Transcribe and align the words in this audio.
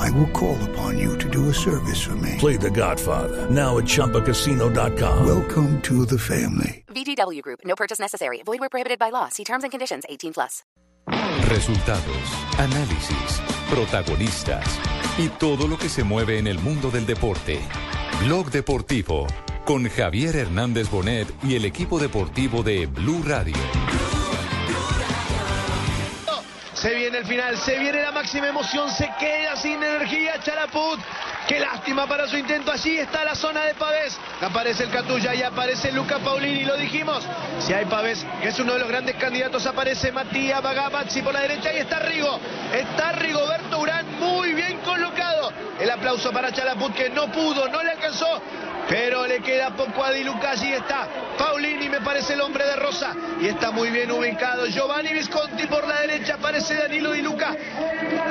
I 0.00 0.10
will 0.10 0.30
call 0.32 0.58
upon 0.70 0.98
you 0.98 1.16
to 1.18 1.28
do 1.28 1.48
a 1.50 1.54
service 1.54 2.00
for 2.00 2.16
me. 2.16 2.36
Play 2.38 2.56
The 2.56 2.70
Godfather 2.70 3.48
now 3.50 3.78
at 3.78 3.84
ChumbaCasino.com. 3.84 5.26
Welcome 5.26 5.80
to 5.82 6.06
the 6.06 6.18
family. 6.18 6.84
VGW 6.88 7.42
Group. 7.42 7.60
No 7.64 7.76
purchase 7.76 8.00
necessary. 8.00 8.42
Void 8.44 8.60
where 8.60 8.68
prohibited 8.68 8.98
by 8.98 9.10
law. 9.10 9.28
See 9.28 9.44
terms 9.44 9.62
and 9.62 9.70
conditions. 9.70 10.04
18 10.08 10.32
plus. 10.32 10.64
Resultados, 11.48 12.24
análisis, 12.58 13.40
protagonistas 13.68 14.64
y 15.18 15.28
todo 15.28 15.66
lo 15.66 15.76
que 15.76 15.88
se 15.88 16.04
mueve 16.04 16.38
en 16.38 16.46
el 16.46 16.58
mundo 16.60 16.90
del 16.90 17.06
deporte. 17.06 17.58
Blog 18.24 18.50
Deportivo 18.50 19.26
con 19.64 19.88
Javier 19.88 20.36
Hernández 20.36 20.90
Bonet 20.90 21.28
y 21.42 21.54
el 21.56 21.64
equipo 21.64 21.98
deportivo 21.98 22.62
de 22.62 22.86
Blue 22.86 23.22
Radio. 23.24 23.56
Se 26.80 26.94
viene 26.94 27.18
el 27.18 27.26
final, 27.26 27.58
se 27.58 27.78
viene 27.78 28.00
la 28.00 28.10
máxima 28.10 28.48
emoción, 28.48 28.90
se 28.90 29.06
queda 29.18 29.54
sin 29.54 29.82
energía 29.82 30.40
Charaput. 30.42 30.98
Qué 31.46 31.60
lástima 31.60 32.06
para 32.06 32.26
su 32.26 32.38
intento. 32.38 32.72
Allí 32.72 32.96
está 32.96 33.22
la 33.22 33.34
zona 33.34 33.66
de 33.66 33.74
Pavés. 33.74 34.18
Aparece 34.40 34.84
el 34.84 34.90
Catulla 34.90 35.34
y 35.34 35.42
aparece 35.42 35.92
Luca 35.92 36.18
Paulini. 36.20 36.64
Lo 36.64 36.78
dijimos. 36.78 37.22
Si 37.58 37.74
hay 37.74 37.84
Pavés, 37.84 38.24
que 38.40 38.48
es 38.48 38.58
uno 38.60 38.72
de 38.72 38.78
los 38.78 38.88
grandes 38.88 39.16
candidatos, 39.16 39.66
aparece 39.66 40.10
Matías 40.10 40.62
Bagabazzi 40.62 41.20
por 41.20 41.34
la 41.34 41.40
derecha. 41.40 41.70
Y 41.70 41.80
está 41.80 41.98
Rigo. 41.98 42.40
Está 42.72 43.12
Rigoberto 43.12 43.78
Urán 43.78 44.18
muy 44.18 44.54
bien 44.54 44.78
colocado. 44.78 45.52
El 45.78 45.90
aplauso 45.90 46.32
para 46.32 46.50
Charaput 46.50 46.94
que 46.94 47.10
no 47.10 47.30
pudo, 47.30 47.68
no 47.68 47.82
le 47.82 47.90
alcanzó. 47.90 48.40
Pero 48.88 49.26
le 49.26 49.40
queda 49.40 49.70
poco 49.70 50.04
a 50.04 50.10
Di 50.10 50.24
Luca. 50.24 50.50
Allí 50.50 50.72
está 50.72 51.08
Paulini, 51.38 51.88
me 51.88 52.00
parece 52.00 52.34
el 52.34 52.40
hombre 52.40 52.64
de 52.64 52.76
Rosa. 52.76 53.14
Y 53.40 53.46
está 53.46 53.70
muy 53.70 53.90
bien 53.90 54.10
ubicado. 54.10 54.66
Giovanni 54.66 55.12
Visconti 55.12 55.66
por 55.66 55.86
la 55.86 56.00
derecha. 56.00 56.34
Aparece 56.34 56.74
Danilo 56.74 57.12
Di 57.12 57.22
Luca. 57.22 57.54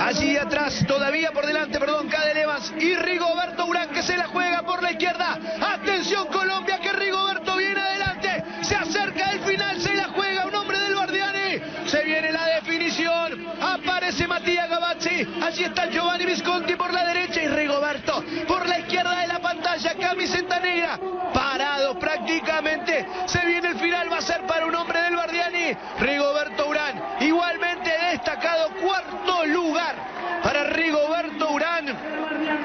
Allí 0.02 0.38
atrás, 0.38 0.84
todavía 0.88 1.32
por 1.32 1.46
delante, 1.46 1.80
perdón, 1.80 2.10
Cadel 2.10 2.38
Evans. 2.38 2.74
Y 2.78 2.96
Rigoberto 2.96 3.66
Urán 3.66 3.90
que 3.90 4.04
se 4.04 4.18
la 4.18 4.28
juega 4.28 4.64
por 4.64 4.84
la 4.84 4.92
izquierda. 4.92 5.40
Atención 5.62 6.28
Colombia, 6.28 6.80
que 6.80 6.92
Rigoberto 6.92 7.56
viene 7.56 7.80
adelante. 7.80 8.44
Se 8.62 8.76
acerca 8.76 9.32
el 9.32 9.40
final, 9.42 9.80
se 9.80 9.94
la 9.94 10.10
juega 10.10 10.46
un 10.46 10.56
hombre 10.56 10.80
del 10.80 10.96
Guardiani. 10.96 11.62
Se 11.88 12.04
viene 12.04 12.32
la 12.32 12.46
definición. 12.46 13.48
Aparece 13.62 14.28
Matías 14.28 14.70
Gavazzi. 14.70 15.28
Allí 15.42 15.64
está 15.64 15.90
Giovanni 15.90 16.26
Visconti 16.26 16.76
por 16.76 16.94
la 16.94 17.06
derecha 17.06 17.42
y 17.42 17.48
Rigoberto 17.48 18.24
por 18.48 18.68
la 18.68 18.80
izquierda 18.80 18.89
de 19.04 19.28
la 19.28 19.40
pantalla. 19.40 19.96
Camiseta 19.96 20.60
negra. 20.60 21.00
Parado 21.34 21.98
prácticamente. 21.98 23.08
Se 23.26 23.46
viene 23.46 23.70
el 23.70 23.80
final. 23.80 24.12
Va 24.12 24.18
a 24.18 24.22
ser 24.22 24.46
para 24.46 24.66
un 24.66 24.76
hombre 24.76 25.02
del 25.02 25.16
Guardiani. 25.16 25.78
Rigoberto 26.00 26.68
Urán. 26.68 27.02
Igualmente 27.20 27.92
destacado 28.12 28.70
cuarto 28.82 29.46
lugar 29.46 29.96
para 30.44 30.64
Rigoberto 30.66 31.52
Urán. 31.52 31.86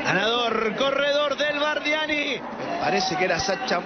Ganador, 0.04 0.76
corredor 0.76 1.36
del 1.36 1.58
Bardiani. 1.58 2.40
Parece 2.80 3.16
que 3.16 3.24
era 3.24 3.38
Sacha 3.38 3.80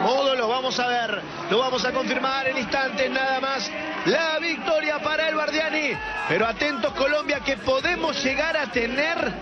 Modo, 0.00 0.34
lo 0.34 0.48
vamos 0.48 0.78
a 0.80 0.86
ver, 0.86 1.22
lo 1.50 1.58
vamos 1.58 1.82
a 1.84 1.92
confirmar 1.92 2.46
en 2.48 2.58
instantes 2.58 3.10
nada 3.10 3.40
más. 3.40 3.70
La 4.04 4.38
victoria 4.38 4.98
para 4.98 5.28
el 5.28 5.34
Bardiani. 5.34 5.92
Pero 6.28 6.46
atentos 6.46 6.92
Colombia 6.92 7.40
que 7.40 7.56
podemos 7.56 8.22
llegar 8.22 8.56
a 8.56 8.66
tener, 8.66 9.32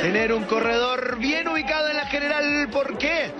tener 0.00 0.32
un 0.32 0.44
corredor 0.44 1.18
bien 1.18 1.46
ubicado 1.48 1.90
en 1.90 1.96
general. 2.06 2.68
¿Por 2.70 2.98
qué? 2.98 3.30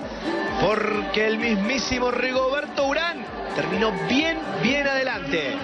Porque 0.61 1.27
el 1.27 1.39
mismísimo 1.39 2.11
Rigoberto 2.11 2.87
Urán 2.87 3.25
terminó 3.55 3.93
bien, 4.09 4.39
bien 4.63 4.87
adelante. 4.87 5.57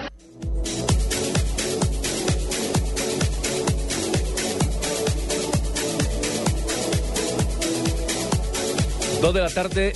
Dos 9.21 9.33
de 9.33 9.41
la 9.41 9.49
tarde, 9.49 9.93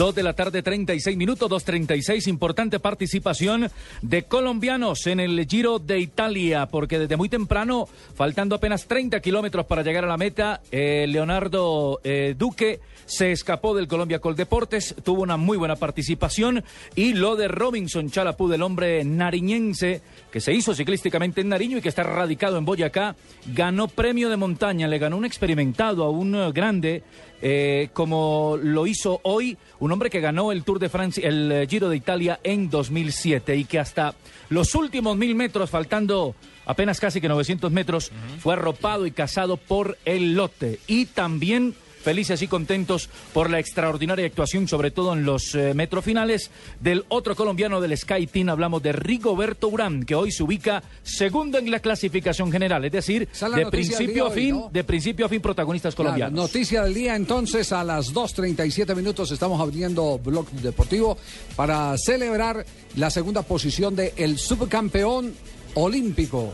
dos 0.00 0.14
de 0.14 0.22
la 0.22 0.32
tarde, 0.32 0.62
36 0.62 1.14
minutos, 1.14 1.50
2.36. 1.50 2.26
Importante 2.28 2.80
participación 2.80 3.70
de 4.00 4.22
colombianos 4.22 5.06
en 5.06 5.20
el 5.20 5.46
Giro 5.46 5.78
de 5.78 6.00
Italia, 6.00 6.64
porque 6.68 6.98
desde 6.98 7.18
muy 7.18 7.28
temprano, 7.28 7.86
faltando 8.14 8.54
apenas 8.54 8.86
30 8.86 9.20
kilómetros 9.20 9.66
para 9.66 9.82
llegar 9.82 10.04
a 10.04 10.08
la 10.08 10.16
meta, 10.16 10.62
eh, 10.72 11.04
Leonardo 11.06 12.00
eh, 12.02 12.34
Duque 12.34 12.80
se 13.10 13.32
escapó 13.32 13.74
del 13.74 13.88
Colombia 13.88 14.20
Coldeportes, 14.20 14.94
tuvo 15.02 15.22
una 15.22 15.36
muy 15.36 15.58
buena 15.58 15.74
participación 15.74 16.62
y 16.94 17.14
lo 17.14 17.34
de 17.34 17.48
Robinson 17.48 18.08
Chalapú, 18.08 18.48
del 18.48 18.62
hombre 18.62 19.02
nariñense 19.04 20.00
que 20.30 20.40
se 20.40 20.54
hizo 20.54 20.76
ciclísticamente 20.76 21.40
en 21.40 21.48
Nariño 21.48 21.78
y 21.78 21.80
que 21.80 21.88
está 21.88 22.04
radicado 22.04 22.56
en 22.56 22.64
Boyacá, 22.64 23.16
ganó 23.52 23.88
premio 23.88 24.28
de 24.28 24.36
montaña, 24.36 24.86
le 24.86 24.98
ganó 24.98 25.16
un 25.16 25.24
experimentado 25.24 26.04
a 26.04 26.10
un 26.10 26.36
eh, 26.36 26.52
grande 26.52 27.02
eh, 27.42 27.88
como 27.94 28.56
lo 28.62 28.86
hizo 28.86 29.18
hoy 29.24 29.58
un 29.80 29.90
hombre 29.90 30.08
que 30.08 30.20
ganó 30.20 30.52
el 30.52 30.62
Tour 30.62 30.78
de 30.78 30.88
Francia, 30.88 31.26
el 31.26 31.50
eh, 31.50 31.66
Giro 31.68 31.88
de 31.88 31.96
Italia 31.96 32.38
en 32.44 32.70
2007 32.70 33.56
y 33.56 33.64
que 33.64 33.80
hasta 33.80 34.14
los 34.50 34.76
últimos 34.76 35.16
mil 35.16 35.34
metros, 35.34 35.68
faltando 35.68 36.36
apenas 36.64 37.00
casi 37.00 37.20
que 37.20 37.28
900 37.28 37.72
metros, 37.72 38.12
fue 38.38 38.54
arropado 38.54 39.04
y 39.04 39.10
cazado 39.10 39.56
por 39.56 39.98
el 40.04 40.34
lote. 40.34 40.78
Y 40.86 41.06
también 41.06 41.74
felices 42.02 42.42
y 42.42 42.48
contentos 42.48 43.08
por 43.32 43.50
la 43.50 43.58
extraordinaria 43.58 44.26
actuación, 44.26 44.68
sobre 44.68 44.90
todo 44.90 45.12
en 45.12 45.24
los 45.24 45.54
eh, 45.54 45.74
metrofinales 45.74 46.50
del 46.80 47.04
otro 47.08 47.36
colombiano 47.36 47.80
del 47.80 47.96
Sky 47.96 48.26
Team. 48.26 48.48
Hablamos 48.48 48.82
de 48.82 48.92
Rigoberto 48.92 49.68
Urán, 49.68 50.04
que 50.04 50.14
hoy 50.14 50.32
se 50.32 50.42
ubica 50.42 50.82
segundo 51.02 51.58
en 51.58 51.70
la 51.70 51.80
clasificación 51.80 52.50
general, 52.50 52.84
es 52.84 52.92
decir, 52.92 53.28
de 53.54 53.66
principio 53.66 54.26
a 54.26 54.28
hoy, 54.28 54.34
fin, 54.34 54.50
¿no? 54.50 54.70
de 54.72 54.84
principio 54.84 55.26
a 55.26 55.28
fin 55.28 55.40
protagonistas 55.40 55.94
Claro, 55.94 56.10
colombianos. 56.10 56.40
noticia 56.40 56.82
del 56.82 56.94
día 56.94 57.16
entonces 57.16 57.72
a 57.72 57.84
las 57.84 58.14
2.37 58.14 58.94
minutos 58.94 59.30
estamos 59.30 59.60
abriendo 59.60 60.18
Blog 60.18 60.48
Deportivo 60.50 61.16
para 61.56 61.96
celebrar 61.98 62.64
la 62.96 63.10
segunda 63.10 63.42
posición 63.42 63.94
de 63.96 64.14
el 64.16 64.38
subcampeón 64.38 65.34
olímpico, 65.74 66.52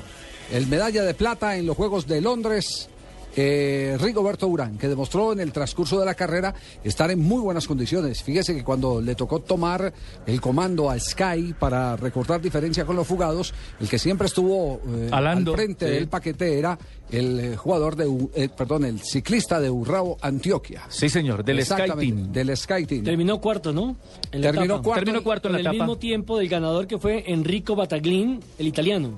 el 0.52 0.66
medalla 0.66 1.02
de 1.04 1.14
plata 1.14 1.56
en 1.56 1.66
los 1.66 1.76
Juegos 1.76 2.06
de 2.06 2.20
Londres. 2.20 2.88
Eh, 3.36 3.96
Rigoberto 4.00 4.48
Urán, 4.48 4.78
que 4.78 4.88
demostró 4.88 5.32
en 5.32 5.40
el 5.40 5.52
transcurso 5.52 6.00
de 6.00 6.06
la 6.06 6.14
carrera 6.14 6.54
estar 6.82 7.10
en 7.10 7.20
muy 7.20 7.40
buenas 7.40 7.66
condiciones. 7.66 8.22
Fíjese 8.22 8.54
que 8.54 8.64
cuando 8.64 9.00
le 9.00 9.14
tocó 9.14 9.40
tomar 9.40 9.92
el 10.26 10.40
comando 10.40 10.90
a 10.90 10.98
Sky 10.98 11.54
para 11.58 11.96
recortar 11.96 12.40
diferencia 12.40 12.84
con 12.84 12.96
los 12.96 13.06
fugados, 13.06 13.52
el 13.80 13.88
que 13.88 13.98
siempre 13.98 14.26
estuvo 14.26 14.80
eh, 14.88 15.10
Alando, 15.12 15.52
al 15.52 15.56
frente 15.58 15.86
sí. 15.86 15.92
del 15.92 16.08
paquete 16.08 16.58
era 16.58 16.78
el 17.10 17.38
eh, 17.38 17.56
jugador 17.56 17.94
de, 17.94 18.28
eh, 18.34 18.48
perdón, 18.48 18.84
el 18.84 19.00
ciclista 19.00 19.60
de 19.60 19.70
Urrao, 19.70 20.16
Antioquia. 20.22 20.82
Sí, 20.88 21.08
señor, 21.08 21.44
del 21.44 21.64
Sky 21.64 21.72
Exactamente, 21.74 22.16
Team. 22.22 22.32
Del 22.32 22.56
Sky 22.56 22.86
Team. 22.86 23.04
Terminó 23.04 23.40
cuarto, 23.40 23.72
¿no? 23.72 23.96
En 24.32 24.40
la 24.40 24.48
Terminó 24.52 24.74
etapa. 24.74 24.82
cuarto. 24.82 25.04
Terminó 25.04 25.22
cuarto 25.22 25.48
en 25.48 25.52
la 25.52 25.58
el 25.60 25.66
etapa. 25.66 25.74
mismo 25.74 25.98
tiempo 25.98 26.38
del 26.38 26.48
ganador 26.48 26.86
que 26.86 26.98
fue 26.98 27.24
Enrico 27.30 27.76
Bataglin, 27.76 28.40
el 28.58 28.66
italiano. 28.66 29.10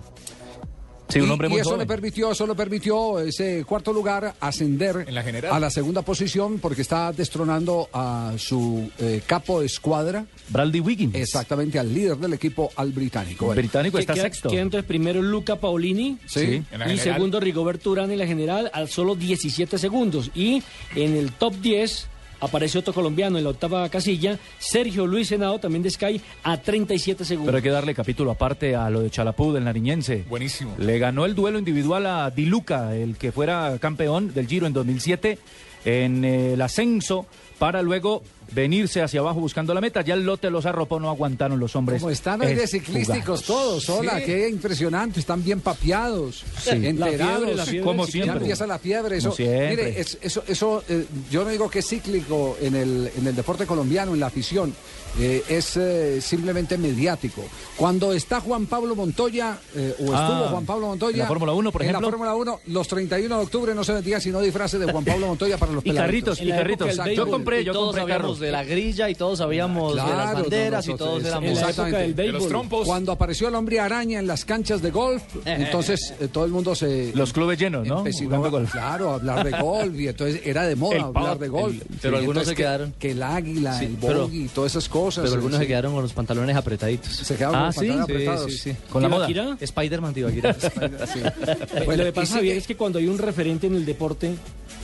Sí, 1.08 1.20
un 1.20 1.28
Y- 1.28 1.30
hombre 1.30 1.48
y 1.48 1.50
muy 1.52 1.60
eso 1.60 1.70
joven. 1.70 1.80
le 1.80 1.86
permitió, 1.86 2.30
eso 2.32 2.46
le 2.46 2.54
permitió 2.54 3.18
ese 3.20 3.64
cuarto 3.64 3.92
lugar 3.92 4.34
ascender 4.40 5.04
En 5.08 5.14
la 5.14 5.22
general. 5.22 5.52
a 5.54 5.58
la 5.60 5.70
segunda 5.70 6.02
posición 6.02 6.58
porque 6.58 6.82
está 6.82 7.12
destronando 7.12 7.88
a 7.92 8.34
su 8.36 8.90
eh, 8.98 9.22
capo 9.26 9.60
de 9.60 9.66
escuadra, 9.66 10.26
Brady 10.50 10.80
Wiggins. 10.80 11.14
exactamente 11.14 11.78
al 11.78 11.92
líder 11.94 12.16
del 12.18 12.34
equipo, 12.34 12.70
al 12.76 12.92
británico. 12.92 13.50
El 13.52 13.58
británico 13.58 13.96
Que 13.96 14.02
está 14.02 14.14
queda, 14.14 14.24
sexto. 14.24 14.50
queda 14.50 14.60
entonces 14.62 14.86
primero 14.86 15.22
Luca 15.22 15.56
Paolini 15.56 16.18
Sí. 16.26 16.40
Sí. 16.40 16.44
En 16.70 16.78
la 16.78 16.86
y 16.86 16.96
general. 16.96 16.98
segundo 16.98 17.40
Rigoberto 17.40 17.90
Urán 17.90 18.10
en 18.10 18.18
la 18.18 18.26
general 18.26 18.70
a 18.74 18.86
solo 18.86 19.14
17 19.14 19.78
segundos. 19.78 20.30
Y 20.34 20.62
en 20.94 21.16
el 21.16 21.32
top 21.32 21.54
10 21.60 22.06
aparece 22.40 22.78
otro 22.78 22.92
colombiano 22.92 23.38
en 23.38 23.44
la 23.44 23.50
octava 23.50 23.88
casilla, 23.88 24.38
Sergio 24.58 25.06
Luis 25.06 25.28
Senado, 25.28 25.58
también 25.58 25.82
de 25.82 25.90
Sky, 25.90 26.20
a 26.42 26.56
37 26.56 27.24
segundos. 27.24 27.46
Pero 27.46 27.56
hay 27.56 27.62
que 27.62 27.70
darle 27.70 27.94
capítulo 27.94 28.30
aparte 28.30 28.74
a 28.74 28.88
lo 28.90 29.00
de 29.00 29.10
Chalapú, 29.10 29.52
del 29.52 29.64
nariñense. 29.64 30.24
Buenísimo. 30.28 30.74
Le 30.78 30.98
ganó 30.98 31.24
el 31.24 31.34
duelo 31.34 31.58
individual 31.58 32.06
a 32.06 32.30
Di 32.30 32.46
Luca, 32.46 32.94
el 32.94 33.16
que 33.16 33.32
fuera 33.32 33.76
campeón 33.80 34.32
del 34.34 34.46
Giro 34.46 34.66
en 34.66 34.72
2007, 34.72 35.38
en 35.84 36.24
el 36.24 36.60
ascenso, 36.60 37.26
para 37.58 37.82
luego 37.82 38.22
venirse 38.52 39.02
hacia 39.02 39.20
abajo 39.20 39.40
buscando 39.40 39.74
la 39.74 39.80
meta. 39.80 40.02
Ya 40.02 40.14
el 40.14 40.24
lote 40.24 40.50
los 40.50 40.66
arropó, 40.66 40.98
no 41.00 41.08
aguantaron 41.10 41.58
los 41.60 41.74
hombres. 41.76 42.00
Como 42.00 42.10
están 42.10 42.40
hoy 42.40 42.54
de 42.54 42.64
Es 42.64 42.70
ciclísticos 42.70 43.44
jugados. 43.44 43.84
todos, 43.84 43.88
hola, 43.90 44.20
qué 44.22 44.48
impresionante, 44.48 45.20
están 45.20 45.42
bien 45.44 45.60
papeados, 45.60 46.44
Sí. 46.62 46.70
enterados. 46.70 47.18
La 47.18 47.36
fiebre, 47.38 47.54
la 47.54 47.64
fiebre 47.66 47.84
Como 47.86 48.06
siempre. 48.06 48.34
Ya 48.34 48.40
empieza 48.40 48.66
la 48.66 48.78
fiebre. 48.78 49.16
Eso, 49.18 49.28
Como 49.30 49.36
siempre. 49.36 49.70
mire, 49.70 50.00
es- 50.00 50.18
eso, 50.20 50.42
eso 50.46 50.82
eh, 50.88 51.04
yo 51.30 51.44
no 51.44 51.50
digo 51.50 51.68
que 51.70 51.80
es 51.80 51.86
cíclico 51.88 52.56
en 52.60 52.74
el, 52.74 53.10
en 53.16 53.26
el 53.26 53.34
deporte 53.36 53.66
colombiano, 53.66 54.14
en 54.14 54.20
la 54.20 54.26
afición. 54.26 54.74
eh, 55.18 55.42
es 55.48 55.76
eh, 55.78 56.20
simplemente 56.20 56.76
mediático. 56.76 57.42
Cuando 57.76 58.12
está 58.12 58.40
Juan 58.40 58.66
Pablo 58.66 58.94
Montoya, 58.94 59.58
eh, 59.74 59.94
o 59.98 60.02
estuvo 60.02 60.14
Ah, 60.14 60.48
Juan 60.50 60.66
Pablo 60.66 60.86
Montoya. 60.88 61.14
en 61.14 61.18
la 61.20 61.26
Fórmula 61.26 61.52
1, 61.54 61.72
por 61.72 61.82
en 61.82 61.88
ejemplo. 61.88 62.06
la 62.08 62.10
Fórmula 62.12 62.34
1, 62.36 62.60
los 62.66 62.86
31 62.86 63.38
de 63.38 63.42
octubre 63.42 63.74
no 63.74 63.82
se 63.84 63.94
vendían 63.94 64.20
sino 64.20 64.38
disfraces 64.40 64.78
de 64.78 64.92
Juan 64.92 65.04
Pablo 65.04 65.26
Montoya 65.28 65.56
para 65.56 65.72
los 65.72 65.84
Y 65.84 65.92
carritos, 65.92 66.40
y 66.42 66.50
En 66.50 66.56
carritos. 66.58 66.94
Yo 67.16 67.26
compré, 67.26 67.64
yo 67.64 67.72
compré 67.72 68.02
sabíamos 68.38 68.40
de 68.40 68.50
la 68.52 68.64
grilla 68.64 69.10
y 69.10 69.14
todos 69.14 69.38
sabíamos 69.38 69.92
de 69.92 69.96
las 69.96 70.06
Claro, 70.10 70.40
banderas 70.40 70.86
no, 70.86 70.94
y 70.94 70.96
todos. 70.96 71.16
En 71.18 71.22
la 71.24 71.28
época 71.28 71.40
del 71.46 71.52
Exactamente. 71.58 72.22
béisbol. 72.22 72.68
Cuando 72.84 73.12
apareció 73.12 73.48
el 73.48 73.54
hombre 73.54 73.80
araña 73.80 74.18
en 74.18 74.26
las 74.26 74.44
canchas 74.44 74.80
de 74.82 74.90
golf, 74.90 75.22
entonces 75.44 76.14
eh, 76.20 76.28
todo 76.28 76.44
el 76.44 76.50
mundo 76.52 76.74
se... 76.74 77.12
Los 77.14 77.32
clubes 77.32 77.58
llenos, 77.58 77.86
¿no? 77.86 77.98
A- 77.98 78.48
golf. 78.48 78.70
Claro, 78.72 79.10
a 79.10 79.14
hablar 79.14 79.44
de 79.44 79.60
golf 79.60 79.98
y 79.98 80.08
entonces 80.08 80.40
era 80.44 80.66
de 80.66 80.76
moda 80.76 80.96
El 80.96 81.02
hablar 81.02 81.38
de 81.38 81.48
golf. 81.48 81.74
el- 81.74 81.82
pero 82.00 82.16
algunos 82.18 82.44
se 82.44 82.50
que- 82.50 82.56
quedaron. 82.56 82.94
Que 82.98 83.10
el 83.12 83.22
águila, 83.22 83.78
Sí, 83.78 83.84
el 83.86 83.96
pero- 84.00 84.22
bogey 84.22 84.44
y 84.44 84.48
todas 84.48 84.72
esas 84.72 84.88
cosas. 84.88 85.24
Pero 85.24 85.34
algunos 85.34 85.58
sí. 85.58 85.64
se 85.64 85.68
quedaron 85.68 85.92
con 85.92 86.02
los 86.02 86.12
pantalones 86.12 86.56
apretaditos. 86.56 87.12
Se 87.12 87.34
quedaron 87.36 87.56
Ah, 87.56 87.58
con 87.58 87.66
los 87.66 87.74
¿sí? 87.76 87.98
pantalones 87.98 88.06
Sí, 88.06 88.12
apretados. 88.28 88.52
sí, 88.52 88.58
sí. 88.72 88.76
Con 88.90 89.02
la 89.02 89.08
moda. 89.08 89.28
Spider-Man 89.60 90.14
Bueno, 91.84 91.96
lo 91.96 92.02
que 92.04 92.08
y 92.08 92.12
pasa, 92.12 92.34
Javier, 92.36 92.56
es 92.56 92.66
que 92.66 92.76
cuando 92.76 92.98
hay 92.98 93.06
un 93.06 93.18
referente 93.18 93.66
en 93.66 93.74
el 93.74 93.84
deporte, 93.84 94.34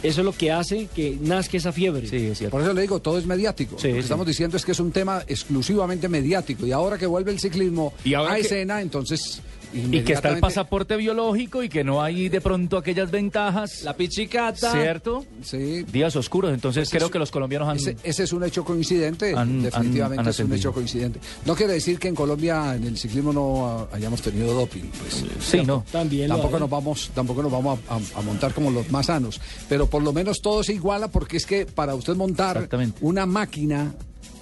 eso 0.03 0.21
es 0.21 0.25
lo 0.25 0.33
que 0.33 0.51
hace 0.53 0.89
que 0.95 1.17
nazca 1.21 1.57
esa 1.57 1.73
fiebre. 1.73 2.09
Sí, 2.09 2.17
es 2.17 2.39
cierto. 2.39 2.53
Por 2.57 2.63
eso 2.63 2.73
le 2.73 2.83
digo, 2.83 3.01
todo 3.01 3.19
es 3.19 3.27
mediático. 3.27 3.77
Sí, 3.79 3.89
Lo 3.89 3.95
que 3.95 4.01
sí. 4.01 4.05
estamos 4.05 4.27
diciendo 4.27 4.57
es 4.57 4.65
que 4.65 4.73
es 4.73 4.81
un 4.81 4.93
tema 4.93 5.23
exclusivamente 5.27 6.09
mediático. 6.09 6.67
Y 6.67 6.73
ahora 6.73 6.99
que 6.99 7.07
vuelve 7.07 7.31
el 7.33 7.41
ciclismo 7.41 7.93
Y 8.05 8.15
ahora 8.15 8.33
a 8.33 8.37
que- 8.37 8.43
escena, 8.43 8.81
entonces. 8.81 9.41
Y 9.75 10.03
que 10.03 10.13
está 10.13 10.29
el 10.31 10.39
pasaporte 10.41 10.97
biológico 10.97 11.63
y 11.63 11.69
que 11.69 11.83
no 11.85 12.03
hay 12.03 12.29
de 12.29 12.41
pronto 12.41 12.77
aquellas 12.79 13.11
ventajas. 13.11 13.83
La 13.83 13.97
pichicata. 13.97 14.71
¿Cierto? 14.73 15.25
Sí. 15.43 15.85
Días 15.93 16.15
oscuros. 16.17 16.53
Entonces 16.55 16.89
creo 16.91 17.11
que 17.11 17.19
los 17.19 17.31
colombianos 17.31 17.69
han. 17.69 17.77
Ese, 17.77 17.97
ese 18.05 18.23
es 18.25 18.33
un 18.33 18.45
hecho 18.45 18.65
coincidente, 18.65 19.35
Han- 19.37 19.63
definitivamente 19.63 20.21
han- 20.21 20.27
han 20.27 20.31
es 20.31 20.39
un 20.41 20.53
hecho 20.53 20.73
coincidente. 20.73 21.19
No 21.45 21.55
quiere 21.55 21.73
decir 21.75 21.99
que 21.99 22.09
en 22.09 22.15
Colombia 22.15 22.75
en 22.77 22.85
el 22.85 22.97
ciclismo 22.99 23.33
no 23.33 23.89
hayamos 23.93 24.23
tenido 24.23 24.55
doping, 24.55 24.83
pues. 24.99 25.25
Sí, 25.41 25.63
no. 25.65 25.85
También 25.91 26.29
Tampoco 26.29 26.59
nos 26.59 26.71
vamos, 26.71 27.11
tampoco 27.15 27.43
nos 27.43 27.51
vamos 27.53 27.79
a, 27.89 27.95
a- 27.95 28.19
a 28.21 28.23
montar 28.23 28.55
como 28.55 28.71
los 28.71 28.91
más 28.91 29.07
sanos, 29.07 29.41
pero 29.69 29.87
por 29.89 30.03
lo 30.03 30.13
menos 30.13 30.41
todo 30.41 30.63
se 30.63 30.73
iguala 30.75 31.09
porque 31.09 31.37
es 31.37 31.47
que 31.47 31.67
para 31.67 31.95
usted 31.95 32.15
montar 32.15 32.69
una 33.01 33.27
máquina 33.27 33.95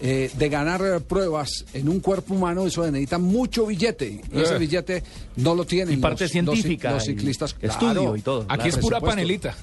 eh, 0.03 0.31
de 0.37 0.49
ganar 0.49 1.01
pruebas 1.03 1.65
en 1.75 1.89
un 1.89 2.01
cuerpo 2.01 2.35
humano, 2.35 2.67
eso 2.67 2.85
necesita 2.91 3.19
mucho 3.19 3.67
billete 3.67 4.21
y 4.33 4.41
ese 4.41 4.57
Eh. 4.57 4.59
billete 4.59 5.03
no 5.37 5.55
lo 5.55 5.65
tienen 5.65 5.95
Y 5.99 6.03
parte 6.03 6.25
los, 6.25 6.31
los 6.31 6.31
ci- 6.31 6.33
científica. 6.63 6.91
los, 6.91 7.05
y 7.05 7.07
ciclistas. 7.13 7.57
Estudio 7.61 7.93
Claro. 8.03 8.17
y 8.17 8.21
todo. 8.23 8.41
Aquí 8.49 8.65
claro. 8.65 8.69
es 8.69 8.77
pura 8.79 9.01
panelita. 9.01 9.55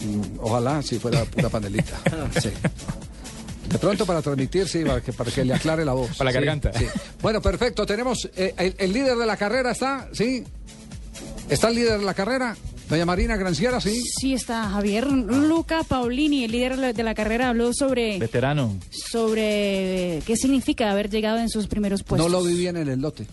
Mm, 0.00 0.38
Ojalá 0.40 0.82
si 0.82 0.98
fuera 0.98 1.24
pura 1.26 1.48
panelita. 1.48 2.00
Sí. 2.40 2.48
De 3.68 3.78
pronto 3.78 4.04
para 4.04 4.20
transmitir, 4.20 4.68
sí, 4.68 4.84
para 4.84 5.00
que, 5.00 5.12
para 5.12 5.30
que 5.30 5.44
le 5.44 5.54
aclare 5.54 5.84
la 5.84 5.92
voz. 5.92 6.16
Para 6.18 6.30
la 6.30 6.32
Sí, 6.32 6.34
garganta. 6.44 6.72
sí. 6.78 6.86
Bueno, 7.22 7.40
perfecto. 7.40 7.86
Tenemos 7.86 8.28
eh, 8.36 8.54
el, 8.58 8.74
el 8.78 8.92
líder 8.92 9.16
de 9.16 9.24
la 9.26 9.36
carrera, 9.36 9.70
¿está? 9.70 10.08
¿Sí? 10.12 10.44
¿Está 11.48 11.68
el 11.68 11.76
líder 11.76 11.98
de 11.98 12.04
la 12.04 12.14
carrera? 12.14 12.56
Doña 12.92 13.06
Marina 13.06 13.36
Granciera, 13.38 13.80
¿sí? 13.80 14.02
Sí, 14.20 14.34
está 14.34 14.68
Javier 14.68 15.10
Luca 15.10 15.82
Paulini, 15.82 16.44
el 16.44 16.52
líder 16.52 16.94
de 16.94 17.02
la 17.02 17.14
carrera, 17.14 17.48
habló 17.48 17.72
sobre, 17.72 18.18
Veterano. 18.18 18.76
sobre 18.90 20.20
qué 20.26 20.36
significa 20.36 20.90
haber 20.90 21.08
llegado 21.08 21.38
en 21.38 21.48
sus 21.48 21.68
primeros 21.68 22.02
puestos. 22.02 22.30
No 22.30 22.38
lo 22.38 22.44
vi 22.44 22.54
bien 22.54 22.76
en 22.76 22.88
el 22.90 23.00
lote. 23.00 23.26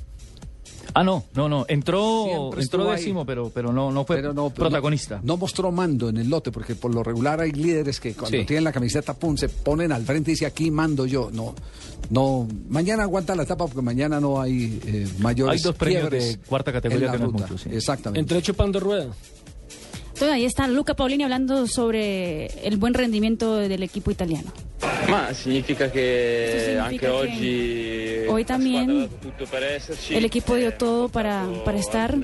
Ah, 0.93 1.03
no, 1.03 1.25
no, 1.35 1.49
no. 1.49 1.65
Entró, 1.67 2.51
entró 2.57 2.89
ahí. 2.89 2.97
décimo, 2.97 3.25
pero, 3.25 3.51
pero 3.53 3.73
no, 3.73 3.91
no 3.91 4.05
fue 4.05 4.15
Pero 4.15 4.33
no, 4.33 4.49
protagonista. 4.49 5.17
No, 5.17 5.33
no 5.33 5.37
mostró 5.37 5.71
mando 5.73 6.07
en 6.07 6.17
el 6.17 6.29
lote, 6.29 6.51
porque 6.51 6.75
por 6.75 6.95
lo 6.95 7.03
regular 7.03 7.41
hay 7.41 7.51
líderes 7.51 7.99
que 7.99 8.13
cuando 8.13 8.37
Sí. 8.37 8.45
tienen 8.45 8.63
la 8.63 8.71
camiseta, 8.71 9.13
pum, 9.13 9.35
se 9.35 9.49
ponen 9.49 9.91
al 9.91 10.03
frente 10.05 10.31
y 10.31 10.33
dice 10.35 10.45
aquí 10.45 10.71
mando 10.71 11.05
yo. 11.05 11.29
No, 11.33 11.53
no. 12.09 12.47
Mañana 12.69 13.03
aguanta 13.03 13.35
la 13.35 13.43
etapa 13.43 13.65
porque 13.67 13.81
mañana 13.81 14.19
no 14.21 14.41
hay 14.41 14.79
eh, 14.85 15.07
mayores 15.19 15.57
Hay 15.59 15.63
dos 15.63 15.75
premios 15.75 16.09
de 16.09 16.39
cuarta 16.47 16.71
categoría 16.71 17.07
en 17.07 17.11
la 17.11 17.17
que 17.17 17.23
no 17.23 17.25
es 17.27 17.33
ruta. 17.33 17.47
mucho, 17.47 17.57
sí. 17.61 17.69
Exactamente. 17.71 18.21
Entró 18.21 18.41
chupando 18.41 18.79
rueda. 18.79 19.09
Entonces, 20.19 20.35
ahí 20.35 20.43
está 20.43 20.67
Luca 20.67 20.95
Paulini 20.95 21.23
hablando 21.23 21.65
sobre 21.65 22.47
el 22.67 22.75
buen 22.75 22.93
rendimiento 22.93 23.55
del 23.55 23.81
equipo 23.83 24.11
italiano. 24.11 24.51
Ma 25.09 25.33
significa 25.33 25.89
significa 25.89 26.83
anche 26.85 26.99
che 26.99 27.07
oggi 27.07 28.27
hoy 28.27 28.43
también 28.43 29.09
el 30.09 30.25
equipo 30.25 30.55
dio 30.55 30.67
eh, 30.69 30.71
todo 30.73 31.07
para- 31.07 31.47
para 31.63 31.77
estar. 31.79 32.17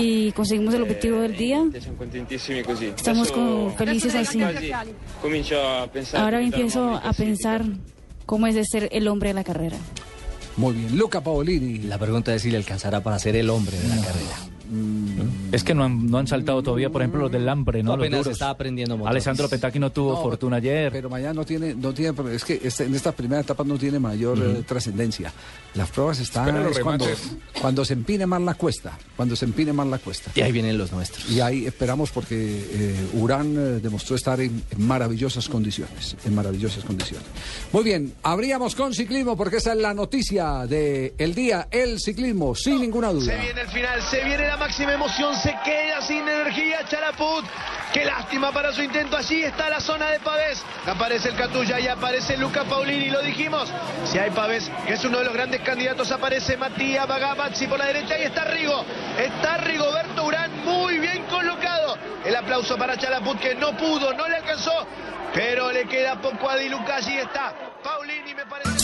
Y 0.00 0.30
conseguimos 0.30 0.74
el 0.74 0.82
objetivo 0.82 1.20
del 1.22 1.36
día. 1.36 1.64
E. 1.74 1.78
Estamos 2.96 3.32
con- 3.32 3.74
felices 3.76 4.14
así. 4.14 4.40
Ahora 6.14 6.40
empiezo 6.40 6.94
a 6.94 7.12
pensar 7.14 7.64
cómo 8.26 8.46
es 8.46 8.54
de 8.54 8.64
ser 8.64 8.88
el 8.92 9.08
hombre 9.08 9.30
de 9.30 9.34
la 9.34 9.42
carrera. 9.42 9.76
Muy 10.56 10.74
bien. 10.74 10.96
Luca 10.96 11.20
Paolini. 11.20 11.78
La 11.80 11.98
pregunta 11.98 12.32
es 12.32 12.42
si 12.42 12.50
le 12.52 12.58
alcanzará 12.58 13.02
para 13.02 13.18
ser 13.18 13.34
el 13.34 13.50
hombre 13.50 13.76
de 13.76 13.88
la 13.88 13.96
carrera. 13.96 14.36
Es 15.52 15.64
que 15.64 15.74
no 15.74 15.84
han, 15.84 16.10
no 16.10 16.18
han 16.18 16.26
saltado 16.26 16.62
todavía, 16.62 16.90
por 16.90 17.02
ejemplo, 17.02 17.20
los 17.22 17.32
del 17.32 17.48
hambre, 17.48 17.82
¿no? 17.82 17.90
Los 17.96 18.04
Apenas 18.04 18.18
duros. 18.20 18.32
está 18.32 18.50
aprendiendo 18.50 18.96
motores. 18.96 19.10
Alessandro 19.12 19.48
Petacchi 19.48 19.78
no 19.78 19.90
tuvo 19.90 20.14
No, 20.14 20.22
fortuna 20.22 20.56
ayer. 20.56 20.90
Pero 20.92 21.08
mañana 21.10 21.34
no 21.34 21.44
tiene, 21.44 21.74
no 21.74 21.92
tiene, 21.94 22.14
es 22.34 22.44
que 22.44 22.60
este- 22.62 22.84
en 22.84 22.94
esta 22.94 23.12
primera 23.12 23.40
etapa 23.42 23.64
no 23.64 23.78
tiene 23.78 23.98
mayor 23.98 24.38
eh, 24.38 24.62
trascendencia. 24.66 25.32
Las 25.74 25.90
pruebas 25.90 26.18
están 26.20 26.66
es 26.66 26.78
cuando, 26.80 27.06
cuando 27.60 27.84
se 27.84 27.92
empine 27.92 28.26
más 28.26 28.40
la 28.42 28.54
cuesta, 28.54 28.98
cuando 29.16 29.36
se 29.36 29.44
empine 29.44 29.72
más 29.72 29.86
la 29.86 29.98
cuesta. 29.98 30.30
Y 30.34 30.40
ahí 30.40 30.52
vienen 30.52 30.76
los 30.78 30.90
nuestros. 30.92 31.30
Y 31.30 31.40
ahí 31.40 31.66
esperamos 31.66 32.10
porque 32.10 32.34
eh, 32.72 33.06
Urán 33.14 33.54
eh, 33.56 33.60
demostró 33.82 34.16
estar 34.16 34.40
en, 34.40 34.62
en 34.70 34.86
maravillosas 34.86 35.48
condiciones, 35.48 36.16
en 36.24 36.34
maravillosas 36.34 36.84
condiciones. 36.84 37.26
Muy 37.72 37.84
bien, 37.84 38.14
abríamos 38.22 38.74
con 38.74 38.94
ciclismo 38.94 39.36
porque 39.36 39.56
esa 39.58 39.72
es 39.72 39.78
la 39.78 39.92
noticia 39.94 40.66
del 40.66 41.12
el 41.18 41.34
día, 41.34 41.68
el 41.70 42.00
ciclismo, 42.00 42.54
sin 42.54 42.80
ninguna 42.80 43.12
duda. 43.12 43.24
Se 43.34 43.38
viene 43.40 43.60
el 43.60 43.68
final, 43.68 44.02
se 44.02 44.24
viene 44.24 44.46
la 44.46 44.55
máxima 44.56 44.92
emoción, 44.92 45.36
se 45.36 45.56
queda 45.64 46.00
sin 46.00 46.28
energía 46.28 46.80
Charaput. 46.88 47.44
Qué 47.92 48.04
lástima 48.04 48.52
para 48.52 48.72
su 48.72 48.82
intento. 48.82 49.16
Allí 49.16 49.42
está 49.42 49.70
la 49.70 49.80
zona 49.80 50.10
de 50.10 50.20
Pavés. 50.20 50.62
Aparece 50.86 51.30
el 51.30 51.36
Catulla 51.36 51.80
y 51.80 51.88
aparece 51.88 52.36
Luca 52.36 52.64
Paulini. 52.64 53.10
Lo 53.10 53.22
dijimos. 53.22 53.72
Si 54.04 54.18
hay 54.18 54.30
Pavés, 54.30 54.70
que 54.86 54.94
es 54.94 55.04
uno 55.04 55.18
de 55.18 55.24
los 55.24 55.32
grandes 55.32 55.60
candidatos, 55.62 56.10
aparece 56.10 56.56
Matías 56.56 57.06
Bagabazzi 57.06 57.66
por 57.66 57.78
la 57.78 57.86
derecha. 57.86 58.18
Y 58.18 58.22
está 58.24 58.44
Rigo. 58.44 58.84
Está 59.18 59.58
Rigoberto 59.58 60.24
Urán 60.24 60.64
muy 60.64 60.98
bien 60.98 61.24
colocado. 61.24 61.96
El 62.24 62.36
aplauso 62.36 62.76
para 62.76 62.96
Charaput 62.96 63.38
que 63.38 63.54
no 63.54 63.76
pudo, 63.76 64.12
no 64.12 64.28
le 64.28 64.36
alcanzó. 64.36 64.86
Pero 65.32 65.72
le 65.72 65.86
queda 65.86 66.20
poco 66.20 66.50
a 66.50 66.56
Di 66.56 66.68
Luca. 66.68 66.96
Allí 66.96 67.16
está. 67.16 67.54
Paulini 67.82 68.34
me 68.34 68.44
parece. 68.46 68.75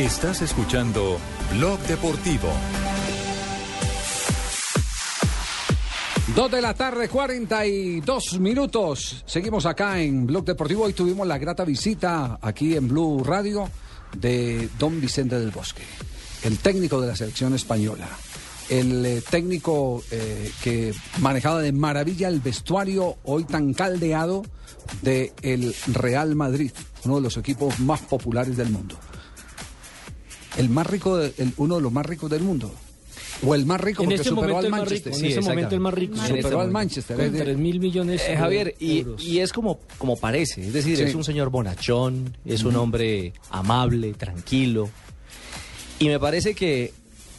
Estás 0.00 0.40
escuchando 0.40 1.18
Blog 1.52 1.78
Deportivo. 1.80 2.48
Dos 6.34 6.50
de 6.50 6.62
la 6.62 6.72
tarde, 6.72 7.06
42 7.06 8.40
minutos. 8.40 9.22
Seguimos 9.26 9.66
acá 9.66 10.00
en 10.00 10.26
Blog 10.26 10.46
Deportivo. 10.46 10.84
Hoy 10.84 10.94
tuvimos 10.94 11.26
la 11.26 11.36
grata 11.36 11.66
visita 11.66 12.38
aquí 12.40 12.76
en 12.76 12.88
Blue 12.88 13.22
Radio 13.22 13.68
de 14.16 14.70
don 14.78 15.02
Vicente 15.02 15.38
del 15.38 15.50
Bosque, 15.50 15.82
el 16.44 16.56
técnico 16.60 16.98
de 16.98 17.08
la 17.08 17.14
selección 17.14 17.54
española. 17.54 18.08
El 18.70 19.04
eh, 19.04 19.22
técnico 19.28 20.02
eh, 20.10 20.50
que 20.62 20.94
manejaba 21.18 21.60
de 21.60 21.72
maravilla 21.72 22.28
el 22.28 22.40
vestuario 22.40 23.18
hoy 23.24 23.44
tan 23.44 23.74
caldeado 23.74 24.44
de 25.02 25.34
el 25.42 25.74
Real 25.88 26.36
Madrid, 26.36 26.72
uno 27.04 27.16
de 27.16 27.20
los 27.20 27.36
equipos 27.36 27.78
más 27.80 28.00
populares 28.00 28.56
del 28.56 28.70
mundo. 28.70 28.96
El 30.56 30.68
más 30.68 30.86
rico, 30.86 31.16
de- 31.18 31.32
el- 31.38 31.52
uno 31.56 31.76
de 31.76 31.80
los 31.82 31.92
más 31.92 32.06
ricos 32.06 32.30
del 32.30 32.42
mundo. 32.42 32.72
O 33.46 33.54
el 33.54 33.64
más 33.64 33.80
rico 33.80 34.02
En 34.02 34.08
porque 34.10 34.16
este 34.16 34.28
superó 34.28 34.48
momento 34.54 34.58
al 34.58 34.64
el 34.66 34.70
más 34.70 34.80
Manchester. 34.80 35.12
rico, 35.12 35.24
en 35.24 35.30
este 35.30 35.40
momento 35.40 35.74
el 35.74 35.80
más 35.80 35.94
rico. 35.94 36.16
Superó 36.16 36.36
este 36.38 36.54
al. 36.60 36.70
Manchester. 36.70 37.16
Con 37.16 37.24
es 37.26 37.32
de- 37.32 37.40
3 37.40 37.56
mil 37.58 37.80
millones 37.80 38.22
Eh, 38.26 38.30
de 38.32 38.36
Javier, 38.36 38.74
y, 38.78 38.98
euros. 39.00 39.24
y 39.24 39.38
es 39.40 39.52
como, 39.52 39.78
como 39.98 40.16
parece, 40.16 40.66
es 40.66 40.72
decir, 40.74 40.96
Sí. 40.98 41.04
es 41.04 41.14
un 41.14 41.24
señor 41.24 41.48
bonachón, 41.50 42.36
es 42.44 42.64
un 42.64 42.76
hombre 42.76 43.32
amable, 43.50 44.12
tranquilo. 44.14 44.90
Y 45.98 46.08
me 46.08 46.18
parece 46.20 46.54
que 46.54 46.92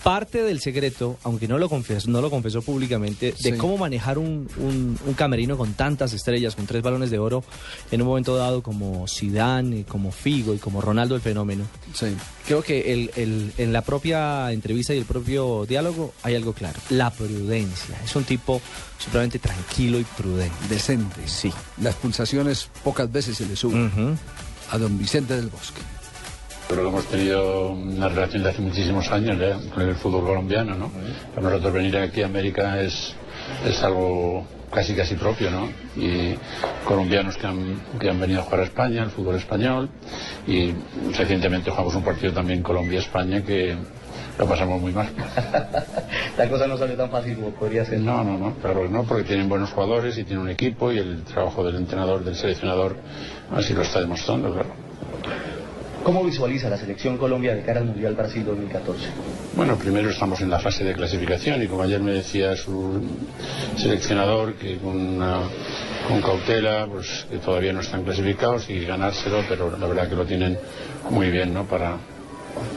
parte 0.03 0.41
del 0.43 0.59
secreto, 0.61 1.17
aunque 1.23 1.47
no 1.47 1.57
lo 1.57 1.69
confesó, 1.69 2.09
no 2.09 2.21
lo 2.21 2.29
confesó 2.29 2.61
públicamente, 2.61 3.33
de 3.39 3.51
Sí. 3.51 3.57
cómo 3.57 3.77
manejar 3.77 4.17
un, 4.17 4.47
un- 4.57 4.97
un 5.05 5.13
camerino 5.13 5.57
con 5.57 5.73
tantas 5.73 6.13
estrellas, 6.13 6.55
con 6.55 6.65
tres 6.65 6.81
balones 6.81 7.11
de 7.11 7.19
oro, 7.19 7.43
en 7.91 8.01
un 8.01 8.07
momento 8.07 8.35
dado 8.35 8.63
como 8.63 9.07
Zidane, 9.07 9.83
como 9.85 10.11
Figo 10.11 10.53
y 10.53 10.57
como 10.57 10.81
Ronaldo 10.81 11.13
el 11.15 11.21
fenómeno. 11.21 11.65
Sí. 11.93 12.07
Creo 12.47 12.63
que 12.63 12.93
el- 12.93 13.11
el- 13.15 13.53
en 13.57 13.71
la 13.73 13.83
propia 13.83 14.51
entrevista 14.51 14.93
y 14.93 14.97
el 14.97 15.05
propio 15.05 15.65
diálogo 15.67 16.13
hay 16.23 16.35
algo 16.35 16.53
claro, 16.53 16.79
la 16.89 17.11
prudencia. 17.11 17.95
Es 18.03 18.15
un 18.15 18.23
tipo 18.23 18.59
supremamente 18.97 19.39
tranquilo 19.39 19.99
y 19.99 20.03
prudente. 20.03 20.55
Decente. 20.69 21.27
Sí. 21.27 21.51
Las 21.81 21.95
pulsaciones 21.95 22.69
pocas 22.83 23.11
veces 23.11 23.37
se 23.37 23.45
le 23.45 23.55
suben 23.55 24.17
a 24.71 24.77
don 24.77 24.97
Vicente 24.97 25.35
del 25.35 25.47
Bosque. 25.49 25.81
Creo 26.67 26.83
que 26.83 26.89
hemos 26.89 27.05
tenido 27.07 27.71
una 27.71 28.07
relación 28.07 28.43
de 28.43 28.49
hace 28.49 28.61
muchísimos 28.61 29.11
años 29.11 29.37
ya 29.37 29.59
con 29.73 29.83
el 29.83 29.95
fútbol 29.95 30.25
colombiano, 30.25 30.75
¿no? 30.75 30.91
Para 31.35 31.49
nosotros 31.49 31.73
venir 31.73 31.97
aquí 31.97 32.21
a 32.21 32.27
América 32.27 32.81
es, 32.81 33.13
es 33.65 33.83
algo 33.83 34.45
casi 34.71 34.93
casi 34.95 35.15
propio, 35.15 35.51
¿no? 35.51 35.69
Y 35.95 36.35
colombianos 36.85 37.37
que 37.37 37.45
han, 37.45 37.81
que 37.99 38.09
han 38.09 38.19
venido 38.19 38.39
a 38.39 38.43
jugar 38.43 38.61
a 38.61 38.63
España, 38.63 39.03
el 39.03 39.09
fútbol 39.09 39.35
español, 39.35 39.89
y 40.47 40.73
recientemente 41.15 41.69
jugamos 41.69 41.95
un 41.95 42.03
partido 42.03 42.33
también 42.33 42.63
Colombia-España 42.63 43.43
que 43.43 43.75
lo 44.39 44.47
pasamos 44.47 44.81
muy 44.81 44.93
mal. 44.93 45.09
La 46.37 46.49
cosa 46.49 46.67
no 46.67 46.77
salió 46.77 46.95
tan 46.95 47.11
fácil 47.11 47.35
como 47.35 47.51
podría 47.51 47.85
ser. 47.85 47.99
No, 47.99 48.23
no, 48.23 48.37
no, 48.37 48.55
claro 48.55 48.83
que 48.83 48.89
no, 48.89 49.03
porque 49.03 49.23
tienen 49.23 49.49
buenos 49.49 49.71
jugadores 49.71 50.17
y 50.17 50.23
tienen 50.23 50.43
un 50.43 50.49
equipo 50.49 50.91
y 50.91 50.97
el 50.97 51.23
trabajo 51.23 51.63
del 51.63 51.75
entrenador, 51.75 52.23
del 52.23 52.35
seleccionador, 52.35 52.95
así 53.51 53.73
lo 53.73 53.81
está 53.81 53.99
demostrando, 53.99 54.53
claro. 54.53 54.69
¿Cómo 56.03 56.23
visualiza 56.23 56.67
la 56.67 56.77
selección 56.77 57.15
Colombia 57.17 57.53
de 57.53 57.61
cara 57.61 57.79
al 57.79 57.85
Mundial 57.85 58.15
Brasil 58.15 58.43
2014? 58.43 59.05
Bueno, 59.55 59.75
primero 59.75 60.09
estamos 60.09 60.41
en 60.41 60.49
la 60.49 60.57
fase 60.57 60.83
de 60.83 60.93
clasificación 60.93 61.61
y 61.61 61.67
como 61.67 61.83
ayer 61.83 62.01
me 62.01 62.11
decía 62.11 62.55
su 62.55 63.01
seleccionador 63.77 64.55
que 64.55 64.77
con, 64.77 65.19
cautela, 66.21 66.87
pues 66.91 67.27
que 67.29 67.37
todavía 67.37 67.71
no 67.71 67.81
están 67.81 68.03
clasificados 68.03 68.67
y 68.71 68.83
ganárselo, 68.83 69.43
pero 69.47 69.77
la 69.77 69.85
verdad 69.85 70.09
que 70.09 70.15
lo 70.15 70.25
tienen 70.25 70.57
muy 71.11 71.29
bien, 71.29 71.53
¿no? 71.53 71.65
Para, 71.65 71.97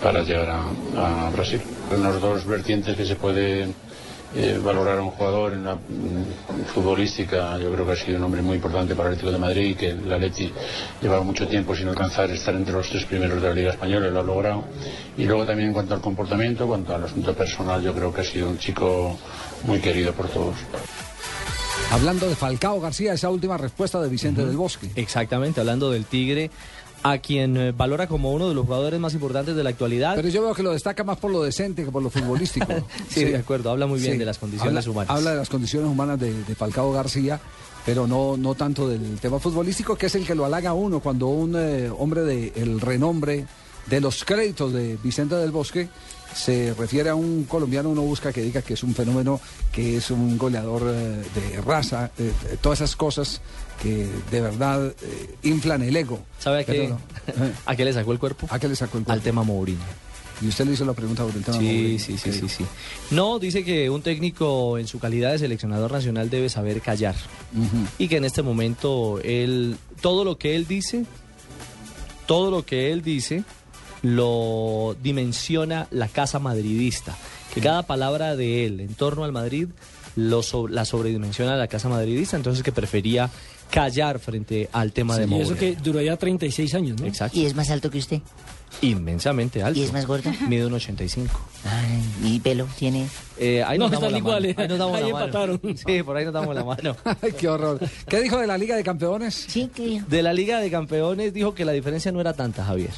para 0.02 0.22
llegar 0.22 0.50
a, 0.96 1.30
Brasil. 1.30 1.62
Unos 1.96 2.20
dos 2.20 2.46
vertientes 2.46 2.94
que 2.94 3.06
se 3.06 3.16
puede 3.16 3.68
eh, 4.36 4.58
valorar 4.62 4.98
a 4.98 5.02
un 5.02 5.10
jugador 5.10 5.52
en 5.52 5.64
la 5.64 5.78
futbolística, 6.74 7.56
yo 7.58 7.72
creo 7.72 7.86
que 7.86 7.92
ha 7.92 7.96
sido 7.96 8.18
un 8.18 8.24
hombre 8.24 8.42
muy 8.42 8.56
importante 8.56 8.94
para 8.94 9.08
el 9.08 9.14
Atlético 9.14 9.32
de 9.32 9.38
Madrid 9.38 9.66
y 9.70 9.74
que 9.74 9.90
el 9.90 10.12
Atleti 10.12 10.52
llevaba 11.00 11.22
mucho 11.22 11.46
tiempo 11.46 11.74
sin 11.74 11.88
alcanzar 11.88 12.30
estar 12.30 12.54
entre 12.54 12.72
los 12.72 12.88
tres 12.88 13.04
primeros 13.04 13.40
de 13.40 13.48
la 13.48 13.54
Liga 13.54 13.70
Española 13.70 14.08
lo 14.08 14.20
ha 14.20 14.22
logrado. 14.22 14.64
Y 15.16 15.24
luego 15.24 15.46
también 15.46 15.68
en 15.68 15.74
cuanto 15.74 15.94
al 15.94 16.00
comportamiento, 16.00 16.64
en 16.64 16.68
cuanto 16.68 16.94
al 16.94 17.04
asunto 17.04 17.34
personal, 17.34 17.82
yo 17.82 17.94
creo 17.94 18.12
que 18.12 18.22
ha 18.22 18.24
sido 18.24 18.48
un 18.48 18.58
chico 18.58 19.16
muy 19.64 19.78
querido 19.78 20.12
por 20.12 20.28
todos. 20.28 20.56
Hablando 21.90 22.28
de 22.28 22.34
Falcao 22.34 22.80
García, 22.80 23.12
esa 23.12 23.30
última 23.30 23.56
respuesta 23.56 24.00
de 24.02 24.08
Vicente 24.08 24.44
del 24.44 24.56
Bosque. 24.56 24.90
Exactamente, 24.96 25.60
hablando 25.60 25.92
del 25.92 26.06
Tigre, 26.06 26.50
a 27.04 27.18
quien 27.18 27.56
eh, 27.56 27.72
valora 27.72 28.06
como 28.08 28.32
uno 28.32 28.48
de 28.48 28.54
los 28.54 28.64
jugadores 28.64 28.98
más 28.98 29.12
importantes 29.14 29.54
de 29.54 29.62
la 29.62 29.70
actualidad. 29.70 30.16
Pero 30.16 30.28
yo 30.30 30.42
veo 30.42 30.54
que 30.54 30.62
lo 30.62 30.72
destaca 30.72 31.04
más 31.04 31.18
por 31.18 31.30
lo 31.30 31.42
decente 31.42 31.84
que 31.84 31.90
por 31.92 32.02
lo 32.02 32.10
futbolístico. 32.10 32.66
Sí, 33.08 33.24
de 33.24 33.36
acuerdo, 33.36 33.70
habla 33.70 33.86
muy 33.86 34.00
bien 34.00 34.12
Sí. 34.14 34.18
de 34.18 34.24
las 34.24 34.38
condiciones 34.38 34.86
Habla- 34.86 34.90
humanas. 34.90 35.10
Habla 35.16 35.30
de 35.32 35.36
las 35.36 35.48
condiciones 35.50 35.88
humanas 35.88 36.18
de, 36.18 36.32
de 36.44 36.54
Falcao 36.54 36.90
García, 36.92 37.38
pero 37.84 38.06
no, 38.06 38.36
no 38.38 38.54
tanto 38.54 38.88
del 38.88 39.18
tema 39.20 39.38
futbolístico, 39.38 39.96
que 39.96 40.06
es 40.06 40.14
el 40.14 40.26
que 40.26 40.34
lo 40.34 40.46
halaga 40.46 40.70
a 40.70 40.72
uno 40.74 41.00
cuando 41.00 41.28
un 41.28 41.54
eh, 41.56 41.90
hombre 41.96 42.22
de 42.22 42.52
el 42.56 42.80
renombre 42.80 43.44
de 43.86 44.00
los 44.00 44.24
créditos 44.24 44.72
de 44.72 44.96
Vicente 45.02 45.34
del 45.34 45.50
Bosque 45.50 45.88
se 46.34 46.72
refiere 46.72 47.10
a 47.10 47.14
un 47.14 47.44
colombiano, 47.44 47.90
uno 47.90 48.00
busca 48.00 48.32
que 48.32 48.40
diga 48.40 48.62
que 48.62 48.74
es 48.74 48.82
un 48.82 48.94
fenómeno, 48.94 49.40
que 49.70 49.98
es 49.98 50.10
un 50.10 50.36
goleador 50.38 50.82
eh, 50.86 51.22
de 51.34 51.60
raza, 51.60 52.10
eh, 52.18 52.32
todas 52.62 52.80
esas 52.80 52.96
cosas 52.96 53.40
que 53.84 54.08
de 54.32 54.40
verdad 54.40 54.88
eh, 55.02 55.34
inflan 55.44 55.82
el 55.82 55.94
ego. 55.96 56.18
¿Sabe 56.40 56.60
a 56.62 56.64
qué, 56.64 56.72
Pero 56.72 56.88
no. 57.38 57.50
a 57.66 57.76
qué 57.76 57.84
le 57.84 57.92
sacó 57.92 58.10
el 58.10 58.18
cuerpo? 58.18 58.48
¿A 58.50 58.58
qué 58.58 58.66
le 58.66 58.74
sacó 58.74 58.98
el 58.98 59.02
Al 59.02 59.06
cuerpo? 59.06 59.22
tema 59.22 59.42
Mourinho. 59.44 59.78
Y 60.42 60.48
usted 60.48 60.66
le 60.66 60.72
hizo 60.72 60.84
la 60.84 60.94
pregunta 60.94 61.22
sobre 61.22 61.38
el 61.38 61.44
tema 61.44 61.58
Sí, 61.58 61.64
Mourinho. 61.64 61.98
sí, 62.00 62.18
sí, 62.18 62.32
sí, 62.32 62.48
sí. 62.48 62.64
No, 63.12 63.38
dice 63.38 63.62
que 63.64 63.88
un 63.88 64.02
técnico 64.02 64.78
en 64.78 64.88
su 64.88 64.98
calidad 64.98 65.30
de 65.30 65.38
seleccionador 65.38 65.92
nacional 65.92 66.28
debe 66.28 66.48
saber 66.48 66.80
callar. 66.80 67.14
Y 67.98 68.08
que 68.08 68.16
en 68.16 68.24
este 68.24 68.42
momento 68.42 69.20
él, 69.22 69.76
todo 70.00 70.24
lo 70.24 70.36
que 70.36 70.56
él 70.56 70.66
dice, 70.66 71.04
todo 72.26 72.50
lo 72.50 72.64
que 72.66 72.90
él 72.90 73.02
dice, 73.02 73.44
lo 74.02 74.96
dimensiona 75.02 75.86
la 75.90 76.08
casa 76.08 76.38
madridista. 76.38 77.16
Que 77.54 77.60
cada 77.60 77.82
palabra 77.84 78.34
de 78.36 78.66
él 78.66 78.80
en 78.80 78.94
torno 78.94 79.24
al 79.24 79.32
Madrid 79.32 79.68
lo 80.16 80.42
so- 80.42 80.68
la 80.68 80.84
sobredimensiona 80.84 81.56
la 81.56 81.68
casa 81.68 81.88
madridista, 81.88 82.36
entonces 82.36 82.62
que 82.64 82.72
prefería 82.72 83.30
callar 83.70 84.18
frente 84.18 84.68
al 84.72 84.92
tema 84.92 85.16
de 85.16 85.24
y 85.24 85.26
Mourinho. 85.26 85.50
eso 85.52 85.58
que 85.58 85.74
duró 85.76 86.00
ya 86.00 86.16
36 86.16 86.74
años, 86.74 87.00
¿no? 87.00 87.06
Exacto. 87.06 87.38
¿Y 87.38 87.46
es 87.46 87.54
más 87.54 87.70
alto 87.70 87.90
que 87.90 87.98
usted? 87.98 88.20
Inmensamente 88.82 89.62
alto. 89.62 89.78
¿Y 89.78 89.82
es 89.84 89.92
más 89.92 90.06
gordo? 90.06 90.30
Mide 90.48 90.66
un 90.66 90.74
85. 90.74 91.40
Ay, 91.64 92.02
¿Y 92.34 92.40
pelo 92.40 92.66
tiene? 92.76 93.06
Eh, 93.38 93.62
ahí 93.64 93.78
No, 93.78 93.84
nos 93.84 93.92
damos 93.92 94.04
están 94.08 94.12
la 94.12 94.18
iguales. 94.18 94.56
mano. 94.56 94.62
Ahí 94.62 94.68
nos 94.68 94.78
damos 94.78 94.96
Ahí 94.96 95.02
la 95.02 95.08
mano. 95.12 95.24
empataron. 95.26 95.60
Sí, 95.86 96.02
por 96.02 96.16
ahí 96.16 96.24
nos 96.24 96.34
damos 96.34 96.54
la 96.54 96.64
mano. 96.64 96.96
Ay, 97.22 97.32
qué 97.38 97.48
horror. 97.48 97.80
¿Qué 98.08 98.20
dijo 98.20 98.38
de 98.38 98.46
la 98.46 98.58
Liga 98.58 98.76
de 98.76 98.82
Campeones? 98.82 99.34
Sí, 99.48 99.70
¿qué 99.74 99.86
dijo? 99.86 100.06
De 100.08 100.22
la 100.22 100.32
Liga 100.32 100.60
de 100.60 100.70
Campeones 100.70 101.32
dijo 101.32 101.54
que 101.54 101.64
la 101.64 101.72
diferencia 101.72 102.10
no 102.12 102.20
era 102.20 102.32
tanta, 102.32 102.64
Javier. 102.64 102.90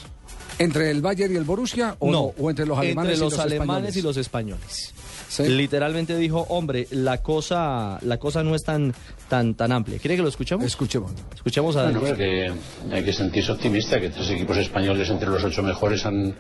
¿Entre 0.59 0.91
el 0.91 1.03
Bayern 1.03 1.35
y 1.35 1.37
el 1.37 1.45
Borussia 1.45 1.97
o, 1.99 2.11
no, 2.11 2.33
o 2.39 2.49
entre 2.49 2.65
los 2.65 2.79
alemanes 2.79 3.13
entre 3.13 3.25
los, 3.27 3.35
y 3.35 3.37
los 3.37 3.45
alemanes 3.45 3.69
españoles? 3.91 3.97
y 3.97 4.03
los 4.03 4.17
españoles. 4.17 4.95
Sí. 5.29 5.49
Literalmente 5.49 6.17
dijo, 6.17 6.47
hombre, 6.49 6.87
la 6.91 7.19
cosa, 7.19 7.99
la 8.03 8.19
cosa 8.19 8.43
no 8.43 8.55
es 8.55 8.65
tan, 8.65 8.95
tan, 9.29 9.55
tan 9.55 9.73
amplia. 9.73 9.99
¿Quiere 9.99 10.17
que 10.17 10.23
lo 10.23 10.29
escuchemos? 10.29 10.65
Escuchemos. 10.65 11.13
Escuchemos 11.35 11.77
a 11.77 11.85
Bueno, 11.85 12.01
pues 12.01 12.15
que 12.15 12.53
hay 12.93 13.05
que 13.05 13.13
sentirse 13.13 13.53
optimista, 13.53 14.01
que 14.01 14.11
tres 14.11 14.31
equipos 14.31 14.57
españoles 14.57 15.11
entre 15.11 15.29
los 15.29 15.43
ocho 15.45 15.63
mejores 15.63 16.07
han, 16.07 16.35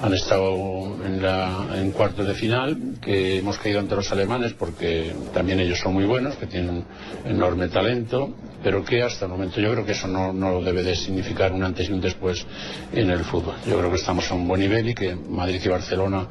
han 0.00 0.14
estado 0.14 0.96
en, 1.04 1.22
la, 1.22 1.68
en 1.74 1.92
cuartos 1.92 2.26
de 2.26 2.34
final, 2.34 2.96
que 3.00 3.38
hemos 3.38 3.58
caído 3.58 3.80
ante 3.80 3.94
los 3.94 4.10
alemanes 4.12 4.52
porque 4.54 5.14
también 5.32 5.60
ellos 5.60 5.78
son 5.78 5.94
muy 5.94 6.04
buenos, 6.04 6.36
que 6.36 6.46
tienen 6.46 6.84
enorme 7.24 7.68
talento, 7.68 8.34
pero 8.62 8.84
que 8.84 9.02
hasta 9.02 9.26
el 9.26 9.30
momento 9.30 9.60
yo 9.60 9.72
creo 9.72 9.84
que 9.84 9.92
eso 9.92 10.08
no, 10.08 10.32
no 10.32 10.60
debe 10.62 10.82
de 10.82 10.94
significar 10.94 11.52
un 11.52 11.62
antes 11.62 11.88
y 11.88 11.92
un 11.92 12.00
después 12.00 12.44
en 12.92 13.10
el 13.10 13.24
fútbol. 13.24 13.54
Yo 13.66 13.78
creo 13.78 13.90
que 13.90 13.96
estamos 13.96 14.30
a 14.30 14.34
un 14.34 14.46
buen 14.46 14.60
nivel 14.60 14.88
y 14.88 14.94
que 14.94 15.14
Madrid 15.14 15.60
y 15.64 15.68
Barcelona 15.68 16.26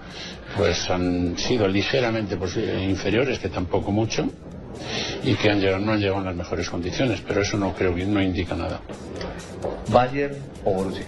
pues 0.58 0.90
han 0.90 1.38
sido 1.38 1.68
ligeramente 1.68 2.38
pues, 2.38 2.58
eh, 2.58 2.86
inferiores, 2.90 3.40
que 3.40 3.50
tampoco 3.50 3.92
mucho, 3.92 4.30
y 5.24 5.36
que 5.36 5.50
han 5.50 5.60
llegado, 5.60 5.80
no 5.80 5.94
han 5.94 6.00
llegado 6.00 6.20
en 6.20 6.26
las 6.26 6.36
mejores 6.36 6.70
condiciones, 6.70 7.22
pero 7.28 7.42
eso 7.42 7.58
no 7.58 7.74
creo 7.74 7.94
que 7.96 8.06
no 8.06 8.22
indica 8.22 8.56
nada. 8.56 8.82
¿Bayern 9.90 10.36
o 10.66 10.74
Borussia? 10.74 11.06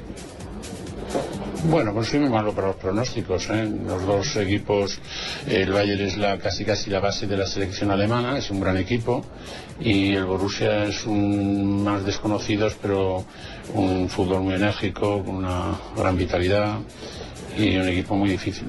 Bueno, 1.66 1.94
pues 1.94 2.10
soy 2.10 2.20
muy 2.20 2.30
malo 2.30 2.54
para 2.54 2.68
los 2.68 2.76
pronósticos. 2.76 3.50
¿eh? 3.50 3.72
Los 3.86 4.06
dos 4.06 4.36
equipos, 4.36 5.00
el 5.48 5.72
Bayern 5.72 6.02
es 6.02 6.18
la, 6.18 6.38
casi 6.38 6.66
casi 6.66 6.90
la 6.90 7.00
base 7.00 7.26
de 7.26 7.38
la 7.38 7.48
selección 7.48 7.90
alemana, 7.90 8.38
es 8.38 8.52
un 8.52 8.60
gran 8.60 8.76
equipo, 8.76 9.26
y 9.80 10.14
el 10.14 10.26
Borussia 10.26 10.84
es 10.84 11.06
un 11.06 11.84
más 11.84 12.06
desconocidos, 12.06 12.76
pero 12.82 13.24
un 13.74 14.10
fútbol 14.10 14.42
muy 14.42 14.56
enérgico, 14.56 15.24
con 15.24 15.36
una 15.36 15.80
gran 15.96 16.18
vitalidad 16.18 16.80
y 17.58 17.78
un 17.78 17.88
equipo 17.88 18.16
muy 18.16 18.30
difícil. 18.30 18.66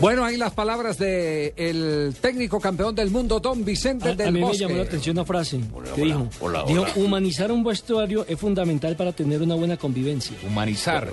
Bueno, 0.00 0.24
ahí 0.24 0.38
las 0.38 0.52
palabras 0.54 0.96
de 0.96 1.52
el 1.56 2.14
técnico 2.20 2.58
campeón 2.58 2.94
del 2.94 3.10
mundo, 3.10 3.38
don 3.38 3.64
Vicente 3.66 4.08
A, 4.08 4.12
a 4.12 4.14
del 4.14 4.32
mí 4.32 4.40
me 4.40 4.54
llamó 4.56 4.76
la 4.76 4.82
atención 4.84 5.16
una 5.16 5.26
frase 5.26 5.60
que 5.94 6.00
hola, 6.02 6.04
dijo, 6.14 6.28
hola, 6.40 6.64
dijo, 6.66 6.80
hola. 6.82 6.92
humanizar 6.96 7.52
un 7.52 7.62
vestuario 7.62 8.24
es 8.26 8.38
fundamental 8.38 8.96
para 8.96 9.12
tener 9.12 9.42
una 9.42 9.56
buena 9.56 9.76
convivencia. 9.76 10.34
Humanizar. 10.46 11.12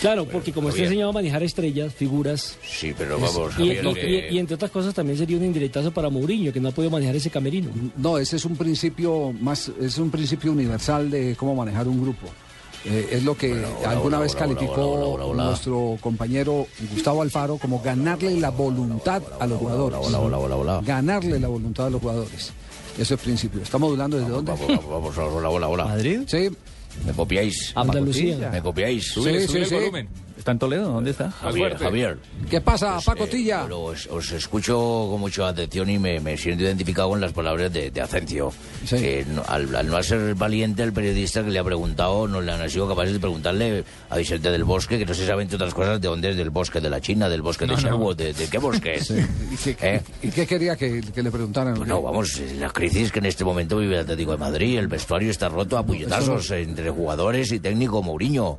Claro, 0.00 0.24
porque 0.26 0.52
como 0.52 0.70
está 0.70 0.82
enseñado 0.84 1.10
a 1.10 1.12
manejar 1.12 1.42
estrellas, 1.42 1.92
figuras, 1.92 2.56
Sí, 2.66 2.94
pero 2.96 3.16
es- 3.16 3.22
vamos, 3.22 3.52
y, 3.58 3.74
Javier, 3.74 3.84
y- 3.84 3.94
que- 3.94 4.28
y- 4.30 4.36
y 4.36 4.38
entre 4.38 4.54
otras 4.54 4.70
cosas 4.70 4.94
también 4.94 5.18
sería 5.18 5.36
un 5.36 5.44
indirectazo 5.44 5.92
para 5.92 6.08
Mourinho, 6.08 6.52
que 6.54 6.60
no 6.60 6.68
ha 6.70 6.72
podido 6.72 6.90
manejar 6.90 7.16
ese 7.16 7.28
camerino. 7.28 7.68
No, 7.98 8.16
ese 8.16 8.36
es 8.36 8.44
un 8.46 8.56
principio 8.56 9.34
más, 9.38 9.70
es 9.80 9.98
un 9.98 10.10
principio 10.10 10.50
universal 10.52 11.10
de 11.10 11.36
cómo 11.36 11.54
manejar 11.54 11.86
un 11.88 12.00
grupo. 12.00 12.26
Eh, 12.84 13.08
es 13.12 13.24
lo 13.24 13.36
que 13.36 13.52
alguna 13.86 14.16
hola, 14.16 14.18
vez 14.20 14.32
hola, 14.34 14.40
calificó 14.40 14.90
hola, 14.90 15.04
hola, 15.04 15.24
hola. 15.26 15.44
nuestro 15.44 15.98
compañero 16.00 16.66
Gustavo 16.92 17.20
Alfaro 17.20 17.58
como 17.58 17.80
ganarle 17.82 18.40
la 18.40 18.50
voluntad 18.50 19.22
a 19.38 19.46
los 19.46 19.58
jugadores. 19.58 19.98
hola, 20.02 20.18
hola, 20.18 20.38
hola, 20.38 20.56
hola. 20.56 20.80
Ganarle 20.84 21.38
la 21.38 21.48
voluntad 21.48 21.86
a 21.86 21.90
los 21.90 22.00
jugadores. 22.00 22.52
Eso 22.98 23.14
es 23.14 23.20
principio. 23.20 23.60
¿Estamos 23.62 23.90
hablando 23.92 24.16
desde 24.18 24.30
dónde? 24.30 24.52
Vamos, 24.52 24.68
vamos, 24.68 25.16
vamos, 25.16 25.18
hola, 25.18 25.50
hola, 25.50 25.68
hola. 25.68 25.84
¿Madrid? 25.84 26.20
Sí, 26.26 26.48
¿Me 27.06 27.12
copiáis? 27.12 27.72
Andalucía. 27.74 28.50
¿Me 28.50 28.62
copiáis? 28.62 29.12
sí, 29.12 29.48
sí, 29.48 29.64
sí. 29.64 29.76
¿Está 30.40 30.52
en 30.52 30.58
Toledo? 30.58 30.90
¿Dónde 30.90 31.10
está? 31.10 31.30
Javier, 31.30 31.76
Javier. 31.76 32.16
¿Qué 32.48 32.62
pasa, 32.62 32.98
Paco 33.04 33.24
eh, 33.24 33.28
Tilla? 33.28 33.60
pero 33.64 33.82
os, 33.82 34.06
os 34.06 34.32
escucho 34.32 34.74
con 35.10 35.20
mucha 35.20 35.46
atención 35.48 35.90
y 35.90 35.98
me, 35.98 36.18
me 36.18 36.38
siento 36.38 36.64
identificado 36.64 37.10
con 37.10 37.20
las 37.20 37.32
palabras 37.34 37.70
de, 37.70 37.90
de 37.90 38.00
Acencio. 38.00 38.50
Que 38.88 39.26
no- 39.28 39.42
al, 39.46 39.76
al 39.76 39.86
no 39.86 40.02
ser 40.02 40.34
valiente 40.36 40.82
el 40.82 40.94
periodista 40.94 41.44
que 41.44 41.50
le 41.50 41.58
ha 41.58 41.64
preguntado, 41.64 42.26
no 42.26 42.40
le 42.40 42.52
han 42.52 42.70
sido 42.70 42.88
capaces 42.88 43.12
de 43.12 43.20
preguntarle 43.20 43.84
a 44.08 44.16
Vicente 44.16 44.50
del 44.50 44.64
Bosque, 44.64 44.98
que 44.98 45.04
no 45.04 45.12
se 45.12 45.26
sabe 45.26 45.42
entre 45.42 45.56
otras 45.56 45.74
cosas 45.74 46.00
de 46.00 46.08
dónde 46.08 46.30
es, 46.30 46.36
del 46.38 46.48
bosque 46.48 46.80
de 46.80 46.88
la 46.88 47.02
China, 47.02 47.28
del 47.28 47.42
bosque 47.42 47.66
de 47.66 47.72
no. 47.74 47.78
Sherwood, 47.78 48.16
de, 48.16 48.32
de 48.32 48.48
qué 48.48 48.56
bosque 48.56 48.94
es. 48.94 49.10
¿Y 49.10 49.74
qué, 49.74 49.76
¿Eh? 49.96 50.02
y 50.22 50.30
qué 50.30 50.46
quería 50.46 50.74
que, 50.74 51.02
que 51.02 51.22
le 51.22 51.30
preguntaran? 51.30 51.86
No, 51.86 52.00
vamos, 52.00 52.40
la 52.58 52.70
crisis 52.70 53.12
que 53.12 53.18
en 53.18 53.26
este 53.26 53.44
momento 53.44 53.76
vive 53.76 53.96
el 53.96 54.00
Atlético 54.00 54.32
de 54.32 54.38
Madrid, 54.38 54.78
el 54.78 54.88
vestuario 54.88 55.30
está 55.30 55.50
roto 55.50 55.76
a 55.76 55.84
puñetazos 55.84 56.50
entre 56.52 56.88
jugadores 56.88 57.52
y 57.52 57.60
técnico 57.60 58.02
Mourinho. 58.02 58.58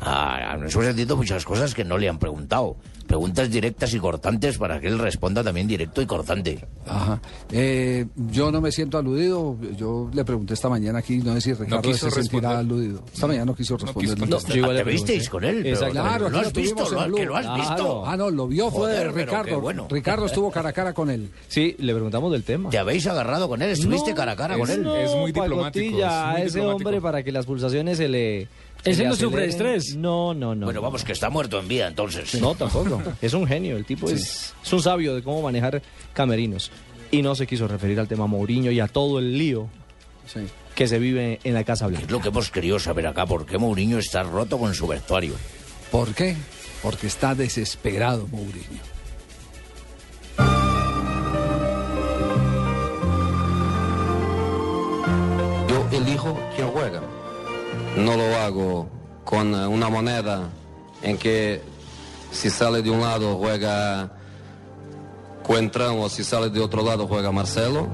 Ah, 0.00 0.56
nos 0.60 0.72
hemos 0.74 0.86
sentido 0.86 1.16
muchas 1.16 1.44
cosas 1.44 1.74
que 1.74 1.84
no 1.84 1.98
le 1.98 2.08
han 2.08 2.18
preguntado. 2.18 2.76
Preguntas 3.08 3.50
directas 3.50 3.94
y 3.94 3.98
cortantes 3.98 4.58
para 4.58 4.78
que 4.80 4.86
él 4.86 4.98
responda 4.98 5.42
también 5.42 5.66
directo 5.66 6.02
y 6.02 6.06
cortante. 6.06 6.66
Ajá. 6.86 7.18
Eh, 7.50 8.04
yo 8.30 8.52
no 8.52 8.60
me 8.60 8.70
siento 8.70 8.98
aludido. 8.98 9.56
Yo 9.78 10.10
le 10.12 10.24
pregunté 10.26 10.52
esta 10.52 10.68
mañana 10.68 10.98
aquí, 10.98 11.16
no 11.18 11.32
sé 11.34 11.40
si 11.40 11.54
Ricardo 11.54 11.80
quiso 11.90 12.10
se 12.10 12.16
sentirá 12.22 12.50
responder. 12.50 12.58
aludido. 12.58 13.02
Esta 13.12 13.26
mañana 13.26 13.46
no 13.46 13.54
quiso 13.54 13.78
responder. 13.78 14.18
No, 14.28 14.38
yo 14.38 14.56
igual 14.56 14.76
¿te 14.76 14.84
visteis 14.84 15.28
con 15.30 15.42
él? 15.42 15.62
Pero-. 15.62 15.90
Claro, 15.90 16.28
¿Lo 16.28 16.38
has 16.38 16.52
visto? 16.52 16.60
tuvimos 16.60 16.92
¿Lo 16.92 16.98
en 16.98 17.02
has- 17.02 17.06
Blue. 17.08 17.16
que 17.16 17.24
lo 17.24 17.36
has 17.36 17.54
visto? 17.56 18.06
Ah, 18.06 18.16
no, 18.18 18.30
lo 18.30 18.46
vio 18.46 18.70
fue 18.70 18.80
Joder, 18.92 19.14
Ricardo. 19.14 19.60
bueno. 19.60 19.86
Ricardo 19.90 20.26
estuvo 20.26 20.50
cara 20.50 20.68
a 20.68 20.72
cara 20.74 20.92
con 20.92 21.08
él. 21.10 21.30
Sí, 21.48 21.76
le 21.78 21.94
preguntamos 21.94 22.30
del 22.30 22.44
tema. 22.44 22.68
¿Te 22.68 22.76
habéis 22.78 23.06
agarrado 23.06 23.48
con 23.48 23.62
él? 23.62 23.70
¿Estuviste 23.70 24.12
cara 24.14 24.32
a 24.32 24.36
cara 24.36 24.58
con 24.58 24.68
él? 24.70 24.82
No, 24.82 24.92
pacotilla, 25.34 26.30
a 26.32 26.42
ese 26.42 26.60
hombre 26.60 27.00
para 27.00 27.22
que 27.22 27.32
las 27.32 27.46
pulsaciones 27.46 27.96
se 27.96 28.08
le... 28.08 28.48
se 28.84 28.90
Ese 28.90 29.04
no 29.04 29.14
sufre 29.16 29.42
de 29.42 29.48
estrés. 29.48 29.96
No, 29.96 30.34
no, 30.34 30.54
no. 30.54 30.66
Bueno, 30.66 30.80
vamos, 30.80 31.04
que 31.04 31.12
está 31.12 31.30
muerto 31.30 31.58
en 31.58 31.68
vida 31.68 31.88
entonces. 31.88 32.40
No, 32.40 32.54
tampoco. 32.54 33.02
es 33.20 33.32
un 33.34 33.46
genio, 33.46 33.76
el 33.76 33.84
tipo 33.84 34.08
Sí. 34.08 34.14
es, 34.14 34.54
es 34.64 34.72
un 34.72 34.82
sabio 34.82 35.14
de 35.14 35.22
cómo 35.22 35.42
manejar 35.42 35.82
camerinos. 36.12 36.70
Y 37.10 37.22
no 37.22 37.34
se 37.34 37.46
quiso 37.46 37.66
referir 37.68 37.98
al 38.00 38.06
tema 38.08 38.26
Mourinho 38.26 38.70
y 38.70 38.80
a 38.80 38.86
todo 38.88 39.18
el 39.18 39.36
lío 39.38 39.68
que 40.74 40.86
se 40.86 40.98
vive 40.98 41.40
en 41.42 41.54
la 41.54 41.64
Casa 41.64 41.86
Blanca. 41.86 42.04
Es 42.04 42.10
lo 42.12 42.20
que 42.20 42.28
hemos 42.28 42.50
querido 42.50 42.78
saber 42.78 43.06
acá, 43.06 43.24
¿por 43.26 43.46
qué 43.46 43.56
Mourinho 43.58 43.98
está 43.98 44.22
roto 44.22 44.58
con 44.58 44.74
su 44.74 44.86
vestuario? 44.86 45.34
¿Por 45.90 46.14
qué? 46.14 46.36
Porque 46.82 47.06
está 47.06 47.34
desesperado 47.34 48.26
Mourinho. 48.28 48.82
Yo 55.68 55.88
elijo 55.96 56.38
quién 56.54 56.68
juega. 56.68 57.00
No 57.96 58.16
lo 58.16 58.36
hago 58.36 58.88
con 59.24 59.54
eh, 59.54 59.66
una 59.66 59.88
moneda 59.88 60.48
en 61.02 61.18
que 61.18 61.62
si 62.30 62.50
sale 62.50 62.82
de 62.82 62.90
un 62.90 63.00
lado 63.00 63.36
juega 63.36 64.10
Cuentrán 65.42 65.98
o 65.98 66.08
si 66.08 66.24
sale 66.24 66.50
de 66.50 66.60
otro 66.60 66.82
lado 66.82 67.06
juega 67.06 67.32
Marcelo. 67.32 67.88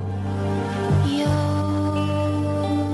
Yo 1.06 1.24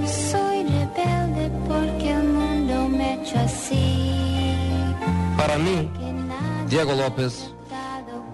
soy 0.07 0.63
rebelde 0.65 1.51
porque 1.67 2.11
el 2.11 2.25
mundo 2.25 2.89
me 2.89 3.15
hecho 3.15 3.39
así. 3.39 4.95
Para 5.37 5.57
mí, 5.57 5.91
Diego 6.69 6.93
López 6.93 7.51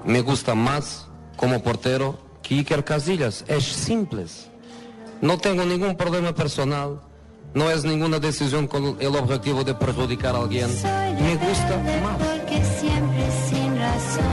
me 0.04 0.20
gusta 0.20 0.54
más 0.54 1.06
como 1.36 1.62
portero 1.62 2.18
que 2.42 2.56
Iker 2.56 2.84
Casillas. 2.84 3.44
Es 3.46 3.64
simple. 3.64 4.26
No 5.20 5.38
tengo 5.38 5.64
ningún 5.64 5.96
problema 5.96 6.34
personal. 6.34 7.00
No 7.56 7.70
es 7.70 7.84
ninguna 7.84 8.18
decisión 8.18 8.66
con 8.66 8.98
el 9.00 9.16
objetivo 9.16 9.64
de 9.64 9.72
perjudicar 9.72 10.36
a 10.36 10.40
alguien. 10.40 10.68
Me 11.18 11.36
gusta 11.36 11.78
más. 12.02 12.18
Razón. 13.78 14.24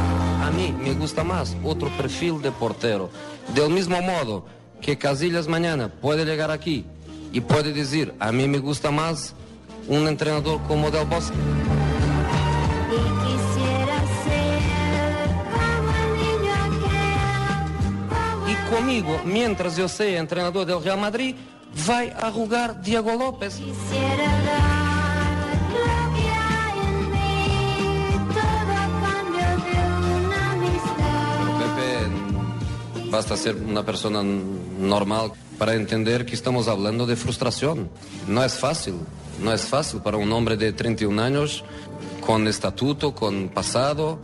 A 0.41 0.51
mí 0.51 0.75
me 0.77 0.93
gusta 0.93 1.23
más 1.23 1.55
otro 1.63 1.89
perfil 1.95 2.41
de 2.41 2.51
portero. 2.51 3.09
Del 3.55 3.69
mismo 3.69 4.01
modo 4.01 4.45
que 4.81 4.97
Casillas 4.97 5.47
mañana 5.47 5.87
puede 5.87 6.25
llegar 6.25 6.51
aquí 6.51 6.85
y 7.31 7.39
puede 7.39 7.71
decir, 7.71 8.13
a 8.19 8.33
mí 8.33 8.45
me 8.49 8.57
gusta 8.57 8.91
más 8.91 9.33
un 9.87 10.05
entrenador 10.09 10.59
como 10.67 10.91
Del 10.91 11.05
Bosque. 11.05 11.37
Y 18.49 18.75
conmigo, 18.75 19.21
mientras 19.23 19.77
yo 19.77 19.87
sea 19.87 20.19
entrenador 20.19 20.65
del 20.65 20.83
Real 20.83 20.99
Madrid, 20.99 21.35
va 21.89 22.27
a 22.27 22.31
jugar 22.31 22.81
Diego 22.81 23.13
López. 23.15 23.55
Quisiera 23.55 24.29
dar 24.43 25.33
lo 25.75 26.13
que 26.15 26.27
hay 26.29 26.79
en 26.87 27.11
mí. 27.11 27.47
Todo 28.33 28.73
a 28.73 28.87
cambio 29.03 29.49
de 29.65 29.75
una 30.17 30.51
amistad. 30.51 31.57
Pepe, 31.59 33.09
basta 33.09 33.37
ser 33.37 33.55
una 33.55 33.83
persona 33.83 34.23
normal 34.23 35.31
para 35.57 35.75
entender 35.75 36.25
que 36.25 36.35
estamos 36.35 36.67
hablando 36.67 37.05
de 37.05 37.15
frustración. 37.15 37.89
No 38.27 38.43
es 38.43 38.53
fácil, 38.53 38.95
no 39.41 39.53
es 39.53 39.65
fácil 39.65 40.01
para 40.01 40.17
un 40.17 40.31
hombre 40.31 40.57
de 40.57 40.73
31 40.73 41.21
años, 41.21 41.63
con 42.25 42.47
estatuto, 42.47 43.13
con 43.13 43.49
pasado, 43.49 44.19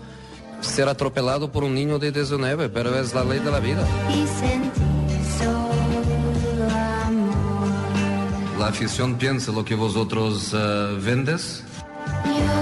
ser 0.61 0.89
atropelado 0.89 1.51
por 1.51 1.63
un 1.63 1.73
niño 1.75 1.99
de 1.99 2.11
19, 2.11 2.69
pero 2.69 2.97
es 2.99 3.13
la 3.13 3.23
ley 3.23 3.39
de 3.39 3.51
la 3.51 3.59
vida. 3.59 3.85
La 8.59 8.67
afición 8.67 9.15
piensa 9.15 9.53
lo 9.53 9.63
que 9.63 9.73
vosotros 9.73 10.53
eh, 10.53 10.97
vendes. 10.99 11.63
Yo 12.25 12.57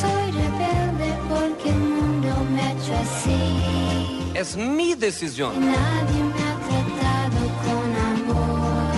soy 0.00 0.32
rebelde 0.32 1.16
porque 1.28 1.70
el 1.70 1.78
mundo 1.78 2.34
me 2.52 2.60
ha 2.60 2.72
hecho 2.72 2.94
así. 2.96 4.32
Es 4.34 4.56
mi 4.56 4.96
decisión. 4.96 5.52
Nadie 5.64 6.24
me 6.24 6.42
ha 6.50 6.56
tratado 6.66 7.42
con 7.62 7.86
amor. 8.10 8.92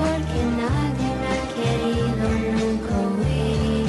Porque 0.00 0.40
nadie 0.62 1.08
me 1.22 1.28
ha 1.30 1.42
querido 1.54 2.26
nunca 2.58 2.94
huir. 3.14 3.86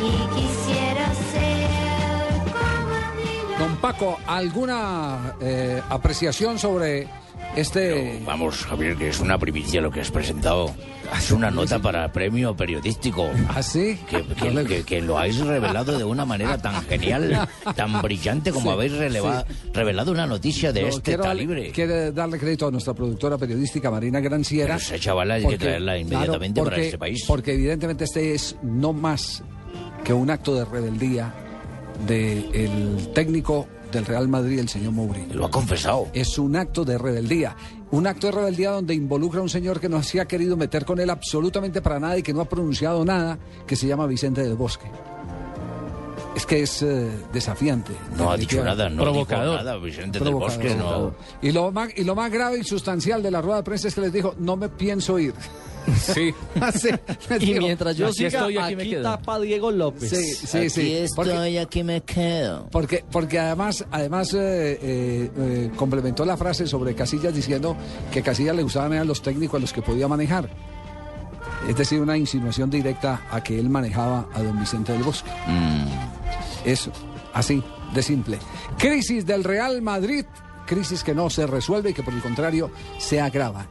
Y 0.00 0.12
quisiera 0.40 1.06
ser 1.32 2.40
como 2.56 2.92
el 2.96 3.08
niño. 3.26 3.58
Don 3.58 3.76
Paco, 3.76 4.18
¿alguna 4.26 5.34
eh, 5.38 5.82
apreciación 5.90 6.58
sobre 6.58 7.06
este... 7.60 8.20
Vamos, 8.24 8.64
Javier, 8.64 8.96
que 8.96 9.08
es 9.08 9.20
una 9.20 9.38
primicia 9.38 9.80
lo 9.80 9.90
que 9.90 10.00
has 10.00 10.10
presentado. 10.10 10.74
Es 11.16 11.30
una 11.30 11.50
nota 11.50 11.78
para 11.78 12.12
premio 12.12 12.54
periodístico. 12.56 13.28
¿Ah, 13.48 13.62
sí? 13.62 13.98
Que, 14.10 14.22
que- 14.22 14.64
que- 14.66 14.82
que 14.84 15.00
lo 15.00 15.18
habéis 15.18 15.38
revelado 15.38 15.96
de 15.96 16.04
una 16.04 16.24
manera 16.26 16.58
tan 16.58 16.82
genial, 16.82 17.48
tan 17.74 18.02
brillante 18.02 18.50
como 18.52 18.70
Sí, 18.70 18.74
habéis 18.76 18.92
releva- 18.92 19.44
revelado 19.72 20.12
una 20.12 20.26
noticia 20.26 20.72
de 20.72 20.82
No, 20.82 20.88
este 20.88 21.02
quiero 21.02 21.22
calibre. 21.24 21.70
quiero 21.72 22.12
darle 22.12 22.38
crédito 22.38 22.66
a 22.66 22.70
nuestra 22.70 22.92
productora 22.94 23.38
periodística 23.38 23.90
Marina 23.90 24.20
Granciera. 24.20 24.76
Pero 24.76 24.86
esa 24.86 24.98
chavala 24.98 25.34
hay 25.34 25.46
que 25.46 25.56
traerla 25.58 25.96
inmediatamente 25.98 26.60
para 26.60 26.70
porque- 26.76 26.86
este 26.86 26.98
país. 26.98 27.24
Porque 27.26 27.54
evidentemente 27.54 28.04
este 28.04 28.34
es 28.34 28.56
no 28.62 28.92
más 28.92 29.42
que 30.04 30.12
un 30.12 30.28
acto 30.30 30.54
de 30.54 30.64
rebeldía 30.66 31.32
del 32.06 33.08
técnico 33.14 33.66
del 33.92 34.06
Real 34.06 34.28
Madrid, 34.28 34.58
el 34.58 34.68
señor 34.68 34.92
Mourinho. 34.92 35.34
Lo 35.34 35.46
ha 35.46 35.50
confesado. 35.50 36.08
Es 36.12 36.38
un 36.38 36.56
acto 36.56 36.84
de 36.84 36.98
rebeldía. 36.98 37.56
Un 37.90 38.06
acto 38.06 38.26
de 38.26 38.32
rebeldía 38.32 38.70
donde 38.70 38.94
involucra 38.94 39.40
a 39.40 39.42
un 39.42 39.48
señor 39.48 39.80
que 39.80 39.88
no 39.88 40.02
se 40.02 40.20
ha 40.20 40.26
querido 40.26 40.56
meter 40.56 40.84
con 40.84 41.00
él 41.00 41.10
absolutamente 41.10 41.80
para 41.80 41.98
nada 41.98 42.18
y 42.18 42.22
que 42.22 42.34
no 42.34 42.40
ha 42.40 42.48
pronunciado 42.48 43.04
nada, 43.04 43.38
que 43.66 43.76
se 43.76 43.86
llama 43.86 44.06
Vicente 44.06 44.42
del 44.42 44.54
Bosque. 44.56 44.86
Es 46.36 46.46
que 46.46 46.62
es 46.62 46.82
eh, 46.82 47.10
desafiante. 47.32 47.92
No 48.16 48.30
ha 48.30 48.36
dicho 48.36 48.62
nada, 48.62 48.88
no 48.88 49.12
dijo 49.12 49.26
nada, 49.30 49.76
Vicente 49.78 50.18
del 50.18 50.28
Provocador, 50.28 50.62
Bosque, 50.62 50.74
no. 50.76 50.88
provocador. 50.88 51.14
Y 51.42 51.52
lo, 51.52 51.72
más, 51.72 51.88
y 51.96 52.04
lo 52.04 52.14
más 52.14 52.30
grave 52.30 52.58
y 52.58 52.64
sustancial 52.64 53.22
de 53.22 53.30
la 53.30 53.40
rueda 53.40 53.56
de 53.56 53.62
prensa 53.64 53.88
es 53.88 53.94
que 53.94 54.02
les 54.02 54.12
dijo, 54.12 54.34
no 54.38 54.56
me 54.56 54.68
pienso 54.68 55.18
ir. 55.18 55.34
Sí. 56.12 56.34
Y 57.40 57.54
mientras 57.54 57.96
yo 57.96 58.12
siga, 58.12 58.46
aquí, 58.66 58.96
tapa 59.02 59.38
Diego 59.40 59.70
López. 59.70 60.10
Sí, 60.10 60.34
sí, 60.46 60.70
sí. 60.70 61.06
Porque- 61.14 61.58
aquí 61.58 61.82
me 61.82 62.02
quedo. 62.02 62.68
Porque, 62.70 63.04
porque 63.10 63.38
además, 63.38 63.84
además 63.90 64.32
eh, 64.34 64.78
eh, 64.80 65.30
eh, 65.36 65.70
complementó 65.76 66.24
la 66.24 66.36
frase 66.36 66.66
sobre 66.66 66.94
Casillas 66.94 67.34
diciendo 67.34 67.76
que 68.12 68.22
Casillas 68.22 68.54
le 68.56 68.62
gustaban 68.62 68.92
eran 68.92 69.06
los 69.06 69.22
técnicos 69.22 69.58
a 69.58 69.60
los 69.60 69.72
que 69.72 69.82
podía 69.82 70.08
manejar. 70.08 70.48
Es 71.68 71.76
decir, 71.76 72.00
una 72.00 72.16
insinuación 72.16 72.70
directa 72.70 73.22
a 73.30 73.42
que 73.42 73.58
él 73.58 73.68
manejaba 73.68 74.28
a 74.32 74.42
don 74.42 74.58
Vicente 74.58 74.92
del 74.92 75.02
Bosque. 75.02 75.30
Eso, 76.64 76.90
así, 77.34 77.62
de 77.94 78.02
simple. 78.02 78.38
Crisis 78.78 79.26
del 79.26 79.44
Real 79.44 79.82
Madrid, 79.82 80.24
crisis 80.66 81.02
que 81.02 81.14
no 81.14 81.28
se 81.30 81.46
resuelve 81.46 81.90
y 81.90 81.94
que 81.94 82.02
por 82.02 82.14
el 82.14 82.20
contrario 82.22 82.70
se 82.98 83.20
agrava. 83.20 83.66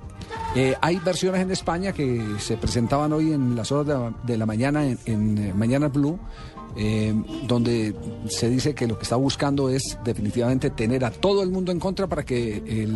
Eh, 0.55 0.75
hay 0.81 0.97
versiones 0.97 1.41
en 1.41 1.51
España 1.51 1.91
que 1.91 2.23
se 2.39 2.57
presentaban 2.57 3.13
hoy 3.13 3.31
en 3.31 3.55
las 3.55 3.71
horas 3.71 3.87
de 3.87 3.93
la, 3.93 4.13
de 4.23 4.37
la 4.37 4.45
mañana 4.45 4.85
en, 4.87 4.97
en, 5.05 5.37
eh, 5.37 5.53
Mañana 5.53 5.87
Blue, 5.87 6.17
eh, 6.77 7.13
donde 7.47 7.95
se 8.29 8.49
dice 8.49 8.75
que 8.75 8.87
lo 8.87 8.97
que 8.97 9.03
está 9.03 9.15
buscando 9.15 9.69
es 9.69 9.97
definitivamente 10.03 10.69
tener 10.69 11.03
a 11.05 11.11
todo 11.11 11.41
el 11.41 11.49
mundo 11.49 11.71
en 11.71 11.79
contra 11.79 12.07
para 12.07 12.23
que 12.23 12.57
el 12.57 12.93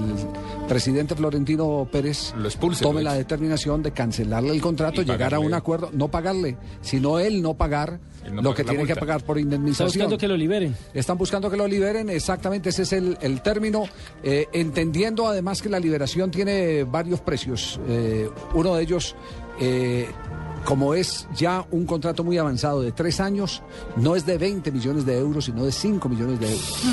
presidente 0.67 1.15
Florentino 1.15 1.87
Pérez 1.91 2.33
expulse, 2.43 2.83
tome 2.83 3.01
lo 3.01 3.09
la 3.09 3.15
determinación 3.15 3.81
de 3.81 3.91
cancelarle 3.91 4.51
el 4.51 4.61
contrato, 4.61 5.01
llegar 5.01 5.33
a 5.33 5.39
un 5.39 5.53
acuerdo, 5.53 5.89
no 5.93 6.09
pagarle, 6.09 6.57
sino 6.81 7.19
él 7.19 7.41
no 7.41 7.55
pagar 7.55 7.99
Él 8.25 8.35
no 8.35 8.41
lo 8.41 8.53
que 8.53 8.63
tiene 8.63 8.85
que 8.85 8.95
pagar 8.95 9.23
por 9.23 9.39
indemnización. 9.39 9.87
buscando 9.87 10.17
que 10.17 10.27
lo 10.27 10.37
liberen. 10.37 10.75
Están 10.93 11.17
buscando 11.17 11.49
que 11.49 11.57
lo 11.57 11.67
liberen, 11.67 12.09
exactamente 12.09 12.69
ese 12.69 12.83
es 12.83 12.93
el, 12.93 13.17
el 13.21 13.41
término, 13.41 13.85
eh, 14.23 14.47
entendiendo 14.53 15.27
además 15.27 15.61
que 15.61 15.69
la 15.69 15.79
liberación 15.79 16.29
tiene 16.29 16.83
varios 16.83 17.19
precios. 17.21 17.79
Eh, 17.87 18.29
uno 18.53 18.75
de 18.75 18.83
ellos, 18.83 19.15
eh, 19.61 20.09
como 20.65 20.93
es 20.93 21.27
ya 21.35 21.65
un 21.71 21.85
contrato 21.85 22.23
muy 22.23 22.37
avanzado 22.37 22.81
de 22.81 22.91
tres 22.91 23.19
años, 23.21 23.61
no 23.95 24.15
es 24.17 24.25
de 24.25 24.37
20 24.37 24.71
millones 24.71 25.05
de 25.05 25.17
euros, 25.17 25.45
sino 25.45 25.63
de 25.65 25.71
5 25.71 26.09
millones 26.09 26.39
de 26.39 26.47
euros. 26.47 26.83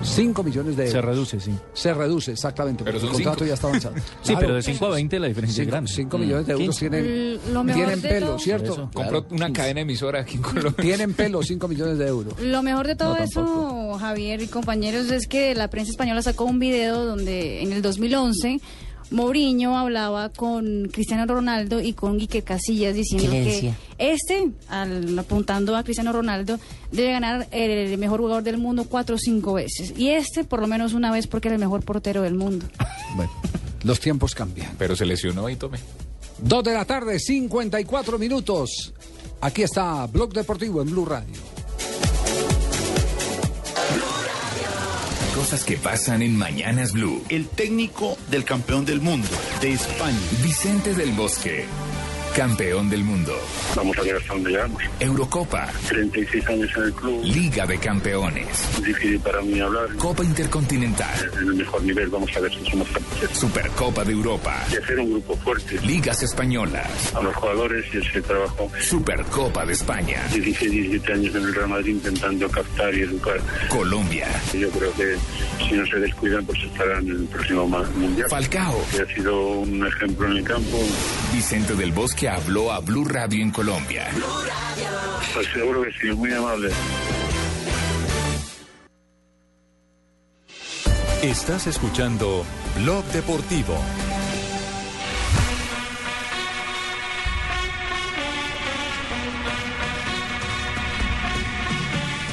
5 0.00 0.44
millones 0.44 0.76
de 0.76 0.84
euros. 0.84 0.92
Se 0.92 1.00
reduce, 1.02 1.40
sí. 1.40 1.50
Se 1.74 1.92
reduce, 1.92 2.30
exactamente, 2.30 2.84
Pero 2.84 2.98
porque 3.00 3.06
el 3.08 3.12
contrato 3.14 3.38
cinco. 3.40 3.48
ya 3.48 3.54
está 3.54 3.66
avanzado. 3.66 3.94
Sí, 4.22 4.34
pero 4.38 4.54
de 4.54 4.62
5 4.62 4.86
a 4.86 4.90
20 4.90 5.18
la 5.18 5.26
diferencia 5.26 5.62
es 5.62 5.68
grande. 5.68 5.90
5 5.92 6.18
millones 6.18 6.46
de 6.46 6.52
euros 6.52 6.76
tienen, 6.78 7.40
Lo 7.52 7.64
mejor 7.64 7.80
tienen 7.82 8.00
de 8.02 8.08
pelo, 8.08 8.26
todo- 8.28 8.38
¿cierto? 8.38 8.90
Compró 8.94 9.26
una 9.30 9.52
cadena 9.52 9.80
emisora 9.80 10.20
aquí 10.20 10.36
en 10.36 10.42
Colombia. 10.42 10.74
Tienen 10.80 11.14
pelo, 11.14 11.42
5 11.42 11.66
millones 11.66 11.98
de 11.98 12.06
euros. 12.06 12.40
Lo 12.40 12.62
mejor 12.62 12.86
de 12.86 12.94
todo 12.94 13.16
No, 13.16 13.24
eso, 13.24 13.98
Javier 13.98 14.40
y 14.40 14.46
compañeros, 14.46 15.10
es 15.10 15.26
que 15.26 15.56
la 15.56 15.68
prensa 15.68 15.90
española 15.90 16.22
sacó 16.22 16.44
un 16.44 16.60
video 16.60 17.04
donde 17.04 17.62
en 17.64 17.72
el 17.72 17.82
2011 17.82 18.60
Mourinho 19.10 19.76
hablaba 19.76 20.28
con 20.28 20.88
Cristiano 20.92 21.26
Ronaldo 21.26 21.80
y 21.80 21.92
con 21.92 22.18
Quique 22.18 22.42
Casillas 22.42 22.94
diciendo 22.94 23.30
¿Qué 23.30 23.44
le 23.44 23.60
que 23.60 23.74
este, 23.98 24.50
al, 24.68 25.18
apuntando 25.18 25.76
a 25.76 25.82
Cristiano 25.82 26.12
Ronaldo, 26.12 26.58
debe 26.92 27.12
ganar 27.12 27.48
el 27.50 27.98
mejor 27.98 28.20
jugador 28.20 28.42
del 28.42 28.58
mundo 28.58 28.84
cuatro 28.88 29.16
o 29.16 29.18
cinco 29.18 29.54
veces. 29.54 29.94
Y 29.96 30.10
este 30.10 30.44
por 30.44 30.60
lo 30.60 30.66
menos 30.66 30.92
una 30.92 31.10
vez 31.10 31.26
porque 31.26 31.48
era 31.48 31.56
el 31.56 31.60
mejor 31.60 31.82
portero 31.82 32.22
del 32.22 32.34
mundo. 32.34 32.66
Bueno, 33.16 33.32
los 33.82 34.00
tiempos 34.00 34.34
cambian. 34.34 34.74
Pero 34.78 34.94
se 34.96 35.06
lesionó 35.06 35.48
y 35.48 35.56
tomé. 35.56 35.78
Dos 36.40 36.62
de 36.62 36.74
la 36.74 36.84
tarde, 36.84 37.18
54 37.18 38.18
minutos. 38.18 38.92
Aquí 39.40 39.62
está 39.62 40.06
Blog 40.06 40.32
Deportivo 40.32 40.82
en 40.82 40.90
Blue 40.90 41.04
Radio. 41.04 41.57
Cosas 45.48 45.64
que 45.64 45.78
pasan 45.78 46.20
en 46.20 46.36
Mañanas 46.36 46.92
Blue. 46.92 47.24
El 47.30 47.48
técnico 47.48 48.18
del 48.30 48.44
campeón 48.44 48.84
del 48.84 49.00
mundo 49.00 49.26
de 49.62 49.72
España. 49.72 50.18
Vicente 50.42 50.92
del 50.92 51.12
Bosque. 51.12 51.64
Campeón 52.38 52.88
del 52.88 53.02
mundo. 53.02 53.32
Vamos 53.74 53.98
a 53.98 54.02
ver 54.02 54.14
hasta 54.14 54.32
dónde 54.32 54.50
llegamos. 54.50 54.80
Eurocopa. 55.00 55.72
36 55.88 56.46
años 56.46 56.70
en 56.76 56.82
el 56.84 56.92
club. 56.92 57.24
Liga 57.24 57.66
de 57.66 57.78
Campeones. 57.78 58.46
Difícil 58.80 59.18
para 59.18 59.42
mí 59.42 59.58
hablar. 59.58 59.88
Copa 59.96 60.22
Intercontinental. 60.22 61.32
En 61.32 61.48
el 61.48 61.54
mejor 61.56 61.82
nivel 61.82 62.08
vamos 62.10 62.30
a 62.36 62.38
ver 62.38 62.54
si 62.54 62.70
somos 62.70 62.86
capaces 62.90 63.36
Supercopa 63.36 64.04
de 64.04 64.12
Europa. 64.12 64.64
de 64.70 64.78
hacer 64.78 65.00
un 65.00 65.10
grupo 65.10 65.36
fuerte. 65.38 65.80
Ligas 65.84 66.22
españolas. 66.22 67.12
A 67.16 67.22
los 67.22 67.34
jugadores 67.34 67.84
y 67.92 67.98
ese 67.98 68.22
trabajo. 68.22 68.70
Supercopa 68.82 69.66
de 69.66 69.72
España. 69.72 70.22
16, 70.32 70.70
17 70.70 71.12
años 71.12 71.34
en 71.34 71.42
el 71.42 71.54
Real 71.56 71.68
Madrid 71.70 71.94
intentando 71.94 72.48
captar 72.48 72.94
y 72.94 73.00
educar. 73.00 73.40
Colombia. 73.68 74.28
Yo 74.56 74.70
creo 74.70 74.92
que 74.94 75.16
si 75.68 75.74
no 75.74 75.84
se 75.86 75.96
descuidan, 75.98 76.46
pues 76.46 76.60
estarán 76.62 77.04
en 77.04 77.16
el 77.16 77.24
próximo 77.26 77.66
mundial. 77.66 78.28
Falcao. 78.30 78.80
Que 78.92 79.02
ha 79.02 79.06
sido 79.12 79.58
un 79.58 79.84
ejemplo 79.84 80.30
en 80.30 80.36
el 80.36 80.44
campo. 80.44 80.78
Vicente 81.34 81.74
del 81.74 81.90
Bosque 81.90 82.27
habló 82.28 82.72
a 82.72 82.80
Blue 82.80 83.04
Radio 83.04 83.42
en 83.42 83.50
Colombia. 83.50 84.08
Pues 85.34 85.46
seguro 85.52 85.82
que 85.82 85.92
sí, 85.92 86.12
muy 86.12 86.32
amable. 86.32 86.70
Estás 91.22 91.66
escuchando 91.66 92.44
Blog 92.76 93.04
Deportivo. 93.06 93.76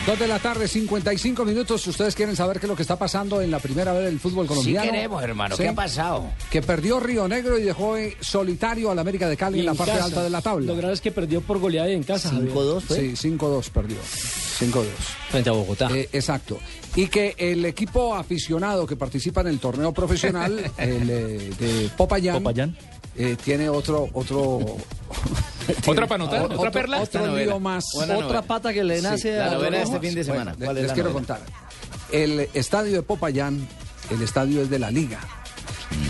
Dos 0.05 0.19
de 0.19 0.27
la 0.27 0.37
tarde, 0.37 0.67
55 0.67 1.43
minutos. 1.45 1.87
Ustedes 1.87 2.13
quieren 2.13 2.35
saber 2.35 2.59
qué 2.59 2.67
es 2.67 2.69
lo 2.69 2.75
que 2.75 2.83
está 2.83 2.95
pasando 2.95 3.41
en 3.41 3.49
la 3.49 3.57
primera 3.57 3.91
vez 3.91 4.03
del 4.05 4.19
fútbol 4.19 4.45
colombiano. 4.45 4.91
queremos, 4.91 5.23
hermano. 5.23 5.57
¿Qué 5.57 5.67
ha 5.67 5.73
pasado? 5.73 6.29
Que 6.51 6.61
perdió 6.61 6.99
Río 6.99 7.27
Negro 7.27 7.57
y 7.57 7.63
dejó 7.63 7.97
eh, 7.97 8.15
solitario 8.21 8.91
al 8.91 8.99
América 8.99 9.27
de 9.27 9.35
Cali 9.35 9.61
en 9.61 9.65
la 9.65 9.73
parte 9.73 9.93
casa. 9.93 10.05
alta 10.05 10.23
de 10.23 10.29
la 10.29 10.43
tabla. 10.43 10.67
Lo 10.67 10.75
grave 10.75 10.93
es 10.93 11.01
que 11.01 11.11
perdió 11.11 11.41
por 11.41 11.57
goleada 11.57 11.89
en 11.89 12.03
casa. 12.03 12.29
Javier. 12.29 12.53
Sí, 12.87 13.29
5-2 13.29 13.69
perdió. 13.71 13.97
5-2. 13.97 14.83
Frente 15.29 15.49
a 15.49 15.53
Bogotá. 15.53 15.89
Eh, 15.91 16.07
exacto. 16.13 16.59
Y 16.95 17.07
que 17.07 17.33
el 17.39 17.65
equipo 17.65 18.13
aficionado 18.13 18.85
que 18.85 18.95
participa 18.95 19.41
en 19.41 19.47
el 19.47 19.57
torneo 19.57 19.91
profesional, 19.91 20.71
el 20.77 21.09
eh, 21.09 21.51
de 21.57 21.89
Popayán, 21.97 22.35
Popayán. 22.35 22.77
eh, 23.17 23.35
tiene 23.43 23.69
otro... 23.69 24.07
otro 24.13 24.59
¿Otra? 25.87 26.05
Otro- 26.05 26.57
¿Otra 26.59 26.71
perla? 26.71 27.01
Otro 27.01 27.25
novela. 27.27 27.45
lío 27.45 27.59
más. 27.59 27.85
Buena 27.93 28.13
Otra 28.15 28.25
novela. 28.27 28.41
pata 28.43 28.73
que 28.73 28.83
le 28.83 29.01
nace 29.01 29.39
a- 29.39 29.45
La 29.47 29.53
novela 29.53 29.77
de 29.77 29.83
otro 29.83 29.95
este 29.95 30.07
fin 30.07 30.15
de 30.15 30.23
semana. 30.23 30.51
Bueno, 30.51 30.65
¿Cuál 30.65 30.77
es 30.77 30.81
les 30.83 30.87
la 30.89 30.93
quiero 30.93 31.09
novela? 31.09 31.27
contar. 31.35 31.45
El 32.11 32.49
estadio 32.53 32.93
de 32.93 33.01
Popayán, 33.01 33.67
el 34.11 34.21
estadio 34.21 34.61
es 34.61 34.69
de 34.69 34.79
la 34.79 34.91
Liga. 34.91 35.19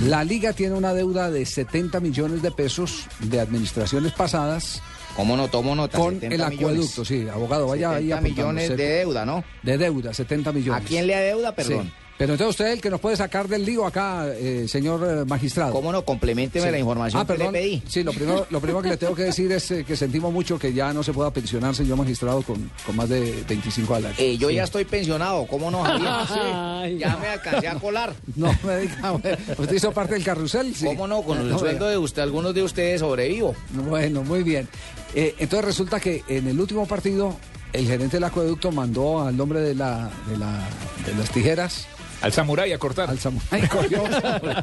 La 0.08 0.24
Liga 0.24 0.54
tiene 0.54 0.76
una 0.76 0.94
deuda 0.94 1.30
de 1.32 1.46
70 1.46 2.00
millones 2.00 2.42
de 2.42 2.52
pesos 2.52 3.06
de 3.20 3.40
administraciones 3.40 4.12
pasadas. 4.14 4.82
¿Cómo 5.16 5.38
no? 5.38 5.48
Tomo 5.48 5.76
nota. 5.76 5.98
Con 5.98 6.16
70 6.16 6.36
el 6.36 6.42
acueducto, 6.42 7.02
millones. 7.04 7.08
sí, 7.08 7.30
abogado, 7.30 7.68
vaya 7.68 7.92
ahí 7.92 8.08
70 8.10 8.18
apuntando. 8.18 8.52
millones 8.54 8.78
de 8.78 8.88
deuda, 8.98 9.26
¿no? 9.26 9.44
De 9.64 9.78
deuda, 9.78 10.14
70 10.14 10.52
millones. 10.52 10.84
¿A 10.84 10.86
quién 10.86 11.08
le 11.08 11.16
adeuda? 11.16 11.54
Perdón. 11.56 11.86
Sí. 11.86 11.94
Pero 12.18 12.32
entonces 12.34 12.52
usted 12.52 12.68
es 12.68 12.74
el 12.76 12.82
que 12.82 12.90
nos 12.90 13.02
puede 13.02 13.18
sacar 13.18 13.50
del 13.50 13.66
lío 13.66 13.86
acá, 13.86 14.26
eh, 14.30 14.68
señor 14.70 15.02
eh, 15.06 15.26
magistrado. 15.26 15.74
¿Cómo 15.74 15.92
no? 15.92 16.06
Complementeme 16.06 16.72
la 16.72 16.80
información 16.80 17.22
ah, 17.22 17.26
que 17.28 17.34
le 17.34 17.38
perdón. 17.40 17.54
pedí. 17.54 17.84
Sí, 17.90 18.04
lo 18.04 18.14
primero, 18.14 18.48
lo 18.50 18.62
primero 18.62 18.82
que 18.82 18.90
le 18.90 18.98
tengo 18.98 19.14
que 19.14 19.24
decir 19.24 19.52
es 19.52 19.70
eh, 19.72 19.84
que 19.84 19.98
sentimos 19.98 20.32
mucho 20.32 20.58
que 20.58 20.72
ya 20.72 20.94
no 20.94 21.04
se 21.04 21.12
pueda 21.12 21.32
pensionar, 21.32 21.76
señor 21.76 21.98
magistrado, 21.98 22.42
con, 22.44 22.72
con 22.86 22.96
más 22.96 23.10
de 23.10 23.44
25 23.50 23.96
años. 23.96 24.12
Eh, 24.18 24.38
yo 24.38 24.48
Sí. 24.48 24.56
ya 24.56 24.64
estoy 24.64 24.86
pensionado, 24.86 25.46
¿cómo 25.46 25.70
no, 25.70 25.84
Javier? 25.84 26.98
Ya 27.00 27.18
me 27.18 27.28
alcancé 27.28 27.68
a 27.68 27.76
colar. 27.76 28.14
No 28.38 28.48
me 28.64 28.78
diga, 28.80 29.12
usted 29.58 29.74
hizo 29.74 29.92
parte 29.92 30.14
del 30.14 30.24
carrusel, 30.24 30.74
sí. 30.74 30.86
¿Cómo 30.86 31.08
no? 31.08 31.22
Con 31.22 31.40
el 31.40 31.50
No, 31.50 31.60
sueldo 31.60 31.88
de 31.88 31.98
usted, 31.98 32.22
algunos 32.22 32.54
de 32.54 32.64
ustedes 32.64 33.02
sobrevivo. 33.02 33.56
Bueno, 33.90 34.24
muy 34.24 34.42
bien. 34.44 34.70
Eh, 35.14 35.36
entonces 35.40 35.66
resulta 35.66 36.00
que 36.00 36.24
en 36.30 36.48
el 36.48 36.60
último 36.60 36.86
partido 36.88 37.36
el 37.74 37.86
gerente 37.88 38.18
del 38.18 38.24
acueducto 38.24 38.72
mandó 38.72 39.22
al 39.26 39.40
hombre 39.42 39.60
de 39.60 39.76
la 39.76 40.10
de, 40.30 40.38
la, 40.38 40.66
de 41.06 41.14
las 41.18 41.30
tijeras 41.32 41.88
Al 42.26 42.34
samurái 42.34 42.74
a 42.74 42.80
cortar. 42.80 43.08
al 43.08 43.20
samurái 43.20 43.70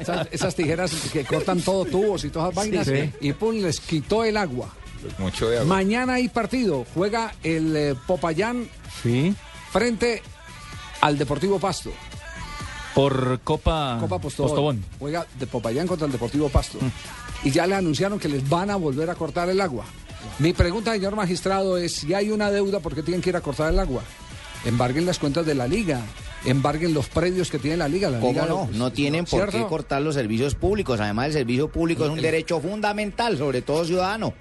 esas, 0.01 0.27
esas 0.33 0.55
tijeras 0.57 0.91
que 1.13 1.25
cortan 1.25 1.61
todo 1.61 1.85
tubos 1.85 2.25
y 2.25 2.31
todas 2.31 2.49
las 2.49 2.57
vainas 2.57 2.89
sí. 2.89 3.13
y 3.21 3.33
pum 3.35 3.55
les 3.55 3.79
quitó 3.79 4.25
el 4.25 4.37
agua. 4.37 4.69
Mucho 5.19 5.49
de 5.49 5.59
agua. 5.59 5.69
Mañana 5.69 6.15
hay 6.15 6.29
partido, 6.29 6.85
juega 6.93 7.33
el 7.45 7.77
eh, 7.77 7.95
Popayán 8.05 8.69
frente 9.71 10.23
al 11.03 11.17
Deportivo 11.17 11.61
Pasto. 11.61 11.93
Por 12.97 13.39
Copa, 13.45 13.99
Copa 14.01 14.19
Postobón. 14.19 14.51
Postobón. 14.51 14.85
Juega 14.99 15.25
de 15.39 15.47
Popayán 15.47 15.87
contra 15.87 16.07
el 16.07 16.13
Deportivo 16.13 16.49
Pasto. 16.49 16.81
Y 17.45 17.53
ya 17.53 17.69
le 17.69 17.77
anunciaron 17.77 18.19
que 18.19 18.29
les 18.29 18.49
van 18.49 18.71
a 18.71 18.77
volver 18.77 19.09
a 19.09 19.15
cortar 19.15 19.49
el 19.49 19.61
agua. 19.61 19.85
Mi 20.41 20.53
pregunta, 20.53 20.95
señor 20.95 21.15
magistrado, 21.15 21.79
es 21.79 21.95
si 21.95 22.13
hay 22.13 22.33
una 22.33 22.51
deuda, 22.51 22.81
¿por 22.81 22.97
qué 22.97 23.05
tienen 23.05 23.23
que 23.23 23.31
ir 23.31 23.37
a 23.37 23.41
cortar 23.41 23.73
el 23.73 23.79
agua? 23.79 24.03
Embarguen 24.65 25.07
las 25.07 25.21
cuentas 25.21 25.47
de 25.47 25.55
la 25.55 25.69
liga, 25.69 26.01
embarguen 26.45 26.95
los 26.95 27.09
predios 27.09 27.51
que 27.51 27.59
tiene 27.59 27.77
la 27.77 27.89
liga. 27.89 28.11
La 28.11 28.21
¿Cómo 28.21 28.33
liga 28.33 28.47
no? 28.47 28.69
No 28.73 28.93
tienen 28.93 29.25
por 29.25 29.49
qué 29.51 29.65
cortar 29.65 30.03
los 30.03 30.15
servicios 30.15 30.55
públicos. 30.55 31.01
Además, 31.01 31.27
el 31.29 31.33
servicio 31.33 31.69
público 31.69 32.05
es 32.05 32.11
un 32.11 32.21
derecho 32.21 32.61
fundamental, 32.61 33.39
sobre 33.39 33.63
todo 33.63 33.85
ciudadano. 33.85 34.35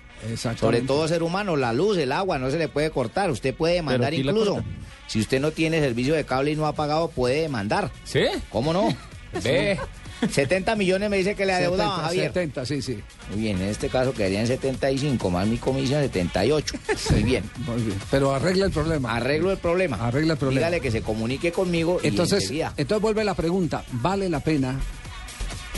Sobre 0.60 0.82
todo 0.82 1.08
ser 1.08 1.24
humano, 1.24 1.56
la 1.56 1.74
luz, 1.74 1.98
el 1.98 2.12
agua, 2.12 2.38
no 2.38 2.52
se 2.52 2.58
le 2.58 2.68
puede 2.68 2.92
cortar. 2.92 3.32
Usted 3.32 3.56
puede 3.56 3.76
demandar 3.76 4.14
incluso. 4.14 4.64
Si 5.08 5.20
usted 5.20 5.42
no 5.42 5.52
tiene 5.52 5.80
servicio 5.80 6.14
de 6.14 6.26
cable 6.26 6.52
y 6.52 6.56
no 6.56 6.68
ha 6.68 6.74
pagado, 6.74 7.10
puede 7.10 7.42
demandar. 7.42 7.92
¿Sí? 8.04 8.26
¿Cómo 8.50 8.72
no? 8.72 8.96
Ve. 9.44 9.80
70 10.30 10.76
millones 10.76 11.10
me 11.10 11.18
dice 11.18 11.36
que 11.36 11.46
le 11.46 11.54
adeudaban, 11.54 11.96
70, 11.96 12.08
Javier. 12.08 12.26
70, 12.34 12.66
sí, 12.66 12.82
sí. 12.82 13.00
Muy 13.32 13.42
bien, 13.42 13.58
en 13.62 13.70
este 13.70 13.90
caso 13.90 14.14
quedarían 14.14 14.46
75, 14.48 15.30
más 15.30 15.48
mi 15.48 15.58
comisión 15.58 16.02
78. 16.02 16.76
Muy 17.12 17.24
bien. 17.24 17.44
Muy 17.68 17.82
bien. 17.82 17.98
Pero 18.12 18.34
arregla 18.34 18.66
el 18.66 18.72
problema. 18.72 19.16
Arreglo 19.16 19.52
el 19.52 19.58
problema. 19.58 19.98
Arregla 19.98 20.34
el 20.34 20.40
problema. 20.40 20.60
Dígale 20.68 20.82
que 20.82 20.92
se 20.92 21.02
comunique 21.02 21.52
conmigo 21.52 22.00
y 22.04 22.08
Entonces, 22.08 22.44
enseguida. 22.44 22.74
entonces 22.78 23.02
vuelve 23.02 23.24
la 23.24 23.34
pregunta, 23.34 23.84
¿vale 23.94 24.30
la 24.30 24.40
pena 24.40 24.80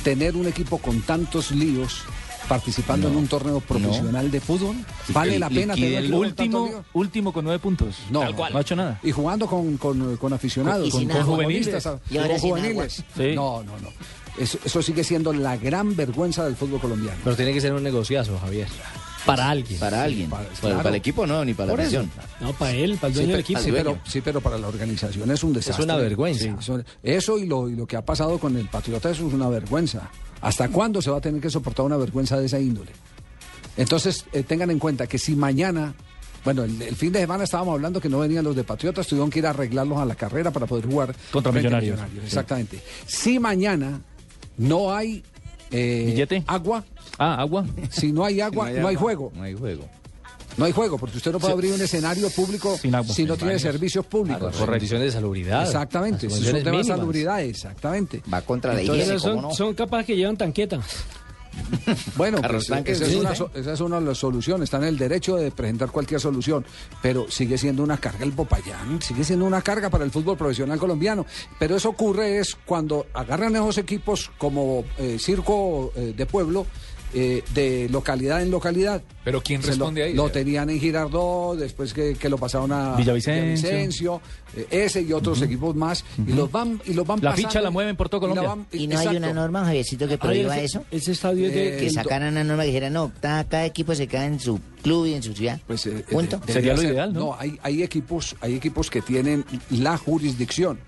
tener 0.03 0.35
un 0.35 0.47
equipo 0.47 0.77
con 0.79 1.01
tantos 1.01 1.51
líos 1.51 2.01
participando 2.47 3.07
en 3.07 3.15
un 3.15 3.27
torneo 3.27 3.61
profesional 3.61 4.29
de 4.29 4.41
fútbol? 4.41 4.75
¿Vale 5.09 5.35
Y- 5.35 5.39
la 5.39 5.49
pena 5.49 5.73
y 5.77 5.81
tener 5.81 5.97
el 5.99 6.03
equipo 6.05 6.17
con 6.17 6.27
tantos 6.27 6.45
último, 6.45 6.65
líos? 6.67 6.85
último 6.93 7.33
con 7.33 7.45
nueve 7.45 7.59
puntos. 7.59 7.95
No, 8.09 8.19
Tal 8.19 8.35
cual. 8.35 8.51
No 8.51 8.57
ha 8.57 8.61
hecho 8.61 8.75
nada. 8.75 8.99
Y 9.01 9.11
jugando 9.11 9.47
con, 9.47 9.77
con, 9.77 10.17
con 10.17 10.33
aficionados, 10.33 10.87
Y 10.89 10.91
con, 11.07 11.23
juveniles. 11.23 11.87
Y 12.09 12.15
Y 12.15 12.17
ahora 12.17 12.29
con 12.31 12.39
sin 12.39 12.49
juveniles. 12.49 13.03
Sí. 13.15 13.31
No, 13.33 13.63
no, 13.63 13.71
no. 13.79 13.89
Eso, 14.37 14.57
eso 14.63 14.81
sigue 14.81 15.03
siendo 15.03 15.31
la 15.33 15.57
gran 15.57 15.95
vergüenza 15.95 16.43
del 16.45 16.55
fútbol 16.55 16.79
colombiano. 16.81 17.17
Pero 17.23 17.35
tiene 17.35 17.53
que 17.53 17.61
ser 17.61 17.73
un 17.73 17.83
negociazo, 17.83 18.37
Javier. 18.39 18.67
Para 19.25 19.49
alguien. 19.51 19.79
Para 19.79 20.03
alguien. 20.03 20.29
Para- 20.29 20.43
Bueno, 20.43 20.59
claro. 20.59 20.77
para 20.77 20.89
el 20.89 20.95
equipo 20.95 21.25
no, 21.25 21.45
ni 21.45 21.53
para 21.53 21.69
Por 21.69 21.79
la 21.79 21.83
afición. 21.85 22.11
No, 22.41 22.51
para 22.53 22.71
él, 22.71 22.97
para 22.97 23.07
el 23.09 23.13
Sí, 23.13 23.19
dueño 23.19 23.27
pe- 23.27 23.31
del 23.33 23.39
equipo. 23.41 23.59
sí, 23.61 23.71
pero, 23.71 23.99
sí, 24.05 24.21
pero 24.21 24.41
para 24.41 24.57
la 24.57 24.67
organización 24.67 25.31
es 25.31 25.43
un 25.43 25.53
desastre. 25.53 25.85
una 25.85 25.95
vergüenza. 25.95 26.43
Sí, 26.43 26.51
eso, 26.59 26.83
eso 27.01 27.37
y, 27.37 27.45
lo, 27.45 27.69
y 27.69 27.75
lo 27.75 27.85
que 27.87 27.95
ha 27.95 28.03
pasado 28.03 28.37
con 28.37 28.57
el 28.57 28.67
Patriota, 28.67 29.09
eso 29.11 29.25
es 29.27 29.33
una 29.33 29.47
vergüenza. 29.47 30.09
¿Hasta 30.41 30.67
cuándo 30.69 31.01
se 31.01 31.09
va 31.09 31.19
a 31.19 31.21
tener 31.21 31.39
que 31.39 31.49
soportar 31.49 31.85
una 31.85 31.95
vergüenza 31.95 32.37
de 32.37 32.47
esa 32.47 32.59
índole? 32.59 32.91
Entonces, 33.77 34.25
eh, 34.33 34.43
tengan 34.43 34.69
en 34.71 34.79
cuenta 34.79 35.07
que 35.07 35.17
si 35.17 35.35
mañana, 35.35 35.93
bueno, 36.43 36.63
el, 36.63 36.81
el 36.81 36.95
fin 36.95 37.11
de 37.13 37.19
semana 37.21 37.45
estábamos 37.45 37.73
hablando 37.75 38.01
que 38.01 38.09
no 38.09 38.19
venían 38.19 38.43
los 38.43 38.55
de 38.55 38.63
Patriotas, 38.65 39.07
tuvieron 39.07 39.29
que 39.29 39.39
ir 39.39 39.47
a 39.47 39.51
arreglarlos 39.51 39.97
a 39.99 40.05
la 40.05 40.15
carrera 40.15 40.51
para 40.51 40.65
poder 40.65 40.85
jugar 40.85 41.15
Contra 41.31 41.51
Millonarios. 41.53 41.97
Sí. 41.99 42.19
Exactamente. 42.25 42.81
Si 43.07 43.39
mañana 43.39 44.01
no 44.57 44.93
hay 44.93 45.23
eh, 45.71 46.03
¿Billete? 46.07 46.43
agua, 46.47 46.83
Ah, 47.17 47.35
agua. 47.41 47.65
si 47.89 48.11
no 48.11 48.23
hay 48.25 48.41
agua, 48.41 48.69
no 48.71 48.87
hay, 48.87 48.95
juego. 48.95 49.31
No 49.35 49.43
hay 49.43 49.53
juego. 49.55 49.87
No 50.55 50.65
hay 50.65 50.71
juego, 50.71 50.99
porque 50.99 51.17
usted 51.17 51.31
no 51.31 51.39
puede 51.39 51.51
Sí. 51.53 51.57
abrir 51.57 51.73
un 51.73 51.81
escenario 51.81 52.29
público 52.29 52.77
Sin 52.77 52.93
agua. 52.93 53.11
si 53.13 53.23
no 53.25 53.35
tiene 53.35 53.53
baños. 53.53 53.61
servicios 53.63 54.05
públicos. 54.05 54.55
Condiciones 54.55 55.07
de 55.07 55.11
salubridad. 55.11 55.63
Exactamente, 55.63 56.27
es 56.27 56.53
un 56.53 56.63
tema 56.63 56.77
de 56.77 56.83
salubridad, 56.83 57.41
exactamente. 57.41 58.21
Va 58.31 58.41
contra 58.41 58.73
la 58.73 58.81
Entonces, 58.81 59.03
higiene, 59.05 59.19
son, 59.19 59.35
¿cómo 59.37 59.47
no? 59.49 59.53
son 59.55 59.73
capaces 59.73 60.05
que 60.05 60.15
llevan 60.15 60.37
tanqueta. 60.37 60.79
Bueno, 62.15 62.39
pues, 62.41 62.69
esa, 62.85 63.05
es 63.05 63.15
una, 63.15 63.31
esa 63.31 63.73
es 63.73 63.79
una 63.81 63.99
de 63.99 64.05
las 64.05 64.17
soluciones. 64.17 64.65
Está 64.65 64.77
en 64.77 64.85
el 64.85 64.97
derecho 64.97 65.35
de 65.35 65.51
presentar 65.51 65.91
cualquier 65.91 66.19
solución, 66.19 66.65
pero 67.01 67.29
sigue 67.29 67.57
siendo 67.57 67.83
una 67.83 67.97
carga 67.97 68.23
el 68.23 68.33
Popayán, 68.33 69.01
sigue 69.01 69.23
siendo 69.23 69.45
una 69.45 69.61
carga 69.61 69.89
para 69.89 70.03
el 70.03 70.11
fútbol 70.11 70.37
profesional 70.37 70.79
colombiano. 70.79 71.25
Pero 71.59 71.75
eso 71.75 71.89
ocurre 71.89 72.39
es 72.39 72.55
cuando 72.65 73.07
agarran 73.13 73.55
esos 73.55 73.77
equipos 73.77 74.31
como 74.37 74.83
eh, 74.97 75.17
Circo 75.19 75.91
eh, 75.95 76.13
de 76.15 76.25
Pueblo. 76.25 76.65
Eh, 77.13 77.43
de 77.53 77.87
localidad 77.89 78.41
en 78.41 78.49
localidad. 78.51 79.01
Pero 79.23 79.41
¿quién 79.41 79.61
Se 79.61 79.67
lo- 79.67 79.73
responde 79.73 80.03
ahí? 80.03 80.13
Lo 80.13 80.29
tenían 80.29 80.69
en 80.69 80.79
Girardot, 80.79 81.57
después 81.57 81.93
que, 81.93 82.15
que 82.15 82.27
lo 82.29 82.37
pasaron 82.37 82.71
a 82.73 82.95
Villavicencio. 82.95 83.43
Villavicencio, 83.69 84.21
eh, 84.57 84.67
ese 84.69 85.01
y 85.01 85.13
otros 85.13 85.41
equipos 85.41 85.75
más, 85.75 86.03
y 86.27 86.33
los 86.33 86.51
van 86.51 86.81
y 86.85 86.93
los 86.93 87.05
van 87.07 87.19
La 87.21 87.29
pasando 87.31 87.47
ficha 87.49 87.61
la 87.61 87.69
mueven 87.69 87.95
por 87.95 88.09
todo 88.09 88.17
y 88.25 88.29
Colombia. 88.29 88.49
van- 88.49 88.65
¿Y 88.71 88.87
no 88.87 88.99
hay 88.99 89.15
una 89.15 89.31
norma, 89.33 89.63
Javiercito, 89.65 90.07
que 90.07 90.17
prohíba 90.17 90.55
ese, 90.57 90.65
eso? 90.65 90.85
ese 90.91 91.11
estadio 91.13 91.47
es 91.47 91.53
de... 91.53 91.77
Eh, 91.77 91.79
Que 91.79 91.89
sacaran 91.91 92.33
una 92.33 92.43
norma 92.43 92.63
que 92.63 92.67
dijera, 92.67 92.89
no, 92.89 93.11
cada, 93.21 93.43
cada 93.45 93.65
equipo 93.65 93.95
se 93.95 94.07
queda 94.07 94.25
en 94.25 94.39
su 94.39 94.59
club 94.81 95.05
y 95.05 95.13
en 95.13 95.23
su 95.23 95.33
ciudad. 95.33 95.59
Pues, 95.67 95.85
eh, 95.85 96.03
Punto. 96.09 96.41
Sería 96.47 96.73
lo 96.73 96.81
ser- 96.81 96.91
ideal, 96.91 97.13
¿no? 97.13 97.35
hay, 97.39 97.57
hay 97.63 97.83
equipos, 97.83 98.35
hay 98.41 98.55
equipos 98.55 98.89
que 98.89 99.01
tienen 99.01 99.45
la 99.69 99.97
jurisdicción. 99.97 100.79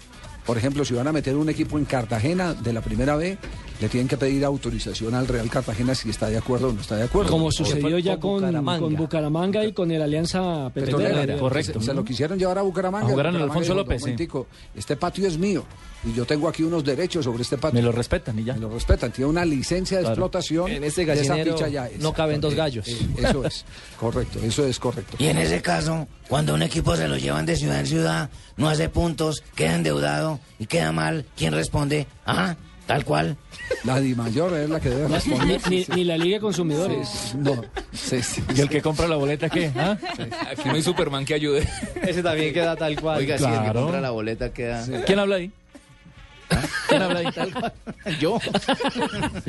Por 0.46 0.58
ejemplo, 0.60 0.86
si 0.86 0.94
van 0.94 1.08
a 1.08 1.12
meter 1.12 1.36
un 1.36 1.50
equipo 1.50 1.78
en 1.80 1.86
Cartagena 1.86 2.54
de 2.54 2.72
la 2.74 2.82
primera 2.82 3.16
B, 3.16 3.38
le 3.86 3.90
tienen 3.90 4.08
que 4.08 4.18
pedir 4.18 4.44
autorización 4.44 5.14
al 5.14 5.28
Real 5.28 5.48
Cartagena 5.50 5.94
si 5.94 6.10
está 6.10 6.28
de 6.28 6.38
acuerdo 6.38 6.70
o 6.70 6.74
no 6.74 6.82
está 6.82 6.96
de 6.96 7.04
acuerdo. 7.04 7.30
Como 7.32 7.52
sucedió 7.52 8.00
ya 8.00 8.20
con, 8.20 8.36
Bucaramanga. 8.42 8.80
con 8.82 8.96
Bucaramanga 8.96 9.64
y 9.64 9.74
con 9.74 9.92
el 9.92 10.02
Alianza 10.02 10.72
Petrolera, 10.74 11.10
Petrolera. 11.12 11.40
correcto. 11.40 11.80
Se, 11.80 11.86
se 11.86 11.94
lo 11.94 12.04
quisieron 12.04 12.40
llevar 12.40 12.58
a 12.58 12.64
Bucaramanga. 12.64 13.08
A 13.08 13.12
Bucaramanga 13.12 13.44
Alfonso 13.46 13.74
dijo, 13.74 13.76
López, 13.76 14.04
"Un 14.04 14.18
sí. 14.18 14.28
Este 14.76 14.96
patio 14.96 15.28
es 15.28 15.38
mío 15.38 15.64
y 16.04 16.14
yo 16.14 16.26
tengo 16.26 16.48
aquí 16.48 16.64
unos 16.64 16.84
derechos 16.84 17.26
sobre 17.26 17.44
este 17.44 17.58
patio. 17.60 17.80
Me 17.80 17.86
lo 17.86 17.92
respetan 17.92 18.40
y 18.40 18.44
ya. 18.44 18.54
Me 18.56 18.62
lo 18.62 18.70
respetan. 18.70 19.12
Tiene 19.12 19.30
una 19.30 19.46
licencia 19.46 19.98
de 19.98 20.04
Claro. 20.04 20.14
explotación. 20.16 20.72
En 20.72 20.84
esa 20.84 21.04
gallinero 21.04 21.54
ficha 21.56 21.68
ya. 21.68 21.88
no 22.00 22.12
caben 22.12 22.42
dos 22.42 22.54
Eh, 22.54 22.56
gallos. 22.56 22.88
eh, 22.88 22.98
eso 23.18 23.46
es 23.46 23.66
correcto. 24.00 24.40
Eso 24.44 24.66
es 24.66 24.80
correcto. 24.80 25.16
Y 25.20 25.28
en 25.28 25.38
ese 25.38 25.62
caso, 25.62 26.08
cuando 26.28 26.56
un 26.56 26.64
equipo 26.64 26.96
se 26.96 27.08
lo 27.08 27.18
llevan 27.18 27.46
de 27.46 27.56
ciudad 27.56 27.80
en 27.82 27.86
ciudad, 27.86 28.30
no 28.58 28.68
hace 28.68 28.90
puntos, 28.90 29.44
queda 29.56 29.76
endeudado 29.76 30.40
y 30.58 30.66
queda 30.66 30.92
mal, 30.92 31.26
¿quién 31.38 31.54
responde? 31.54 32.08
Ajá, 32.26 32.58
tal 32.86 33.04
cual. 33.06 33.38
La 33.84 34.00
Di 34.00 34.14
Mayor 34.16 34.54
es 34.54 34.70
la 34.70 34.80
que 34.80 34.90
debe 34.90 35.08
Ni, 35.08 35.14
responder. 35.16 35.62
ni- 35.70 35.86
ni 35.96 36.04
la 36.04 36.18
Liga 36.18 36.36
de 36.38 36.42
Consumidores. 36.42 37.34
No, 37.38 37.64
sí, 37.94 38.22
sí, 38.22 38.44
¿Y 38.56 38.62
el 38.62 38.70
que 38.70 38.82
compra 38.82 39.08
la 39.08 39.16
boleta 39.16 39.50
qué? 39.50 39.72
¿Ah? 39.76 39.98
Aquí 40.52 40.62
no 40.68 40.74
hay 40.76 40.82
Superman 40.82 41.26
que 41.26 41.34
ayude. 41.34 41.68
Ese 42.04 42.22
también 42.22 42.54
queda 42.54 42.76
tal 42.76 43.00
cual. 43.00 43.18
Oiga, 43.20 43.38
si 43.38 43.44
el 43.46 43.50
que 43.52 43.58
Claro. 43.58 43.82
compra 43.82 44.02
la 44.02 44.12
boleta 44.12 44.54
queda... 44.54 44.86
¿Quién 45.06 45.20
habla 45.20 45.38
ahí? 45.38 45.52
¿Quién 46.88 47.02
habla 47.02 47.20
ahí? 47.20 47.28
Yo. 48.20 48.40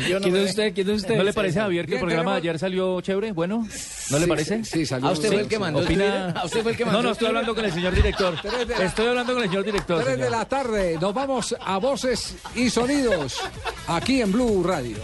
Yo 0.09 0.15
no 0.19 0.21
¿Quién 0.23 0.33
me- 0.33 0.43
es 0.45 0.51
usted? 0.51 0.73
¿Quién 0.75 0.89
es 0.91 0.97
usted? 1.03 1.17
¿No 1.17 1.23
le 1.25 1.33
parece 1.33 1.59
a 1.61 1.63
Javier 1.65 1.87
que 1.87 1.95
el 1.95 2.01
programa 2.01 2.33
de 2.33 2.39
ayer 2.39 2.59
salió 2.59 3.01
chévere? 3.01 3.33
Bueno, 3.33 3.67
¿no 4.11 4.19
le 4.19 4.27
parece? 4.27 4.65
Sí, 4.65 4.71
sí, 4.81 4.87
salió. 4.87 5.09
¿A 5.09 5.13
usted 5.13 5.29
fue 5.31 5.41
el 5.43 5.49
que 5.49 5.59
mandó 5.59 5.81
Opina... 5.81 6.31
¿A 6.31 6.45
usted 6.47 6.63
fue 6.63 6.73
el 6.73 6.77
que 6.79 6.85
No, 6.85 6.93
mandó 6.93 7.03
no, 7.03 7.09
el 7.09 7.13
estoy 7.13 7.29
hablando 7.29 7.55
con 7.55 7.65
el 7.65 7.73
señor 7.73 7.95
director. 7.95 8.35
Tres 8.41 8.69
la- 8.69 8.85
Estoy 8.85 9.07
hablando 9.09 9.35
con 9.35 9.43
el 9.43 9.49
señor 9.51 9.65
director. 9.65 10.05
3 10.05 10.19
de 10.19 10.31
la 10.31 10.45
tarde, 10.47 10.99
nos 11.01 11.13
vamos 11.15 11.55
a 11.61 11.79
voces 11.79 12.35
y 12.55 12.71
sonidos 12.71 13.37
aquí 13.89 14.21
en 14.23 14.33
Blue 14.33 14.63
Radio. 14.65 14.97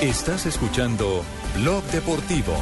Estás 0.00 0.46
escuchando 0.46 1.24
Blog 1.56 1.82
Deportivo. 1.84 2.54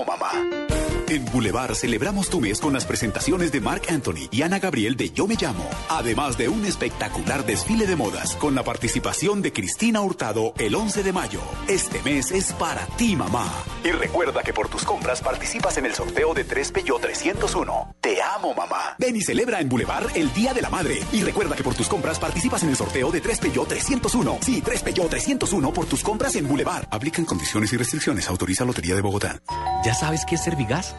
Te 0.00 0.04
amo, 0.04 0.16
mamá. 0.16 0.69
En 1.10 1.24
Boulevard 1.24 1.74
celebramos 1.74 2.30
tu 2.30 2.40
mes 2.40 2.60
con 2.60 2.72
las 2.72 2.84
presentaciones 2.84 3.50
de 3.50 3.60
Mark 3.60 3.82
Anthony 3.88 4.28
y 4.30 4.42
Ana 4.42 4.60
Gabriel 4.60 4.96
de 4.96 5.10
Yo 5.10 5.26
Me 5.26 5.34
Llamo, 5.34 5.68
además 5.88 6.38
de 6.38 6.48
un 6.48 6.64
espectacular 6.64 7.44
desfile 7.44 7.88
de 7.88 7.96
modas 7.96 8.36
con 8.36 8.54
la 8.54 8.62
participación 8.62 9.42
de 9.42 9.52
Cristina 9.52 10.02
Hurtado 10.02 10.54
el 10.56 10.72
11 10.72 11.02
de 11.02 11.12
mayo. 11.12 11.40
Este 11.66 12.00
mes 12.02 12.30
es 12.30 12.52
para 12.52 12.86
ti, 12.96 13.16
mamá. 13.16 13.52
Y 13.82 13.90
recuerda 13.90 14.44
que 14.44 14.52
por 14.52 14.68
tus 14.68 14.84
compras 14.84 15.20
participas 15.20 15.76
en 15.78 15.86
el 15.86 15.96
sorteo 15.96 16.32
de 16.32 16.44
3 16.44 16.70
Peugeot 16.70 17.00
301. 17.00 17.96
Te 18.00 18.22
amo, 18.22 18.54
mamá. 18.54 18.94
Ven 18.96 19.16
y 19.16 19.22
celebra 19.22 19.60
en 19.60 19.68
Boulevard 19.68 20.16
el 20.16 20.32
Día 20.32 20.54
de 20.54 20.62
la 20.62 20.70
Madre. 20.70 21.02
Y 21.10 21.22
recuerda 21.22 21.56
que 21.56 21.64
por 21.64 21.74
tus 21.74 21.88
compras 21.88 22.20
participas 22.20 22.62
en 22.62 22.68
el 22.68 22.76
sorteo 22.76 23.10
de 23.10 23.20
3 23.20 23.40
Peugeot 23.40 23.66
301. 23.66 24.38
Sí, 24.42 24.62
3 24.64 24.82
Peugeot 24.84 25.10
301 25.10 25.72
por 25.72 25.86
tus 25.86 26.04
compras 26.04 26.36
en 26.36 26.46
Boulevard. 26.46 26.86
Aplican 26.88 27.24
condiciones 27.24 27.72
y 27.72 27.76
restricciones. 27.76 28.28
Autoriza 28.28 28.64
Lotería 28.64 28.94
de 28.94 29.00
Bogotá. 29.00 29.42
¿Ya 29.84 29.92
sabes 29.92 30.24
qué 30.24 30.36
es 30.36 30.44
Servigas? 30.44 30.94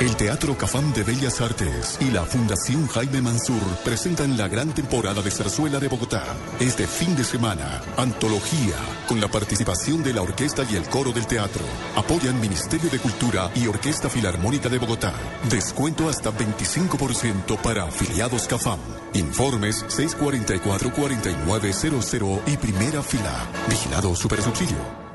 El 0.00 0.14
Teatro 0.14 0.56
Cafam 0.56 0.92
de 0.92 1.02
Bellas 1.02 1.40
Artes 1.40 1.98
y 2.00 2.12
la 2.12 2.22
Fundación 2.22 2.86
Jaime 2.86 3.20
Mansur 3.20 3.60
presentan 3.84 4.38
la 4.38 4.46
gran 4.46 4.72
temporada 4.72 5.22
de 5.22 5.30
Zarzuela 5.32 5.80
de 5.80 5.88
Bogotá. 5.88 6.22
Este 6.60 6.86
fin 6.86 7.16
de 7.16 7.24
semana, 7.24 7.82
antología, 7.96 8.76
con 9.08 9.20
la 9.20 9.26
participación 9.26 10.04
de 10.04 10.12
la 10.12 10.22
orquesta 10.22 10.62
y 10.70 10.76
el 10.76 10.88
coro 10.88 11.10
del 11.10 11.26
teatro. 11.26 11.64
Apoyan 11.96 12.40
Ministerio 12.40 12.88
de 12.90 13.00
Cultura 13.00 13.50
y 13.56 13.66
Orquesta 13.66 14.08
Filarmónica 14.08 14.68
de 14.68 14.78
Bogotá. 14.78 15.12
Descuento 15.50 16.08
hasta 16.08 16.30
25% 16.30 17.60
para 17.60 17.82
afiliados 17.82 18.46
Cafam. 18.46 18.78
Informes 19.14 19.84
644-4900 19.88 22.42
y 22.46 22.56
primera 22.56 23.02
fila. 23.02 23.48
Vigilado 23.68 24.14
Supersubsidio. 24.14 25.07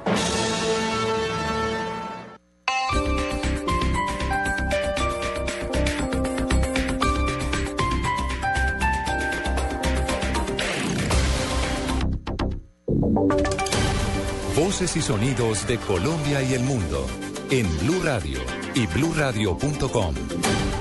Voces 14.83 14.97
y 14.97 15.01
sonidos 15.01 15.65
de 15.65 15.77
Colombia 15.77 16.43
y 16.43 16.55
el 16.55 16.63
mundo 16.63 17.07
en 17.51 17.65
Blue 17.79 18.01
Radio 18.03 18.39
y 18.75 18.85
bluradio.com. 18.87 20.13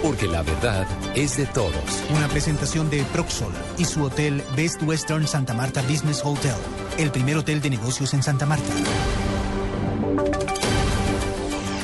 Porque 0.02 0.26
la 0.26 0.42
verdad 0.42 0.88
es 1.14 1.36
de 1.36 1.46
todos. 1.46 1.72
Una 2.10 2.26
presentación 2.26 2.90
de 2.90 3.04
Proxol 3.12 3.52
y 3.78 3.84
su 3.84 4.02
hotel 4.02 4.42
Best 4.56 4.82
Western 4.82 5.28
Santa 5.28 5.54
Marta 5.54 5.82
Business 5.82 6.20
Hotel, 6.24 6.56
el 6.98 7.12
primer 7.12 7.36
hotel 7.36 7.60
de 7.60 7.70
negocios 7.70 8.12
en 8.12 8.24
Santa 8.24 8.44
Marta. 8.44 8.72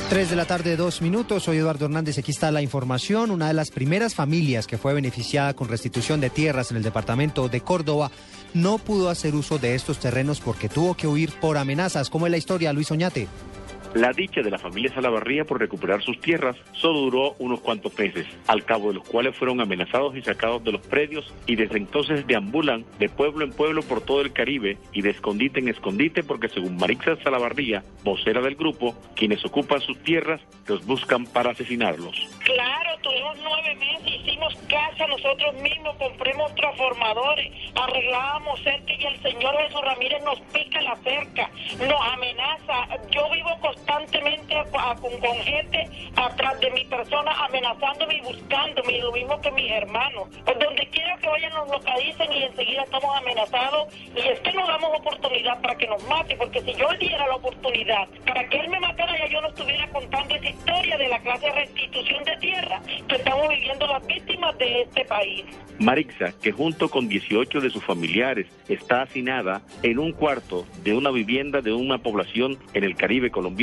Tres 0.09 0.31
de 0.31 0.35
la 0.35 0.45
tarde, 0.45 0.75
dos 0.75 1.01
minutos. 1.01 1.43
Soy 1.43 1.57
Eduardo 1.57 1.85
Hernández. 1.85 2.17
Aquí 2.17 2.31
está 2.31 2.51
la 2.51 2.63
información. 2.63 3.31
Una 3.31 3.47
de 3.47 3.53
las 3.53 3.69
primeras 3.69 4.15
familias 4.15 4.65
que 4.67 4.79
fue 4.79 4.93
beneficiada 4.93 5.53
con 5.53 5.69
restitución 5.69 6.19
de 6.19 6.31
tierras 6.31 6.71
en 6.71 6.77
el 6.77 6.83
departamento 6.83 7.47
de 7.47 7.61
Córdoba 7.61 8.11
no 8.53 8.77
pudo 8.77 9.09
hacer 9.09 9.35
uso 9.35 9.57
de 9.59 9.75
estos 9.75 9.99
terrenos 9.99 10.39
porque 10.39 10.69
tuvo 10.69 10.95
que 10.95 11.07
huir 11.07 11.31
por 11.39 11.57
amenazas. 11.57 12.09
¿Cómo 12.09 12.25
es 12.25 12.31
la 12.31 12.37
historia, 12.37 12.73
Luis 12.73 12.91
Oñate? 12.91 13.27
La 13.95 14.11
dicha 14.13 14.41
de 14.41 14.51
la 14.51 14.59
familia 14.59 14.93
Salavarría 14.93 15.45
por 15.45 15.59
recuperar 15.59 16.03
sus 16.03 16.19
tierras 16.21 16.55
solo 16.73 16.99
duró 16.99 17.35
unos 17.39 17.59
cuantos 17.61 17.97
meses, 17.97 18.27
al 18.45 18.63
cabo 18.63 18.89
de 18.89 18.95
los 18.95 19.07
cuales 19.07 19.35
fueron 19.35 19.61
amenazados 19.61 20.15
y 20.15 20.21
sacados 20.21 20.63
de 20.63 20.71
los 20.71 20.81
predios 20.81 21.33
y 21.47 21.55
desde 21.55 21.77
entonces 21.77 22.27
deambulan 22.27 22.85
de 22.99 23.09
pueblo 23.09 23.43
en 23.43 23.51
pueblo 23.51 23.81
por 23.81 24.01
todo 24.01 24.21
el 24.21 24.31
Caribe 24.31 24.77
y 24.93 25.01
de 25.01 25.09
escondite 25.09 25.59
en 25.59 25.69
escondite 25.69 26.21
porque 26.21 26.49
según 26.49 26.77
Marixa 26.77 27.15
Salavarría, 27.23 27.83
vocera 28.03 28.41
del 28.41 28.55
grupo, 28.55 28.95
quienes 29.15 29.43
ocupan 29.43 29.81
sus 29.81 29.97
tierras 30.03 30.39
los 30.67 30.85
buscan 30.85 31.25
para 31.25 31.51
asesinarlos. 31.51 32.15
Claro, 32.43 32.91
tuvimos 33.01 33.37
nueve 33.41 33.75
meses, 33.75 34.21
hicimos 34.21 34.55
casa 34.69 35.07
nosotros 35.07 35.55
mismos, 35.61 35.95
compramos 35.95 36.53
transformadores, 36.53 37.51
arreglábamos 37.75 38.61
cerca 38.61 38.93
y 38.93 39.05
el 39.05 39.21
señor 39.23 39.55
Jesús 39.63 39.81
Ramírez 39.81 40.23
nos 40.23 40.39
pica 40.53 40.79
la 40.81 40.95
cerca, 40.97 41.49
nos 41.79 42.13
amenaza. 42.13 42.87
Yo 43.09 43.29
vivo 43.31 43.49
constantemente 43.79 44.55
con, 44.71 45.21
gente 45.43 45.89
atrás 46.15 46.59
de 46.59 46.71
mi 46.71 46.85
persona 46.85 47.31
amenazándome 47.45 48.15
y 48.15 48.21
buscándome, 48.21 48.99
lo 48.99 49.11
mismo 49.11 49.39
que 49.41 49.51
mis 49.51 49.71
hermanos. 49.71 50.27
Pues 50.45 50.59
donde 50.59 50.87
quiera 50.89 51.17
que 51.17 51.27
vayan 51.27 51.53
nos 51.53 51.69
localicen 51.69 52.31
y 52.31 52.43
enseguida 52.43 52.83
estamos 52.83 53.17
amenazados 53.17 53.93
y 54.15 54.19
es 54.19 54.39
que 54.39 54.51
no 54.53 54.67
damos 54.67 54.99
oportunidad 54.99 55.61
para 55.61 55.75
que 55.75 55.87
nos 55.87 56.03
mate, 56.07 56.35
porque 56.35 56.61
si 56.61 56.73
yo 56.73 56.91
le 56.91 56.97
diera 56.97 57.27
la 57.27 57.35
oportunidad 57.35 58.07
para 58.25 58.47
que 58.47 58.59
él 58.59 58.69
me 58.69 58.79
matara 58.79 59.17
ya 59.17 59.27
yo 59.27 59.41
no 59.41 59.47
estuviera 59.47 59.87
contando 59.89 60.35
esa 60.35 60.49
historia 60.49 60.97
de 60.97 61.07
la 61.07 61.19
clase 61.19 61.45
de 61.45 61.51
restitución 61.53 62.23
de 62.23 62.37
tierra 62.37 62.81
que 63.07 63.15
estamos 63.15 63.49
viviendo 63.49 63.87
las 63.87 64.05
víctimas 64.05 64.57
de 64.57 64.81
este 64.81 65.05
país. 65.05 65.45
Marixa, 65.79 66.33
que 66.41 66.51
junto 66.51 66.89
con 66.89 67.07
18 67.07 67.61
de 67.61 67.69
sus 67.69 67.83
familiares 67.83 68.47
está 68.67 69.03
hacinada 69.03 69.61
en 69.81 69.97
un 69.97 70.11
cuarto 70.11 70.65
de 70.83 70.93
una 70.93 71.09
vivienda 71.09 71.61
de 71.61 71.71
una 71.71 71.99
población 71.99 72.57
en 72.73 72.83
el 72.83 72.95
Caribe 72.95 73.31
colombiano, 73.31 73.59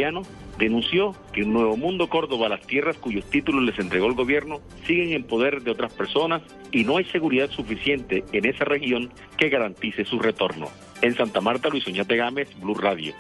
denunció 0.59 1.15
que 1.33 1.43
en 1.43 1.53
Nuevo 1.53 1.77
Mundo 1.77 2.09
Córdoba 2.09 2.49
las 2.49 2.67
tierras 2.67 2.97
cuyos 2.97 3.25
títulos 3.31 3.63
les 3.63 3.79
entregó 3.79 4.07
el 4.07 4.15
gobierno 4.15 4.61
siguen 4.87 5.13
en 5.13 5.25
poder 5.25 5.63
de 5.63 5.71
otras 5.71 5.93
personas 5.93 6.43
y 6.73 6.85
no 6.85 6.97
hay 6.97 7.05
seguridad 7.05 7.51
suficiente 7.51 8.25
en 8.33 8.47
esa 8.47 8.65
región 8.65 9.11
que 9.37 9.49
garantice 9.49 10.05
su 10.05 10.19
retorno. 10.19 10.69
En 11.03 11.15
Santa 11.15 11.41
Marta, 11.41 11.69
Luis 11.69 11.87
Oñate 11.87 12.17
Gámez, 12.17 12.49
Blue 12.61 12.75
Radio. 12.75 13.15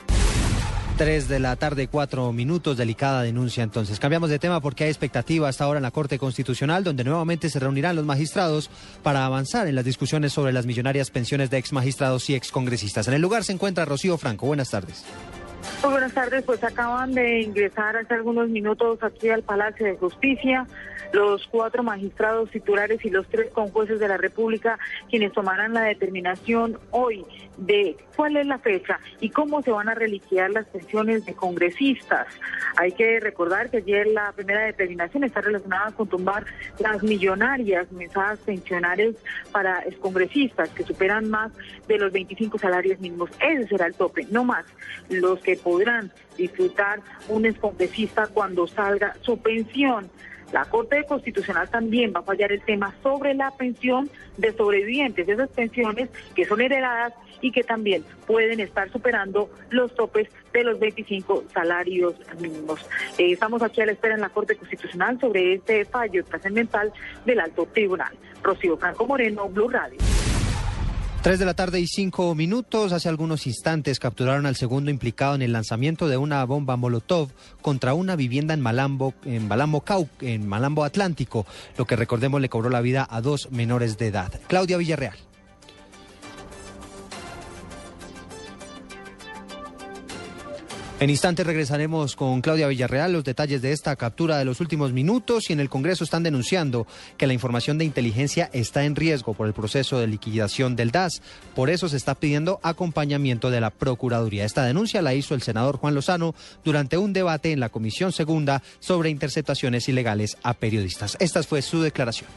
Tres 0.96 1.28
de 1.28 1.40
la 1.40 1.56
tarde, 1.56 1.88
cuatro 1.88 2.32
minutos. 2.32 2.78
Delicada 2.78 3.20
denuncia 3.20 3.62
entonces. 3.62 4.00
Cambiamos 4.00 4.30
de 4.30 4.38
tema 4.38 4.62
porque 4.62 4.84
hay 4.84 4.90
expectativa 4.90 5.46
hasta 5.46 5.64
ahora 5.64 5.78
en 5.78 5.82
la 5.82 5.90
Corte 5.90 6.18
Constitucional, 6.18 6.84
donde 6.84 7.04
nuevamente 7.04 7.50
se 7.50 7.60
reunirán 7.60 7.96
los 7.96 8.06
magistrados 8.06 8.70
para 9.02 9.26
avanzar 9.26 9.66
en 9.66 9.74
las 9.74 9.84
discusiones 9.84 10.32
sobre 10.32 10.54
las 10.54 10.64
millonarias 10.64 11.10
pensiones 11.10 11.50
de 11.50 11.58
ex 11.58 11.74
magistrados 11.74 12.30
y 12.30 12.34
ex 12.34 12.50
congresistas. 12.50 13.08
En 13.08 13.14
el 13.14 13.20
lugar 13.20 13.44
se 13.44 13.52
encuentra 13.52 13.84
Rocío 13.84 14.16
Franco. 14.16 14.46
Buenas 14.46 14.70
tardes. 14.70 15.04
Muy 15.82 15.92
buenas 15.92 16.12
tardes, 16.12 16.44
pues 16.44 16.62
acaban 16.64 17.12
de 17.12 17.40
ingresar 17.42 17.96
hace 17.96 18.14
algunos 18.14 18.48
minutos 18.48 19.02
aquí 19.02 19.28
al 19.28 19.42
Palacio 19.42 19.86
de 19.86 19.96
Justicia 19.96 20.66
los 21.16 21.46
cuatro 21.46 21.82
magistrados 21.82 22.50
titulares 22.50 23.02
y 23.02 23.08
los 23.08 23.26
tres 23.28 23.50
conjueces 23.50 23.98
de 23.98 24.06
la 24.06 24.18
República 24.18 24.78
quienes 25.08 25.32
tomarán 25.32 25.72
la 25.72 25.80
determinación 25.80 26.78
hoy 26.90 27.24
de 27.56 27.96
cuál 28.14 28.36
es 28.36 28.46
la 28.46 28.58
fecha 28.58 29.00
y 29.18 29.30
cómo 29.30 29.62
se 29.62 29.70
van 29.70 29.88
a 29.88 29.94
reliquidar 29.94 30.50
las 30.50 30.66
pensiones 30.66 31.24
de 31.24 31.32
congresistas. 31.32 32.26
Hay 32.76 32.92
que 32.92 33.18
recordar 33.18 33.70
que 33.70 33.78
ayer 33.78 34.08
la 34.08 34.30
primera 34.32 34.66
determinación 34.66 35.24
está 35.24 35.40
relacionada 35.40 35.90
con 35.92 36.06
tumbar 36.06 36.44
las 36.80 37.02
millonarias 37.02 37.90
mensadas 37.92 38.38
pensionarias 38.40 39.14
para 39.52 39.80
excongresistas 39.84 40.68
que 40.68 40.84
superan 40.84 41.30
más 41.30 41.50
de 41.88 41.96
los 41.96 42.12
25 42.12 42.58
salarios 42.58 43.00
mínimos. 43.00 43.30
Ese 43.40 43.66
será 43.68 43.86
el 43.86 43.94
tope, 43.94 44.26
no 44.30 44.44
más 44.44 44.66
los 45.08 45.40
que 45.40 45.56
podrán 45.56 46.12
disfrutar 46.36 47.00
un 47.28 47.46
excongresista 47.46 48.26
cuando 48.26 48.66
salga 48.66 49.16
su 49.22 49.38
pensión. 49.38 50.10
La 50.52 50.64
Corte 50.64 51.04
Constitucional 51.04 51.68
también 51.68 52.12
va 52.14 52.20
a 52.20 52.22
fallar 52.22 52.52
el 52.52 52.62
tema 52.62 52.94
sobre 53.02 53.34
la 53.34 53.50
pensión 53.50 54.08
de 54.36 54.52
sobrevivientes, 54.52 55.28
esas 55.28 55.50
pensiones 55.50 56.08
que 56.34 56.44
son 56.44 56.60
heredadas 56.60 57.14
y 57.40 57.52
que 57.52 57.62
también 57.62 58.04
pueden 58.26 58.60
estar 58.60 58.90
superando 58.90 59.50
los 59.70 59.94
topes 59.94 60.28
de 60.52 60.64
los 60.64 60.78
25 60.78 61.44
salarios 61.52 62.14
mínimos. 62.40 62.80
Eh, 63.18 63.32
estamos 63.32 63.62
aquí 63.62 63.80
a 63.80 63.86
la 63.86 63.92
espera 63.92 64.14
en 64.14 64.20
la 64.20 64.30
Corte 64.30 64.56
Constitucional 64.56 65.20
sobre 65.20 65.54
este 65.54 65.84
fallo 65.84 66.24
trascendental 66.24 66.92
del 67.24 67.40
Alto 67.40 67.66
Tribunal. 67.72 68.14
Rocío 68.42 68.76
Franco 68.76 69.06
Moreno, 69.06 69.48
Blue 69.48 69.68
Radio. 69.68 69.98
Tres 71.26 71.40
de 71.40 71.44
la 71.44 71.54
tarde 71.54 71.80
y 71.80 71.88
cinco 71.88 72.36
minutos. 72.36 72.92
Hace 72.92 73.08
algunos 73.08 73.48
instantes 73.48 73.98
capturaron 73.98 74.46
al 74.46 74.54
segundo 74.54 74.92
implicado 74.92 75.34
en 75.34 75.42
el 75.42 75.50
lanzamiento 75.50 76.06
de 76.06 76.16
una 76.16 76.44
bomba 76.44 76.76
Molotov 76.76 77.30
contra 77.62 77.94
una 77.94 78.14
vivienda 78.14 78.54
en 78.54 78.60
Malambo, 78.60 79.12
en 79.24 79.48
Malambo 79.48 79.80
Cau, 79.80 80.08
en 80.20 80.46
Malambo 80.46 80.84
Atlántico, 80.84 81.44
lo 81.76 81.84
que 81.84 81.96
recordemos 81.96 82.40
le 82.40 82.48
cobró 82.48 82.70
la 82.70 82.80
vida 82.80 83.08
a 83.10 83.20
dos 83.22 83.50
menores 83.50 83.98
de 83.98 84.06
edad. 84.06 84.40
Claudia 84.46 84.76
Villarreal. 84.76 85.16
En 90.98 91.10
instantes 91.10 91.46
regresaremos 91.46 92.16
con 92.16 92.40
Claudia 92.40 92.68
Villarreal 92.68 93.12
los 93.12 93.22
detalles 93.22 93.60
de 93.60 93.72
esta 93.72 93.94
captura 93.96 94.38
de 94.38 94.46
los 94.46 94.62
últimos 94.62 94.94
minutos 94.94 95.50
y 95.50 95.52
en 95.52 95.60
el 95.60 95.68
Congreso 95.68 96.04
están 96.04 96.22
denunciando 96.22 96.86
que 97.18 97.26
la 97.26 97.34
información 97.34 97.76
de 97.76 97.84
inteligencia 97.84 98.48
está 98.54 98.82
en 98.84 98.96
riesgo 98.96 99.34
por 99.34 99.46
el 99.46 99.52
proceso 99.52 99.98
de 99.98 100.06
liquidación 100.06 100.74
del 100.74 100.92
DAS. 100.92 101.20
Por 101.54 101.68
eso 101.68 101.90
se 101.90 101.98
está 101.98 102.14
pidiendo 102.14 102.60
acompañamiento 102.62 103.50
de 103.50 103.60
la 103.60 103.68
Procuraduría. 103.68 104.46
Esta 104.46 104.64
denuncia 104.64 105.02
la 105.02 105.12
hizo 105.12 105.34
el 105.34 105.42
senador 105.42 105.76
Juan 105.76 105.94
Lozano 105.94 106.34
durante 106.64 106.96
un 106.96 107.12
debate 107.12 107.52
en 107.52 107.60
la 107.60 107.68
Comisión 107.68 108.12
Segunda 108.12 108.62
sobre 108.80 109.10
interceptaciones 109.10 109.90
ilegales 109.90 110.38
a 110.42 110.54
periodistas. 110.54 111.18
Esta 111.20 111.42
fue 111.42 111.60
su 111.60 111.82
declaración. 111.82 112.30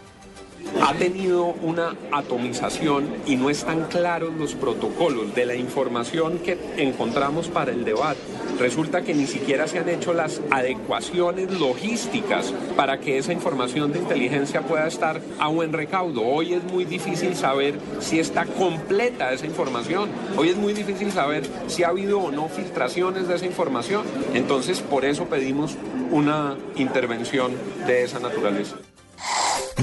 Ha 0.81 0.93
tenido 0.93 1.45
una 1.61 1.95
atomización 2.11 3.07
y 3.25 3.35
no 3.35 3.49
están 3.49 3.85
claros 3.85 4.33
los 4.33 4.55
protocolos 4.55 5.33
de 5.35 5.45
la 5.45 5.55
información 5.55 6.39
que 6.39 6.57
encontramos 6.77 7.47
para 7.47 7.71
el 7.71 7.85
debate. 7.85 8.19
Resulta 8.59 9.01
que 9.03 9.13
ni 9.13 9.25
siquiera 9.25 9.67
se 9.67 9.79
han 9.79 9.87
hecho 9.87 10.13
las 10.13 10.41
adecuaciones 10.51 11.51
logísticas 11.59 12.53
para 12.75 12.99
que 12.99 13.17
esa 13.17 13.31
información 13.31 13.93
de 13.93 13.99
inteligencia 13.99 14.61
pueda 14.61 14.87
estar 14.87 15.21
a 15.39 15.47
buen 15.47 15.71
recaudo. 15.71 16.25
Hoy 16.25 16.53
es 16.53 16.63
muy 16.65 16.83
difícil 16.83 17.35
saber 17.35 17.75
si 17.99 18.19
está 18.19 18.45
completa 18.45 19.31
esa 19.31 19.45
información. 19.45 20.09
Hoy 20.35 20.49
es 20.49 20.57
muy 20.57 20.73
difícil 20.73 21.11
saber 21.11 21.43
si 21.67 21.83
ha 21.83 21.89
habido 21.89 22.19
o 22.19 22.31
no 22.31 22.49
filtraciones 22.49 23.27
de 23.27 23.35
esa 23.35 23.45
información. 23.45 24.03
Entonces, 24.33 24.81
por 24.81 25.05
eso 25.05 25.25
pedimos 25.25 25.77
una 26.11 26.57
intervención 26.75 27.53
de 27.87 28.03
esa 28.03 28.19
naturaleza. 28.19 28.75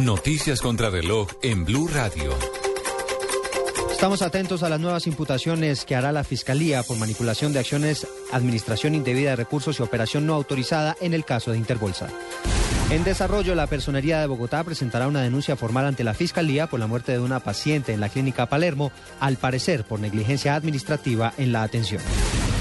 Noticias 0.01 0.61
contra 0.61 0.91
reloj 0.91 1.29
en 1.43 1.65
Blue 1.65 1.89
Radio. 1.89 2.37
Estamos 3.91 4.21
atentos 4.21 4.63
a 4.63 4.69
las 4.69 4.79
nuevas 4.79 5.07
imputaciones 5.07 5.87
que 5.87 5.97
hará 5.97 6.13
la 6.13 6.23
Fiscalía 6.23 6.83
por 6.83 6.99
manipulación 6.99 7.53
de 7.53 7.61
acciones, 7.61 8.07
administración 8.31 8.95
indebida 8.95 9.31
de 9.31 9.37
recursos 9.37 9.79
y 9.79 9.83
operación 9.83 10.27
no 10.27 10.35
autorizada 10.35 10.97
en 11.01 11.15
el 11.15 11.25
caso 11.25 11.53
de 11.53 11.59
Interbolsa. 11.59 12.09
En 12.91 13.05
desarrollo, 13.05 13.55
la 13.55 13.67
Personería 13.67 14.21
de 14.21 14.27
Bogotá 14.27 14.63
presentará 14.63 15.09
una 15.09 15.23
denuncia 15.23 15.57
formal 15.57 15.87
ante 15.87 16.05
la 16.05 16.15
Fiscalía 16.15 16.67
por 16.67 16.79
la 16.79 16.87
muerte 16.87 17.13
de 17.13 17.19
una 17.19 17.41
paciente 17.41 17.93
en 17.95 18.01
la 18.01 18.11
clínica 18.11 18.47
Palermo, 18.47 18.93
al 19.19 19.39
parecer 19.39 19.85
por 19.85 19.99
negligencia 19.99 20.55
administrativa 20.55 21.33
en 21.37 21.53
la 21.53 21.63
atención. 21.63 22.03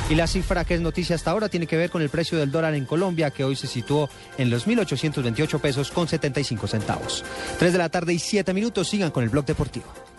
Y 0.08 0.14
la 0.14 0.28
cifra 0.28 0.66
que 0.66 0.76
es 0.76 0.82
noticia 0.82 1.16
hasta 1.16 1.32
ahora 1.32 1.50
tiene 1.50 1.66
que 1.66 1.78
ver 1.78 1.90
con 1.90 2.04
el 2.04 2.10
precio 2.10 2.38
del 2.38 2.52
dólar 2.52 2.76
en 2.76 2.86
Colombia, 2.86 3.32
que 3.32 3.44
hoy 3.44 3.56
se 3.56 3.66
situó 3.66 4.08
en 4.38 4.52
los 4.52 4.68
1.828 4.68 5.60
pesos 5.60 5.90
con 5.90 6.08
75 6.08 6.68
centavos. 6.68 7.26
3 7.58 7.72
de 7.72 7.80
la 7.80 7.90
tarde 7.90 8.14
y 8.14 8.20
7 8.20 8.54
minutos, 8.54 8.88
sigan 8.88 9.10
con 9.10 9.24
el 9.24 9.30
blog 9.30 9.46
deportivo. 9.46 10.05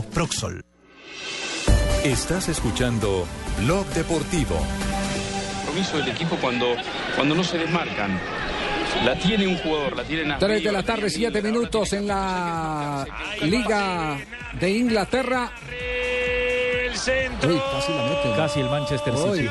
Proxol. 0.00 0.64
Estás 2.04 2.48
escuchando 2.48 3.26
Blog 3.58 3.86
Deportivo. 3.88 4.56
compromiso 5.56 5.98
del 5.98 6.08
equipo 6.08 6.36
cuando, 6.36 6.74
cuando 7.14 7.34
no 7.34 7.44
se 7.44 7.58
desmarcan. 7.58 8.18
La 9.04 9.18
tiene 9.18 9.46
un 9.46 9.56
jugador, 9.58 9.96
la 9.96 10.04
tiene 10.04 10.34
3 10.38 10.64
de 10.64 10.72
la 10.72 10.82
tarde, 10.82 11.10
7 11.10 11.42
minutos 11.42 11.92
en 11.92 12.06
la 12.06 13.06
Liga 13.42 14.18
de 14.58 14.70
Inglaterra. 14.70 15.52
El 15.70 16.96
centro. 16.96 17.50
Uy, 17.50 17.60
casi 17.72 17.92
la 17.92 18.02
mete. 18.04 18.36
Casi 18.36 18.60
el 18.60 18.70
Manchester 18.70 19.14
Uy. 19.14 19.50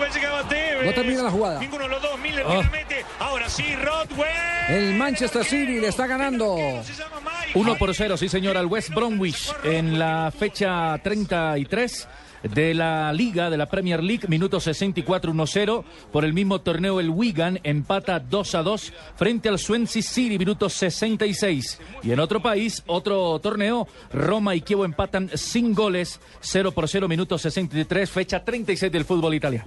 Rodwell 0.00 0.12
llegaba 0.12 0.48
Tevez. 0.48 0.86
No 0.86 0.92
termina 0.92 1.22
la 1.22 1.30
jugada. 1.30 1.60
Ninguno 1.60 1.84
de 1.84 1.90
los 1.90 2.02
dos, 2.02 2.18
Miller 2.18 2.46
la 2.46 2.62
mete. 2.70 3.04
Ahora 3.18 3.48
sí, 3.48 3.64
Rodwell. 3.76 4.30
El 4.68 4.94
Manchester 4.94 5.44
City 5.44 5.80
le 5.80 5.88
está 5.88 6.06
ganando. 6.06 6.56
1 7.54 7.76
por 7.76 7.94
0, 7.94 8.16
sí 8.16 8.28
señor, 8.28 8.56
al 8.56 8.66
West 8.66 8.90
Bromwich 8.90 9.52
en 9.64 9.98
la 9.98 10.32
fecha 10.36 10.96
33 11.02 12.08
de 12.42 12.74
la 12.74 13.12
Liga, 13.12 13.50
de 13.50 13.56
la 13.56 13.66
Premier 13.66 14.02
League, 14.02 14.26
minuto 14.28 14.60
64, 14.60 15.32
1-0. 15.32 15.84
Por 16.12 16.24
el 16.24 16.32
mismo 16.32 16.60
torneo, 16.60 17.00
el 17.00 17.10
Wigan 17.10 17.60
empata 17.62 18.18
2 18.20 18.54
a 18.54 18.62
2 18.62 18.92
frente 19.16 19.48
al 19.48 19.58
Swansea 19.58 20.02
City, 20.02 20.38
minuto 20.38 20.68
66. 20.68 21.78
Y 22.02 22.12
en 22.12 22.20
otro 22.20 22.40
país, 22.40 22.82
otro 22.86 23.38
torneo, 23.40 23.86
Roma 24.12 24.54
y 24.54 24.60
Kievo 24.60 24.84
empatan 24.84 25.30
sin 25.34 25.74
goles, 25.74 26.20
0 26.40 26.72
por 26.72 26.88
0, 26.88 27.08
minuto 27.08 27.38
63, 27.38 28.10
fecha 28.10 28.44
36 28.44 28.90
del 28.90 29.04
fútbol 29.04 29.34
italiano. 29.34 29.66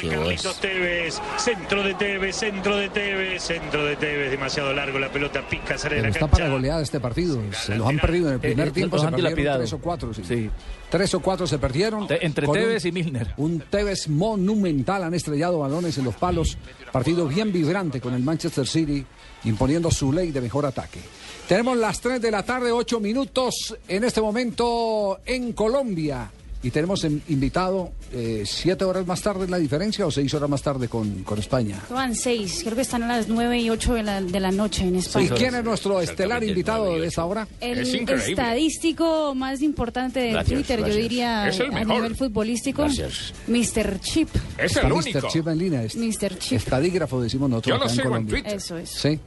Carlitos 0.00 0.60
Tevez, 0.60 1.20
centro 1.36 1.82
de 1.82 1.94
Tevez, 1.94 2.36
centro 2.36 2.76
de 2.76 2.88
Tevez, 2.88 3.42
centro 3.42 3.84
de 3.84 3.96
Tevez, 3.96 4.30
demasiado 4.30 4.72
largo 4.72 4.98
la 4.98 5.10
pelota, 5.10 5.46
pica, 5.48 5.76
sale 5.78 5.96
de 5.96 6.02
la 6.02 6.08
está 6.08 6.26
para 6.26 6.48
goleada 6.48 6.82
este 6.82 7.00
partido. 7.00 7.40
Se 7.52 7.76
los 7.76 7.88
han 7.88 7.98
perdido 7.98 8.28
en 8.28 8.34
el 8.34 8.40
primer 8.40 8.66
Eh, 8.66 8.70
eh, 8.70 8.72
tiempo. 8.72 8.98
Se 8.98 9.06
han 9.06 9.14
perdieron 9.14 9.58
tres 9.58 9.72
o 9.72 9.78
cuatro. 9.78 10.14
Sí. 10.14 10.22
Sí. 10.24 10.50
Tres 10.90 11.14
o 11.14 11.20
cuatro 11.20 11.46
se 11.46 11.58
perdieron. 11.58 12.06
entre 12.20 12.46
Tevez 12.46 12.84
y 12.84 12.92
Milner. 12.92 13.34
Un 13.36 13.60
Tevez 13.60 14.08
monumental. 14.08 15.02
Han 15.04 15.14
estrellado 15.14 15.58
balones 15.58 15.98
en 15.98 16.04
los 16.04 16.14
palos. 16.14 16.56
Partido 16.92 17.26
bien 17.26 17.52
vibrante 17.52 18.00
con 18.00 18.14
el 18.14 18.22
Manchester 18.22 18.66
City 18.66 19.04
imponiendo 19.44 19.90
su 19.90 20.12
ley 20.12 20.32
de 20.32 20.40
mejor 20.40 20.66
ataque. 20.66 21.00
Tenemos 21.48 21.76
las 21.76 22.00
3 22.00 22.20
de 22.20 22.30
la 22.30 22.42
tarde, 22.42 22.72
8 22.72 23.00
minutos 23.00 23.76
en 23.86 24.04
este 24.04 24.20
momento 24.20 25.20
en 25.24 25.52
Colombia. 25.52 26.30
Y 26.66 26.70
tenemos 26.72 27.04
en- 27.04 27.22
invitado 27.28 27.92
eh, 28.12 28.42
siete 28.44 28.84
horas 28.84 29.06
más 29.06 29.22
tarde 29.22 29.46
la 29.46 29.56
diferencia 29.58 30.04
o 30.04 30.10
seis 30.10 30.34
horas 30.34 30.50
más 30.50 30.62
tarde 30.62 30.88
con, 30.88 31.22
con 31.22 31.38
España. 31.38 31.78
Van 31.90 32.12
seis, 32.16 32.62
creo 32.64 32.74
que 32.74 32.80
están 32.82 33.04
a 33.04 33.06
las 33.06 33.28
nueve 33.28 33.60
y 33.60 33.70
ocho 33.70 33.94
de 33.94 34.02
la, 34.02 34.20
de 34.20 34.40
la 34.40 34.50
noche 34.50 34.82
en 34.82 34.96
¿Y 34.96 34.98
España. 34.98 35.30
quién 35.36 35.54
es 35.54 35.62
nuestro 35.62 36.00
estelar 36.00 36.42
invitado 36.42 36.98
de 36.98 37.06
esta 37.06 37.24
hora? 37.24 37.46
El 37.60 37.78
estadístico 37.78 39.32
más 39.36 39.62
importante 39.62 40.18
de 40.18 40.32
Gracias, 40.32 40.54
Twitter, 40.58 40.78
gracias. 40.80 40.96
yo 40.96 41.02
diría 41.02 41.48
Es 41.48 41.60
el 41.60 41.72
a 41.72 41.84
nivel 41.84 42.16
futbolístico, 42.16 42.82
Gracias. 42.82 43.32
Mr. 43.46 44.00
Chip. 44.00 44.28
Está 44.58 44.88
Mr. 44.88 45.28
Chip 45.28 45.46
en 45.46 45.58
línea. 45.58 45.82
es- 45.84 45.94
Mr. 45.94 46.36
Chip. 46.38 46.58
Estadígrafo, 46.58 47.20
decimos 47.22 47.48
nosotros 47.48 47.74
Yo 47.74 47.78
lo 47.78 47.84
acá 47.84 47.90
en 47.92 47.96
sigo 47.96 48.06
en 48.08 48.10
Colombia. 48.12 48.34
Twitter. 48.42 48.56
Eso 48.56 48.76
es. 48.76 48.90
Sí. 48.90 49.20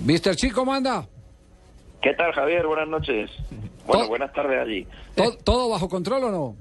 Mr. 0.00 0.34
Chip, 0.34 0.52
¿cómo 0.52 0.72
anda? 0.72 1.06
¿Qué 2.00 2.14
tal, 2.14 2.32
Javier? 2.32 2.66
Buenas 2.66 2.88
noches. 2.88 3.30
Bueno, 3.86 4.08
buenas 4.08 4.32
tardes 4.32 4.58
allí. 4.62 4.86
¿Todo, 5.14 5.36
todo 5.44 5.68
bajo 5.68 5.88
control 5.90 6.24
o 6.24 6.30
no? 6.30 6.56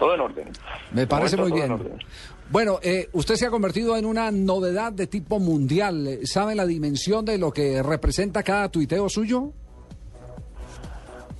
Todo 0.00 0.14
en 0.14 0.20
orden. 0.20 0.48
Me 0.92 1.06
parece 1.06 1.36
muy 1.36 1.52
bien. 1.52 1.78
Bueno, 2.50 2.80
eh, 2.82 3.08
usted 3.12 3.36
se 3.36 3.46
ha 3.46 3.50
convertido 3.50 3.96
en 3.96 4.06
una 4.06 4.30
novedad 4.32 4.92
de 4.92 5.06
tipo 5.06 5.38
mundial. 5.38 6.06
Eh, 6.08 6.20
¿Sabe 6.24 6.54
la 6.56 6.66
dimensión 6.66 7.24
de 7.24 7.38
lo 7.38 7.52
que 7.52 7.82
representa 7.82 8.42
cada 8.42 8.68
tuiteo 8.70 9.08
suyo? 9.08 9.52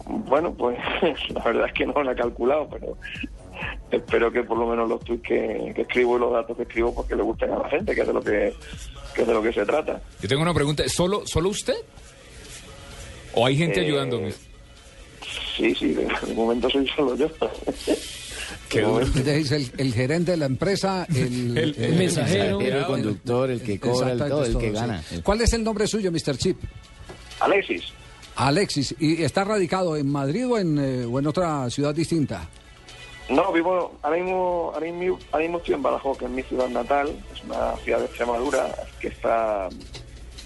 Bueno, 0.07 0.53
pues 0.55 0.79
la 1.31 1.43
verdad 1.43 1.67
es 1.69 1.73
que 1.73 1.87
no 1.87 2.03
lo 2.03 2.13
he 2.13 2.15
calculado, 2.15 2.69
pero 2.71 2.97
espero 3.91 4.31
que 4.31 4.43
por 4.45 4.59
lo 4.59 4.67
menos 4.67 4.89
los 4.89 5.01
tweets 5.01 5.23
que, 5.23 5.73
que 5.75 5.83
escribo 5.83 6.17
y 6.17 6.21
los 6.21 6.33
datos 6.33 6.57
que 6.57 6.65
escribo 6.65 6.95
pues 6.95 7.09
que 7.09 7.17
le 7.17 7.23
gusten 7.23 7.51
a 7.53 7.59
la 7.61 7.69
gente, 7.71 7.95
que 7.95 8.01
es 8.03 8.07
de 8.07 8.13
lo 8.13 8.23
que, 8.23 8.55
que 9.15 9.23
es 9.23 9.27
de 9.27 9.35
lo 9.35 9.43
que 9.43 9.53
se 9.53 9.65
trata. 9.65 10.01
Yo 10.21 10.29
tengo 10.29 10.43
una 10.43 10.55
pregunta, 10.55 10.83
¿solo, 10.87 11.23
solo 11.27 11.49
usted? 11.49 11.77
¿O 13.35 13.47
hay 13.47 13.57
gente 13.57 13.81
Eh, 13.81 13.87
ayudándome? 13.87 14.33
Sí, 15.57 15.75
sí, 15.75 15.95
de, 15.95 16.05
de 16.27 16.35
momento 16.35 16.69
soy 16.69 16.87
solo 16.89 17.17
yo. 17.17 17.29
Momento. 18.83 19.19
Es 19.31 19.51
el, 19.53 19.71
el 19.79 19.93
gerente 19.95 20.31
de 20.33 20.37
la 20.37 20.47
empresa, 20.47 21.07
el, 21.15 21.57
El- 21.59 21.75
el 21.79 21.95
mensajero. 21.97 22.61
El 22.61 22.85
conductor, 22.87 23.51
el 23.51 23.63
que 23.63 23.79
cobra, 23.81 24.13
el 24.13 24.21
Exactamente, 24.21 24.29
todo, 24.31 24.45
el 24.45 24.59
que 24.59 24.69
sí. 24.69 24.75
gana. 24.75 25.03
¿Cuál 25.23 25.41
es 25.41 25.53
el 25.53 25.65
nombre 25.65 25.87
suyo, 25.87 26.11
Mr. 26.13 26.37
Chip? 26.37 26.59
Alexis. 27.41 27.83
Alexis. 28.37 28.95
¿Y 28.99 29.23
está 29.23 29.45
radicado 29.45 29.97
en 29.97 30.09
Madrid 30.11 30.47
o 30.49 30.59
en, 30.59 30.79
eh, 30.79 31.05
o 31.05 31.19
en 31.19 31.27
otra 31.27 31.69
ciudad 31.71 31.95
distinta? 31.95 32.49
No, 33.29 33.53
vivo, 33.53 33.97
ahora 34.03 34.17
mismo, 34.17 34.71
ahora 34.75 34.87
mismo, 34.87 35.19
ahora 35.31 35.43
mismo 35.45 35.59
estoy 35.59 35.75
en 35.75 35.83
Badajoz, 35.83 36.19
que 36.19 36.25
es 36.25 36.31
mi 36.31 36.43
ciudad 36.43 36.69
natal, 36.69 37.09
es 37.35 37.45
una 37.45 37.77
ciudad 37.77 37.99
de 38.01 38.05
Extremadura 38.07 38.75
que 39.01 39.09
está 39.09 39.69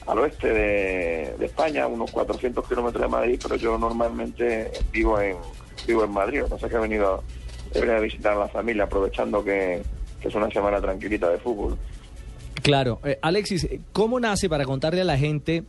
al 0.06 0.18
oeste 0.18 0.48
de, 0.48 1.34
de 1.38 1.46
España, 1.46 1.86
unos 1.86 2.10
400 2.10 2.68
kilómetros 2.68 3.00
de 3.00 3.08
Madrid, 3.08 3.40
pero 3.42 3.56
yo 3.56 3.78
normalmente 3.78 4.70
vivo 4.92 5.18
en 5.18 5.36
vivo 5.86 6.04
en 6.04 6.10
Madrid, 6.10 6.42
pasa 6.48 6.66
es 6.66 6.72
que 6.72 6.76
he 6.76 6.80
venido, 6.80 7.22
he 7.43 7.43
venido 7.80 7.96
a 7.96 8.00
visitar 8.00 8.32
a 8.32 8.40
la 8.40 8.48
familia, 8.48 8.84
aprovechando 8.84 9.44
que, 9.44 9.82
que 10.20 10.28
es 10.28 10.34
una 10.34 10.50
semana 10.50 10.80
tranquilita 10.80 11.28
de 11.30 11.38
fútbol. 11.38 11.76
Claro, 12.62 13.00
Eh, 13.04 13.18
Alexis, 13.20 13.68
¿cómo 13.92 14.18
nace 14.20 14.48
para 14.48 14.64
contarle 14.64 15.02
a 15.02 15.04
la 15.04 15.18
gente 15.18 15.64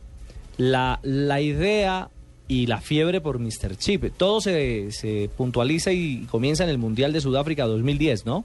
la, 0.56 0.98
la 1.02 1.40
idea 1.40 2.08
y 2.48 2.66
la 2.66 2.80
fiebre 2.80 3.20
por 3.20 3.38
Mr. 3.38 3.76
Chip? 3.76 4.04
Todo 4.16 4.40
se, 4.40 4.90
se 4.92 5.28
puntualiza 5.36 5.92
y 5.92 6.26
comienza 6.30 6.64
en 6.64 6.70
el 6.70 6.78
Mundial 6.78 7.12
de 7.12 7.20
Sudáfrica 7.20 7.64
2010, 7.66 8.24
¿no? 8.24 8.44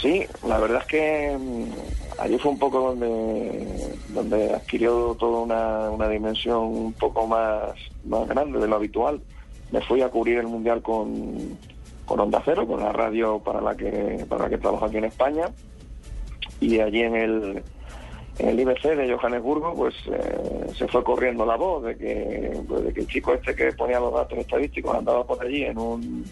Sí, 0.00 0.22
la 0.46 0.58
verdad 0.58 0.82
es 0.82 0.86
que 0.86 1.36
mm, 1.36 2.20
allí 2.20 2.38
fue 2.38 2.52
un 2.52 2.58
poco 2.58 2.80
donde, 2.80 3.96
donde 4.10 4.52
adquirió 4.54 5.16
toda 5.18 5.40
una, 5.40 5.90
una 5.90 6.08
dimensión 6.08 6.58
un 6.58 6.92
poco 6.92 7.26
más, 7.26 7.72
más 8.04 8.28
grande 8.28 8.60
de 8.60 8.68
lo 8.68 8.76
habitual. 8.76 9.20
Me 9.72 9.80
fui 9.80 10.00
a 10.02 10.08
cubrir 10.08 10.38
el 10.38 10.46
Mundial 10.46 10.80
con, 10.82 11.58
con 12.08 12.20
Onda 12.20 12.42
Cero, 12.44 12.66
con 12.66 12.80
la 12.80 12.90
radio 12.90 13.38
para 13.38 13.60
la 13.60 13.76
que, 13.76 14.24
para 14.26 14.44
la 14.44 14.50
que 14.50 14.58
trabajo 14.58 14.86
aquí 14.86 14.96
en 14.96 15.04
España. 15.04 15.50
Y 16.58 16.80
allí 16.80 17.02
en 17.02 17.14
el, 17.14 17.62
en 18.38 18.48
el 18.48 18.60
IBC 18.60 18.82
de 18.96 19.14
Johannesburgo, 19.14 19.74
pues 19.74 19.94
eh, 20.06 20.70
se 20.74 20.88
fue 20.88 21.04
corriendo 21.04 21.44
la 21.44 21.56
voz 21.56 21.84
de 21.84 21.96
que, 21.96 22.58
pues, 22.66 22.84
de 22.84 22.94
que 22.94 23.00
el 23.00 23.06
chico 23.06 23.34
este 23.34 23.54
que 23.54 23.72
ponía 23.72 24.00
los 24.00 24.14
datos 24.14 24.38
estadísticos 24.38 24.96
andaba 24.96 25.24
por 25.24 25.44
allí 25.44 25.64
en 25.64 25.78
un 25.78 26.24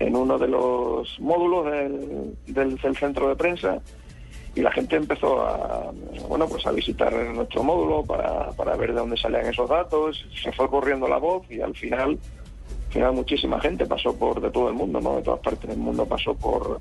en 0.00 0.16
uno 0.16 0.36
de 0.38 0.48
los 0.48 1.20
módulos 1.20 1.70
del, 1.70 2.36
del, 2.46 2.80
centro 2.98 3.28
de 3.28 3.36
prensa 3.36 3.80
y 4.56 4.60
la 4.60 4.72
gente 4.72 4.96
empezó 4.96 5.40
a 5.42 5.92
bueno 6.28 6.48
pues 6.48 6.66
a 6.66 6.72
visitar 6.72 7.12
nuestro 7.12 7.62
módulo 7.62 8.02
para, 8.02 8.50
para 8.50 8.74
ver 8.74 8.92
de 8.92 8.98
dónde 8.98 9.16
salían 9.16 9.46
esos 9.46 9.68
datos 9.68 10.26
se 10.42 10.50
fue 10.50 10.68
corriendo 10.68 11.06
la 11.06 11.18
voz 11.18 11.48
y 11.48 11.60
al 11.60 11.76
final 11.76 12.18
al 12.18 12.43
final 12.94 13.12
muchísima 13.12 13.60
gente 13.60 13.84
pasó 13.86 14.16
por 14.16 14.40
de 14.40 14.50
todo 14.50 14.68
el 14.68 14.74
mundo 14.74 15.00
no 15.00 15.16
de 15.16 15.22
todas 15.22 15.40
partes 15.40 15.68
del 15.68 15.78
mundo 15.78 16.06
pasó 16.06 16.34
por 16.34 16.80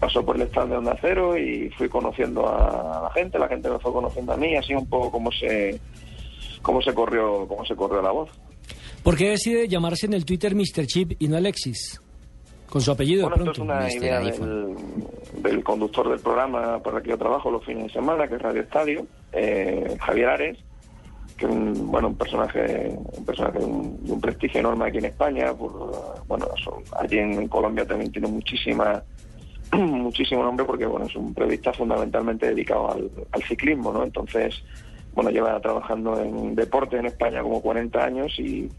pasó 0.00 0.24
por 0.24 0.36
el 0.36 0.42
stand 0.42 0.70
de 0.70 0.76
Onda 0.78 0.98
Cero 1.00 1.38
y 1.38 1.70
fui 1.76 1.88
conociendo 1.88 2.48
a 2.48 3.02
la 3.04 3.10
gente 3.12 3.38
la 3.38 3.48
gente 3.48 3.70
me 3.70 3.78
fue 3.78 3.92
conociendo 3.92 4.32
a 4.32 4.36
mí 4.36 4.56
así 4.56 4.74
un 4.74 4.88
poco 4.88 5.12
como 5.12 5.30
se 5.30 5.78
cómo 6.62 6.82
se 6.82 6.92
corrió 6.92 7.46
cómo 7.46 7.64
se 7.64 7.76
corrió 7.76 8.02
la 8.02 8.10
voz 8.10 8.30
¿Por 9.02 9.16
qué 9.16 9.30
decide 9.30 9.68
llamarse 9.68 10.06
en 10.06 10.14
el 10.14 10.24
Twitter 10.24 10.54
Mr. 10.54 10.86
Chip 10.86 11.12
y 11.18 11.26
no 11.26 11.36
Alexis? 11.36 12.00
Con 12.70 12.80
su 12.80 12.92
apellido 12.92 13.28
Bueno, 13.28 13.44
de 13.44 13.50
esto 13.50 13.62
es 13.62 13.68
una 13.68 13.92
idea 13.92 14.20
del, 14.20 14.76
del 15.42 15.64
conductor 15.64 16.08
del 16.08 16.20
programa 16.20 16.78
para 16.78 16.98
el 16.98 17.02
que 17.02 17.10
yo 17.10 17.18
trabajo 17.18 17.50
los 17.50 17.64
fines 17.64 17.88
de 17.88 17.92
semana, 17.92 18.28
que 18.28 18.36
es 18.36 18.42
Radio 18.42 18.62
Estadio, 18.62 19.06
eh, 19.32 19.96
Javier 20.00 20.28
Ares, 20.28 20.58
que 21.42 21.52
un, 21.52 21.90
bueno, 21.90 22.08
un 22.08 22.14
personaje, 22.14 22.96
un 23.18 23.24
personaje 23.24 23.58
de 23.58 23.64
un, 23.64 24.20
prestigio 24.20 24.60
enorme 24.60 24.86
aquí 24.86 24.98
en 24.98 25.06
España. 25.06 25.52
Por, 25.52 25.72
bueno, 26.28 26.46
allí 26.98 27.18
en 27.18 27.48
Colombia 27.48 27.84
también 27.86 28.12
tiene 28.12 28.28
muchísima 28.28 29.02
muchísimo 29.72 30.42
nombre 30.42 30.64
porque 30.66 30.86
bueno 30.86 31.06
es 31.06 31.16
un 31.16 31.34
periodista 31.34 31.72
fundamentalmente 31.72 32.46
dedicado 32.46 32.92
al, 32.92 33.10
ciclismo, 33.48 33.92
¿no? 33.92 34.04
Entonces, 34.04 34.62
bueno, 35.14 35.30
lleva 35.30 35.60
trabajando 35.60 36.20
en 36.20 36.54
deporte 36.54 36.96
en 36.96 37.06
España 37.06 37.42
como 37.42 37.60
40 37.60 38.04
años 38.04 38.38
y, 38.38 38.70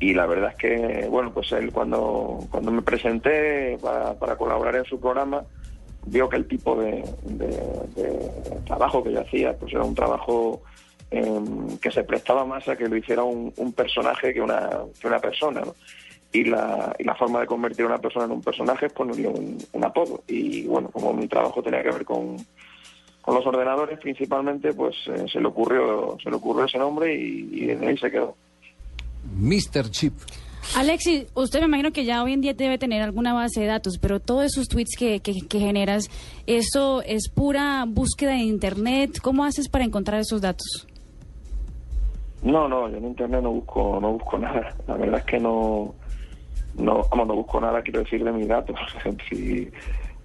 y 0.00 0.14
la 0.14 0.26
verdad 0.26 0.50
es 0.50 0.56
que, 0.56 1.08
bueno, 1.08 1.32
pues 1.32 1.52
él 1.52 1.70
cuando, 1.72 2.40
cuando 2.50 2.70
me 2.72 2.82
presenté 2.82 3.78
para, 3.80 4.36
colaborar 4.36 4.76
en 4.76 4.84
su 4.84 4.98
programa, 4.98 5.44
vio 6.06 6.28
que 6.28 6.36
el 6.36 6.48
tipo 6.48 6.74
de- 6.74 7.04
de 7.24 8.30
trabajo 8.66 9.02
que 9.02 9.12
yo 9.12 9.20
hacía, 9.20 9.56
pues 9.56 9.72
era 9.72 9.84
un 9.84 9.94
trabajo 9.94 10.62
em, 11.10 11.78
que 11.78 11.90
se 11.90 12.04
prestaba 12.04 12.44
más 12.44 12.66
a 12.68 12.76
que 12.76 12.88
lo 12.88 12.96
hiciera 12.96 13.22
un, 13.22 13.52
un 13.56 13.72
personaje 13.72 14.32
que 14.32 14.40
una, 14.40 14.70
que 15.00 15.06
una 15.06 15.18
persona, 15.18 15.60
¿no? 15.60 15.74
Y 16.32 16.44
la, 16.44 16.94
y 16.98 17.04
la 17.04 17.16
forma 17.16 17.40
de 17.40 17.46
convertir 17.46 17.84
a 17.84 17.88
una 17.88 17.98
persona 17.98 18.26
en 18.26 18.32
un 18.32 18.42
personaje 18.42 18.86
es 18.86 18.92
ponerle 18.92 19.26
un, 19.26 19.58
un 19.72 19.84
apodo. 19.84 20.22
Y 20.28 20.64
bueno, 20.66 20.88
como 20.90 21.12
mi 21.12 21.26
trabajo 21.26 21.60
tenía 21.60 21.82
que 21.82 21.90
ver 21.90 22.04
con, 22.04 22.36
con 23.20 23.34
los 23.34 23.44
ordenadores 23.46 23.98
principalmente, 23.98 24.72
pues 24.72 24.94
eh, 25.06 25.26
se 25.30 25.40
le 25.40 25.48
ocurrió 25.48 26.16
se 26.22 26.30
le 26.30 26.36
ocurrió 26.36 26.66
ese 26.66 26.78
nombre 26.78 27.14
y, 27.14 27.48
y 27.52 27.70
en 27.70 27.86
ahí 27.86 27.98
se 27.98 28.10
quedó. 28.10 28.36
Mr. 29.36 29.90
Chip. 29.90 30.14
Alexis, 30.76 31.26
usted 31.34 31.60
me 31.60 31.66
imagino 31.66 31.90
que 31.90 32.04
ya 32.04 32.22
hoy 32.22 32.32
en 32.32 32.42
día 32.42 32.54
debe 32.54 32.78
tener 32.78 33.02
alguna 33.02 33.32
base 33.32 33.60
de 33.60 33.66
datos, 33.66 33.98
pero 33.98 34.20
todos 34.20 34.44
esos 34.44 34.68
tweets 34.68 34.94
que, 34.96 35.20
que, 35.20 35.34
que 35.48 35.58
generas, 35.58 36.08
¿eso 36.46 37.02
es 37.02 37.28
pura 37.28 37.84
búsqueda 37.88 38.32
de 38.32 38.42
Internet? 38.42 39.18
¿Cómo 39.20 39.44
haces 39.44 39.68
para 39.68 39.84
encontrar 39.84 40.20
esos 40.20 40.40
datos? 40.40 40.86
No, 42.42 42.68
no, 42.68 42.88
yo 42.88 42.96
en 42.96 43.04
internet 43.04 43.42
no 43.42 43.50
busco, 43.52 43.98
no 44.00 44.12
busco 44.12 44.38
nada. 44.38 44.74
La 44.86 44.96
verdad 44.96 45.18
es 45.18 45.24
que 45.26 45.38
no, 45.38 45.94
no, 46.76 47.02
vamos, 47.10 47.28
no 47.28 47.34
busco 47.34 47.60
nada, 47.60 47.82
quiero 47.82 48.00
decir, 48.00 48.24
de 48.24 48.32
mis 48.32 48.48
datos. 48.48 48.78
si 49.28 49.70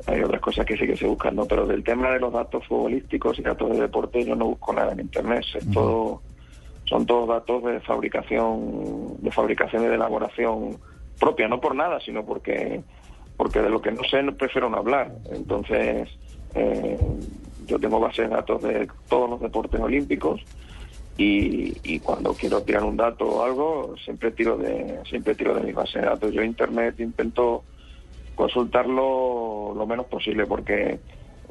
hay 0.07 0.21
otras 0.21 0.41
cosas 0.41 0.65
que 0.65 0.77
sí 0.77 0.85
que 0.85 0.95
se 0.95 1.07
buscan, 1.07 1.35
¿no? 1.35 1.45
Pero 1.45 1.65
del 1.65 1.83
tema 1.83 2.11
de 2.11 2.19
los 2.19 2.31
datos 2.31 2.65
futbolísticos 2.67 3.39
y 3.39 3.41
datos 3.41 3.71
de 3.71 3.81
deporte, 3.81 4.23
yo 4.23 4.35
no 4.35 4.45
busco 4.45 4.73
nada 4.73 4.93
en 4.93 5.01
internet. 5.01 5.43
Es 5.55 5.69
todo, 5.71 6.21
son 6.85 7.05
todos 7.05 7.27
datos 7.27 7.63
de 7.63 7.79
fabricación, 7.81 9.17
de 9.19 9.31
fabricación 9.31 9.83
y 9.83 9.87
de 9.87 9.95
elaboración 9.95 10.77
propia, 11.19 11.47
no 11.47 11.59
por 11.59 11.75
nada, 11.75 11.99
sino 11.99 12.25
porque, 12.25 12.81
porque 13.35 13.61
de 13.61 13.69
lo 13.69 13.81
que 13.81 13.91
no 13.91 14.03
sé 14.03 14.23
no 14.23 14.35
prefiero 14.35 14.69
no 14.69 14.77
hablar. 14.77 15.11
Entonces, 15.31 16.09
eh, 16.53 16.97
yo 17.65 17.79
tengo 17.79 17.99
bases 17.99 18.29
de 18.29 18.35
datos 18.35 18.61
de 18.61 18.87
todos 19.09 19.29
los 19.29 19.41
deportes 19.41 19.81
olímpicos 19.81 20.41
y, 21.17 21.73
y 21.83 21.99
cuando 22.01 22.35
quiero 22.35 22.63
tirar 22.63 22.83
un 22.83 22.97
dato 22.97 23.25
o 23.27 23.43
algo 23.43 23.95
siempre 24.03 24.31
tiro 24.31 24.57
de 24.57 24.99
siempre 25.09 25.35
tiro 25.35 25.53
de 25.55 25.61
mis 25.61 25.75
bases 25.75 26.01
de 26.01 26.07
datos. 26.07 26.33
Yo 26.33 26.43
internet 26.43 26.99
intento 26.99 27.63
consultarlo 28.35 29.73
lo 29.75 29.87
menos 29.87 30.07
posible 30.07 30.45
porque 30.45 30.99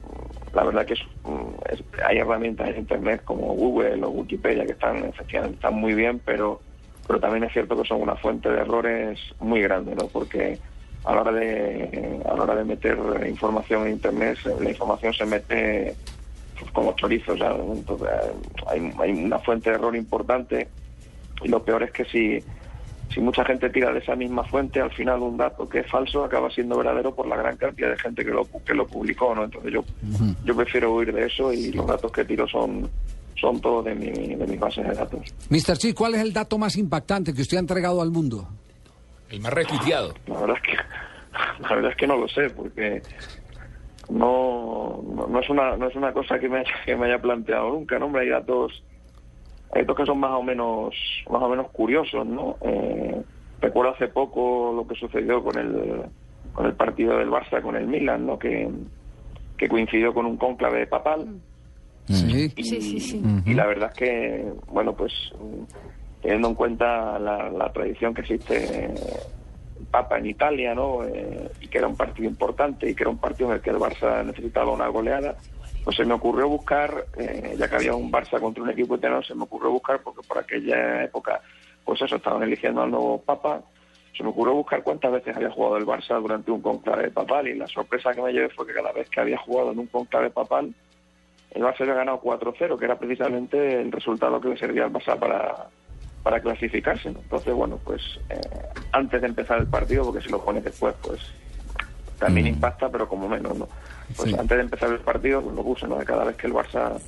mm, 0.02 0.56
la 0.56 0.64
verdad 0.64 0.86
que 0.86 0.94
mm, 1.24 1.54
es- 1.70 1.84
hay 2.06 2.18
herramientas 2.18 2.68
en 2.68 2.78
internet 2.80 3.22
como 3.24 3.54
Google 3.54 4.04
o 4.04 4.10
Wikipedia 4.10 4.66
que 4.66 4.72
están 4.72 5.04
efectivamente 5.04 5.56
están 5.56 5.74
muy 5.74 5.94
bien 5.94 6.20
pero 6.24 6.62
pero 7.06 7.20
también 7.20 7.44
es 7.44 7.52
cierto 7.52 7.76
que 7.76 7.86
son 7.86 8.00
una 8.02 8.16
fuente 8.16 8.50
de 8.50 8.60
errores 8.60 9.18
muy 9.40 9.62
grande 9.62 9.94
no 9.94 10.08
porque 10.08 10.60
a 11.04 11.14
la 11.14 11.20
hora 11.22 11.32
de 11.32 12.20
a 12.26 12.34
la 12.34 12.42
hora 12.42 12.54
de 12.56 12.64
meter 12.64 12.98
información 13.28 13.86
en 13.86 13.94
internet 13.94 14.38
la 14.60 14.68
información 14.70 15.14
se 15.14 15.24
mete 15.26 15.96
pues, 16.64 16.72
como 16.72 16.96
chorizos. 16.96 17.38
¿sabes? 17.38 17.62
Entonces, 17.72 18.08
hay, 18.66 18.92
hay 18.98 19.10
una 19.12 19.38
fuente 19.38 19.70
de 19.70 19.76
error 19.76 19.94
importante 19.96 20.68
y 21.42 21.48
lo 21.48 21.62
peor 21.62 21.82
es 21.82 21.92
que 21.92 22.04
si, 22.06 22.38
si 23.12 23.20
mucha 23.20 23.44
gente 23.44 23.70
tira 23.70 23.92
de 23.92 23.98
esa 23.98 24.16
misma 24.16 24.44
fuente, 24.44 24.80
al 24.80 24.90
final 24.92 25.20
un 25.20 25.36
dato 25.36 25.68
que 25.68 25.80
es 25.80 25.90
falso 25.90 26.24
acaba 26.24 26.50
siendo 26.50 26.76
verdadero 26.76 27.14
por 27.14 27.26
la 27.26 27.36
gran 27.36 27.56
cantidad 27.56 27.90
de 27.90 27.98
gente 27.98 28.24
que 28.24 28.30
lo, 28.30 28.46
que 28.64 28.74
lo 28.74 28.86
publicó. 28.86 29.34
¿no? 29.34 29.44
Entonces 29.44 29.72
yo, 29.72 29.84
yo 30.44 30.56
prefiero 30.56 30.94
huir 30.94 31.12
de 31.12 31.26
eso 31.26 31.52
y 31.52 31.72
los 31.72 31.86
datos 31.86 32.10
que 32.12 32.24
tiro 32.24 32.46
son, 32.48 32.88
son 33.40 33.60
todos 33.60 33.84
de, 33.84 33.94
mi, 33.94 34.10
de 34.10 34.46
mis 34.46 34.58
bases 34.58 34.88
de 34.88 34.94
datos. 34.94 35.20
Mr. 35.50 35.76
Chi, 35.78 35.92
¿cuál 35.92 36.14
es 36.14 36.22
el 36.22 36.32
dato 36.32 36.58
más 36.58 36.76
impactante 36.76 37.34
que 37.34 37.42
usted 37.42 37.58
ha 37.58 37.60
entregado 37.60 38.00
al 38.00 38.10
mundo? 38.10 38.48
El 39.30 39.40
más 39.40 39.52
retuiteado. 39.52 40.14
La 40.26 40.40
verdad 40.40 40.56
es 40.56 40.62
que, 40.62 40.76
la 41.62 41.68
verdad 41.74 41.90
es 41.90 41.96
que 41.96 42.06
no 42.06 42.16
lo 42.16 42.28
sé, 42.28 42.50
porque 42.50 43.02
no, 44.10 45.02
no, 45.14 45.26
no 45.26 45.40
es 45.40 45.48
una 45.48 45.76
no 45.76 45.88
es 45.88 45.96
una 45.96 46.12
cosa 46.12 46.38
que 46.38 46.48
me 46.48 46.58
haya, 46.58 46.72
que 46.84 46.96
me 46.96 47.06
haya 47.06 47.20
planteado 47.20 47.70
nunca, 47.70 47.98
¿no? 47.98 48.06
Hombre, 48.06 48.22
hay 48.22 48.28
datos 48.28 48.82
hay 49.72 49.82
datos 49.82 49.96
que 49.96 50.06
son 50.06 50.20
más 50.20 50.32
o 50.32 50.42
menos 50.42 50.94
más 51.30 51.42
o 51.42 51.48
menos 51.48 51.70
curiosos, 51.70 52.26
¿no? 52.26 52.56
Eh, 52.62 53.22
recuerdo 53.60 53.92
hace 53.92 54.08
poco 54.08 54.72
lo 54.74 54.86
que 54.86 54.94
sucedió 54.94 55.42
con 55.42 55.58
el 55.58 56.02
con 56.52 56.66
el 56.66 56.74
partido 56.74 57.18
del 57.18 57.30
Barça 57.30 57.60
con 57.60 57.76
el 57.76 57.86
Milan, 57.86 58.26
¿no? 58.26 58.38
Que, 58.38 58.70
que 59.56 59.68
coincidió 59.68 60.14
con 60.14 60.26
un 60.26 60.36
cónclave 60.36 60.86
papal. 60.86 61.40
Sí. 62.06 62.52
Y, 62.54 63.50
y 63.50 63.54
la 63.54 63.66
verdad 63.66 63.90
es 63.90 63.98
que, 63.98 64.52
bueno, 64.68 64.94
pues 64.94 65.12
mm, 65.40 66.20
teniendo 66.22 66.48
en 66.48 66.54
cuenta 66.54 67.18
la, 67.18 67.50
la 67.50 67.72
tradición 67.72 68.14
que 68.14 68.20
existe 68.20 68.86
eh, 68.86 68.94
Papa 69.84 70.18
en 70.18 70.26
Italia, 70.26 70.74
¿no? 70.74 71.04
Eh, 71.04 71.50
y 71.60 71.68
que 71.68 71.78
era 71.78 71.86
un 71.86 71.96
partido 71.96 72.28
importante 72.28 72.88
y 72.88 72.94
que 72.94 73.02
era 73.02 73.10
un 73.10 73.18
partido 73.18 73.50
en 73.50 73.56
el 73.56 73.62
que 73.62 73.70
el 73.70 73.76
Barça 73.76 74.24
necesitaba 74.24 74.72
una 74.72 74.88
goleada, 74.88 75.36
pues 75.84 75.96
se 75.96 76.04
me 76.04 76.14
ocurrió 76.14 76.48
buscar, 76.48 77.04
eh, 77.16 77.54
ya 77.58 77.68
que 77.68 77.76
había 77.76 77.94
un 77.94 78.10
Barça 78.10 78.40
contra 78.40 78.62
un 78.62 78.70
equipo 78.70 78.96
italiano, 78.96 79.22
se 79.22 79.34
me 79.34 79.44
ocurrió 79.44 79.70
buscar, 79.70 80.00
porque 80.02 80.26
por 80.26 80.38
aquella 80.38 81.04
época, 81.04 81.40
pues 81.84 82.00
eso, 82.02 82.16
estaban 82.16 82.42
eligiendo 82.42 82.82
al 82.82 82.90
nuevo 82.90 83.20
Papa, 83.20 83.62
se 84.16 84.22
me 84.22 84.30
ocurrió 84.30 84.54
buscar 84.54 84.82
cuántas 84.82 85.12
veces 85.12 85.36
había 85.36 85.50
jugado 85.50 85.76
el 85.76 85.86
Barça 85.86 86.20
durante 86.20 86.50
un 86.50 86.62
conclave 86.62 87.10
papal 87.10 87.48
y 87.48 87.54
la 87.54 87.66
sorpresa 87.66 88.12
que 88.12 88.22
me 88.22 88.32
llevé 88.32 88.48
fue 88.48 88.66
que 88.66 88.72
cada 88.72 88.92
vez 88.92 89.10
que 89.10 89.20
había 89.20 89.38
jugado 89.38 89.72
en 89.72 89.80
un 89.80 89.86
conclave 89.88 90.30
papal, 90.30 90.72
el 91.50 91.62
Barça 91.62 91.80
había 91.80 91.94
ganado 91.94 92.20
4-0, 92.20 92.78
que 92.78 92.84
era 92.84 92.98
precisamente 92.98 93.80
el 93.80 93.92
resultado 93.92 94.40
que 94.40 94.48
le 94.48 94.56
servía 94.56 94.84
al 94.84 94.92
Barça 94.92 95.18
para, 95.18 95.68
para 96.24 96.40
clasificarse. 96.40 97.12
¿no? 97.12 97.20
Entonces, 97.20 97.54
bueno, 97.54 97.78
pues 97.84 98.02
eh, 98.30 98.40
antes 98.90 99.20
de 99.20 99.28
empezar 99.28 99.58
el 99.60 99.66
partido, 99.68 100.04
porque 100.06 100.22
si 100.22 100.30
lo 100.30 100.42
pones 100.44 100.64
después, 100.64 100.94
pues 101.02 101.20
también 102.18 102.46
impacta, 102.48 102.88
pero 102.88 103.08
como 103.08 103.28
menos, 103.28 103.56
¿no? 103.56 103.68
Pues 104.16 104.30
Sí. 104.30 104.36
antes 104.38 104.56
de 104.56 104.64
empezar 104.64 104.90
el 104.90 104.98
partido, 105.00 105.42
pues 105.42 105.54
lo 105.54 105.62
puse, 105.62 105.86
¿no? 105.86 105.96
De 105.98 106.04
cada 106.04 106.24
vez 106.24 106.36
que 106.36 106.46
el 106.46 106.54
Barça 106.54 106.98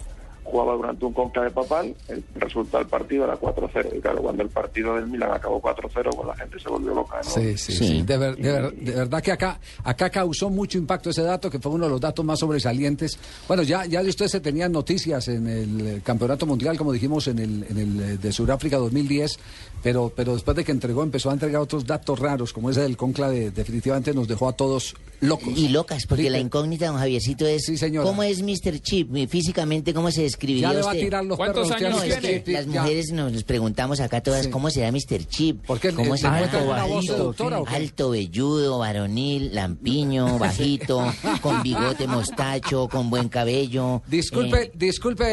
jugaba 0.46 0.74
durante 0.74 1.04
un 1.04 1.12
conclave 1.12 1.50
papal, 1.50 1.94
el 2.08 2.24
resultado 2.36 2.78
del 2.78 2.88
partido 2.88 3.24
era 3.24 3.38
4-0. 3.38 3.96
Y 3.96 4.00
claro, 4.00 4.22
cuando 4.22 4.42
el 4.42 4.48
partido 4.48 4.94
del 4.96 5.06
Milan 5.06 5.30
acabó 5.32 5.60
4-0, 5.60 5.90
pues 6.14 6.26
la 6.26 6.36
gente 6.36 6.58
se 6.60 6.68
volvió 6.68 6.94
loca, 6.94 7.16
¿no? 7.24 7.30
Sí, 7.30 7.56
sí, 7.58 7.72
sí. 7.72 8.02
De, 8.02 8.16
ver- 8.16 8.36
de 8.36 8.52
ver- 8.52 8.72
de 8.74 8.92
verdad 8.92 9.22
que 9.22 9.32
acá, 9.32 9.60
acá 9.84 10.10
causó 10.10 10.48
mucho 10.50 10.78
impacto 10.78 11.10
ese 11.10 11.22
dato, 11.22 11.50
que 11.50 11.58
fue 11.58 11.72
uno 11.72 11.84
de 11.84 11.90
los 11.90 12.00
datos 12.00 12.24
más 12.24 12.38
sobresalientes. 12.38 13.18
Bueno, 13.48 13.62
ya, 13.62 13.84
ya 13.86 14.02
de 14.02 14.08
ustedes 14.08 14.30
se 14.32 14.40
tenían 14.40 14.72
noticias 14.72 15.28
en 15.28 15.46
el 15.48 15.86
eh, 15.86 16.00
Campeonato 16.04 16.46
Mundial, 16.46 16.78
como 16.78 16.92
dijimos, 16.92 17.26
en 17.28 17.38
el, 17.38 17.66
en 17.68 17.78
el 17.78 18.00
eh, 18.00 18.16
de 18.18 18.32
Sudáfrica 18.32 18.76
2010, 18.78 19.38
pero, 19.82 20.12
pero 20.14 20.34
después 20.34 20.56
de 20.56 20.64
que 20.64 20.72
entregó, 20.72 21.02
empezó 21.02 21.30
a 21.30 21.32
entregar 21.32 21.60
otros 21.60 21.86
datos 21.86 22.18
raros, 22.18 22.52
como 22.52 22.70
ese 22.70 22.80
del 22.82 22.96
conclave, 22.96 23.50
definitivamente 23.50 24.14
nos 24.14 24.28
dejó 24.28 24.48
a 24.48 24.52
todos 24.52 24.94
locos. 25.20 25.52
Y 25.56 25.68
locas, 25.68 26.06
porque 26.06 26.30
la 26.30 26.38
incógnita, 26.38 26.86
don 26.86 26.96
Javiercito, 26.98 27.46
es 27.46 27.70
¿cómo 28.02 28.22
es 28.22 28.42
Mr. 28.42 28.80
Chip? 28.80 29.10
Físicamente, 29.28 29.92
¿cómo 29.94 30.10
se 30.10 30.22
describiría 30.36 30.68
Ya 30.68 30.74
le 30.74 30.82
va 30.82 30.90
a 30.90 30.94
tirar 30.94 31.24
los 31.24 31.36
¿Cuántos 31.36 31.68
perros, 31.68 31.82
años 31.82 31.96
No, 31.98 32.02
es 32.02 32.20
tiene? 32.20 32.42
que 32.42 32.52
las 32.52 32.66
mujeres 32.66 33.06
nos, 33.12 33.32
nos 33.32 33.42
preguntamos 33.44 34.00
acá 34.00 34.20
todas, 34.22 34.48
¿cómo 34.48 34.70
será 34.70 34.92
Mr. 34.92 35.24
Chip? 35.28 35.64
¿Cómo 35.66 35.78
le- 36.14 36.18
se 36.18 36.28
le 36.30 36.34
encuentran 36.36 36.66
una 36.68 36.84
voz 36.84 37.06
seductora, 37.06 37.60
¿o 37.60 37.64
qué? 37.64 37.74
Alto, 37.74 38.10
velludo, 38.10 38.78
varonil, 38.78 39.54
lampiño, 39.54 40.38
bajito, 40.38 41.12
con 41.40 41.62
bigote 41.62 42.06
mostacho, 42.06 42.88
con 42.88 43.10
buen 43.10 43.28
cabello. 43.28 44.02
Disculpe, 44.06 44.62
Eh, 44.64 44.72
disculpe, 44.74 45.24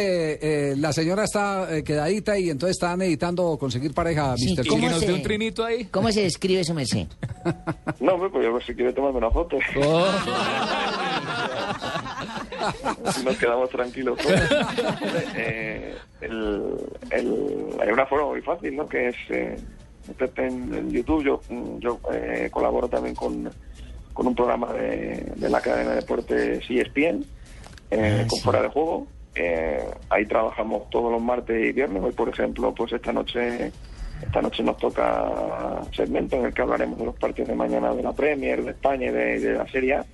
eh, 0.72 0.76
la 0.78 0.94
señora 0.94 1.24
está 1.26 1.76
eh, 1.76 1.84
quedadita 1.84 2.38
y 2.38 2.50
entonces 2.50 2.76
está 2.78 2.96
necesitando 2.96 3.58
conseguir 3.58 3.94
pareja, 3.94 4.36
Sí, 4.38 4.54
Mr. 4.56 4.68
¿cómo 4.68 4.90
Chi. 5.00 5.00
se- 5.06 5.14
trinito 5.20 5.64
ahí? 5.66 5.86
¿Cómo 5.86 6.12
se 6.12 6.22
describe 6.24 6.62
eso, 6.62 6.74
Merced? 6.74 7.08
No, 8.00 8.14
hombre, 8.14 8.30
pues 8.30 8.46
yo 8.46 8.60
si 8.66 8.74
quiere 8.74 8.94
tomarme 8.94 9.18
una 9.20 9.32
foto. 9.32 9.58
Oh. 9.86 10.06
Así 13.06 13.24
nos 13.26 13.36
quedamos 13.38 13.70
tranquilos. 13.70 14.18
Eh, 15.36 15.96
el, 16.22 16.62
el- 17.12 17.68
hay 17.82 17.90
una 17.92 18.06
forma 18.06 18.28
muy 18.28 18.42
fácil, 18.42 18.76
¿no? 18.76 18.88
Que 18.88 19.10
es 19.10 19.16
eh, 19.30 19.56
meterte 20.08 20.48
en, 20.48 20.74
en 20.74 20.92
YouTube. 20.92 21.24
Yo, 21.24 21.42
mm, 21.50 21.80
yo 21.80 22.00
eh, 22.14 22.50
colaboro 22.52 22.88
también 22.88 23.16
con, 23.16 23.50
con 24.14 24.28
un 24.28 24.36
programa 24.36 24.72
de, 24.74 25.32
de 25.36 25.50
la 25.50 25.62
cadena 25.62 25.92
de 25.92 25.96
deportes 25.98 26.64
ESPN, 26.70 27.26
eh, 27.92 28.26
con 28.30 28.40
Fuera 28.40 28.62
de 28.62 28.68
Juego. 28.70 29.08
Eh, 29.36 29.84
ahí 30.10 30.26
trabajamos 30.26 30.90
todos 30.90 31.12
los 31.12 31.22
martes 31.22 31.70
y 31.70 31.72
viernes. 31.72 32.04
Hoy, 32.04 32.12
por 32.12 32.30
ejemplo, 32.30 32.74
pues 32.74 32.94
esta 32.94 33.12
noche 33.12 33.72
esta 34.22 34.42
noche 34.42 34.64
nos 34.64 34.78
toca 34.78 35.82
segmento 35.94 36.38
en 36.38 36.46
el 36.46 36.54
que 36.54 36.62
hablaremos 36.62 36.98
de 36.98 37.06
los 37.06 37.16
partidos 37.16 37.50
de 37.50 37.56
mañana 37.56 37.94
de 37.94 38.04
la 38.04 38.14
Premier, 38.14 38.64
de 38.64 38.72
España 38.72 39.08
y 39.08 39.12
de, 39.12 39.40
de 39.40 39.54
la 39.54 39.68
Serie 39.68 39.96
A. 39.96 40.06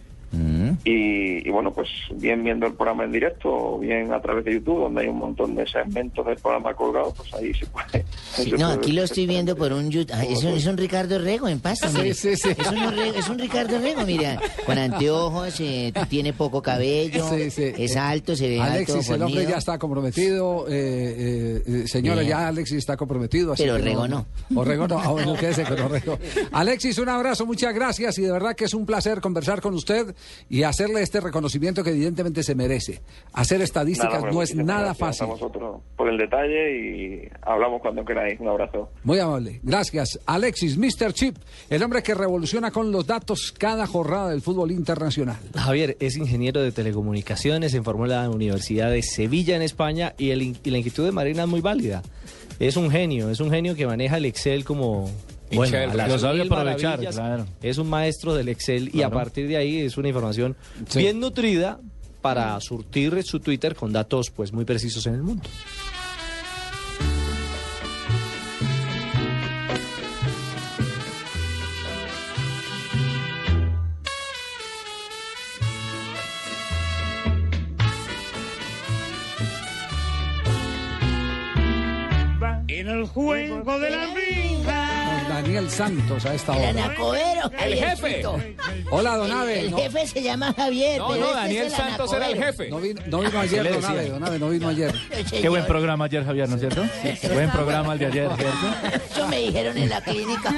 Y, 0.85 1.47
y 1.47 1.51
bueno, 1.51 1.71
pues 1.73 1.89
bien 2.15 2.43
viendo 2.43 2.65
el 2.65 2.73
programa 2.73 3.03
en 3.03 3.11
directo 3.11 3.49
o 3.51 3.79
bien 3.79 4.13
a 4.13 4.21
través 4.21 4.45
de 4.45 4.53
YouTube, 4.53 4.79
donde 4.81 5.01
hay 5.01 5.07
un 5.07 5.17
montón 5.17 5.55
de 5.55 5.67
segmentos 5.67 6.25
del 6.25 6.37
programa 6.37 6.73
colgados, 6.73 7.13
pues 7.17 7.33
ahí 7.33 7.53
se 7.53 7.65
puede. 7.65 7.87
ahí 7.93 8.03
Sí, 8.35 8.43
se 8.43 8.51
no, 8.51 8.57
puede 8.67 8.73
aquí 8.77 8.91
lo 8.93 9.03
estoy 9.03 9.27
viendo 9.27 9.55
por 9.55 9.73
un 9.73 9.89
YouTube. 9.89 10.15
Ah, 10.15 10.23
es, 10.23 10.43
un, 10.43 10.53
es 10.53 10.65
un 10.65 10.77
Ricardo 10.77 11.19
Rego 11.19 11.47
en 11.47 11.59
pasta, 11.59 11.89
Sí, 11.89 12.13
sí, 12.13 12.35
sí. 12.35 12.49
Es, 12.57 12.71
un, 12.71 12.77
es 13.15 13.29
un 13.29 13.39
Ricardo 13.39 13.77
Rego, 13.79 14.05
mira. 14.05 14.39
Con 14.65 14.77
anteojos, 14.77 15.59
eh, 15.59 15.91
tiene 16.09 16.33
poco 16.33 16.61
cabello, 16.61 17.27
Sí, 17.29 17.51
sí. 17.51 17.73
es 17.77 17.95
alto, 17.97 18.35
se 18.35 18.47
ve 18.47 18.61
Alexis, 18.61 18.95
alto, 19.09 19.15
el 19.15 19.21
hombre 19.23 19.45
ya 19.45 19.57
está 19.57 19.77
comprometido. 19.77 20.65
eh, 20.69 20.71
eh, 20.73 21.63
eh, 21.83 21.87
señora, 21.87 22.21
Bien. 22.21 22.29
ya 22.31 22.47
Alexis 22.47 22.77
está 22.77 22.95
comprometido. 22.95 23.53
así 23.53 23.63
Pero 23.63 23.77
Rego 23.77 24.07
no. 24.07 24.25
Orrego 24.55 24.87
no. 24.87 24.99
Ah, 24.99 25.11
bueno, 25.11 25.35
quédese 25.35 25.63
con 25.63 25.79
Orrego. 25.79 26.17
Alexis, 26.51 26.97
un 26.99 27.09
abrazo, 27.09 27.45
muchas 27.45 27.73
gracias. 27.73 28.17
Y 28.17 28.21
de 28.21 28.31
verdad 28.31 28.55
que 28.55 28.65
es 28.65 28.73
un 28.73 28.85
placer 28.85 29.19
conversar 29.21 29.61
con 29.61 29.73
usted 29.73 30.15
y 30.49 30.63
hacerle 30.69 31.01
este 31.01 31.19
reconocimiento 31.19 31.83
que 31.83 31.91
evidentemente 31.91 32.43
se 32.43 32.55
merece. 32.55 33.01
Hacer 33.33 33.61
estadísticas 33.61 34.21
Nada, 34.21 34.31
no 34.31 34.41
es 34.41 34.55
nada 34.55 34.93
fácil. 34.93 35.23
A 35.23 35.27
vosotros 35.27 35.81
por 35.95 36.09
el 36.09 36.17
detalle 36.17 36.77
y 36.77 37.29
hablamos 37.41 37.81
cuando 37.81 38.05
queráis. 38.05 38.39
Un 38.39 38.47
abrazo. 38.47 38.89
Muy 39.03 39.19
amable. 39.19 39.59
Gracias. 39.63 40.19
Alexis, 40.25 40.77
Mr. 40.77 41.13
Chip, 41.13 41.37
el 41.69 41.83
hombre 41.83 42.01
que 42.03 42.13
revoluciona 42.13 42.71
con 42.71 42.91
los 42.91 43.05
datos 43.05 43.51
cada 43.51 43.85
jornada 43.85 44.29
del 44.29 44.41
fútbol 44.41 44.71
internacional. 44.71 45.37
Javier 45.55 45.97
es 45.99 46.17
ingeniero 46.17 46.61
de 46.61 46.71
telecomunicaciones, 46.71 47.71
se 47.71 47.81
formó 47.81 48.05
en 48.05 48.11
la 48.11 48.29
Universidad 48.29 48.91
de 48.91 49.01
Sevilla 49.01 49.55
en 49.55 49.61
España 49.61 50.13
y, 50.17 50.31
el 50.31 50.41
y 50.41 50.69
la 50.69 50.77
inquietud 50.77 51.05
de 51.05 51.11
Marina 51.11 51.43
es 51.43 51.49
muy 51.49 51.61
válida. 51.61 52.01
Es 52.59 52.75
un 52.75 52.91
genio, 52.91 53.29
es 53.29 53.39
un 53.39 53.49
genio 53.49 53.75
que 53.75 53.87
maneja 53.87 54.17
el 54.17 54.25
Excel 54.25 54.65
como 54.65 55.09
Bueno, 55.51 56.07
Lo 56.07 56.19
sabe 56.19 56.41
aprovechar, 56.43 56.99
claro. 56.99 57.45
Es 57.61 57.77
un 57.77 57.89
maestro 57.89 58.33
del 58.35 58.49
Excel 58.49 58.91
y 58.93 59.01
a 59.01 59.09
partir 59.09 59.47
de 59.47 59.57
ahí 59.57 59.79
es 59.81 59.97
una 59.97 60.07
información 60.09 60.55
Sí. 60.87 60.99
bien 60.99 61.19
nutrida 61.19 61.79
para 62.21 62.59
surtir 62.59 63.23
su 63.23 63.39
Twitter 63.39 63.75
con 63.75 63.91
datos 63.93 64.29
pues 64.29 64.51
muy 64.53 64.65
precisos 64.65 65.05
en 65.07 65.15
el 65.15 65.23
mundo. 65.23 65.43
En 82.67 82.87
el 82.87 83.05
juego 83.07 83.79
de 83.79 83.89
la 83.89 84.13
Santos 85.69 86.25
a 86.25 86.33
esta 86.33 86.53
El 86.53 86.75
hora. 86.75 86.85
anacobero, 86.85 87.51
El 87.59 87.73
jefe. 87.75 88.23
Hola, 88.91 89.15
don 89.17 89.31
Abe. 89.31 89.59
El 89.61 89.71
No, 89.71 89.77
jefe 89.77 90.07
se 90.07 90.21
llama 90.23 90.53
Javier. 90.53 90.97
No, 90.99 91.09
pero 91.09 91.19
no, 91.21 91.25
este 91.27 91.39
Daniel 91.39 91.65
el 91.65 91.71
Santos 91.71 92.13
era 92.13 92.27
el 92.27 92.43
jefe. 92.43 92.69
no 92.69 92.79
vino, 92.79 93.01
no 93.07 93.19
vino 93.19 93.39
ayer, 93.39 93.63
don 93.63 93.73
decía? 93.73 93.89
Abe. 93.89 94.09
Don 94.09 94.23
Abe 94.23 94.39
no 94.39 94.49
vino 94.49 94.67
ayer. 94.69 94.93
Qué 95.29 95.49
buen 95.49 95.65
programa 95.65 96.05
ayer, 96.05 96.25
Javier, 96.25 96.49
¿no 96.49 96.55
es 96.55 96.61
cierto? 96.61 96.83
Buen 97.33 97.49
programa 97.51 97.93
el 97.93 97.99
de 97.99 98.05
ayer, 98.07 98.29
¿cierto? 98.35 99.05
Eso 99.13 99.27
me 99.27 99.39
dijeron 99.39 99.77
en 99.77 99.89
la 99.89 100.01
clínica. 100.01 100.53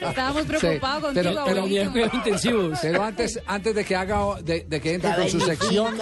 Estábamos 0.00 0.42
Sí, 0.42 0.48
preocupados 0.48 1.12
pero- 1.14 1.34
contigo, 1.44 1.90
pero- 1.92 2.10
intensivos. 2.14 2.78
Pero 2.82 3.02
antes, 3.02 3.40
antes 3.46 3.74
de 3.74 3.84
que 3.84 3.96
haga, 3.96 4.20
de, 4.42 4.64
de 4.68 4.80
que 4.80 4.94
entre 4.94 5.14
con 5.14 5.28
su 5.30 5.40
sección. 5.40 5.94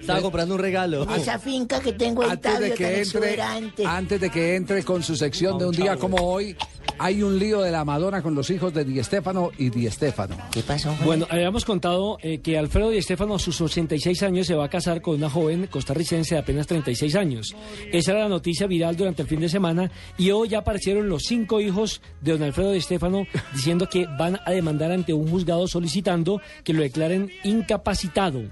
Estaba 0.00 0.20
comprando 0.22 0.54
un 0.54 0.60
regalo. 0.60 1.06
Esa 1.14 1.38
finca 1.38 1.80
que 1.80 1.92
tengo 1.92 2.22
en 2.24 2.30
antes 2.30 2.52
de 2.52 2.70
Tabio 2.70 2.70
tan 2.70 2.76
que 2.78 3.00
entre, 3.00 3.86
antes 3.86 4.20
de 4.20 4.30
que 4.30 4.56
entre 4.56 4.82
con 4.84 5.02
su 5.02 5.16
sección 5.16 5.58
de 5.58 5.66
un 5.66 5.72
día 5.74 5.96
como 5.96 6.16
hoy, 6.18 6.56
hay 6.98 7.22
un 7.22 7.38
lío 7.38 7.60
de 7.60 7.70
la 7.70 7.84
Madonna 7.84 8.22
con 8.22 8.34
los 8.34 8.50
hijos 8.50 8.72
de 8.74 8.84
Di 8.84 9.02
Stéfano 9.02 9.50
y 9.58 9.70
Di 9.70 9.90
Stéfano. 9.90 10.36
¿Qué 10.50 10.62
pasó? 10.62 10.94
Bueno, 11.04 11.26
habíamos 11.30 11.64
contado 11.64 12.18
eh, 12.22 12.40
que 12.40 12.58
Alfredo 12.58 12.90
Di 12.90 12.98
Estefano 12.98 13.34
a 13.34 13.38
sus 13.38 13.60
86 13.60 14.22
años 14.22 14.46
se 14.46 14.54
va 14.54 14.66
a 14.66 14.68
casar 14.68 15.00
con 15.00 15.16
una 15.16 15.30
joven 15.30 15.66
costarricense 15.66 16.34
de 16.34 16.40
apenas 16.40 16.66
36 16.66 17.14
años. 17.16 17.54
Esa 17.92 18.12
era 18.12 18.22
la 18.22 18.28
noticia 18.28 18.66
viral 18.66 18.96
durante 18.96 19.22
el 19.22 19.28
fin 19.28 19.40
de 19.40 19.48
semana 19.48 19.90
y 20.18 20.30
hoy 20.30 20.48
ya 20.48 20.58
aparecieron 20.58 21.08
los 21.08 21.22
cinco 21.24 21.60
hijos 21.60 22.02
de 22.20 22.32
don 22.32 22.42
Alfredo 22.42 22.72
Di 22.72 22.78
Estefano 22.78 23.26
diciendo 23.52 23.88
que 23.88 24.06
van 24.18 24.38
a 24.44 24.50
demandar 24.50 24.92
ante 24.92 25.12
un 25.12 25.28
juzgado 25.28 25.66
solicitando 25.68 26.40
que 26.64 26.72
lo 26.72 26.82
declaren 26.82 27.30
incapacitado. 27.44 28.42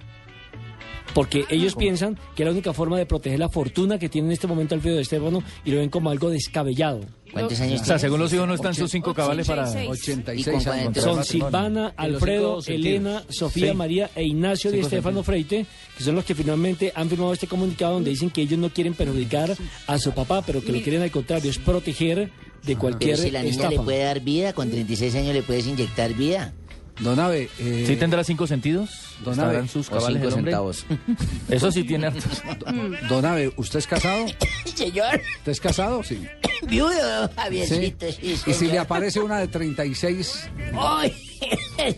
Porque 1.15 1.45
ellos 1.49 1.75
piensan 1.75 2.17
que 2.37 2.43
es 2.43 2.47
la 2.47 2.53
única 2.53 2.73
forma 2.73 2.99
de 2.99 3.07
proteger 3.07 3.39
la 3.39 3.49
fortuna 3.49 3.99
que 3.99 4.09
tiene 4.09 4.29
en 4.29 4.33
este 4.33 4.47
momento 4.47 4.75
Alfredo 4.75 4.99
Estefano 5.01 5.43
y 5.65 5.71
lo 5.71 5.79
ven 5.79 5.89
como 5.91 6.11
algo 6.11 6.31
descabellado. 6.31 7.01
¿Cuántos 7.33 7.61
años 7.61 7.83
O 7.83 7.85
sea, 7.85 7.99
según 7.99 8.21
los 8.21 8.33
hijos 8.33 8.47
no 8.49 8.55
están 8.55 8.75
sus 8.75 8.91
cinco 8.91 9.13
cabales 9.13 9.47
para... 9.47 9.69
86 9.69 10.39
¿Y 10.39 10.51
con 10.51 10.69
años. 10.73 11.05
Son 11.05 11.25
Silvana, 11.25 11.93
Alfredo, 11.97 12.61
Elena. 12.67 13.25
Sofía, 13.29 13.71
Sí. 13.73 13.77
María 13.77 14.11
e 14.15 14.25
Ignacio 14.25 14.71
de 14.71 14.81
Estefano 14.81 15.23
Freite, 15.23 15.67
que 15.97 16.05
son 16.05 16.15
los 16.15 16.25
que 16.25 16.35
finalmente 16.35 16.93
han 16.95 17.09
firmado 17.09 17.33
este 17.33 17.47
comunicado 17.47 17.95
donde 17.95 18.11
dicen 18.11 18.31
que 18.31 18.43
ellos 18.43 18.59
no 18.59 18.71
quieren 18.71 18.95
perjudicar 18.95 19.55
a 19.87 19.99
su 19.99 20.13
papá, 20.13 20.43
pero 20.43 20.63
que 20.63 20.73
lo 20.73 20.81
quieren 20.81 21.03
al 21.03 21.11
contrario, 21.11 21.51
es 21.51 21.59
proteger 21.59 22.31
de 22.65 22.77
cualquier 22.77 23.17
Pero 23.17 23.23
si 23.25 23.31
la 23.31 23.41
niña 23.43 23.51
estafa. 23.53 23.71
le 23.71 23.81
puede 23.81 24.05
dar 24.05 24.21
vida, 24.21 24.53
con 24.53 24.71
36 24.71 25.15
años 25.17 25.35
le 25.35 25.43
puedes 25.43 25.67
inyectar 25.67 26.15
vida. 26.15 26.55
Don 27.01 27.19
Abe, 27.21 27.49
eh, 27.59 27.85
¿Sí 27.87 27.97
tendrá 27.97 28.25
cinco 28.25 28.47
sentidos? 28.47 28.91
Don 29.25 29.35
¿Estarán 29.35 29.57
Abe, 29.57 29.69
sus 29.69 29.89
cabales 29.89 30.21
cinco 30.23 30.35
centavos. 30.35 30.87
Eso 31.49 31.71
sí 31.73 31.85
tiene 31.85 32.07
hartos. 32.09 32.43
Don 33.09 33.25
Abe, 33.25 33.53
¿usted 33.57 33.79
es 33.79 33.87
casado? 33.87 34.27
Señor, 34.75 35.21
¿Usted 35.39 35.53
es 35.53 35.61
casado? 35.61 36.03
Sí. 36.03 36.27
viudo, 36.69 37.29
Sí. 37.29 37.35
Javiercito, 37.37 38.13
sí, 38.13 38.19
Y 38.33 38.37
si 38.37 38.53
señor. 38.55 38.73
le 38.75 38.79
aparece 38.81 39.21
una 39.21 39.39
de 39.39 39.49
36, 39.49 40.49
¡Ay! 40.77 41.15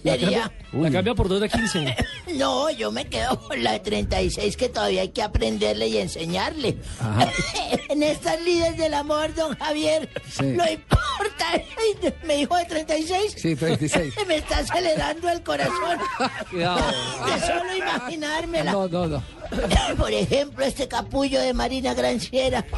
Sería... 0.03 0.53
La 0.72 0.90
cambia 0.90 1.14
por 1.14 1.28
dos 1.28 1.40
de 1.40 1.48
15. 1.48 1.96
No, 2.36 2.70
yo 2.70 2.92
me 2.92 3.07
quedo 3.07 3.40
con 3.40 3.61
la 3.64 3.72
de 3.72 3.80
36 3.80 4.57
que 4.57 4.68
todavía 4.68 5.01
hay 5.01 5.09
que 5.09 5.22
aprenderle 5.22 5.88
y 5.88 5.96
enseñarle. 5.96 6.76
en 7.88 8.03
estas 8.05 8.40
lides 8.42 8.76
del 8.76 8.94
amor, 8.94 9.34
don 9.34 9.57
Javier, 9.57 10.09
Sí. 10.30 10.44
no 10.44 10.68
importa. 10.70 11.62
Me 12.24 12.36
dijo 12.36 12.55
de 12.57 12.64
36. 12.66 13.34
sí, 13.36 13.57
36. 13.57 14.14
Me 14.28 14.36
está 14.36 14.59
acelerando 14.59 14.89
el 14.95 15.43
corazón. 15.43 15.99
De 16.53 17.41
solo 17.47 17.76
imaginármela. 17.76 18.72
No, 18.72 18.88
no, 18.88 19.07
no. 19.07 19.22
Por 19.97 20.12
ejemplo, 20.12 20.64
este 20.64 20.88
capullo 20.88 21.41
de 21.41 21.53
Marina 21.55 21.95
Granciera. 21.95 22.64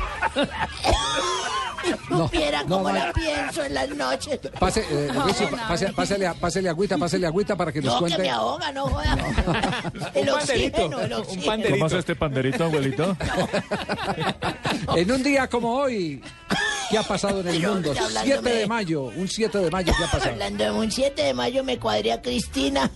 No, 2.10 2.26
Supiera 2.28 2.62
no, 2.62 2.76
cómo 2.76 2.90
no. 2.90 2.94
la 2.94 3.12
pienso 3.12 3.64
en 3.64 3.74
las 3.74 3.88
noches. 3.90 4.38
Pase, 4.56 4.84
eh, 4.88 5.10
Richie, 5.26 5.48
pase- 5.66 5.92
pásele, 5.92 6.68
agüita, 6.68 6.96
pásele 6.96 7.26
agüita 7.26 7.56
para 7.56 7.72
que 7.72 7.80
nos 7.82 7.94
No, 7.94 8.06
que 8.06 8.12
cuente. 8.14 8.22
me 8.22 8.30
ahoga, 8.30 8.70
no 8.70 8.86
joda. 8.86 9.16
El 10.14 10.28
Un 10.30 10.38
panderito, 10.38 10.76
oxígeno, 10.76 11.00
el 11.00 11.12
un 11.12 11.20
oxígeno. 11.20 11.46
panderito. 11.46 11.74
¿Cómo 11.74 11.86
hace 11.86 11.98
este 11.98 12.14
panderito, 12.14 12.64
abuelito? 12.64 13.16
En 14.96 15.10
un 15.10 15.22
día 15.22 15.48
como 15.48 15.74
hoy, 15.74 16.22
¿qué 16.90 16.98
ha 16.98 17.02
pasado 17.02 17.40
en 17.40 17.48
el 17.48 17.56
Pero, 17.60 17.72
mundo? 17.74 17.90
hablándome 17.90 18.24
7 18.26 18.48
de 18.50 18.54
de- 18.58 18.66
mayo, 18.66 19.02
un 19.04 19.28
7 19.28 19.58
de 19.58 19.70
mayo, 19.70 19.92
¿qué 19.96 20.04
ha 20.04 20.10
pasado? 20.10 20.30
Hablando 20.32 20.64
de 20.64 20.70
un 20.70 20.90
7 20.90 21.22
de 21.22 21.34
mayo 21.34 21.64
me 21.64 21.78
cuadré 21.78 22.01
a 22.10 22.20
Cristina. 22.22 22.90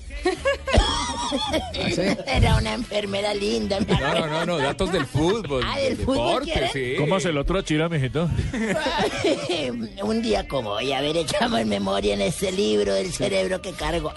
¿Sí? 1.95 2.01
Era 2.27 2.57
una 2.57 2.75
enfermera 2.75 3.35
linda. 3.35 3.79
No, 3.81 4.15
no, 4.15 4.27
no, 4.27 4.47
no, 4.47 4.59
datos 4.59 4.93
del 4.93 5.07
fútbol. 5.07 5.63
Ah, 5.67 5.79
del 5.79 5.97
fútbol, 5.97 6.45
deporte, 6.47 6.71
sí. 6.73 6.95
¿Cómo 6.99 7.17
hace 7.17 7.29
el 7.31 7.39
otro 7.39 7.61
chira, 7.63 7.89
mijito? 7.89 8.29
un 10.03 10.23
día 10.23 10.47
como 10.49 10.71
hoy, 10.71 10.93
a 10.93 11.01
ver, 11.01 11.17
echamos 11.17 11.61
en 11.61 11.69
memoria 11.69 12.15
en 12.15 12.21
este 12.23 12.53
libro 12.53 12.95
del 12.95 13.13
cerebro 13.13 13.61
que 13.61 13.73
cargo. 13.73 14.13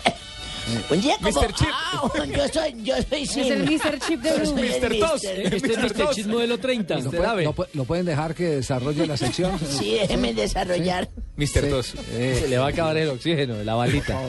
Un 0.91 1.01
día 1.01 1.15
como 1.21 1.41
Mr. 1.41 1.53
Chip. 1.53 1.67
Ah, 1.71 2.11
yo 2.27 2.47
soy, 2.49 2.75
yo 2.83 2.93
soy 3.09 3.23
Es 3.23 3.37
el 3.37 3.63
Mr. 3.63 3.99
Chip 4.05 4.21
de 4.21 4.33
Blue. 4.39 4.53
Mr. 4.55 4.99
Tos. 4.99 5.23
Este 5.23 5.55
es 5.73 5.77
Mr. 5.79 6.09
Chip 6.13 6.27
modelo 6.27 6.59
30. 6.59 6.99
¿Lo, 6.99 7.09
puede- 7.11 7.43
lo 7.43 7.55
pu- 7.55 7.67
lo 7.73 7.85
pueden 7.85 8.05
dejar 8.05 8.35
que 8.35 8.43
desarrolle 8.43 9.07
la 9.07 9.17
sección? 9.17 9.57
Sí, 9.59 9.93
déjeme 9.99 10.31
desarrollar. 10.35 11.09
Mr. 11.37 11.69
Tos. 11.71 11.95
Se 12.11 12.47
le 12.47 12.57
va 12.59 12.67
a 12.67 12.69
acabar 12.69 12.97
el 12.97 13.09
oxígeno, 13.09 13.63
la 13.63 13.73
balita. 13.73 14.19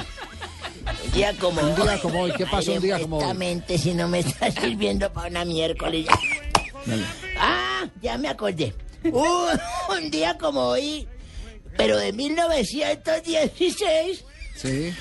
Un 1.05 1.11
día 1.13 1.35
como 1.39 1.61
Un 1.61 1.75
día 1.75 1.99
como 2.01 2.21
hoy, 2.23 2.33
¿qué 2.37 2.47
pasó 2.47 2.73
un 2.75 2.81
día 2.81 2.99
como 3.01 3.17
hoy? 3.19 3.25
Honestamente, 3.25 3.77
si 3.79 3.93
no 3.95 4.09
me 4.09 4.21
está 4.21 4.51
sirviendo 4.51 5.13
para 5.13 5.29
una 5.29 5.45
miércoles. 5.45 6.07
Ah, 7.39 7.87
ya 8.03 8.17
me 8.19 8.29
acordé. 8.29 8.75
Un, 9.05 9.49
un 9.97 10.11
día 10.11 10.37
como 10.39 10.61
hoy, 10.69 11.07
pero 11.77 11.97
de 11.99 12.13
1916, 12.13 14.25
Sí. 14.57 14.93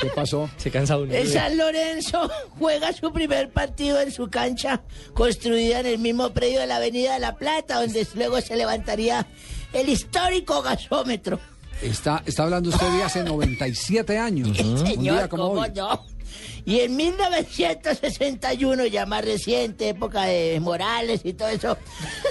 ¿Qué 0.00 0.06
pasó? 0.14 0.48
Se 0.56 0.70
cansa 0.70 0.96
uno. 0.96 1.12
el 1.12 1.26
San 1.28 1.56
Lorenzo 1.56 2.30
juega 2.60 2.92
su 2.92 3.12
primer 3.12 3.50
partido 3.50 4.00
en 4.00 4.12
su 4.12 4.30
cancha, 4.30 4.82
construida 5.14 5.80
en 5.80 5.86
el 5.86 5.98
mismo 5.98 6.30
predio 6.30 6.60
de 6.60 6.68
la 6.68 6.76
Avenida 6.76 7.14
de 7.14 7.18
la 7.20 7.34
Plata, 7.34 7.80
donde 7.80 8.06
luego 8.14 8.40
se 8.40 8.54
levantaría 8.54 9.26
el 9.72 9.88
histórico 9.88 10.62
gasómetro. 10.62 11.40
Está, 11.82 12.22
está 12.26 12.42
hablando 12.42 12.70
usted 12.70 12.86
de 12.90 13.02
hace 13.02 13.22
97 13.24 14.18
años. 14.18 14.58
Un 14.60 14.78
Señor, 14.78 15.16
día 15.16 15.28
como 15.28 15.48
¿cómo 15.48 15.60
hoy. 15.62 15.72
no? 15.74 16.04
Y 16.64 16.80
en 16.80 16.94
1961, 16.96 18.86
ya 18.86 19.06
más 19.06 19.24
reciente, 19.24 19.88
época 19.88 20.24
de 20.24 20.60
Morales 20.60 21.22
y 21.24 21.32
todo 21.32 21.48
eso, 21.48 21.78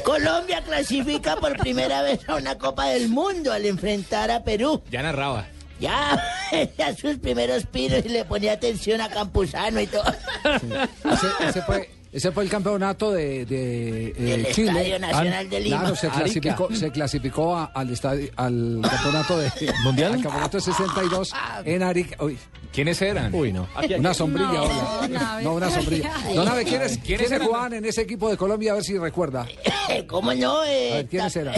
Colombia 0.03 0.61
clasifica 0.63 1.35
por 1.37 1.57
primera 1.57 2.01
vez 2.03 2.19
a 2.29 2.35
una 2.35 2.57
Copa 2.57 2.87
del 2.87 3.09
Mundo 3.09 3.51
al 3.51 3.65
enfrentar 3.65 4.29
a 4.31 4.43
Perú. 4.43 4.81
Ya 4.91 5.01
narraba. 5.01 5.47
Ya, 5.79 6.21
ya 6.77 6.95
sus 6.95 7.17
primeros 7.17 7.65
pinos 7.65 8.05
y 8.05 8.09
le 8.09 8.25
ponía 8.25 8.53
atención 8.53 9.01
a 9.01 9.09
Campuzano 9.09 9.79
y 9.79 9.87
todo. 9.87 10.03
Ese, 10.43 11.47
ese 11.49 11.61
fue, 11.63 11.89
ese 12.11 12.31
fue 12.31 12.43
el 12.43 12.49
campeonato 12.49 13.11
de, 13.11 13.45
de, 13.45 14.07
eh, 14.09 14.13
Del 14.17 14.47
Chile. 14.53 14.71
Estadio 14.71 14.99
Nacional 14.99 15.49
de 15.49 15.59
Lima. 15.59 15.79
Claro, 15.81 15.95
se 15.95 16.07
Arica. 16.07 16.19
clasificó, 16.23 16.75
se 16.75 16.91
clasificó 16.91 17.55
a- 17.55 17.65
al, 17.65 17.89
estadio, 17.91 18.29
al 18.35 18.79
campeonato 18.81 19.37
de 19.37 19.51
¿Mundial? 19.83 20.13
Al 20.13 20.21
campeonato 20.23 20.57
de 20.57 20.63
62 20.63 21.33
en 21.65 21.83
Arica. 21.83 22.23
Uy, 22.23 22.37
¿Quiénes 22.73 23.01
eran? 23.01 23.33
Uy, 23.33 23.51
no. 23.53 23.67
una 23.97 24.13
sombrilla, 24.13 24.47
No, 24.47 24.63
hola. 24.63 25.07
Nave. 25.09 25.43
No, 25.43 25.53
una 25.53 25.69
sombrilla. 25.71 26.11
Don 26.35 26.47
Abe, 26.47 26.63
¿quiénes, 26.65 26.91
¿Quiénes 26.97 27.03
¿quiénes 27.05 27.31
eran? 27.31 27.47
jugaban 27.47 27.73
en 27.73 27.85
ese 27.85 28.01
equipo 28.01 28.29
de 28.29 28.37
Colombia? 28.37 28.71
A 28.71 28.75
ver 28.75 28.83
si 28.83 28.97
recuerda. 28.97 29.47
¿Cómo 30.07 30.33
no? 30.33 30.59
A 30.61 30.69
Eh, 30.71 30.91
ver, 30.93 31.07
¿quiénes 31.07 31.35
eran? 31.35 31.55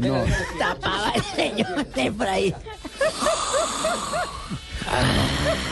No. 0.00 0.24
Tapaba 0.58 1.12
el 1.14 1.22
señor 1.36 1.86
Efraín. 1.94 2.54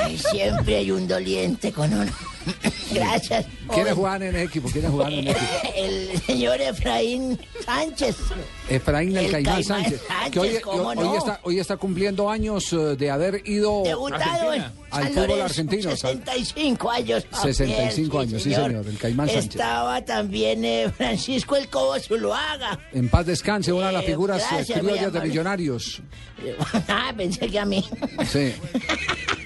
Ay, 0.03 0.19
siempre 0.19 0.77
hay 0.77 0.91
un 0.91 1.09
doliente 1.09 1.73
con 1.73 1.93
uno. 1.93 2.13
Gracias. 2.93 3.47
¿Quiénes 3.75 3.95
juegan 3.95 4.23
en 4.23 4.37
el 4.37 4.43
equipo? 4.47 4.69
¿Quiénes 4.71 4.91
juegan 4.91 5.13
en 5.13 5.19
el 5.29 5.29
equipo? 5.37 5.73
El 5.77 6.21
señor 6.23 6.61
Efraín 6.61 7.39
Sánchez. 7.65 8.17
Efraín 8.69 9.17
el, 9.17 9.27
El 9.27 9.33
Caimán, 9.33 9.55
Caimán 9.63 9.65
Sánchez, 9.65 10.03
Sánchez, 10.09 10.31
que 10.33 10.39
hoy, 10.41 10.59
¿cómo 10.63 10.89
hoy 10.89 10.97
no? 10.97 11.17
está, 11.19 11.41
hoy 11.43 11.59
está 11.59 11.77
cumpliendo 11.77 12.31
años 12.31 12.73
eh, 12.73 12.77
de 12.97 13.11
haber 13.11 13.43
ido 13.49 13.83
en 13.85 14.65
al 14.91 15.09
fútbol 15.13 15.41
argentino. 15.43 15.97
Sal- 15.97 16.23
65 16.25 16.91
años. 16.91 17.27
Javier, 17.31 17.55
65 17.55 18.19
años, 18.21 18.43
sí, 18.43 18.55
señor, 18.55 18.87
el 18.87 18.99
Caimán 18.99 19.29
Sánchez. 19.29 19.45
Estaba 19.51 20.05
también 20.05 20.65
eh, 20.65 20.91
Francisco 20.97 21.57
El 21.57 21.69
Cobo 21.69 21.99
Zuluaga. 21.99 22.79
En 22.93 23.09
paz 23.09 23.27
descanse, 23.27 23.73
una 23.73 23.89
de 23.89 23.93
las 23.95 24.03
Eh, 24.05 24.07
figuras 24.07 24.43
eh, 24.53 24.73
criollas 24.73 25.13
de 25.13 25.21
millonarios. 25.21 26.01
ah, 26.89 27.13
pensé 27.17 27.49
que 27.49 27.59
a 27.59 27.65
mí. 27.65 27.85
Sí. 28.31 28.53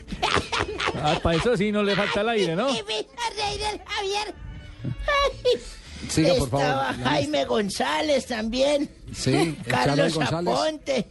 Ah, 1.02 1.18
para 1.22 1.36
eso 1.38 1.56
sí 1.56 1.72
no 1.72 1.82
le 1.82 1.94
falta 1.96 2.20
el 2.20 2.28
aire, 2.30 2.56
¿no? 2.56 2.68
Y 2.70 2.80
reír 2.82 3.06
el 3.72 3.80
Javier. 3.86 4.34
Ay. 4.84 5.60
Siga, 6.08 6.34
por 6.34 6.50
favor, 6.50 6.66
Estaba 6.66 6.94
Jaime 7.10 7.44
González 7.44 8.26
también. 8.26 8.90
Sí, 9.14 9.56
Carlos 9.66 10.14
González. 10.14 10.54
Aponte. 10.54 11.06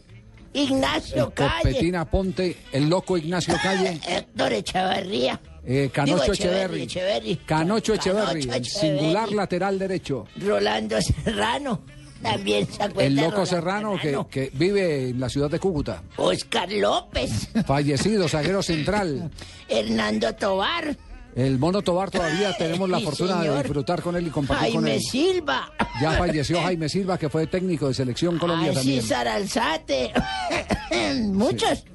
Ignacio 0.52 1.28
El 1.28 1.34
Calle. 1.34 1.54
Copetina 1.62 2.10
Ponte, 2.10 2.58
el 2.72 2.90
loco 2.90 3.18
Ignacio 3.18 3.56
Calle, 3.62 4.00
Héctor 4.08 4.54
Echeverría. 4.54 5.40
eh, 5.64 5.92
Canocho 5.94 6.34
Echeverri, 6.34 6.82
Echeverri. 6.84 7.36
Canocho 7.46 7.94
Echeverri, 7.94 8.42
Canocho 8.48 8.58
el 8.58 8.66
singular 8.66 9.32
lateral 9.32 9.78
derecho. 9.78 10.26
Rolando 10.38 11.00
Serrano. 11.02 11.82
También 12.22 12.68
se 12.68 12.84
acuerda. 12.84 13.04
El 13.08 13.16
loco 13.16 13.46
Serrano 13.46 13.98
que, 14.02 14.18
que 14.30 14.52
vive 14.54 15.10
en 15.10 15.20
la 15.20 15.30
ciudad 15.30 15.50
de 15.50 15.60
Cúcuta. 15.60 16.04
Oscar 16.18 16.72
López. 16.72 17.50
Fallecido, 17.66 18.28
zaguero 18.28 18.62
central. 18.62 19.32
Hernando 19.70 20.34
Tobar. 20.36 20.96
El 21.36 21.60
mono 21.60 21.82
Tobar 21.82 22.10
todavía 22.12 22.52
tenemos 22.58 22.90
la 22.90 22.98
Sí, 22.98 23.06
fortuna 23.06 23.42
de 23.44 23.58
disfrutar 23.60 24.02
con 24.02 24.16
él 24.16 24.28
y 24.28 24.30
compartir 24.32 24.74
con 24.74 24.84
Jaime 24.84 24.96
él. 24.98 25.02
Silva. 25.04 25.72
Ya 26.02 26.12
falleció 26.14 26.62
Jaime 26.64 26.90
Silva, 26.90 27.18
que 27.18 27.30
fue 27.30 27.48
técnico 27.48 27.88
de 27.88 27.94
Selección 27.94 28.38
Colombia 28.40 28.70
Ay, 28.72 28.76
también. 28.76 29.02
César 29.02 29.28
Alzate. 29.28 30.12
Muchos. 31.28 31.80
Sí. 31.80 31.86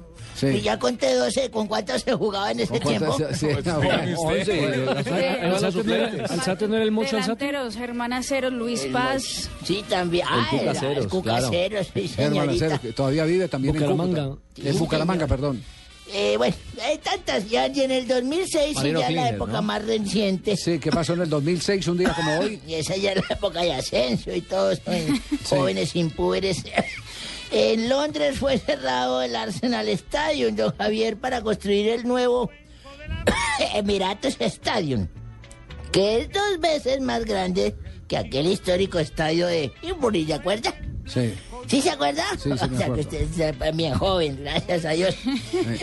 Y 0.41 0.61
ya 0.61 0.77
conté 0.79 1.13
12. 1.15 1.49
¿Con 1.51 1.67
cuántos 1.67 2.01
se 2.01 2.13
jugaba 2.13 2.51
en 2.51 2.59
ese 2.61 2.79
¿Con 2.79 2.89
tiempo? 2.89 3.17
sí, 3.33 3.47
no, 3.63 3.77
bueno. 3.81 4.17
Alzate 6.29 6.67
no 6.67 6.75
era- 6.75 6.83
el 6.83 6.91
mucho 6.91 7.17
Alzate. 7.17 7.45
Delanteros, 7.45 7.75
Germán 7.75 8.13
Aceros, 8.13 8.53
Luis 8.53 8.85
Paz. 8.91 9.49
Sí, 9.63 9.83
también. 9.87 10.25
Ah, 10.29 10.47
el 10.51 11.07
Cuca 11.07 11.37
claro. 11.37 11.49
Sí. 11.49 12.11
Acero, 12.17 12.81
que 12.81 12.91
todavía 12.93 13.25
vive 13.25 13.47
también 13.47 13.75
en 13.75 13.81
Bucaramanga. 13.81 14.23
Cúcuta. 14.29 14.69
En 14.69 14.79
Bucaramanga, 14.79 15.27
perdón. 15.27 15.63
Eh, 16.13 16.35
bueno, 16.37 16.55
hay 16.83 16.99
tantas 16.99 17.49
ya 17.49 17.65
y 17.67 17.81
en 17.81 17.89
el 17.89 18.07
2006 18.07 18.75
Marino 18.75 18.99
y 18.99 19.01
ya 19.01 19.09
la 19.09 19.13
Klinger, 19.15 19.33
época 19.35 19.51
¿no? 19.53 19.61
más 19.63 19.83
reciente. 19.85 20.55
Sí, 20.55 20.77
¿qué 20.77 20.91
pasó 20.91 21.13
en 21.13 21.21
el 21.21 21.29
2006, 21.29 21.87
un 21.87 21.97
día 21.97 22.13
como 22.13 22.39
hoy? 22.41 22.59
Y 22.67 22.75
esa 22.75 22.95
ya 22.95 23.13
es 23.13 23.17
la 23.27 23.35
época 23.35 23.61
de 23.63 23.73
Asensio 23.73 24.35
y 24.35 24.41
todos 24.41 24.79
son 24.85 25.21
jóvenes 25.49 25.95
impúberes. 25.95 26.63
En 27.51 27.89
Londres 27.89 28.39
fue 28.39 28.57
cerrado 28.57 29.21
el 29.21 29.35
Arsenal 29.35 29.87
Stadium, 29.89 30.55
don 30.55 30.75
Javier, 30.75 31.17
para 31.17 31.41
construir 31.41 31.89
el 31.89 32.07
nuevo 32.07 32.49
Emirates 33.73 34.37
Stadium, 34.39 35.07
que 35.91 36.21
es 36.21 36.31
dos 36.31 36.59
veces 36.59 37.01
más 37.01 37.25
grande 37.25 37.75
que 38.07 38.17
aquel 38.17 38.47
histórico 38.47 38.99
estadio 38.99 39.47
de 39.47 39.71
Highbury, 39.81 40.25
¿de? 40.25 40.73
Sí. 41.05 41.33
¿Sí 41.67 41.81
se 41.81 41.89
acuerda? 41.89 42.23
Sí, 42.33 42.39
sí, 42.43 42.49
me 42.49 42.55
o 42.55 42.57
sea, 42.57 42.93
que 42.93 42.99
usted 43.01 43.21
es 43.61 43.75
bien 43.75 43.93
joven, 43.95 44.37
gracias 44.41 44.85
a 44.85 44.89
Dios. 44.91 45.15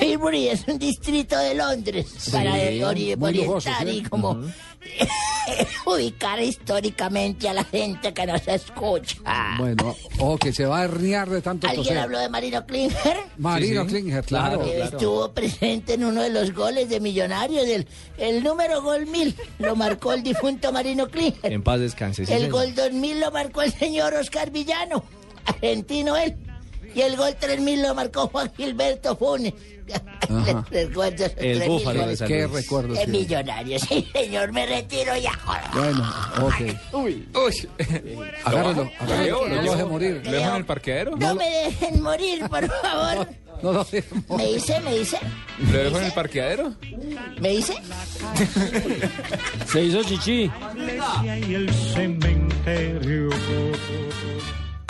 Highbury 0.00 0.48
es 0.48 0.64
un 0.68 0.78
distrito 0.78 1.36
de 1.38 1.54
Londres 1.54 2.06
para 2.30 2.54
ori- 2.56 3.16
muy 3.16 3.34
lujoso, 3.34 3.68
orientar 3.70 3.86
¿sí? 3.88 3.96
y 3.98 4.02
como 4.02 4.40
ubicar 5.86 6.40
históricamente 6.40 7.48
a 7.48 7.52
la 7.54 7.64
gente 7.64 8.12
que 8.14 8.26
nos 8.26 8.46
escucha. 8.46 9.16
Bueno, 9.58 9.96
o 10.18 10.36
que 10.38 10.52
se 10.52 10.66
va 10.66 10.80
a 10.80 10.84
herniar 10.84 11.28
de 11.28 11.40
tanto 11.42 11.66
¿Alguien 11.66 11.84
toser. 11.84 11.98
habló 11.98 12.18
de 12.18 12.28
Marino 12.28 12.64
Klinger? 12.66 13.16
Marino 13.38 13.82
Sí, 13.82 13.88
sí. 13.88 13.94
Klinger, 13.94 14.24
claro. 14.24 14.60
Claro. 14.60 14.84
Estuvo 14.84 15.32
presente 15.32 15.94
en 15.94 16.04
uno 16.04 16.22
de 16.22 16.30
los 16.30 16.52
goles 16.54 16.88
de 16.88 17.00
Millonarios, 17.00 17.66
del, 17.66 17.86
el 18.18 18.42
número 18.42 18.82
gol 18.82 19.06
mil 19.06 19.34
lo 19.58 19.74
marcó 19.76 20.12
el 20.12 20.22
difunto 20.22 20.72
Marino 20.72 21.08
Klinger. 21.08 21.52
En 21.52 21.62
paz 21.62 21.80
descanse. 21.80 22.24
sí, 22.26 22.32
El 22.32 22.42
señor. 22.42 22.52
gol 22.52 22.74
2000 22.74 23.20
lo 23.20 23.30
marcó 23.30 23.62
el 23.62 23.72
señor 23.72 24.14
Oscar 24.14 24.50
Villano, 24.50 25.04
argentino 25.46 26.16
él. 26.16 26.36
Y 26.94 27.00
el 27.00 27.16
gol 27.16 27.34
3000 27.38 27.82
lo 27.82 27.94
marcó 27.94 28.28
Juan 28.28 28.52
Gilberto 28.54 29.16
Funes. 29.16 29.54
Recuerdo 30.70 31.24
El 31.24 31.34
3000 31.34 31.68
búfalo 31.68 32.06
de 32.06 32.16
Qué. 32.26 32.46
De 32.46 32.48
tiene. 33.04 33.18
millonarios, 33.18 33.82
sí, 33.82 34.08
señor, 34.12 34.52
me 34.52 34.66
retiro 34.66 35.16
ya. 35.16 35.32
joder. 35.34 35.62
Bueno, 35.74 36.12
ok. 36.46 36.94
Uy. 36.94 37.28
Agárrelo, 38.44 38.90
agárrelo. 39.00 39.48
¿Lo 39.48 39.48
No 39.48 39.62
dejo? 39.62 39.72
deje 39.72 39.84
morir. 39.86 40.22
¿Lo 40.24 40.30
dejo 40.32 40.50
en 40.50 40.56
el 40.56 40.64
parqueadero? 40.66 41.16
No 41.16 41.34
me 41.34 41.48
dejen 41.48 42.02
morir, 42.02 42.40
por 42.48 42.68
favor. 42.82 43.28
No 43.62 43.72
lo 43.72 43.84
deje 43.84 44.04
¿Me 44.36 44.46
dice? 44.54 44.80
¿Me 44.80 44.98
dice? 44.98 45.18
¿Lo 45.72 45.78
dejo 45.78 45.98
en 45.98 46.04
el 46.04 46.12
parqueadero? 46.12 46.74
¿Me 47.40 47.48
dice? 47.50 47.74
Se 49.66 49.82
hizo 49.84 50.02
chichi. 50.04 50.50
y 51.48 51.54
el 51.54 51.72
cementerio. 51.72 53.30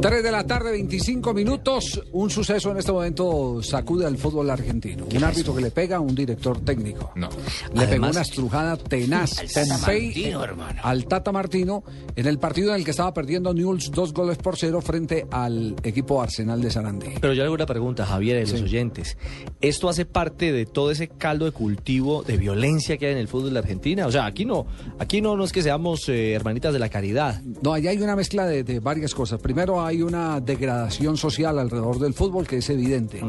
3 0.00 0.22
de 0.22 0.30
la 0.30 0.44
tarde, 0.46 0.70
25 0.72 1.34
minutos. 1.34 2.02
Un 2.12 2.30
suceso 2.30 2.70
en 2.70 2.78
este 2.78 2.92
momento 2.92 3.62
sacude 3.62 4.06
al 4.06 4.16
fútbol 4.16 4.50
argentino. 4.50 5.06
Un 5.14 5.24
árbitro 5.24 5.54
que 5.54 5.62
le 5.62 5.70
pega 5.70 5.96
a 5.96 6.00
un 6.00 6.14
director 6.14 6.60
técnico. 6.60 7.12
No. 7.16 7.28
Le 7.28 7.80
pegó 7.80 7.82
Además- 7.82 8.10
una 8.12 8.22
estrujada 8.22 8.76
tenaz, 8.76 9.38
Al 9.38 9.48
Tata 9.48 9.76
Pompey, 9.76 10.06
Martino, 10.06 10.44
hermano. 10.44 10.80
al 10.82 11.04
Tata 11.06 11.32
Martino, 11.32 11.84
en 12.16 12.26
el 12.26 12.38
partido 12.38 12.70
en 12.70 12.76
el 12.76 12.84
que 12.84 12.90
estaba 12.92 13.12
perdiendo 13.12 13.52
Newell's 13.54 13.90
dos 13.90 14.12
goles 14.12 14.38
por 14.38 14.56
cero 14.56 14.80
frente 14.80 15.26
al 15.30 15.74
equipo 15.82 16.22
Arsenal 16.22 16.60
de 16.60 16.70
Sarandí. 16.70 17.06
Pero 17.20 17.32
yo 17.34 17.44
hago 17.44 17.54
una 17.54 17.66
pregunta, 17.66 18.06
Javier, 18.06 18.36
de 18.44 18.50
los 18.50 18.58
Sí. 18.60 18.64
oyentes. 18.64 19.16
¿Esto 19.60 19.88
hace 19.88 20.04
parte 20.04 20.52
de 20.52 20.66
todo 20.66 20.90
ese 20.90 21.08
caldo 21.08 21.44
de 21.44 21.52
cultivo 21.52 22.22
de 22.22 22.36
violencia 22.36 22.96
que 22.96 23.06
hay 23.06 23.12
en 23.12 23.18
el 23.18 23.28
fútbol 23.28 23.52
de 23.52 23.58
Argentina? 23.58 24.06
O 24.06 24.12
sea, 24.12 24.26
aquí 24.26 24.44
no, 24.44 24.66
aquí 24.98 25.20
no, 25.20 25.36
no 25.36 25.44
es 25.44 25.52
que 25.52 25.62
seamos 25.62 26.08
eh, 26.08 26.32
hermanitas 26.34 26.72
de 26.72 26.78
la 26.78 26.88
caridad. 26.88 27.42
No, 27.62 27.72
allá 27.74 27.90
hay 27.90 27.98
una 28.00 28.16
mezcla 28.16 28.46
de, 28.46 28.62
de 28.64 28.80
varias 28.80 29.14
cosas. 29.14 29.40
Primero 29.40 29.57
hay 29.84 30.02
una 30.02 30.40
degradación 30.40 31.16
social 31.16 31.58
alrededor 31.58 31.98
del 31.98 32.14
fútbol 32.14 32.46
que 32.46 32.58
es 32.58 32.70
evidente. 32.70 33.20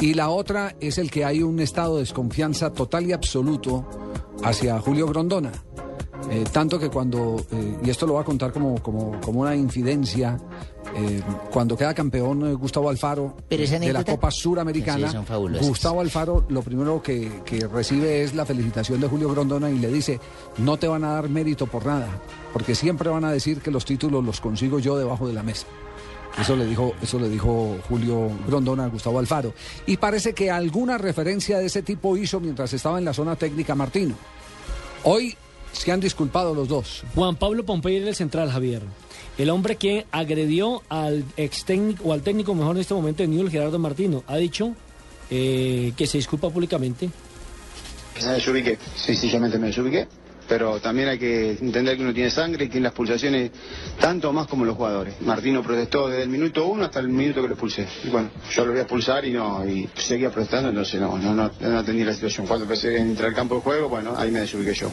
Y 0.00 0.14
la 0.14 0.28
otra 0.30 0.76
es 0.80 0.98
el 0.98 1.10
que 1.10 1.24
hay 1.24 1.42
un 1.42 1.60
estado 1.60 1.94
de 1.94 2.00
desconfianza 2.00 2.72
total 2.72 3.06
y 3.06 3.12
absoluto 3.12 3.86
hacia 4.42 4.78
Julio 4.80 5.06
Grondona. 5.06 5.52
Eh, 6.28 6.44
tanto 6.52 6.78
que 6.78 6.88
cuando, 6.90 7.44
eh, 7.50 7.78
y 7.82 7.90
esto 7.90 8.06
lo 8.06 8.14
voy 8.14 8.22
a 8.22 8.24
contar 8.24 8.52
como, 8.52 8.80
como, 8.82 9.20
como 9.20 9.40
una 9.40 9.56
infidencia, 9.56 10.38
eh, 10.94 11.22
cuando 11.50 11.76
queda 11.76 11.94
campeón 11.94 12.54
Gustavo 12.56 12.88
Alfaro 12.90 13.36
Pero 13.48 13.62
esa 13.62 13.78
de 13.78 13.92
la 13.92 14.04
Copa 14.04 14.30
Suramericana, 14.30 15.10
Sí. 15.10 15.66
Gustavo 15.66 16.00
Alfaro 16.00 16.44
lo 16.48 16.62
primero 16.62 17.02
que, 17.02 17.42
que 17.44 17.66
recibe 17.66 18.22
es 18.22 18.34
la 18.34 18.44
felicitación 18.44 19.00
de 19.00 19.08
Julio 19.08 19.30
Grondona 19.30 19.70
y 19.70 19.78
le 19.78 19.88
dice, 19.88 20.20
no 20.58 20.78
te 20.78 20.88
van 20.88 21.04
a 21.04 21.14
dar 21.14 21.28
mérito 21.28 21.66
por 21.66 21.86
nada, 21.86 22.08
porque 22.52 22.74
siempre 22.74 23.08
van 23.08 23.24
a 23.24 23.32
decir 23.32 23.60
que 23.60 23.70
los 23.70 23.84
títulos 23.84 24.24
los 24.24 24.40
consigo 24.40 24.78
yo 24.78 24.96
debajo 24.98 25.26
de 25.26 25.32
la 25.34 25.42
mesa. 25.42 25.66
Eso 26.38 26.54
le 26.54 26.64
dijo, 26.64 26.94
eso 27.02 27.18
le 27.18 27.28
dijo 27.28 27.76
Julio 27.88 28.30
Grondona 28.46 28.84
a 28.84 28.88
Gustavo 28.88 29.18
Alfaro. 29.18 29.52
Y 29.86 29.96
parece 29.96 30.32
que 30.32 30.50
alguna 30.50 30.96
referencia 30.96 31.58
de 31.58 31.66
ese 31.66 31.82
tipo 31.82 32.16
hizo 32.16 32.38
mientras 32.38 32.72
estaba 32.72 32.98
en 32.98 33.04
la 33.04 33.12
zona 33.12 33.34
técnica 33.34 33.74
Martino. 33.74 34.14
Hoy 35.02 35.36
se 35.72 35.92
han 35.92 36.00
disculpado 36.00 36.54
los 36.54 36.68
dos. 36.68 37.04
Juan 37.14 37.36
Pablo 37.36 37.64
Pompey 37.64 37.96
era 37.96 38.08
el 38.08 38.14
central, 38.14 38.50
Javier. 38.50 38.82
El 39.38 39.50
hombre 39.50 39.76
que 39.76 40.06
agredió 40.10 40.82
al 40.88 41.24
ex 41.36 41.64
técnico, 41.64 42.04
o 42.04 42.12
al 42.12 42.22
técnico 42.22 42.54
mejor 42.54 42.76
en 42.76 42.82
este 42.82 42.94
momento 42.94 43.22
de 43.22 43.28
Newell, 43.28 43.50
Gerardo 43.50 43.78
Martino, 43.78 44.22
ha 44.26 44.36
dicho 44.36 44.74
eh, 45.30 45.92
que 45.96 46.06
se 46.06 46.18
disculpa 46.18 46.50
públicamente. 46.50 47.08
Me 48.22 48.32
desubiqué, 48.32 48.76
sencillamente 48.96 49.58
me 49.58 49.68
desubiqué. 49.68 50.06
pero 50.50 50.80
también 50.80 51.06
hay 51.06 51.18
que 51.18 51.52
entender 51.52 51.96
que 51.96 52.02
uno 52.02 52.12
tiene 52.12 52.28
sangre 52.28 52.64
y 52.64 52.68
tiene 52.68 52.82
las 52.82 52.92
pulsaciones 52.92 53.52
tanto 54.00 54.32
más 54.32 54.48
como 54.48 54.64
los 54.64 54.74
jugadores. 54.76 55.14
Martino 55.20 55.62
protestó 55.62 56.08
desde 56.08 56.24
el 56.24 56.28
minuto 56.28 56.66
uno 56.66 56.86
hasta 56.86 56.98
el 56.98 57.08
minuto 57.08 57.40
que 57.40 57.46
lo 57.46 57.54
expulsé. 57.54 57.86
Y 58.02 58.08
bueno, 58.08 58.30
yo 58.50 58.64
lo 58.64 58.72
voy 58.72 58.80
a 58.80 58.82
expulsar 58.82 59.24
y 59.24 59.30
no, 59.30 59.64
y 59.64 59.88
seguía 59.94 60.28
protestando, 60.32 60.70
entonces 60.70 61.00
no, 61.00 61.16
no, 61.18 61.32
no, 61.32 61.52
no 61.60 61.78
atendí 61.78 62.02
la 62.02 62.12
situación. 62.12 62.48
Cuando 62.48 62.64
empecé 62.64 62.96
a 62.96 62.98
entrar 63.00 63.28
al 63.28 63.34
campo 63.36 63.54
de 63.54 63.60
juego, 63.60 63.88
bueno, 63.88 64.14
ahí 64.18 64.32
me 64.32 64.40
desubiqué 64.40 64.74
yo. 64.74 64.90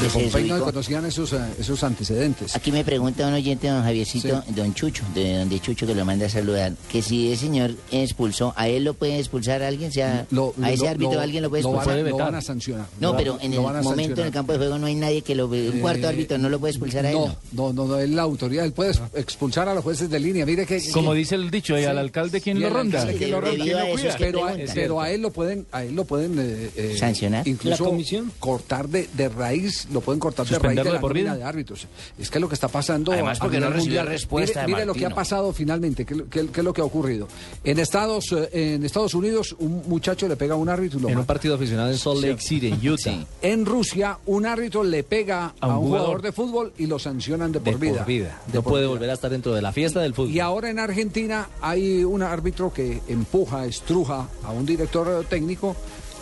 ¿Qué 0.00 0.06
es 0.06 0.14
eso, 0.14 0.20
Pompey 0.38 0.48
no 0.48 0.64
conocían 0.64 1.04
esos, 1.04 1.32
eh, 1.34 1.38
esos 1.60 1.84
antecedentes. 1.84 2.56
Aquí 2.56 2.72
me 2.72 2.82
pregunta 2.82 3.26
un 3.28 3.34
oyente, 3.34 3.68
don 3.68 3.82
Javiercito, 3.84 4.42
don 4.48 4.72
Chucho, 4.74 5.04
de 5.14 5.36
donde 5.36 5.60
Chucho 5.60 5.86
que 5.86 5.94
lo 5.94 6.04
manda 6.06 6.26
a 6.26 6.28
saludar, 6.30 6.72
que 6.90 7.02
si 7.02 7.30
ese 7.30 7.42
señor 7.44 7.72
expulsó, 7.90 8.54
¿a 8.56 8.68
él 8.68 8.84
lo 8.84 8.94
puede 8.94 9.18
expulsar 9.18 9.62
alguien? 9.62 9.90
O 9.90 9.92
sea, 9.92 10.26
¿A 10.62 10.70
ese 10.72 10.84
lo- 10.84 10.90
árbitro 10.90 11.14
lo- 11.16 11.20
alguien 11.20 11.42
lo 11.42 11.50
puede 11.50 11.62
lo 11.62 11.72
van 11.72 11.78
a- 11.78 11.82
expulsar? 11.82 12.10
lo 12.10 12.16
van 12.16 12.34
a 12.34 12.40
sancionar. 12.40 12.86
No, 13.00 13.12
Lo 13.12 13.18
pero 13.18 13.38
en 13.42 13.52
el 13.52 13.58
a 13.58 13.82
momento 13.82 14.20
en 14.22 14.26
el 14.28 14.32
campo 14.32 14.52
de 14.52 14.58
juego 14.58 14.78
no 14.78 14.86
hay 14.86 14.94
nadie 14.94 15.20
que 15.20 15.34
lo... 15.34 15.46
Un 15.46 15.78
cuarto 15.80 16.06
Eh, 16.06 16.08
árbitro 16.08 16.38
no 16.38 16.48
lo 16.48 16.58
puede 16.58 16.70
expulsar 16.72 17.04
a 17.04 17.10
él. 17.10 17.14
No, 17.16 17.36
no, 17.52 17.72
no, 17.74 17.84
no, 17.86 17.98
es 17.98 18.08
la 18.08 18.22
autoridad. 18.22 18.64
Él 18.64 18.72
puede 18.72 18.92
expulsar 19.14 19.68
a 19.68 19.74
los 19.74 19.84
jueces 19.84 20.08
de 20.08 20.18
línea. 20.18 20.46
Mire 20.46 20.64
que. 20.66 20.82
Como 20.92 21.12
dice 21.12 21.34
el 21.34 21.50
dicho, 21.50 21.78
¿y 21.78 21.84
al 21.84 21.98
alcalde 21.98 22.40
quién 22.40 22.58
lo 22.60 22.70
ronda? 22.70 23.04
lo 23.04 23.12
quién 23.18 23.34
a 23.34 23.40
lo 23.40 23.50
cuida. 23.92 24.16
pero, 24.18 24.46
a, 24.48 24.54
pero 24.74 25.00
a 25.02 25.10
él 25.10 25.20
lo 25.20 25.30
pueden, 25.30 25.66
a 25.70 25.84
él 25.84 25.94
lo 25.94 26.04
pueden 26.06 26.38
eh, 26.38 26.70
eh, 26.76 26.96
¿Sancionar? 26.98 27.46
Incluso 27.46 27.84
¿La 27.84 27.90
comisión? 27.90 28.32
Cortar 28.62 28.88
de, 28.88 29.08
de 29.14 29.28
raíz, 29.28 29.88
lo 29.92 30.00
pueden 30.00 30.20
cortar 30.20 30.46
de 30.46 30.50
raíz 30.50 30.58
¿Suspenderlo 30.60 30.84
de 30.84 30.90
de 30.90 30.94
la 30.94 31.00
por 31.00 31.12
vida? 31.14 31.36
de 31.36 31.44
árbitros. 31.44 31.86
Es 32.18 32.30
que 32.30 32.40
lo 32.40 32.48
que 32.48 32.54
está 32.54 32.68
pasando. 32.68 33.12
Además, 33.12 33.38
porque 33.38 33.58
no 33.60 33.70
recibió 33.70 34.02
respuesta 34.04 34.60
Mire, 34.60 34.66
de 34.66 34.72
mire 34.74 34.86
lo 34.86 34.94
que 34.94 35.06
ha 35.06 35.10
pasado 35.10 35.52
finalmente, 35.52 36.04
qué, 36.04 36.24
qué- 36.30 36.46
qué 36.48 36.60
es 36.60 36.64
lo 36.64 36.72
que 36.72 36.80
ha 36.80 36.84
ocurrido. 36.84 37.28
En 37.64 37.78
Estados, 37.78 38.32
eh, 38.32 38.74
en 38.74 38.84
Estados 38.84 39.14
Unidos, 39.14 39.54
un 39.58 39.82
muchacho 39.86 40.28
le 40.28 40.36
pega 40.36 40.54
a 40.54 40.56
un 40.56 40.68
árbitro 40.68 40.98
y 40.98 41.02
lo 41.02 41.08
En 41.08 41.18
un 41.18 41.24
partido 41.26 41.54
aficionado 41.54 41.90
en 41.90 41.98
Salt 41.98 42.20
Lake 42.22 42.40
City, 42.40 42.68
en 42.68 42.88
Utah. 42.88 43.14
En 43.42 43.66
Rusia, 43.66 44.18
un 44.26 44.46
árbitro 44.46 44.82
le 44.84 45.02
pega 45.02 45.54
a 45.60 45.66
un, 45.68 45.74
un 45.74 45.80
jugador. 45.80 46.06
jugador. 46.06 46.22
de 46.22 46.32
fútbol 46.32 46.72
y 46.78 46.86
lo 46.86 46.98
sancionan 46.98 47.52
de 47.52 47.60
De 47.60 47.70
por 47.72 47.80
vida. 47.80 47.96
por 47.98 48.06
vida. 48.06 48.40
De 48.46 48.54
No 48.54 48.62
por 48.62 48.72
puede 48.72 48.82
vida. 48.84 48.90
volver 48.92 49.10
a 49.10 49.14
estar 49.14 49.30
dentro 49.30 49.54
de 49.54 49.62
la 49.62 49.72
fiesta 49.72 50.00
del 50.00 50.14
fútbol. 50.14 50.30
Y 50.30 50.40
ahora 50.40 50.70
en 50.70 50.78
Argentina 50.78 51.48
hay 51.60 52.04
un 52.04 52.22
árbitro 52.22 52.72
que 52.72 53.00
empuja, 53.08 53.66
estruja 53.66 54.28
a 54.44 54.50
un 54.52 54.64
director 54.66 55.24
técnico 55.28 55.76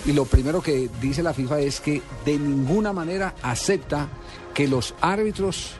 y 0.06 0.12
lo 0.12 0.24
primero 0.24 0.62
que 0.62 0.88
dice 1.00 1.22
la 1.22 1.34
FIFA 1.34 1.60
es 1.60 1.80
que 1.80 2.02
de 2.24 2.38
ninguna 2.38 2.92
manera 2.92 3.34
acepta 3.42 4.08
que 4.54 4.66
los 4.66 4.94
árbitros 5.00 5.72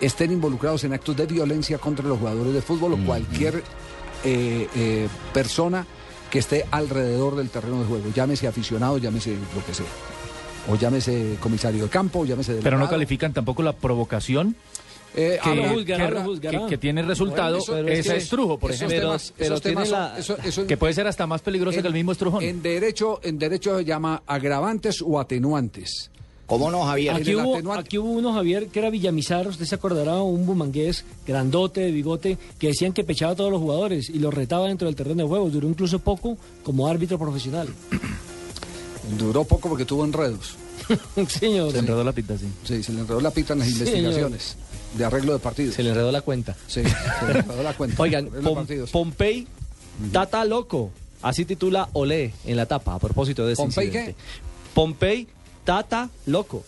estén 0.00 0.32
involucrados 0.32 0.84
en 0.84 0.92
actos 0.92 1.16
de 1.16 1.26
violencia 1.26 1.78
contra 1.78 2.06
los 2.06 2.18
jugadores 2.18 2.52
de 2.52 2.62
fútbol 2.62 2.94
o 2.94 3.06
cualquier 3.06 3.62
eh, 4.24 4.68
eh, 4.74 5.08
persona 5.32 5.86
que 6.30 6.38
esté 6.38 6.66
alrededor 6.70 7.36
del 7.36 7.50
terreno 7.50 7.80
de 7.80 7.86
juego, 7.86 8.10
llámese 8.14 8.48
aficionado, 8.48 8.98
llámese 8.98 9.36
lo 9.54 9.64
que 9.64 9.74
sea. 9.74 9.86
O 10.68 10.76
llámese 10.76 11.36
comisario 11.40 11.84
de 11.84 11.90
campo, 11.90 12.20
o 12.20 12.24
llámese 12.24 12.54
Pero 12.54 12.62
no 12.62 12.70
delegado. 12.70 12.90
califican 12.90 13.32
tampoco 13.34 13.62
la 13.62 13.74
provocación. 13.74 14.56
Eh, 15.16 15.38
que, 16.68 16.76
tiene 16.78 17.02
resultado 17.02 17.58
Bueno, 17.66 17.88
eso- 17.88 17.92
es 17.92 17.98
ese 18.06 18.16
estrujo, 18.16 18.58
por 18.58 18.72
esos 18.72 18.82
ejemplo. 18.90 19.10
temas- 19.10 19.32
esos 19.38 19.62
temas 19.62 19.88
son- 19.88 20.08
eso- 20.18 20.36
eso- 20.44 20.66
que 20.66 20.76
puede 20.76 20.92
ser 20.92 21.06
hasta 21.06 21.26
más 21.26 21.40
peligroso 21.40 21.76
en- 21.78 21.82
que 21.82 21.88
el 21.88 21.94
mismo 21.94 22.12
estrujón. 22.12 22.42
En 22.42 22.62
derecho, 22.62 23.20
en 23.22 23.38
derecho 23.38 23.78
se 23.78 23.84
llama 23.84 24.22
agravantes 24.26 25.00
o 25.02 25.20
atenuantes. 25.20 26.10
¿Cómo 26.46 26.70
no, 26.70 26.84
Javier? 26.84 27.14
Aquí 27.14 27.34
hubo, 27.36 27.72
aquí 27.72 27.96
hubo 27.96 28.10
uno, 28.10 28.34
Javier, 28.34 28.66
que 28.66 28.78
era 28.80 28.90
Villamizar, 28.90 29.48
usted 29.48 29.64
se 29.64 29.74
acordará, 29.76 30.20
un 30.20 30.44
bumangués 30.44 31.04
grandote, 31.26 31.80
de 31.80 31.90
bigote, 31.90 32.36
que 32.58 32.66
decían 32.66 32.92
que 32.92 33.02
pechaba 33.02 33.32
a 33.32 33.36
todos 33.36 33.50
los 33.50 33.60
jugadores 33.60 34.10
y 34.10 34.18
los 34.18 34.34
retaba 34.34 34.66
dentro 34.68 34.86
del 34.86 34.94
terreno 34.94 35.22
de 35.22 35.28
juego. 35.28 35.48
Duró 35.48 35.68
incluso 35.68 36.00
poco 36.00 36.36
como 36.62 36.86
árbitro 36.86 37.18
profesional. 37.18 37.68
Duró 39.18 39.44
poco 39.44 39.68
porque 39.68 39.84
tuvo 39.84 40.04
enredos. 40.04 40.56
Señor. 41.28 41.72
Se 41.72 41.78
enredó 41.78 42.04
la 42.04 42.12
pita, 42.12 42.36
sí. 42.36 42.46
Sí, 42.64 42.82
se 42.82 42.92
le 42.92 43.00
enredó 43.00 43.20
la 43.20 43.30
pita 43.30 43.52
en 43.54 43.60
las 43.60 43.68
Sí, 43.68 43.74
investigaciones 43.78 44.56
de 44.94 45.04
arreglo 45.04 45.32
de 45.32 45.38
partidos. 45.38 45.74
Se 45.74 45.82
le 45.82 45.90
enredó 45.90 46.10
la 46.10 46.22
cuenta. 46.22 46.56
Sí, 46.66 46.82
se 46.82 47.32
le 47.32 47.40
enredó 47.40 47.62
la 47.62 47.74
cuenta. 47.74 48.02
Oigan, 48.02 48.28
Pom-. 48.30 48.66
Pompey, 48.90 49.46
Tata 50.12 50.44
Loco. 50.44 50.90
Así 51.22 51.44
titula 51.44 51.88
Olé 51.94 52.34
en 52.44 52.56
la 52.56 52.66
tapa, 52.66 52.94
a 52.94 52.98
propósito 52.98 53.46
de 53.46 53.54
ese 53.54 53.62
¿Pompey 53.62 53.86
incidente. 53.86 54.14
Pompey, 54.74 55.26
Tata 55.64 56.08
Loco. 56.26 56.64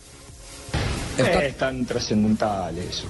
Es 1.19 1.57
tan 1.57 1.85
trascendental 1.85 2.77
eso. 2.79 3.07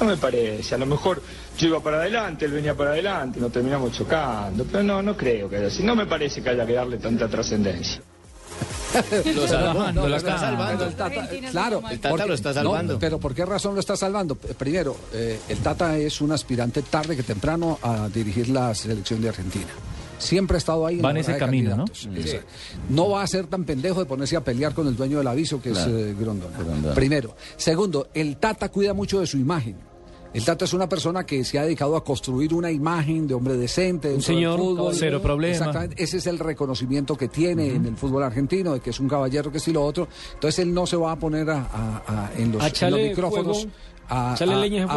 No 0.00 0.06
me 0.06 0.16
parece. 0.16 0.74
A 0.74 0.78
lo 0.78 0.86
mejor 0.86 1.22
yo 1.56 1.68
iba 1.68 1.80
para 1.80 1.98
adelante, 1.98 2.44
él 2.44 2.52
venía 2.52 2.76
para 2.76 2.90
adelante, 2.90 3.40
nos 3.40 3.52
terminamos 3.52 3.92
chocando. 3.92 4.64
Pero 4.64 4.82
no, 4.82 5.02
no 5.02 5.16
creo 5.16 5.48
que 5.48 5.56
haya 5.56 5.66
así. 5.66 5.82
No 5.82 5.96
me 5.96 6.06
parece 6.06 6.40
que 6.42 6.50
haya 6.50 6.64
que 6.64 6.72
darle 6.72 6.98
tanta 6.98 7.28
trascendencia. 7.28 8.00
Lo 9.34 9.44
está 9.44 9.48
salvando, 9.48 10.08
lo 10.08 10.16
está 10.16 10.26
pero 10.28 10.38
salvando. 10.38 10.84
el 10.86 10.94
Tata- 10.94 11.28
claro, 11.50 11.82
El 11.90 12.00
Tata 12.00 12.26
lo 12.26 12.34
está 12.34 12.48
no, 12.50 12.54
salvando. 12.54 12.98
pero 12.98 13.18
¿por 13.18 13.34
qué 13.34 13.44
razón 13.44 13.74
lo 13.74 13.80
está 13.80 13.96
salvando? 13.96 14.34
P- 14.34 14.54
Primero, 14.54 14.96
eh, 15.12 15.38
el 15.48 15.58
Tata 15.58 15.96
es 15.98 16.20
un 16.20 16.32
aspirante 16.32 16.82
tarde 16.82 17.16
que 17.16 17.22
temprano 17.22 17.78
a 17.82 18.08
dirigir 18.08 18.48
la 18.48 18.74
selección 18.74 19.20
de 19.20 19.28
Argentina. 19.28 19.68
Siempre 20.18 20.56
ha 20.56 20.58
estado 20.58 20.84
ahí. 20.86 20.98
Va 21.00 21.10
en 21.12 21.18
ese 21.18 21.36
camino, 21.36 21.76
¿no? 21.76 21.84
Exacto. 21.84 22.46
No 22.88 23.10
va 23.10 23.22
a 23.22 23.26
ser 23.28 23.46
tan 23.46 23.64
pendejo 23.64 24.00
de 24.00 24.06
ponerse 24.06 24.36
a 24.36 24.40
pelear 24.42 24.74
con 24.74 24.88
el 24.88 24.96
dueño 24.96 25.18
del 25.18 25.26
aviso, 25.28 25.62
que 25.62 25.70
Claro. 25.70 25.96
es 25.96 26.06
eh, 26.06 26.16
Grondona. 26.18 26.58
Grondona. 26.58 26.94
Primero. 26.94 27.36
Segundo, 27.56 28.08
el 28.14 28.36
Tata 28.38 28.68
cuida 28.68 28.94
mucho 28.94 29.20
de 29.20 29.26
su 29.28 29.36
imagen. 29.38 29.76
El 30.38 30.44
Tata 30.44 30.64
es 30.64 30.72
una 30.72 30.88
persona 30.88 31.24
que 31.26 31.44
se 31.44 31.58
ha 31.58 31.62
dedicado 31.64 31.96
a 31.96 32.04
construir 32.04 32.54
una 32.54 32.70
imagen 32.70 33.26
de 33.26 33.34
hombre 33.34 33.56
decente. 33.56 34.08
del 34.08 34.22
señor, 34.22 34.58
fútbol. 34.58 34.94
cero 34.94 35.20
problema. 35.22 35.52
Exactamente. 35.56 36.02
Ese 36.02 36.16
es 36.18 36.26
el 36.26 36.38
reconocimiento 36.38 37.16
que 37.16 37.28
tiene 37.28 37.74
en 37.74 37.86
el 37.86 37.96
fútbol 37.96 38.22
argentino, 38.22 38.74
de 38.74 38.80
que 38.80 38.90
es 38.90 39.00
un 39.00 39.08
caballero, 39.08 39.50
que 39.52 39.60
sí 39.60 39.72
lo 39.72 39.84
otro. 39.84 40.08
Entonces 40.34 40.60
él 40.60 40.72
no 40.72 40.86
se 40.86 40.96
va 40.96 41.12
a 41.12 41.16
poner 41.18 41.50
a, 41.50 41.58
a- 41.62 42.02
a- 42.06 42.30
en, 42.36 42.52
los, 42.52 42.62
en 43.02 43.08
micrófonos 43.10 43.58
fuego, 43.58 43.72
a, 44.08 44.36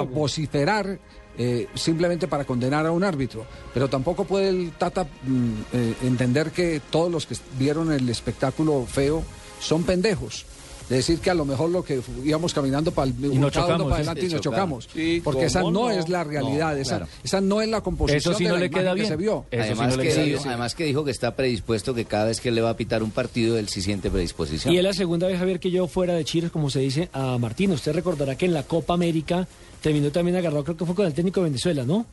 vociferar 0.03 0.99
eh, 1.37 1.67
simplemente 1.75 2.27
para 2.27 2.43
condenar 2.45 2.85
a 2.85 2.91
un 2.91 3.03
árbitro. 3.03 3.45
Pero 3.73 3.89
tampoco 3.89 4.25
puede 4.25 4.49
el 4.49 4.71
Tata 4.77 5.03
mm, 5.23 5.51
eh, 5.73 5.93
entender 6.03 6.51
que 6.51 6.81
todos 6.89 7.11
los 7.11 7.25
que 7.25 7.35
vieron 7.57 7.91
el 7.91 8.07
espectáculo 8.09 8.85
feo 8.85 9.23
son 9.59 9.83
pendejos. 9.83 10.45
De 10.91 10.97
decir 10.97 11.19
que 11.19 11.29
a 11.29 11.33
lo 11.33 11.45
mejor 11.45 11.69
lo 11.69 11.85
que 11.85 12.01
íbamos 12.25 12.53
caminando 12.53 12.91
para 12.91 13.09
el 13.09 13.13
nos 13.21 13.23
cada 13.23 13.37
uno 13.37 13.49
chocamos, 13.49 13.83
para 13.85 13.95
sí. 13.95 14.01
adelante 14.01 14.21
y 14.25 14.27
Sí, 14.27 14.33
nos 14.33 14.41
chocamos. 14.41 14.89
Sí, 14.93 15.21
porque 15.23 15.45
esa 15.45 15.61
¿cómo 15.61 15.71
no, 15.71 15.79
no? 15.85 15.91
es 15.91 16.09
la 16.09 16.25
realidad, 16.25 16.73
No, 16.75 16.81
esa, 16.81 16.97
claro. 16.97 17.11
esa 17.23 17.39
no 17.39 17.61
es 17.61 17.69
la 17.69 17.79
composición 17.79 18.17
Eso 18.33 18.37
sí 18.37 18.43
de 18.43 18.49
no 18.49 18.55
la 18.57 18.61
le 18.63 18.69
queda 18.69 18.89
que 18.89 18.95
bien. 18.95 19.07
se 19.07 19.15
vio. 19.15 19.45
Además, 19.53 19.95
que 19.95 20.23
dijo, 20.25 20.43
además 20.45 20.75
que 20.75 20.83
dijo 20.83 21.05
que 21.05 21.11
está 21.11 21.33
predispuesto, 21.33 21.93
que 21.93 22.03
cada 22.03 22.25
vez 22.25 22.41
que 22.41 22.51
le 22.51 22.59
va 22.59 22.71
a 22.71 22.75
pitar 22.75 23.03
un 23.03 23.11
partido, 23.11 23.57
él 23.57 23.69
sí 23.69 23.81
siente 23.81 24.11
predisposición. 24.11 24.73
Y 24.73 24.79
es 24.79 24.83
la 24.83 24.91
segunda 24.91 25.27
vez, 25.27 25.39
Javier, 25.39 25.61
que 25.61 25.71
yo 25.71 25.87
fuera 25.87 26.13
de 26.13 26.25
Chile, 26.25 26.49
como 26.51 26.69
se 26.69 26.81
dice, 26.81 27.07
a 27.13 27.37
Martín. 27.37 27.71
Usted 27.71 27.93
recordará 27.93 28.35
que 28.37 28.45
en 28.47 28.53
la 28.53 28.63
Copa 28.63 28.93
América 28.93 29.47
terminó 29.81 30.11
también 30.11 30.35
agarrado, 30.35 30.65
creo 30.65 30.75
que 30.75 30.85
fue 30.85 30.93
con 30.93 31.05
el 31.07 31.13
técnico 31.13 31.39
de 31.39 31.45
Venezuela, 31.45 31.85
¿no? 31.85 32.05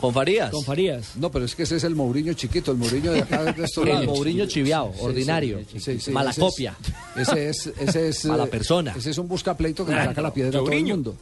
Con 0.00 0.14
Farías. 0.14 0.50
Con 0.50 0.62
Farías. 0.64 1.16
No, 1.16 1.30
pero 1.30 1.44
es 1.44 1.54
que 1.56 1.64
ese 1.64 1.76
es 1.76 1.84
el 1.84 1.94
Mourinho 1.96 2.32
chiquito, 2.34 2.70
el 2.70 2.78
Mourinho 2.78 3.10
de 3.12 3.20
acá 3.22 3.42
de 3.42 3.64
estos 3.64 3.86
El. 3.86 4.06
Mourinho 4.06 4.46
chiviao, 4.46 4.92
Sí, 4.94 5.00
ordinario, 5.02 5.60
sí, 5.72 5.80
sí, 5.80 6.00
sí, 6.00 6.10
mala 6.12 6.30
ese 6.30 6.40
es- 6.40 6.46
copia. 6.46 6.76
Ese 7.16 7.48
es, 7.48 7.66
ese 7.78 8.08
es 8.08 8.24
Mala 8.26 8.44
eh, 8.44 8.48
persona. 8.48 8.94
Ese 8.96 9.10
es 9.10 9.18
un 9.18 9.26
buscapleito 9.28 9.84
que 9.84 9.92
le 9.92 10.04
saca 10.04 10.22
la 10.22 10.32
piedra 10.32 10.50
a 10.50 10.52
todo 10.52 10.62
el 10.62 10.68
Mourinho. 10.68 10.94
mundo. 10.94 11.16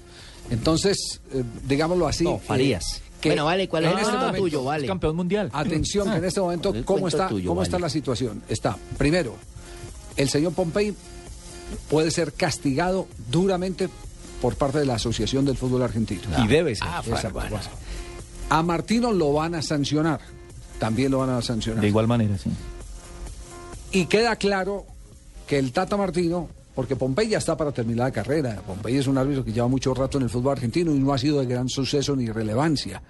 Entonces, 0.51 1.21
eh, 1.33 1.43
digámoslo 1.67 2.07
así. 2.07 2.25
No, 2.25 2.35
eh, 2.37 2.41
Farías. 2.47 3.01
que 3.21 3.31
Bueno, 3.31 3.47
vale, 3.47 3.69
¿cuál 3.69 3.85
es 3.85 3.91
en 3.93 3.97
el 3.99 4.05
este 4.05 4.17
momento- 4.17 4.39
tuyo? 4.39 4.65
Vale. 4.65 4.87
Campeón 4.87 5.17
mundial. 5.17 5.51
Atención, 5.53 6.11
que 6.11 6.17
en 6.19 6.25
este 6.25 6.41
momento, 6.41 6.75
¿cómo 6.85 7.09
está, 7.09 7.29
tuyo, 7.29 7.49
cómo 7.49 7.61
vale. 7.61 7.67
está 7.69 7.79
la 7.79 7.89
situación? 7.89 8.43
Está, 8.49 8.77
primero, 8.99 9.35
el 10.17 10.29
señor 10.29 10.53
Pompey 10.53 10.95
puede 11.89 12.11
ser 12.11 12.33
castigado 12.35 13.09
duramente 13.31 13.89
por 14.41 14.55
parte 14.55 14.79
de 14.79 14.85
la 14.85 14.95
Asociación 14.97 15.45
del 15.47 15.57
Fútbol 15.57 15.83
Argentino. 15.83 16.21
Y 16.45 16.47
debe 16.47 16.77
ser. 16.77 16.87
Ah. 16.87 17.03
A 18.49 18.63
Martino 18.63 19.13
lo 19.13 19.33
van 19.33 19.55
a 19.55 19.63
sancionar. 19.63 20.21
También 20.79 21.11
lo 21.11 21.19
van 21.19 21.31
a 21.31 21.43
sancionar. 21.43 21.81
De 21.81 21.89
igual 21.89 22.07
manera, 22.07 22.37
sí. 22.39 22.51
Y 23.93 24.07
queda 24.07 24.37
claro 24.37 24.85
que 25.47 25.59
el 25.59 25.73
Tata 25.73 25.97
Martino, 25.97 26.49
porque 26.75 26.97
Pompey 26.97 27.29
ya 27.29 27.39
está 27.39 27.57
para 27.57 27.73
terminar 27.73 28.07
la 28.07 28.13
carrera, 28.13 28.61
Pompey 28.67 28.97
es 28.97 29.07
un 29.07 29.17
árbitro 29.17 29.45
que 29.45 29.53
lleva 29.53 29.69
mucho 29.69 29.95
rato 29.95 30.19
en 30.19 30.25
el 30.25 30.31
fútbol 30.31 30.53
argentino 30.53 30.93
y 30.93 30.99
no 30.99 31.13
ha 31.13 31.19
sido 31.19 31.41
de 31.41 31.47
gran 31.47 31.69
suceso 31.69 32.15
ni 32.15 32.29
relevancia. 32.29 33.03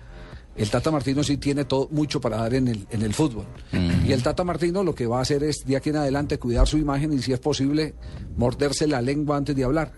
El 0.54 0.70
Tata 0.70 0.90
Martino 0.90 1.22
sí 1.22 1.36
tiene 1.36 1.66
todo, 1.66 1.88
mucho 1.90 2.20
para 2.20 2.38
dar 2.38 2.54
en 2.54 2.68
el, 2.68 2.86
en 2.90 3.02
el 3.02 3.12
fútbol. 3.12 3.44
Y 4.06 4.12
el 4.12 4.22
Tata 4.22 4.42
Martino 4.42 4.82
lo 4.82 4.94
que 4.94 5.06
va 5.06 5.18
a 5.18 5.22
hacer 5.22 5.42
es, 5.42 5.66
de 5.66 5.76
aquí 5.76 5.90
en 5.90 5.96
adelante, 5.96 6.38
cuidar 6.38 6.66
su 6.66 6.78
imagen 6.78 7.12
y, 7.12 7.20
si 7.20 7.32
es 7.32 7.40
posible, 7.40 7.94
morderse 8.36 8.86
la 8.86 9.02
lengua 9.02 9.36
antes 9.36 9.54
de 9.54 9.64
hablar. 9.64 9.92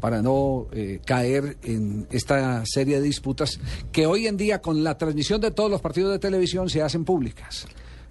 Para 0.00 0.22
no 0.22 0.66
eh, 0.72 1.00
caer 1.04 1.56
en 1.64 2.06
esta 2.10 2.64
serie 2.66 2.96
de 3.00 3.02
disputas 3.02 3.58
que 3.90 4.06
hoy 4.06 4.26
en 4.28 4.36
día, 4.36 4.60
con 4.60 4.84
la 4.84 4.96
transmisión 4.96 5.40
de 5.40 5.50
todos 5.50 5.70
los 5.70 5.80
partidos 5.80 6.12
de 6.12 6.18
televisión, 6.20 6.70
se 6.70 6.82
hacen 6.82 7.04
públicas. 7.04 7.66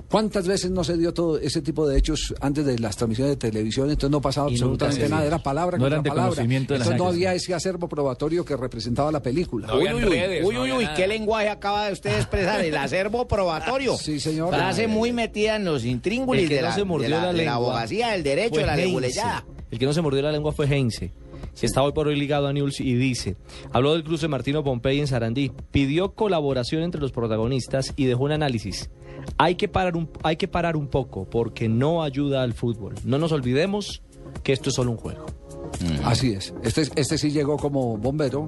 ¿Cuántas 0.09 0.47
veces 0.47 0.71
no 0.71 0.85
se 0.85 0.95
dio 0.97 1.13
todo 1.13 1.37
ese 1.37 1.61
tipo 1.61 1.85
de 1.85 1.97
hechos 1.97 2.33
antes 2.39 2.65
de 2.65 2.79
las 2.79 2.95
transmisiones 2.95 3.33
de 3.33 3.49
televisión? 3.51 3.89
Entonces 3.89 4.09
no 4.09 4.21
pasaba 4.21 4.49
Y 4.49 4.53
absolutamente 4.53 5.09
nada, 5.09 5.25
era 5.25 5.37
palabra 5.39 5.77
No 5.77 5.83
contra 5.83 5.95
eran 5.95 6.03
de 6.03 6.09
palabra. 6.09 6.29
conocimiento 6.29 6.73
de 6.73 6.79
la 6.79 6.85
Entonces 6.85 7.03
no 7.03 7.09
había 7.09 7.33
ese 7.33 7.53
acervo 7.53 7.89
probatorio 7.89 8.45
que 8.45 8.55
representaba 8.55 9.11
la 9.11 9.21
película. 9.21 9.73
uy, 9.75 9.83
uy, 9.93 10.03
uy, 10.05 10.43
uy, 10.45 10.57
uy, 10.57 10.71
uy, 10.71 10.87
qué 10.95 11.07
lenguaje 11.07 11.49
acaba 11.49 11.87
de 11.87 11.93
usted 11.93 12.15
expresar, 12.15 12.63
el 12.63 12.75
acervo 12.77 13.27
probatorio. 13.27 13.97
Sí, 14.01 14.21
señor. 14.21 14.49
Frase 14.53 14.87
muy 14.87 15.11
metida 15.11 15.57
en 15.57 15.65
los 15.65 15.83
intríngulis 15.83 16.47
de 16.49 16.55
no 16.57 16.61
la, 16.63 16.75
se 16.75 16.83
mordió 16.85 17.09
de 17.09 17.15
la- 17.15 17.21
la 17.31 17.33
de 17.33 17.45
la 17.45 17.53
abogacía, 17.55 18.09
del 18.11 18.23
derecho, 18.23 18.59
de 18.61 18.65
la 18.65 18.75
leguleyada. 18.77 19.45
El 19.69 19.77
que 19.79 19.85
no 19.85 19.91
se 19.91 20.01
mordió 20.01 20.21
la 20.21 20.31
lengua 20.31 20.53
fue 20.53 20.65
Heinze. 20.67 21.11
Que 21.59 21.65
Está 21.65 21.81
hoy 21.83 21.91
por 21.91 22.07
hoy 22.07 22.15
ligado 22.15 22.47
a 22.47 22.53
News 22.53 22.79
y 22.79 22.95
dice, 22.95 23.35
habló 23.71 23.93
del 23.93 24.03
cruce 24.03 24.27
Martino 24.27 24.63
Pompey 24.63 24.99
en 24.99 25.07
Sarandí, 25.07 25.51
pidió 25.71 26.13
colaboración 26.13 26.83
entre 26.83 27.01
los 27.01 27.11
protagonistas 27.11 27.93
y 27.95 28.05
dejó 28.05 28.25
un 28.25 28.31
análisis. 28.31 28.89
Hay 29.37 29.55
que 29.55 29.67
parar 29.67 29.97
un, 29.97 30.09
hay 30.23 30.37
que 30.37 30.47
parar 30.47 30.77
un 30.77 30.87
poco 30.87 31.25
porque 31.29 31.67
no 31.67 32.03
ayuda 32.03 32.43
al 32.43 32.53
fútbol. 32.53 32.95
No 33.03 33.17
nos 33.17 33.31
olvidemos 33.31 34.01
que 34.43 34.53
esto 34.53 34.69
es 34.69 34.75
solo 34.75 34.91
un 34.91 34.97
juego. 34.97 35.25
Así 36.03 36.31
es. 36.31 36.53
Este, 36.63 36.87
este 36.95 37.17
sí 37.17 37.31
llegó 37.31 37.57
como 37.57 37.97
bombero 37.97 38.47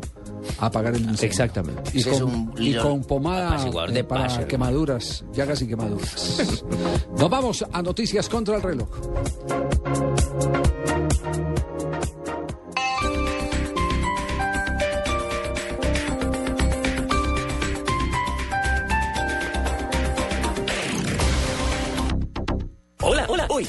a 0.60 0.68
apagar 0.68 0.93
el 0.95 1.01
incendio. 1.01 1.28
Exactamente. 1.28 1.91
Y 1.93 1.99
es 1.99 2.07
con, 2.07 2.24
un 2.24 2.53
y 2.57 2.62
líder 2.62 2.82
con 2.82 3.03
pomada 3.03 3.68
eh, 3.68 3.91
de 3.91 3.99
hermano. 3.99 4.47
quemaduras, 4.47 5.26
llagas 5.34 5.62
y 5.62 5.68
quemaduras. 5.68 6.64
Nos 7.18 7.30
vamos 7.30 7.66
a 7.72 7.82
noticias 7.82 8.30
contra 8.30 8.55
el 8.55 8.62
reloj. 8.62 8.89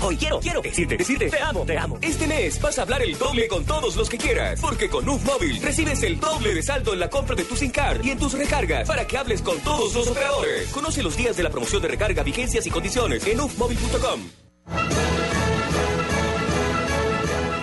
Hoy, 0.01 0.17
quiero, 0.17 0.41
quiero 0.41 0.61
decirte, 0.61 0.97
decirte, 0.97 1.31
te 1.31 1.41
amo, 1.41 1.65
te 1.65 1.79
amo. 1.79 1.99
Este 2.01 2.27
mes 2.27 2.61
vas 2.61 2.79
a 2.79 2.83
hablar 2.83 3.03
el 3.03 3.17
doble 3.19 3.49
con 3.49 3.65
todos 3.65 3.97
los 3.97 4.09
que 4.09 4.19
quieras, 4.19 4.61
porque 4.61 4.89
con 4.89 5.09
UF 5.09 5.25
Móvil 5.25 5.61
recibes 5.63 6.03
el 6.03 6.21
doble 6.21 6.55
de 6.55 6.63
saldo 6.63 6.93
en 6.93 7.01
la 7.01 7.11
compra 7.11 7.35
de 7.35 7.45
tu 7.45 7.57
SIM 7.57 7.71
card 7.71 8.05
y 8.05 8.11
en 8.11 8.19
tus 8.19 8.33
recargas 8.33 8.87
para 8.87 9.07
que 9.07 9.19
hables 9.19 9.43
con 9.43 9.59
todos 9.61 9.95
los 9.95 10.09
operadores. 10.09 10.69
Conoce 10.71 11.03
los 11.03 11.17
días 11.17 11.37
de 11.37 11.43
la 11.43 11.51
promoción 11.51 11.83
de 11.83 11.89
recarga, 11.89 12.23
vigencias 12.23 12.67
y 12.67 12.71
condiciones 12.71 13.27
en 13.27 13.41
ufmóvil.com. 13.41 15.20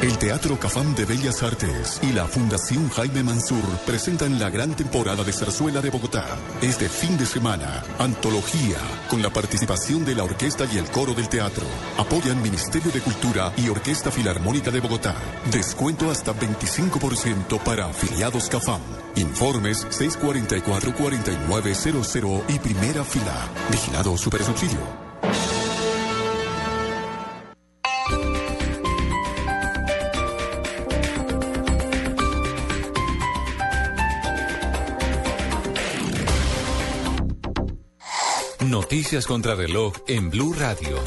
El 0.07 0.17
Teatro 0.17 0.57
Cafam 0.57 0.95
de 0.95 1.03
Bellas 1.03 1.43
Artes 1.43 1.99
y 2.01 2.13
la 2.13 2.25
Fundación 2.27 2.89
Jaime 2.91 3.23
Mansur 3.23 3.65
presentan 3.85 4.39
la 4.39 4.49
gran 4.49 4.73
temporada 4.73 5.21
de 5.21 5.33
zarzuela 5.33 5.81
de 5.81 5.89
Bogotá. 5.89 6.25
Este 6.61 6.87
fin 6.87 7.17
de 7.17 7.25
semana, 7.25 7.83
antología, 7.99 8.77
con 9.09 9.21
la 9.21 9.29
participación 9.29 10.05
de 10.05 10.15
la 10.15 10.23
orquesta 10.23 10.65
y 10.73 10.77
el 10.77 10.85
coro 10.85 11.13
del 11.13 11.27
teatro. 11.27 11.65
Apoyan 11.97 12.41
Ministerio 12.41 12.89
de 12.89 13.01
Cultura 13.01 13.51
y 13.57 13.67
Orquesta 13.67 14.09
Filarmónica 14.09 14.71
de 14.71 14.79
Bogotá. 14.79 15.13
Descuento 15.51 16.09
hasta 16.09 16.33
25% 16.33 17.59
para 17.59 17.87
afiliados 17.87 18.47
Cafam. 18.47 18.79
Informes 19.17 19.85
644-4900 19.89 22.43
y 22.47 22.59
primera 22.59 23.03
fila. 23.03 23.49
Vigilado 23.69 24.17
Supersubsidio. 24.17 25.06
Noticias 38.89 39.27
contra 39.27 39.53
reloj 39.53 39.93
en 40.07 40.29
Blue 40.29 40.53
Radio. 40.53 40.97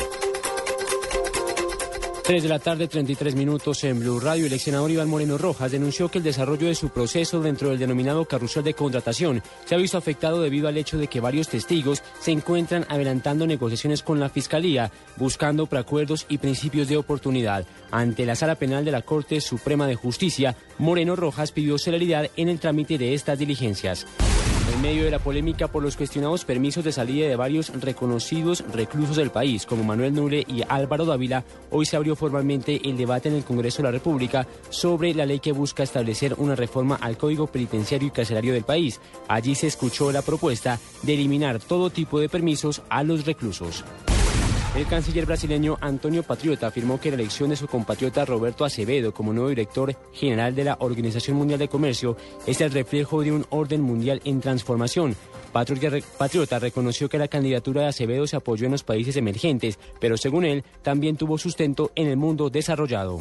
3 2.24 2.42
de 2.42 2.48
la 2.50 2.58
tarde, 2.58 2.88
33 2.88 3.34
minutos 3.34 3.82
en 3.84 4.00
Blue 4.00 4.20
Radio. 4.20 4.44
El 4.44 4.52
ex 4.52 4.64
senador 4.64 4.90
Iván 4.90 5.08
Moreno 5.08 5.38
Rojas 5.38 5.72
denunció 5.72 6.10
que 6.10 6.18
el 6.18 6.24
desarrollo 6.24 6.66
de 6.66 6.74
su 6.74 6.90
proceso 6.90 7.40
dentro 7.40 7.70
del 7.70 7.78
denominado 7.78 8.26
carrusel 8.26 8.64
de 8.64 8.74
contratación 8.74 9.42
se 9.64 9.74
ha 9.74 9.78
visto 9.78 9.96
afectado 9.96 10.42
debido 10.42 10.68
al 10.68 10.76
hecho 10.76 10.98
de 10.98 11.06
que 11.06 11.20
varios 11.20 11.48
testigos 11.48 12.02
se 12.20 12.32
encuentran 12.32 12.84
adelantando 12.90 13.46
negociaciones 13.46 14.02
con 14.02 14.20
la 14.20 14.28
Fiscalía, 14.28 14.92
buscando 15.16 15.64
preacuerdos 15.64 16.26
y 16.28 16.36
principios 16.36 16.86
de 16.86 16.98
oportunidad. 16.98 17.64
Ante 17.90 18.26
la 18.26 18.36
Sala 18.36 18.56
Penal 18.56 18.84
de 18.84 18.90
la 18.90 19.00
Corte 19.00 19.40
Suprema 19.40 19.86
de 19.86 19.94
Justicia, 19.94 20.54
Moreno 20.76 21.16
Rojas 21.16 21.50
pidió 21.50 21.78
celeridad 21.78 22.28
en 22.36 22.50
el 22.50 22.60
trámite 22.60 22.98
de 22.98 23.14
estas 23.14 23.38
diligencias. 23.38 24.06
En 24.80 24.86
medio 24.86 25.04
de 25.04 25.10
la 25.10 25.18
polémica 25.18 25.68
por 25.68 25.82
los 25.82 25.94
cuestionados 25.94 26.46
permisos 26.46 26.82
de 26.82 26.90
salida 26.90 27.28
de 27.28 27.36
varios 27.36 27.68
reconocidos 27.82 28.64
reclusos 28.72 29.16
del 29.16 29.28
país, 29.28 29.66
como 29.66 29.84
Manuel 29.84 30.14
Nure 30.14 30.42
y 30.48 30.62
Álvaro 30.66 31.04
Dávila, 31.04 31.44
hoy 31.70 31.84
se 31.84 31.96
abrió 31.96 32.16
formalmente 32.16 32.80
el 32.88 32.96
debate 32.96 33.28
en 33.28 33.34
el 33.34 33.44
Congreso 33.44 33.82
de 33.82 33.88
la 33.88 33.90
República 33.90 34.46
sobre 34.70 35.12
la 35.12 35.26
ley 35.26 35.38
que 35.38 35.52
busca 35.52 35.82
establecer 35.82 36.34
una 36.38 36.56
reforma 36.56 36.94
al 36.94 37.18
Código 37.18 37.46
Penitenciario 37.46 38.08
y 38.08 38.10
Carcelario 38.10 38.54
del 38.54 38.64
país. 38.64 39.02
Allí 39.28 39.54
se 39.54 39.66
escuchó 39.66 40.12
la 40.12 40.22
propuesta 40.22 40.80
de 41.02 41.12
eliminar 41.12 41.58
todo 41.58 41.90
tipo 41.90 42.18
de 42.18 42.30
permisos 42.30 42.80
a 42.88 43.02
los 43.02 43.26
reclusos. 43.26 43.84
El 44.76 44.86
canciller 44.86 45.26
brasileño 45.26 45.78
Antonio 45.80 46.22
Patriota 46.22 46.68
afirmó 46.68 47.00
que 47.00 47.10
la 47.10 47.16
elección 47.16 47.50
de 47.50 47.56
su 47.56 47.66
compatriota 47.66 48.24
Roberto 48.24 48.64
Acevedo 48.64 49.12
como 49.12 49.32
nuevo 49.32 49.48
director 49.48 49.96
general 50.12 50.54
de 50.54 50.62
la 50.62 50.76
Organización 50.78 51.36
Mundial 51.36 51.58
de 51.58 51.66
Comercio 51.66 52.16
es 52.46 52.60
el 52.60 52.70
reflejo 52.70 53.22
de 53.22 53.32
un 53.32 53.44
orden 53.50 53.80
mundial 53.80 54.22
en 54.24 54.40
transformación. 54.40 55.16
Patriota, 55.52 56.60
reconoció 56.60 57.08
que 57.08 57.18
la 57.18 57.26
candidatura 57.26 57.82
de 57.82 57.88
Acevedo 57.88 58.28
se 58.28 58.36
apoyó 58.36 58.66
en 58.66 58.72
los 58.72 58.84
países 58.84 59.16
emergentes, 59.16 59.76
pero 59.98 60.16
según 60.16 60.44
él, 60.44 60.64
también 60.82 61.16
tuvo 61.16 61.36
sustento 61.36 61.90
en 61.96 62.06
el 62.06 62.16
mundo 62.16 62.48
desarrollado. 62.48 63.20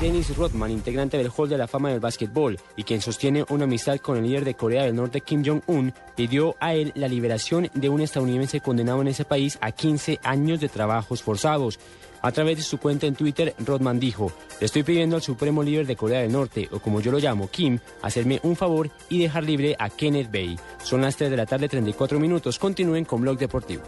Dennis 0.00 0.36
Rodman, 0.36 0.70
integrante 0.70 1.16
del 1.18 1.32
Hall 1.36 1.48
de 1.48 1.58
la 1.58 1.66
Fama 1.66 1.90
del 1.90 1.98
Básquetbol 1.98 2.56
y 2.76 2.84
quien 2.84 3.00
sostiene 3.00 3.44
una 3.48 3.64
amistad 3.64 3.98
con 3.98 4.16
el 4.16 4.22
líder 4.22 4.44
de 4.44 4.54
Corea 4.54 4.84
del 4.84 4.94
Norte 4.94 5.22
Kim 5.22 5.42
Jong-un, 5.44 5.92
pidió 6.14 6.54
a 6.60 6.74
él 6.74 6.92
la 6.94 7.08
liberación 7.08 7.68
de 7.74 7.88
un 7.88 8.00
estadounidense 8.00 8.60
condenado 8.60 9.00
en 9.00 9.08
ese 9.08 9.24
país 9.24 9.58
a 9.60 9.72
15 9.72 10.20
años 10.22 10.60
de 10.60 10.68
trabajos 10.68 11.22
forzados. 11.22 11.80
A 12.22 12.30
través 12.30 12.58
de 12.58 12.62
su 12.62 12.78
cuenta 12.78 13.06
en 13.06 13.16
Twitter, 13.16 13.54
Rodman 13.58 13.98
dijo, 13.98 14.32
le 14.60 14.66
estoy 14.66 14.84
pidiendo 14.84 15.16
al 15.16 15.22
supremo 15.22 15.64
líder 15.64 15.86
de 15.86 15.96
Corea 15.96 16.20
del 16.20 16.32
Norte, 16.32 16.68
o 16.70 16.78
como 16.78 17.00
yo 17.00 17.10
lo 17.10 17.18
llamo, 17.18 17.48
Kim, 17.48 17.80
hacerme 18.00 18.38
un 18.44 18.54
favor 18.54 18.90
y 19.08 19.20
dejar 19.20 19.44
libre 19.44 19.74
a 19.80 19.90
Kenneth 19.90 20.30
Bay. 20.30 20.56
Son 20.82 21.00
las 21.00 21.16
3 21.16 21.30
de 21.30 21.36
la 21.36 21.46
tarde, 21.46 21.68
34 21.68 22.20
minutos. 22.20 22.58
Continúen 22.58 23.04
con 23.04 23.20
Blog 23.20 23.38
Deportivo. 23.38 23.82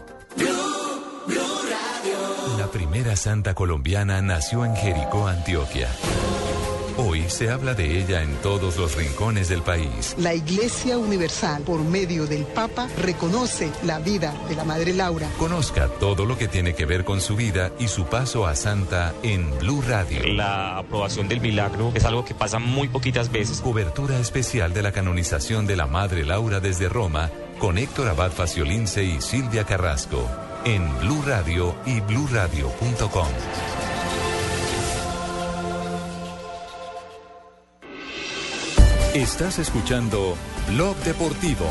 La 2.81 2.87
primera 2.87 3.15
santa 3.15 3.53
colombiana 3.53 4.23
nació 4.23 4.65
en 4.65 4.75
Jericó, 4.75 5.27
Antioquia. 5.27 5.87
Hoy 6.97 7.29
se 7.29 7.51
habla 7.51 7.75
de 7.75 7.99
ella 7.99 8.23
en 8.23 8.35
todos 8.37 8.75
los 8.77 8.95
rincones 8.95 9.49
del 9.49 9.61
país. 9.61 10.15
La 10.17 10.33
Iglesia 10.33 10.97
Universal, 10.97 11.61
por 11.61 11.79
medio 11.81 12.25
del 12.25 12.43
Papa, 12.43 12.89
reconoce 12.97 13.69
la 13.83 13.99
vida 13.99 14.33
de 14.49 14.55
la 14.55 14.63
Madre 14.63 14.93
Laura. 14.93 15.29
Conozca 15.37 15.89
todo 15.99 16.25
lo 16.25 16.39
que 16.39 16.47
tiene 16.47 16.73
que 16.73 16.87
ver 16.87 17.05
con 17.05 17.21
su 17.21 17.35
vida 17.35 17.71
y 17.77 17.87
su 17.87 18.05
paso 18.05 18.47
a 18.47 18.55
santa 18.55 19.13
en 19.21 19.47
Blue 19.59 19.83
Radio. 19.87 20.25
La 20.33 20.79
aprobación 20.79 21.27
del 21.27 21.39
milagro 21.39 21.91
es 21.93 22.03
algo 22.03 22.25
que 22.25 22.33
pasa 22.33 22.57
muy 22.57 22.87
poquitas 22.87 23.31
veces. 23.31 23.61
Cobertura 23.61 24.17
especial 24.19 24.73
de 24.73 24.81
la 24.81 24.91
canonización 24.91 25.67
de 25.67 25.75
la 25.75 25.85
Madre 25.85 26.25
Laura 26.25 26.59
desde 26.59 26.89
Roma 26.89 27.29
con 27.59 27.77
Héctor 27.77 28.09
Abad 28.09 28.31
Faciolince 28.31 29.03
y 29.03 29.21
Silvia 29.21 29.65
Carrasco 29.65 30.27
en 30.65 30.97
Blue 30.99 31.21
Radio 31.25 31.75
y 31.85 31.99
bluradio.com. 32.01 33.27
Estás 39.13 39.59
escuchando 39.59 40.35
Blog 40.69 40.95
Deportivo. 40.97 41.65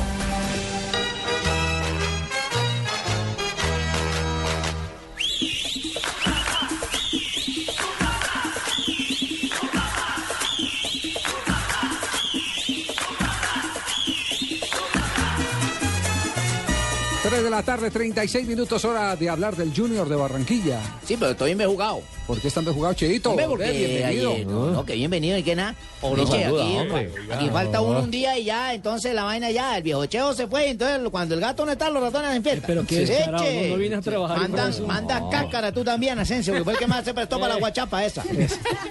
De 17.50 17.56
la 17.56 17.62
tarde, 17.64 17.90
36 17.90 18.46
minutos, 18.46 18.84
hora 18.84 19.16
de 19.16 19.28
hablar 19.28 19.56
del 19.56 19.74
Junior 19.74 20.08
de 20.08 20.14
Barranquilla. 20.14 20.80
Sí, 21.04 21.16
pero 21.18 21.32
estoy 21.32 21.54
bien 21.54 21.68
jugado. 21.68 22.00
¿Por 22.26 22.40
qué 22.40 22.46
están 22.48 22.64
bien 22.64 22.76
jugados, 22.76 22.96
Cheito? 22.96 23.30
Hombre, 23.30 23.46
porque 23.48 23.72
bienvenido. 23.72 24.30
ayer- 24.32 24.46
no, 24.46 24.66
no, 24.70 24.84
que 24.86 24.94
bienvenido 24.94 25.36
y 25.36 25.42
que 25.42 25.56
nada. 25.56 25.74
Oh, 26.00 26.16
no 26.16 26.24
saluda, 26.26 26.62
aquí, 26.64 26.76
hombre. 26.78 27.12
aquí 27.32 27.48
falta 27.50 27.78
no. 27.78 27.84
uno 27.84 27.98
un 28.00 28.10
día 28.10 28.38
y 28.38 28.44
ya, 28.44 28.72
entonces 28.72 29.12
la 29.14 29.24
vaina 29.24 29.50
ya, 29.50 29.76
el 29.76 29.82
viejo 29.82 30.06
cheo 30.06 30.32
se 30.32 30.46
fue, 30.46 30.68
entonces 30.70 31.00
cuando 31.10 31.34
el 31.34 31.40
gato 31.40 31.66
no 31.66 31.72
está, 31.72 31.90
los 31.90 32.00
ratones 32.02 32.36
en 32.36 32.42
fiesta. 32.44 32.66
Pero 32.68 32.86
qué 32.86 33.04
Sí, 33.06 33.12
no- 33.30 33.38
no 33.38 33.76
viene 33.76 33.96
a 33.96 34.00
trabajar 34.00 34.38
y 34.38 34.40
Manda, 34.42 34.62
por 34.62 34.70
eso. 34.70 34.86
manda 34.86 35.20
No. 35.20 35.30
cáscara 35.30 35.72
tú 35.72 35.82
también, 35.82 36.18
Asensio, 36.20 36.54
que 36.54 36.62
fue 36.62 36.74
el 36.74 36.78
que 36.78 36.86
más 36.86 37.04
se 37.04 37.12
prestó 37.12 37.40
para 37.40 37.54
la 37.54 37.60
guachapa 37.60 38.04
esa. 38.04 38.22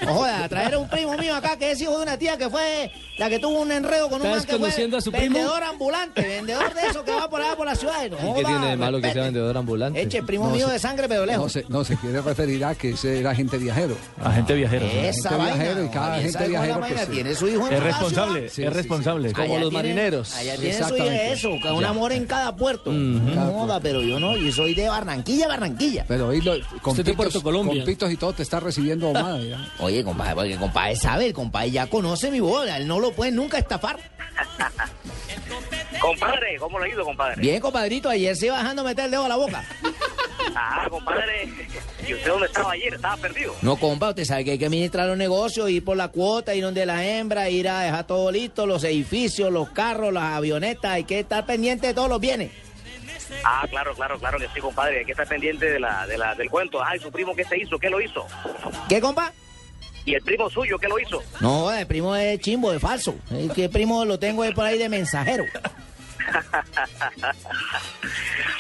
No 0.06 0.14
joda, 0.16 0.44
a 0.44 0.50
traer 0.50 0.74
a 0.74 0.78
un 0.80 0.90
primo 0.90 1.14
mío 1.18 1.34
acá 1.34 1.58
que 1.58 1.72
es 1.72 1.82
hijo 1.82 1.96
de 1.98 2.04
una 2.04 2.18
tía 2.18 2.38
que 2.38 2.50
fue 2.50 2.92
la 3.18 3.30
que 3.30 3.40
tuvo 3.40 3.60
un 3.62 3.72
enredo 3.72 4.10
con 4.10 4.20
un 4.22 4.28
¿Está 4.28 4.30
man 4.38 4.40
que 4.42 4.48
fue 4.48 4.58
desconociendo 4.58 4.98
a 4.98 5.02
su 5.02 5.12
primo? 5.12 5.34
vendedor 5.36 5.64
ambulante, 5.64 6.22
vendedor 6.22 6.74
de 6.74 6.88
eso 6.88 7.04
que 7.06 7.12
va 7.12 7.30
por 7.30 7.42
allá 7.42 7.56
por 7.56 7.66
la 7.66 7.76
ciudad. 7.76 8.10
No 8.10 8.34
que. 8.36 8.44
Tiene 8.50 8.68
de 8.72 8.78
malo 8.78 9.02
que 9.02 9.12
sea 9.14 9.24
vendedor 9.24 9.58
ambulante? 9.58 10.02
Eche, 10.02 10.24
primo 10.24 10.48
No, 10.48 10.56
mío 10.56 10.68
se- 10.68 10.74
de 10.74 10.80
sangre, 10.80 11.08
pero 11.08 11.26
lejos. 11.26 11.44
No 11.44 11.50
se, 11.50 11.66
no, 11.70 11.84
se 11.84 11.96
quiere 11.98 12.22
referir 12.22 12.64
a 12.66 12.76
que 12.76 12.92
ese 12.92 13.20
era 13.20 13.32
agente 13.32 13.58
viajero. 13.58 13.96
Agente 14.24 14.54
viajero. 14.56 14.86
Esa 14.86 15.30
Agente 15.30 15.30
vaina. 15.38 15.56
viajero 15.56 15.86
y 15.86 15.90
cada 15.90 16.14
agente 16.16 16.32
¿sabe 16.34 16.46
cómo 16.48 16.64
es 16.64 16.70
la 16.70 16.78
viajero, 16.78 16.96
pues, 16.98 17.10
tiene 17.10 17.36
su 17.36 17.48
hijo 17.48 17.68
en 17.68 17.74
Es 17.74 17.84
responsable, 17.84 18.46
es 18.46 18.54
Sí, 18.54 18.62
sí, 18.64 18.70
responsable. 18.70 19.34
Como 19.34 19.44
Allá 19.46 19.60
los 19.60 19.70
tiene- 19.70 19.84
marineros. 19.90 20.36
Allá 20.36 20.56
tiene 20.58 20.84
su 20.84 20.96
hijo 20.96 21.06
eso, 21.10 21.50
con 21.62 21.74
un 21.76 21.86
amor 21.86 22.12
en 22.12 22.26
cada 22.26 22.56
puerto. 22.56 22.92
No 22.92 23.52
joda, 23.52 23.80
pero 23.80 24.02
yo 24.02 24.20
no, 24.20 24.36
yo 24.38 24.52
soy 24.52 24.74
de 24.76 24.90
Barranquilla, 24.90 25.48
Barranquilla. 25.48 26.06
Pero 26.08 26.28
hoy 26.30 26.42
lo, 26.42 26.54
con, 26.82 26.92
Usted 26.92 26.92
es 26.92 26.96
de 26.98 27.04
pitos, 27.04 27.16
Puerto 27.16 27.42
Colombia. 27.44 27.82
con 27.84 27.86
pitos 27.86 28.12
y 28.12 28.18
todo 28.18 28.34
te 28.34 28.44
está 28.44 28.60
recibiendo 28.60 29.10
Omada. 29.10 29.40
Oye, 29.80 30.04
compadre, 30.04 30.36
porque 30.36 30.54
el 30.54 30.60
compadre 30.60 30.96
sabe, 30.96 31.28
el 31.28 31.34
compadre 31.34 31.72
ya 31.72 31.88
conoce 31.88 32.32
mi 32.32 32.40
boda, 32.40 32.78
él 32.78 32.88
no 32.88 33.00
lo 33.00 33.12
puede 33.12 33.32
nunca 33.32 33.58
estafar. 33.58 33.98
Compadre, 36.00 36.58
¿cómo 36.60 36.80
le 36.80 36.86
ha 36.86 36.90
ido, 36.90 37.04
compadre? 37.04 37.42
Bien, 37.42 37.60
compadrito, 37.60 38.10
ayer 38.10 38.36
se 38.36 38.48
iba 38.48 38.58
dejando 38.58 38.84
meter 38.84 39.06
el 39.06 39.12
dedo 39.12 39.26
a 39.26 39.30
la 39.30 39.36
boca. 39.36 39.64
Ah, 40.56 40.88
compadre. 40.90 41.50
¿Y 42.08 42.14
usted 42.14 42.28
dónde 42.28 42.48
estaba 42.48 42.72
ayer? 42.72 42.94
¿Estaba 42.94 43.18
perdido? 43.18 43.54
No, 43.62 43.76
compa, 43.76 44.10
usted 44.10 44.24
sabe 44.26 44.46
que 44.46 44.52
hay 44.52 44.58
que 44.58 44.66
administrar 44.66 45.08
los 45.08 45.18
negocios, 45.18 45.70
ir 45.70 45.84
por 45.84 45.98
la 45.98 46.08
cuota, 46.08 46.56
ir 46.56 46.64
donde 46.64 46.86
las 46.86 47.02
hembras, 47.02 47.50
ir 47.50 47.70
a 47.70 47.82
dejar 47.82 48.08
todo 48.08 48.32
listo, 48.32 48.66
los 48.66 48.84
edificios, 48.84 49.52
los 49.52 49.70
carros, 49.70 50.14
las 50.14 50.36
avionetas, 50.36 50.92
hay 50.92 51.04
que 51.04 51.20
estar 51.20 51.46
pendiente 51.46 51.88
de 51.88 51.94
todos 51.94 52.10
los 52.10 52.20
bienes. 52.20 52.52
Ah, 53.44 53.66
claro, 53.70 53.94
claro, 53.94 54.18
claro 54.18 54.40
que 54.40 54.48
sí, 54.54 54.60
compadre. 54.60 55.00
Hay 55.00 55.06
que 55.06 55.12
estar 55.12 55.28
pendiente 55.28 55.70
de 55.70 55.80
la, 55.80 56.08
de 56.08 56.18
la, 56.18 56.34
del 56.36 56.50
cuento. 56.50 56.84
Ay, 56.84 57.00
su 57.00 57.12
primo, 57.12 57.36
¿qué 57.36 57.44
se 57.44 57.58
hizo? 57.58 57.78
¿Qué 57.78 57.90
lo 57.90 58.02
hizo? 58.02 58.26
¿Qué, 58.88 59.00
compa? 59.00 59.32
¿Y 60.06 60.16
el 60.16 60.22
primo 60.22 60.50
suyo, 60.50 60.80
qué 60.80 60.88
lo 60.88 60.98
hizo? 61.00 61.22
No, 61.40 61.72
el 61.72 61.86
primo 61.86 62.16
es 62.16 62.40
chimbo, 62.40 62.74
es 62.74 62.82
falso. 62.82 63.16
Es 63.32 63.52
que 63.52 63.66
el 63.66 63.70
primo 63.70 64.06
lo 64.06 64.18
tengo 64.18 64.42
ahí 64.42 64.54
por 64.54 64.66
ahí 64.66 64.78
de 64.78 64.90
mensajero. 64.90 65.46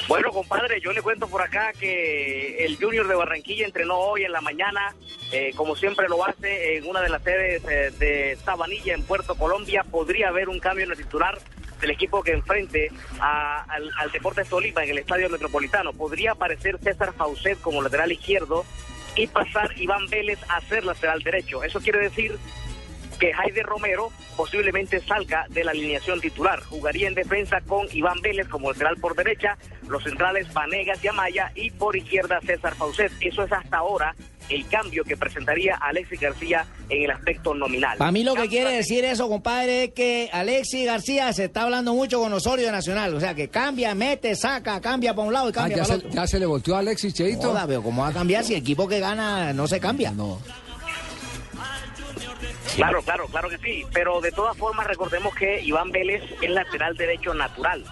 Bueno, 0.07 0.31
compadre, 0.31 0.81
yo 0.81 0.91
le 0.91 1.01
cuento 1.01 1.27
por 1.27 1.41
acá 1.41 1.71
que 1.79 2.65
el 2.65 2.77
Junior 2.77 3.07
de 3.07 3.15
Barranquilla 3.15 3.65
entrenó 3.65 3.95
hoy 3.97 4.23
en 4.23 4.31
la 4.31 4.41
mañana, 4.41 4.95
eh, 5.31 5.51
como 5.55 5.75
siempre 5.75 6.07
lo 6.09 6.25
hace, 6.25 6.77
en 6.77 6.87
una 6.87 7.01
de 7.01 7.09
las 7.09 7.21
sedes 7.23 7.63
eh, 7.69 7.91
de 7.99 8.37
Sabanilla, 8.43 8.93
en 8.95 9.03
Puerto 9.03 9.35
Colombia. 9.35 9.83
Podría 9.83 10.29
haber 10.29 10.49
un 10.49 10.59
cambio 10.59 10.85
en 10.85 10.91
el 10.91 10.97
titular 10.97 11.37
del 11.79 11.91
equipo 11.91 12.23
que 12.23 12.31
enfrente 12.31 12.91
a- 13.19 13.61
al, 13.69 13.89
al 13.99 14.11
Deportes 14.11 14.49
Tolima 14.49 14.83
en 14.83 14.89
el 14.91 14.97
Estadio 14.99 15.29
Metropolitano. 15.29 15.93
Podría 15.93 16.31
aparecer 16.31 16.79
César 16.83 17.13
Faucet 17.13 17.59
como 17.61 17.81
lateral 17.81 18.11
izquierdo 18.11 18.65
y 19.15 19.27
pasar 19.27 19.71
Iván 19.79 20.07
Vélez 20.07 20.39
a 20.49 20.59
ser 20.61 20.83
lateral 20.85 21.21
derecho. 21.21 21.63
Eso 21.63 21.79
quiere 21.79 21.99
decir 21.99 22.37
que 23.19 23.33
Jaide 23.33 23.63
Romero 23.63 24.11
posiblemente 24.37 24.99
salga 25.01 25.45
de 25.49 25.63
la 25.63 25.71
alineación 25.71 26.21
titular. 26.21 26.61
Jugaría 26.63 27.07
en 27.07 27.15
defensa 27.15 27.59
con 27.61 27.87
Iván 27.91 28.21
Vélez 28.21 28.47
como 28.47 28.71
lateral 28.71 28.95
por 28.97 29.15
derecha, 29.15 29.57
los 29.87 30.03
centrales 30.03 30.51
Vanegas 30.53 31.03
y 31.03 31.07
Amaya 31.09 31.51
y 31.55 31.69
por 31.71 31.95
izquierda 31.97 32.39
César 32.45 32.75
Faucet. 32.75 33.11
Eso 33.21 33.43
es 33.43 33.51
hasta 33.51 33.77
ahora 33.77 34.15
el 34.49 34.65
cambio 34.67 35.03
que 35.03 35.15
presentaría 35.15 35.75
Alexis 35.75 36.19
García 36.19 36.65
en 36.89 37.03
el 37.03 37.11
aspecto 37.11 37.53
nominal. 37.53 37.97
Para 37.99 38.11
mí 38.11 38.23
lo 38.23 38.33
que 38.33 38.47
quiere 38.47 38.71
decir 38.71 39.05
eso, 39.05 39.27
compadre, 39.29 39.83
es 39.85 39.91
que 39.93 40.29
Alexis 40.33 40.85
García 40.87 41.31
se 41.33 41.45
está 41.45 41.63
hablando 41.63 41.93
mucho 41.93 42.19
con 42.19 42.33
Osorio 42.33 42.65
de 42.65 42.71
Nacional. 42.71 43.13
O 43.13 43.19
sea, 43.19 43.35
que 43.35 43.49
cambia, 43.49 43.93
mete, 43.93 44.35
saca, 44.35 44.81
cambia 44.81 45.13
para 45.13 45.27
un 45.27 45.33
lado 45.33 45.49
y 45.49 45.51
Ah, 45.51 45.53
cambia 45.55 45.77
ya, 45.77 45.83
para 45.83 45.95
el 45.95 46.01
se, 46.01 46.07
otro. 46.07 46.15
ya 46.21 46.27
se 46.27 46.39
le 46.39 46.45
volteó 46.47 46.75
a 46.75 46.79
Alexis 46.79 47.13
Cheito. 47.13 47.55
Pero 47.67 47.83
¿cómo 47.83 48.01
va 48.01 48.07
a 48.07 48.13
cambiar 48.13 48.43
si 48.43 48.53
el 48.53 48.61
equipo 48.61 48.87
que 48.87 48.99
gana 48.99 49.53
no 49.53 49.67
se 49.67 49.79
cambia? 49.79 50.11
No. 50.11 50.39
Claro, 52.75 53.01
claro, 53.01 53.25
claro 53.27 53.49
que 53.49 53.57
sí. 53.57 53.85
Pero 53.93 54.21
de 54.21 54.31
todas 54.31 54.57
formas, 54.57 54.87
recordemos 54.87 55.33
que 55.35 55.61
Iván 55.61 55.91
Vélez 55.91 56.23
es 56.41 56.49
lateral 56.49 56.95
derecho 56.95 57.33
natural. 57.33 57.83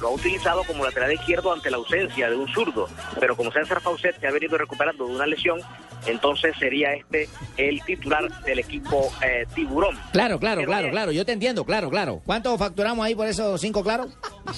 Lo 0.00 0.08
ha 0.08 0.10
utilizado 0.12 0.62
como 0.64 0.84
lateral 0.84 1.12
izquierdo 1.12 1.52
ante 1.52 1.70
la 1.70 1.78
ausencia 1.78 2.28
de 2.28 2.36
un 2.36 2.48
zurdo. 2.48 2.88
Pero 3.18 3.36
como 3.36 3.50
César 3.50 3.80
Faucet 3.80 4.18
se 4.20 4.26
ha 4.26 4.30
venido 4.30 4.58
recuperando 4.58 5.06
de 5.06 5.14
una 5.14 5.26
lesión, 5.26 5.60
entonces 6.06 6.54
sería 6.58 6.92
este 6.94 7.28
el 7.56 7.82
titular 7.84 8.28
del 8.44 8.58
equipo 8.58 9.10
eh, 9.24 9.46
Tiburón. 9.54 9.96
Claro, 10.12 10.38
claro, 10.38 10.60
Pero 10.60 10.70
claro, 10.70 10.90
claro. 10.90 11.12
Yo 11.12 11.24
te 11.24 11.32
entiendo, 11.32 11.64
claro, 11.64 11.90
claro. 11.90 12.22
¿Cuánto 12.24 12.56
facturamos 12.58 13.04
ahí 13.04 13.14
por 13.14 13.26
esos 13.26 13.60
cinco 13.60 13.82
claros? 13.82 14.08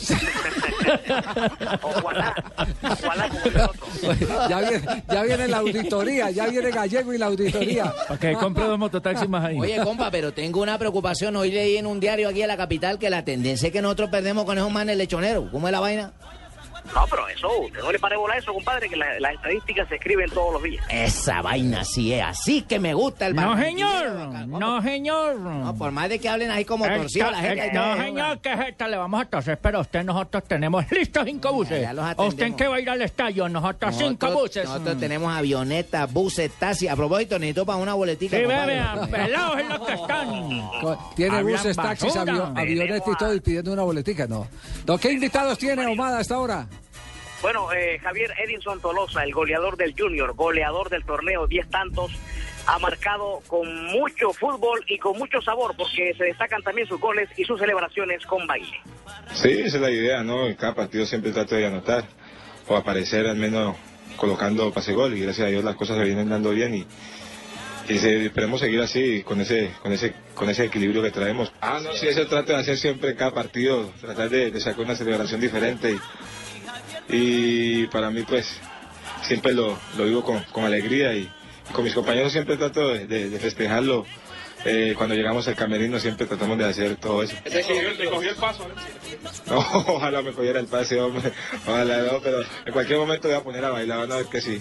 Ojalá, 1.82 2.34
ojalá 2.82 3.28
como 3.28 3.50
nosotros. 3.50 4.48
ya, 4.48 4.60
viene, 4.60 5.04
ya 5.08 5.22
viene 5.22 5.48
la 5.48 5.58
auditoría, 5.58 6.30
ya 6.30 6.46
viene 6.46 6.70
Gallego 6.70 7.12
y 7.12 7.18
la 7.18 7.26
auditoría. 7.26 7.92
Para 8.06 8.18
que 8.18 8.32
compre 8.34 8.64
dos 8.64 8.78
mototaxis 8.78 9.28
más 9.28 9.44
ahí. 9.44 9.58
Oye, 9.58 9.78
compa, 9.82 10.10
pero 10.10 10.32
tengo 10.32 10.62
una 10.62 10.78
preocupación. 10.78 11.36
Hoy 11.36 11.50
leí 11.50 11.76
en 11.76 11.86
un 11.86 12.00
diario 12.00 12.28
aquí 12.28 12.42
en 12.42 12.48
la 12.48 12.56
capital 12.56 12.98
que 12.98 13.10
la 13.10 13.24
tendencia 13.24 13.66
es 13.66 13.72
que 13.72 13.82
nosotros 13.82 14.10
perdemos 14.10 14.44
con 14.44 14.56
esos 14.56 14.70
manes 14.70 14.96
lechoneros. 14.96 15.50
¿Cómo 15.50 15.68
es 15.68 15.72
la 15.72 15.80
vaina? 15.80 16.12
No, 16.94 17.04
pero 17.10 17.28
eso, 17.28 17.48
usted 17.60 17.80
no 17.80 17.92
le 17.92 17.98
pare 17.98 18.16
bola 18.16 18.34
a 18.34 18.38
eso, 18.38 18.52
compadre, 18.52 18.88
que 18.88 18.96
la- 18.96 19.18
las 19.20 19.34
estadísticas 19.34 19.88
se 19.88 19.96
escriben 19.96 20.28
todos 20.30 20.52
los 20.54 20.62
días. 20.62 20.84
Esa 20.88 21.42
vaina 21.42 21.84
sí 21.84 22.12
es 22.14 22.22
así 22.24 22.62
que 22.62 22.78
me 22.78 22.94
gusta 22.94 23.26
el 23.26 23.34
No, 23.34 23.56
señor. 23.56 24.10
No, 24.46 24.82
señor. 24.82 25.36
No, 25.38 25.74
por 25.76 25.90
más 25.92 26.08
de 26.08 26.18
que 26.18 26.28
hablen 26.28 26.50
ahí 26.50 26.64
como 26.64 26.86
torcido 26.86 27.30
la 27.30 27.38
gente. 27.40 27.66
Esta- 27.66 27.94
no, 27.96 28.02
señor, 28.02 28.38
que 28.40 28.52
es 28.52 28.60
esta? 28.68 28.88
Le 28.88 28.96
vamos 28.96 29.20
a 29.22 29.24
toser, 29.26 29.58
pero 29.58 29.80
usted 29.80 30.02
nosotros 30.04 30.44
tenemos 30.44 30.84
listos 30.90 31.24
cinco 31.26 31.52
buses. 31.52 31.82
Ya 31.82 31.92
los 31.92 32.04
¿A 32.04 32.10
¿Usted 32.10 32.22
en 32.24 32.26
atendemos. 32.32 32.56
qué 32.58 32.68
va 32.68 32.76
a 32.76 32.80
ir 32.80 32.90
al 32.90 33.02
estadio? 33.02 33.48
Nosotros 33.48 33.94
cinco 33.96 34.26
Nosotros- 34.26 34.34
buses. 34.34 34.64
Nosotros 34.64 34.96
Mm. 34.96 35.00
tenemos 35.00 35.36
avionetas, 35.36 36.12
buses, 36.12 36.50
taxis. 36.58 36.90
A 36.90 36.96
propósito, 36.96 37.38
necesito 37.38 37.66
para 37.66 37.78
una 37.78 37.94
boletica. 37.94 38.36
Sí, 38.36 38.42
compadre. 38.44 38.74
vean, 38.74 39.10
pelados 39.10 39.58
en 39.60 39.68
los 39.68 39.80
que 39.80 39.92
están. 39.92 40.28
Tiene 41.16 41.36
Hablan 41.38 41.52
buses, 41.52 41.76
taxis, 41.76 42.14
basura. 42.14 42.32
avio- 42.32 42.52
avionetas 42.58 43.08
y 43.08 43.16
todo 43.18 43.34
y 43.34 43.40
pidiendo 43.40 43.72
una 43.72 43.82
boletica, 43.82 44.26
no. 44.26 44.46
¿No, 44.86 44.98
¿Qué 44.98 45.12
invitados 45.12 45.58
tiene 45.58 45.86
Omada 45.86 46.18
a 46.18 46.20
esta 46.22 46.38
hora? 46.38 46.66
Bueno, 47.40 47.72
eh, 47.72 47.98
Javier 48.02 48.32
Edinson 48.44 48.80
Tolosa, 48.80 49.22
el 49.22 49.32
goleador 49.32 49.76
del 49.76 49.94
Junior, 49.96 50.34
goleador 50.34 50.90
del 50.90 51.04
torneo, 51.04 51.46
10 51.46 51.68
tantos, 51.70 52.10
ha 52.66 52.78
marcado 52.80 53.40
con 53.46 53.86
mucho 53.86 54.32
fútbol 54.32 54.84
y 54.88 54.98
con 54.98 55.16
mucho 55.16 55.40
sabor, 55.40 55.74
porque 55.76 56.14
se 56.18 56.24
destacan 56.24 56.62
también 56.62 56.88
sus 56.88 57.00
goles 57.00 57.28
y 57.36 57.44
sus 57.44 57.60
celebraciones 57.60 58.26
con 58.26 58.46
baile. 58.46 58.76
Sí, 59.34 59.50
esa 59.52 59.76
es 59.76 59.80
la 59.82 59.90
idea, 59.90 60.22
¿no? 60.24 60.46
En 60.48 60.54
cada 60.56 60.74
partido 60.74 61.06
siempre 61.06 61.30
trato 61.30 61.54
de 61.54 61.66
anotar 61.66 62.04
o 62.66 62.76
aparecer 62.76 63.26
al 63.26 63.36
menos 63.36 63.76
colocando 64.16 64.72
pase 64.72 64.92
gol 64.92 65.16
y 65.16 65.20
gracias 65.20 65.46
a 65.46 65.50
Dios 65.50 65.62
las 65.62 65.76
cosas 65.76 65.96
se 65.96 66.04
vienen 66.04 66.28
dando 66.28 66.50
bien 66.50 66.74
y, 66.74 66.86
se- 67.98 68.26
esperemos 68.26 68.60
seguir 68.60 68.80
así 68.80 69.22
con 69.22 69.40
ese 69.40 69.70
con 69.80 69.92
ese 69.92 70.12
con 70.34 70.50
ese 70.50 70.64
equilibrio 70.64 71.02
que 71.02 71.12
traemos. 71.12 71.52
Ah, 71.60 71.78
no, 71.82 71.92
sí, 71.92 72.08
eso 72.08 72.26
trato 72.26 72.52
de 72.52 72.58
hacer 72.58 72.76
siempre 72.76 73.14
cada 73.14 73.30
partido, 73.32 73.90
tratar 74.00 74.28
de, 74.28 74.50
de 74.50 74.60
sacar 74.60 74.80
una 74.84 74.96
celebración 74.96 75.40
diferente 75.40 75.92
y, 75.92 75.98
y 77.08 77.86
para 77.88 78.10
mí 78.10 78.22
pues 78.22 78.60
siempre 79.22 79.52
lo, 79.52 79.78
lo 79.96 80.04
vivo 80.04 80.22
con, 80.22 80.42
con 80.44 80.64
alegría 80.64 81.12
y, 81.14 81.30
y 81.68 81.72
con 81.72 81.84
mis 81.84 81.94
compañeros 81.94 82.32
siempre 82.32 82.56
trato 82.56 82.88
de, 82.88 83.06
de- 83.06 83.30
de 83.30 83.38
festejarlo. 83.38 84.06
Eh, 84.64 84.94
cuando 84.96 85.14
llegamos 85.14 85.46
al 85.46 85.54
camerino 85.54 86.00
siempre 86.00 86.26
tratamos 86.26 86.58
de 86.58 86.64
hacer 86.64 86.96
todo 86.96 87.22
eso. 87.22 87.36
Te 87.44 87.62
cogió, 87.62 87.96
te 87.96 88.10
cogió 88.10 88.30
el 88.30 88.36
paso. 88.36 88.66
No, 89.46 89.58
ojalá 89.58 90.20
me 90.20 90.32
cogiera 90.32 90.58
el 90.60 90.66
pase, 90.66 91.00
hombre. 91.00 91.32
Ojalá 91.66 91.98
no, 92.02 92.20
pero 92.20 92.40
en 92.66 92.72
cualquier 92.72 92.98
momento 92.98 93.28
voy 93.28 93.36
a 93.36 93.42
poner 93.42 93.64
a 93.64 93.70
bailar, 93.70 93.98
van 94.00 94.12
a 94.12 94.16
ver 94.16 94.26
que 94.26 94.40
sí. 94.40 94.60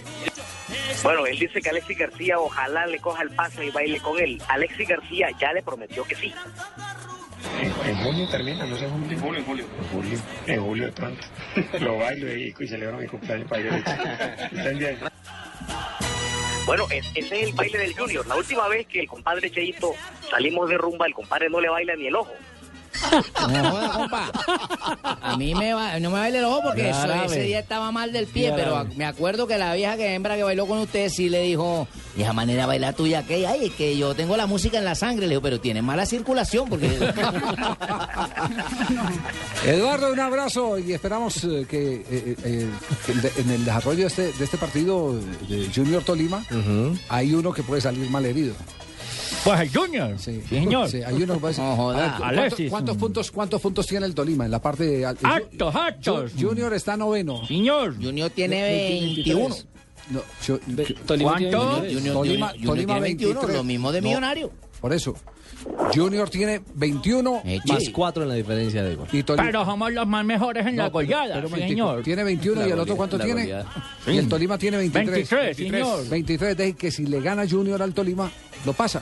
Bueno, 1.04 1.26
él 1.26 1.38
dice 1.40 1.62
que 1.62 1.70
Alexis 1.70 1.98
García 1.98 2.40
ojalá 2.40 2.86
le 2.88 3.00
coja 3.00 3.24
el 3.24 3.32
pase 3.32 3.66
y 3.66 3.70
baile 3.72 4.00
con 4.00 4.20
él. 4.20 4.42
Alexis 4.48 4.88
García 4.88 5.30
ya 5.40 5.52
le 5.54 5.62
prometió 5.64 6.04
que 6.06 6.16
sí. 6.16 6.34
En, 7.62 7.90
en 7.90 8.04
junio 8.04 8.28
termina, 8.30 8.66
no 8.66 8.76
sé 8.78 8.86
en 8.86 8.92
julio. 8.92 9.12
En 9.12 9.20
julio, 9.22 9.40
en 9.40 9.46
julio. 9.46 9.66
En 9.66 9.88
julio, 9.90 10.20
en 10.48 10.62
julio 10.64 10.86
de 10.88 10.92
pronto. 10.92 11.28
Lo 11.80 11.98
bailo 11.98 12.36
y, 12.36 12.54
y 12.60 12.68
celebro 12.68 12.98
mi 12.98 13.08
cumpleaños 13.08 13.48
para 13.48 13.62
que 13.64 13.70
¿Entendés? 14.58 15.00
Bueno, 16.66 16.86
es- 16.92 17.06
ese 17.16 17.42
es 17.42 17.50
el 17.50 17.54
baile 17.54 17.78
del 17.80 17.94
Junior. 17.98 18.28
La 18.28 18.36
última 18.36 18.68
vez 18.68 18.88
que 18.88 19.00
el 19.02 19.08
compadre 19.08 19.50
Cheito 19.50 19.94
salimos 20.30 20.70
de 20.70 20.78
rumba, 20.78 21.06
el 21.08 21.14
compadre 21.14 21.50
no 21.50 21.62
le 21.62 21.70
baila 21.70 21.96
ni 21.96 22.08
el 22.08 22.16
ojo. 22.16 22.34
No 23.52 23.72
joda, 23.72 23.90
compa. 23.92 24.32
A 25.22 25.38
mí 25.38 25.54
me 25.56 25.74
va, 25.74 26.00
no 26.00 26.10
me 26.10 26.20
baile 26.20 26.40
el 26.40 26.46
ojo 26.46 26.62
porque 26.64 26.90
eso- 26.90 27.00
ese 27.26 27.42
día 27.44 27.60
estaba 27.60 27.92
mal 27.92 28.12
del 28.14 28.28
pie, 28.28 28.54
pero 28.56 28.76
a- 28.78 28.84
me 28.84 29.06
acuerdo 29.06 29.48
que 29.48 29.58
la 29.58 29.74
vieja 29.74 29.96
que 29.98 30.14
hembra 30.16 30.36
que 30.36 30.44
bailó 30.44 30.66
con 30.68 30.80
usted 30.80 31.10
sí 31.10 31.30
le 31.30 31.42
dijo, 31.44 31.88
esa 32.18 32.34
manera 32.34 32.62
de 32.64 32.68
bailar 32.68 32.94
tuya 32.94 33.24
que 33.24 33.46
ay, 33.48 33.66
es 33.68 33.74
que 33.74 33.98
yo 33.98 34.16
tengo 34.16 34.36
la 34.38 34.48
música 34.48 34.78
en 34.78 34.86
la 34.86 34.96
sangre, 34.96 35.26
le 35.28 35.32
digo, 35.32 35.42
pero 35.42 35.60
tiene 35.60 35.82
mala 35.82 36.06
circulación 36.06 36.68
porque 36.70 36.88
Eduardo, 39.66 40.12
un 40.14 40.20
abrazo 40.20 40.78
y 40.80 40.94
esperamos 40.94 41.44
eh, 41.44 41.66
que, 41.70 41.96
eh, 42.10 42.36
eh, 42.44 42.70
que 43.06 43.12
el 43.12 43.22
de- 43.22 43.32
en 43.38 43.50
el 43.52 43.66
desarrollo 43.66 44.02
de 44.02 44.08
este, 44.08 44.34
de 44.34 44.44
este 44.46 44.58
partido 44.58 45.14
de 45.48 45.70
Junior 45.74 46.04
Tolima 46.04 46.44
hay 47.10 47.34
uno 47.34 47.52
que 47.54 47.64
puede 47.64 47.82
salir 47.82 48.10
mal 48.10 48.26
herido. 48.26 48.54
Pues 49.44 49.60
el 49.62 49.70
Junior. 49.76 50.20
Sí, 50.20 50.42
señor. 50.50 50.90
Sí, 50.90 51.02
hay 51.04 51.16
uno 51.24 51.40
ser- 51.52 51.64
No 51.64 51.76
joda. 51.76 51.98
A 51.98 52.10
ver, 52.10 52.18
¿cu- 52.18 52.24
Alexis. 52.24 52.70
¿cuántos, 52.70 52.70
cuántos 52.70 52.98
puntos, 52.98 53.32
¿Cuántos 53.32 53.62
puntos 53.62 53.86
tiene 53.88 54.06
el 54.06 54.14
Tolima 54.16 54.46
en 54.46 54.52
la 54.52 54.62
parte 54.62 54.84
de... 54.86 55.06
Actos, 55.06 55.76
actos. 55.76 56.34
Ju- 56.36 56.42
Junior 56.50 56.74
está 56.74 56.98
noveno. 56.98 57.46
Señor. 57.48 57.96
Junior 58.02 58.30
tiene 58.32 58.62
Ve- 58.62 59.00
21. 59.02 59.40
23. 59.40 59.68
No, 60.10 60.22
yo- 60.46 60.60
Tolima 61.06 61.32
¿Cuánto? 61.32 61.82
23. 61.82 61.94
Junior, 61.94 62.16
Tolima- 62.16 62.50
Junior 62.52 62.66
Tolima 62.68 62.94
tiene 62.94 63.00
21, 63.02 63.34
23. 63.42 63.58
lo 63.58 63.64
mismo 63.64 63.92
de 63.92 64.02
No. 64.02 64.08
Millonario. 64.08 64.52
Por 64.82 64.94
eso. 64.94 65.16
Junior 65.94 66.30
tiene 66.30 66.62
21 66.76 67.42
Más 67.68 67.90
cuatro 67.92 68.24
en 68.24 68.30
la 68.30 68.36
diferencia 68.36 68.84
de 68.84 68.96
gol. 68.96 69.08
Pero 69.12 69.66
somos 69.66 69.92
los 69.92 70.08
más 70.08 70.24
mejores 70.24 70.66
en 70.66 70.78
la 70.78 70.84
No, 70.86 70.92
pero- 70.94 71.08
goleada, 71.08 71.48
señor. 71.50 72.04
Tiene 72.04 72.24
21 72.24 72.66
y 72.68 72.72
el 72.72 72.80
otro 72.80 72.96
cuánto 72.96 73.18
La 73.18 73.26
tiene? 73.26 73.42
goleada. 73.42 73.66
Y 74.06 74.18
el 74.18 74.30
Tolima 74.30 74.58
tiene 74.58 74.78
23. 74.78 75.30
23, 75.30 75.58
señor. 75.58 76.08
23, 76.10 76.58
de 76.58 76.74
que 76.76 76.92
si 76.92 77.06
le 77.08 77.20
gana 77.22 77.46
Junior 77.50 77.82
al 77.82 77.94
Tolima, 77.94 78.32
lo 78.66 78.74
pasa. 78.74 79.02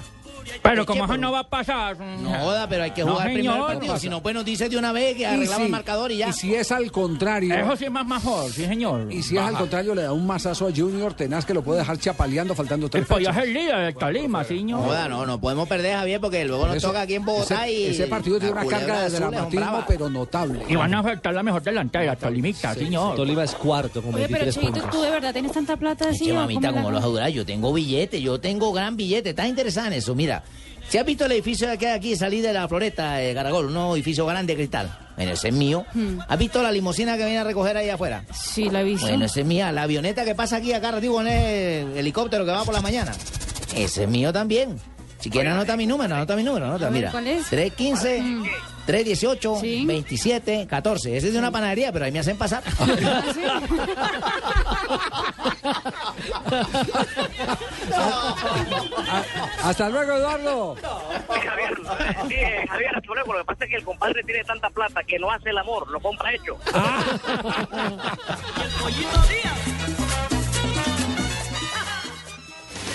Pero 0.61 0.85
como 0.85 1.05
eso 1.05 1.17
no 1.17 1.31
va 1.31 1.39
a 1.39 1.49
pasar. 1.49 1.97
No 1.97 2.29
joda, 2.39 2.67
pero 2.67 2.83
hay 2.83 2.91
que 2.91 3.03
No, 3.03 3.13
jugar 3.13 3.33
primero 3.33 3.55
el 3.69 3.77
partido. 3.77 3.97
Si 3.97 4.09
no, 4.09 4.21
pues 4.21 4.35
nos 4.35 4.45
dice 4.45 4.69
de 4.69 4.77
una 4.77 4.91
vez 4.91 5.15
que 5.15 5.25
arreglamos 5.25 5.57
si- 5.57 5.63
el 5.63 5.69
marcador 5.69 6.11
y 6.11 6.17
ya. 6.17 6.29
Y 6.29 6.33
si 6.33 6.53
es 6.55 6.71
al 6.71 6.91
contrario. 6.91 7.53
Eso 7.55 7.75
sí 7.75 7.85
es 7.85 7.91
más 7.91 8.05
mejor, 8.05 8.51
sí, 8.51 8.65
señor. 8.65 9.07
Y 9.11 9.21
si 9.23 9.37
es 9.37 9.41
al 9.43 9.55
contrario, 9.57 9.95
le 9.95 10.03
da 10.03 10.11
un 10.13 10.25
mazazo 10.25 10.67
a 10.67 10.71
Junior 10.75 11.13
tenaz 11.13 11.45
que 11.45 11.53
lo 11.53 11.61
puede 11.63 11.79
dejar 11.79 11.97
chapaleando 11.97 12.55
faltando 12.55 12.89
tres 12.89 13.01
El 13.01 13.07
pollo 13.07 13.29
es 13.29 13.37
el 13.37 13.53
líder 13.53 13.77
del 13.85 13.95
Tolima, 13.95 14.43
señor. 14.43 14.81
Joda, 14.85 15.07
no, 15.07 15.25
no 15.25 15.39
podemos 15.39 15.67
perder, 15.67 15.95
Javier, 15.97 16.19
porque 16.21 16.45
luego 16.45 16.67
nos 16.67 16.77
Eso- 16.77 16.87
toca 16.87 17.01
aquí 17.01 17.15
en 17.15 17.25
Bogotá 17.25 17.67
ese, 17.67 17.73
y... 17.79 17.85
ese 17.87 18.07
partido 18.07 18.39
tiene 18.39 18.53
una 18.53 18.65
carga 18.65 19.01
de 19.03 19.09
dramatismo, 19.09 19.83
pero 19.87 20.09
notable. 20.09 20.63
Y 20.67 20.75
van 20.75 20.93
a 20.93 20.99
afectar 20.99 21.33
la 21.33 21.43
mejor 21.43 21.61
delantera, 21.61 22.15
Tolimita, 22.15 22.73
señor. 22.73 23.15
Tolima 23.15 23.43
es 23.43 23.53
cuarto 23.55 24.01
con 24.01 24.13
Oye, 24.15 24.27
pero 24.27 24.45
23 24.45 24.55
Cheito, 24.55 24.71
puntos. 24.73 24.89
¿tú 24.91 25.01
de 25.01 25.11
verdad 25.11 25.33
tienes 25.33 25.51
tanta 25.51 25.77
plata 25.77 26.09
así? 26.09 26.31
Mamita, 26.31 26.69
cómo 26.69 26.83
como 26.83 26.91
los 26.91 27.03
durar, 27.03 27.29
yo 27.29 27.45
tengo 27.45 27.71
billete, 27.73 28.21
yo 28.21 28.39
tengo 28.39 28.71
gran 28.73 28.95
billete, 28.95 29.29
está 29.31 29.47
interesante 29.47 29.87
en 29.89 29.93
eso, 29.93 30.13
mira. 30.15 30.34
¿Se 30.87 30.99
has 30.99 31.05
visto 31.05 31.25
el 31.25 31.31
edificio 31.31 31.67
que 31.77 31.87
hay 31.87 31.97
aquí, 31.97 32.15
salir 32.15 32.43
de 32.43 32.53
la 32.53 32.67
floresta 32.67 33.15
de 33.15 33.33
Caragol, 33.33 33.75
un 33.75 33.95
edificio 33.95 34.25
grande 34.25 34.53
de 34.53 34.57
cristal? 34.57 34.97
Bueno, 35.15 35.31
ese 35.31 35.47
es 35.47 35.53
mío. 35.53 35.85
Hmm. 35.93 36.19
¿Has 36.27 36.37
visto 36.37 36.61
la 36.61 36.71
limusina 36.71 37.17
que 37.17 37.23
viene 37.23 37.39
a 37.39 37.43
recoger 37.43 37.77
ahí 37.77 37.89
afuera? 37.89 38.23
Sí, 38.33 38.69
la 38.69 38.81
he 38.81 38.83
visto. 38.83 39.07
Bueno, 39.07 39.25
ese 39.25 39.41
es 39.41 39.47
mía. 39.47 39.71
La 39.71 39.83
avioneta 39.83 40.25
que 40.25 40.35
pasa 40.35 40.57
aquí 40.57 40.73
acá, 40.73 40.99
digo, 40.99 41.21
en 41.21 41.27
el 41.27 41.97
helicóptero 41.97 42.45
que 42.45 42.51
va 42.51 42.63
por 42.63 42.73
la 42.73 42.81
mañana. 42.81 43.13
Ese 43.75 44.03
es 44.03 44.09
mío 44.09 44.31
también. 44.31 44.79
Si 45.19 45.29
quieres, 45.29 45.53
anota 45.53 45.75
mi 45.77 45.87
número, 45.87 46.15
anota 46.15 46.35
mi 46.35 46.43
número, 46.43 46.65
anota, 46.67 46.89
mira. 46.91 47.09
¿cuál 47.11 47.27
es? 47.27 47.47
315, 47.49 48.21
Mm. 48.21 48.43
318, 48.85 49.61
27, 49.87 50.67
14. 50.67 51.17
Ese 51.17 51.27
es 51.27 51.33
de 51.33 51.39
una 51.39 51.49
panadería, 51.49 51.91
pero 51.91 52.05
ahí 52.05 52.11
me 52.11 52.19
hacen 52.19 52.37
pasar. 52.37 52.61
Hasta 59.63 59.89
luego, 59.89 60.13
Eduardo. 60.13 60.75
Javier, 61.27 61.73
sí, 62.27 62.35
eh, 62.35 62.65
Javier, 62.69 62.95
hasta 62.95 63.13
luego. 63.13 63.33
Lo 63.33 63.39
que 63.39 63.45
pasa 63.45 63.63
es 63.65 63.69
que 63.69 63.75
el 63.77 63.83
compadre 63.83 64.23
tiene 64.23 64.43
tanta 64.43 64.69
plata 64.69 65.03
que 65.03 65.17
no 65.19 65.31
hace 65.31 65.49
el 65.49 65.57
amor, 65.57 65.89
lo 65.89 65.99
compra 65.99 66.33
hecho. 66.33 66.57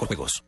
con 0.00 0.08
juegos. 0.08 0.44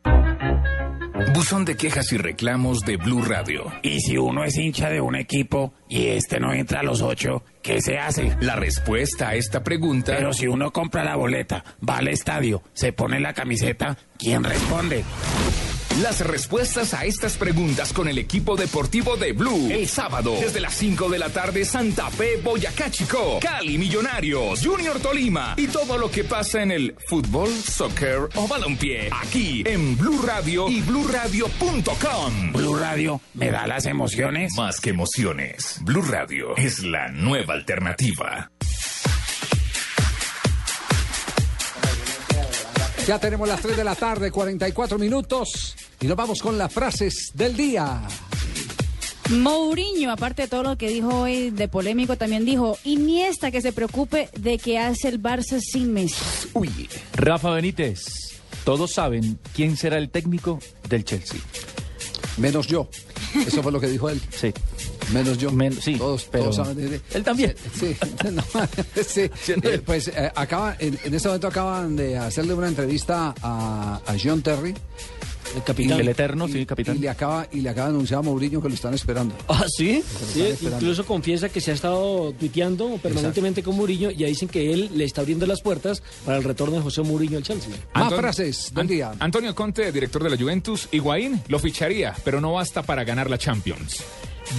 Buzón 1.33 1.63
de 1.63 1.77
quejas 1.77 2.11
y 2.11 2.17
reclamos 2.17 2.81
de 2.81 2.97
Blue 2.97 3.23
Radio. 3.23 3.71
Y 3.81 4.01
si 4.01 4.17
uno 4.17 4.43
es 4.43 4.57
hincha 4.57 4.89
de 4.89 4.99
un 4.99 5.15
equipo 5.15 5.73
y 5.87 6.07
este 6.07 6.39
no 6.39 6.53
entra 6.53 6.79
a 6.79 6.83
los 6.83 7.01
ocho, 7.01 7.43
¿qué 7.61 7.79
se 7.81 7.97
hace? 7.97 8.35
La 8.41 8.55
respuesta 8.55 9.29
a 9.29 9.35
esta 9.35 9.63
pregunta. 9.63 10.13
Pero 10.17 10.33
si 10.33 10.47
uno 10.47 10.71
compra 10.71 11.03
la 11.03 11.15
boleta, 11.15 11.63
va 11.87 11.97
al 11.97 12.07
estadio, 12.07 12.63
se 12.73 12.93
pone 12.93 13.19
la 13.19 13.33
camiseta, 13.33 13.97
¿quién 14.17 14.43
responde? 14.43 15.03
Las 16.01 16.21
respuestas 16.21 16.95
a 16.95 17.05
estas 17.05 17.37
preguntas 17.37 17.93
con 17.93 18.07
el 18.07 18.17
equipo 18.17 18.55
deportivo 18.55 19.15
de 19.15 19.31
Blue. 19.31 19.69
El 19.69 19.87
sábado, 19.87 20.35
desde 20.39 20.59
las 20.59 20.73
5 20.73 21.07
de 21.07 21.19
la 21.19 21.29
tarde, 21.29 21.65
Santa 21.65 22.09
Fe, 22.09 22.37
Boyacá 22.43 22.89
Chico, 22.89 23.39
Cali 23.39 23.77
Millonarios, 23.77 24.65
Junior 24.65 24.99
Tolima 24.99 25.53
y 25.55 25.67
todo 25.67 25.99
lo 25.99 26.09
que 26.09 26.23
pasa 26.23 26.63
en 26.63 26.71
el 26.71 26.95
fútbol, 27.07 27.49
soccer 27.49 28.27
o 28.35 28.47
balompié. 28.47 29.09
Aquí 29.11 29.63
en 29.67 29.95
Blue 29.95 30.19
Radio 30.25 30.67
y 30.67 30.81
BlueRadio.com. 30.81 32.53
Blue 32.53 32.75
Radio 32.75 33.21
me 33.35 33.51
da 33.51 33.67
las 33.67 33.85
emociones. 33.85 34.53
Más 34.57 34.81
que 34.81 34.89
emociones, 34.89 35.79
Blue 35.81 36.01
Radio 36.01 36.57
es 36.57 36.79
la 36.83 37.09
nueva 37.09 37.53
alternativa. 37.53 38.49
Ya 43.07 43.19
tenemos 43.19 43.47
las 43.47 43.59
3 43.61 43.75
de 43.75 43.83
la 43.83 43.95
tarde, 43.95 44.31
44 44.31 44.97
minutos. 44.97 45.75
Y 45.99 46.07
nos 46.07 46.15
vamos 46.15 46.41
con 46.41 46.57
las 46.57 46.71
frases 46.71 47.31
del 47.33 47.55
día. 47.55 48.01
Mourinho, 49.29 50.11
aparte 50.11 50.43
de 50.43 50.47
todo 50.47 50.63
lo 50.63 50.77
que 50.77 50.87
dijo 50.87 51.21
hoy 51.21 51.49
de 51.49 51.67
polémico, 51.67 52.15
también 52.17 52.45
dijo 52.45 52.77
Iniesta 52.85 53.51
que 53.51 53.61
se 53.61 53.73
preocupe 53.73 54.29
de 54.37 54.57
que 54.57 54.79
hace 54.79 55.09
el 55.09 55.21
Barça 55.21 55.59
sin 55.59 55.91
Messi. 55.91 56.15
Uy. 56.53 56.89
Rafa 57.13 57.51
Benítez, 57.51 58.03
todos 58.63 58.93
saben 58.93 59.37
quién 59.53 59.75
será 59.75 59.97
el 59.97 60.09
técnico 60.09 60.59
del 60.87 61.03
Chelsea. 61.03 61.39
Menos 62.37 62.67
yo. 62.67 62.87
Eso 63.45 63.61
fue 63.61 63.71
lo 63.71 63.81
que 63.81 63.87
dijo 63.87 64.09
él. 64.09 64.21
Sí. 64.29 64.53
Menos 65.11 65.37
yo. 65.37 65.49
sí, 65.81 65.95
todos, 65.95 66.25
pero 66.31 66.45
todos 66.45 66.55
saben 66.57 66.77
de- 66.91 67.01
él 67.13 67.23
también. 67.23 67.55
Sí, 67.79 67.95
no, 68.31 68.43
sí. 69.05 69.29
Eh, 69.63 69.81
pues 69.85 70.07
eh, 70.09 70.31
acaba, 70.35 70.75
en, 70.79 70.97
en 71.03 71.13
este 71.13 71.27
momento 71.27 71.47
acaban 71.47 71.95
de 71.95 72.17
hacerle 72.17 72.53
una 72.53 72.67
entrevista 72.67 73.33
a, 73.41 74.01
a 74.05 74.15
John 74.21 74.41
Terry. 74.41 74.73
El 75.55 75.61
capitán. 75.63 75.99
El 75.99 76.07
eterno, 76.07 76.47
sí, 76.47 76.65
capitán. 76.65 76.95
Y 76.95 76.99
le 76.99 77.09
acaba, 77.09 77.47
y 77.51 77.61
le 77.61 77.69
acaba 77.69 77.89
de 77.89 77.93
anunciar 77.93 78.19
a 78.19 78.21
Mourinho 78.23 78.59
que 78.59 78.69
lo 78.69 78.73
están 78.73 78.93
esperando. 78.95 79.35
Ah, 79.47 79.65
¿sí? 79.67 80.03
Esperando. 80.35 80.77
incluso 80.77 81.05
confiesa 81.05 81.49
que 81.49 81.61
se 81.61 81.69
ha 81.69 81.73
estado 81.75 82.31
tuiteando 82.33 82.97
permanentemente 82.97 83.61
con 83.61 83.75
Mourinho 83.75 84.09
y 84.09 84.15
ya 84.15 84.27
dicen 84.27 84.47
que 84.49 84.73
él 84.73 84.89
le 84.95 85.03
está 85.03 85.21
abriendo 85.21 85.45
las 85.45 85.61
puertas 85.61 86.01
para 86.25 86.37
el 86.39 86.43
retorno 86.43 86.77
de 86.77 86.81
José 86.81 87.03
Mourinho 87.03 87.37
al 87.37 87.43
Chelsea. 87.43 87.69
Más 87.93 88.11
An- 88.13 88.19
Antonio 89.19 89.53
Conte, 89.53 89.91
director 89.91 90.23
de 90.23 90.31
la 90.31 90.37
Juventus, 90.37 90.87
Higuaín 90.91 91.39
lo 91.47 91.59
ficharía, 91.59 92.15
pero 92.23 92.41
no 92.41 92.53
basta 92.53 92.81
para 92.81 93.03
ganar 93.03 93.29
la 93.29 93.37
Champions. 93.37 94.01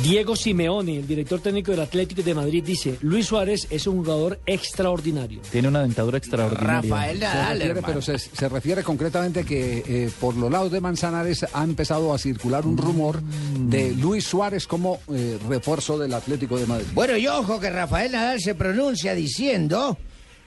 Diego 0.02 0.34
Simeone, 0.36 0.98
el 0.98 1.06
director 1.06 1.40
técnico 1.40 1.70
del 1.70 1.80
Atlético 1.80 2.22
de 2.22 2.34
Madrid, 2.34 2.64
dice, 2.64 2.96
Luis 3.02 3.26
Suárez 3.26 3.66
es 3.70 3.86
un 3.86 3.98
jugador 3.98 4.40
extraordinario. 4.46 5.40
Tiene 5.50 5.68
una 5.68 5.82
dentadura 5.82 6.18
extraordinaria. 6.18 7.16
se 7.16 7.54
refiere, 7.54 7.82
pero 7.82 8.02
se, 8.02 8.18
se 8.18 8.48
refiere 8.48 8.82
concretamente 8.82 9.44
que 9.44 9.84
eh, 9.86 10.10
por 10.20 10.36
los 10.36 10.50
lados 10.50 10.72
de 10.72 10.80
Manzanares 10.80 11.46
ha 11.52 11.64
empezado 11.64 12.12
a 12.12 12.18
circular 12.18 12.66
un 12.66 12.76
rumor 12.76 13.20
de 13.22 13.92
Luis 13.94 14.24
Suárez 14.24 14.66
como 14.66 15.00
eh, 15.12 15.38
refuerzo 15.48 15.98
del 15.98 16.12
Atlético 16.14 16.58
de 16.58 16.66
Madrid. 16.66 16.86
Bueno, 16.94 17.16
y 17.16 17.26
ojo 17.26 17.60
que 17.60 17.70
Rafael 17.70 18.12
Nadal 18.12 18.40
se 18.40 18.54
pronuncia 18.54 19.14
diciendo, 19.14 19.96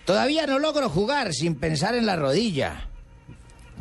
todavía 0.05 0.45
no 0.45 0.59
logro 0.59 0.89
jugar 0.89 1.33
sin 1.33 1.55
pensar 1.55 1.95
en 1.95 2.05
la 2.05 2.15
rodilla. 2.15 2.89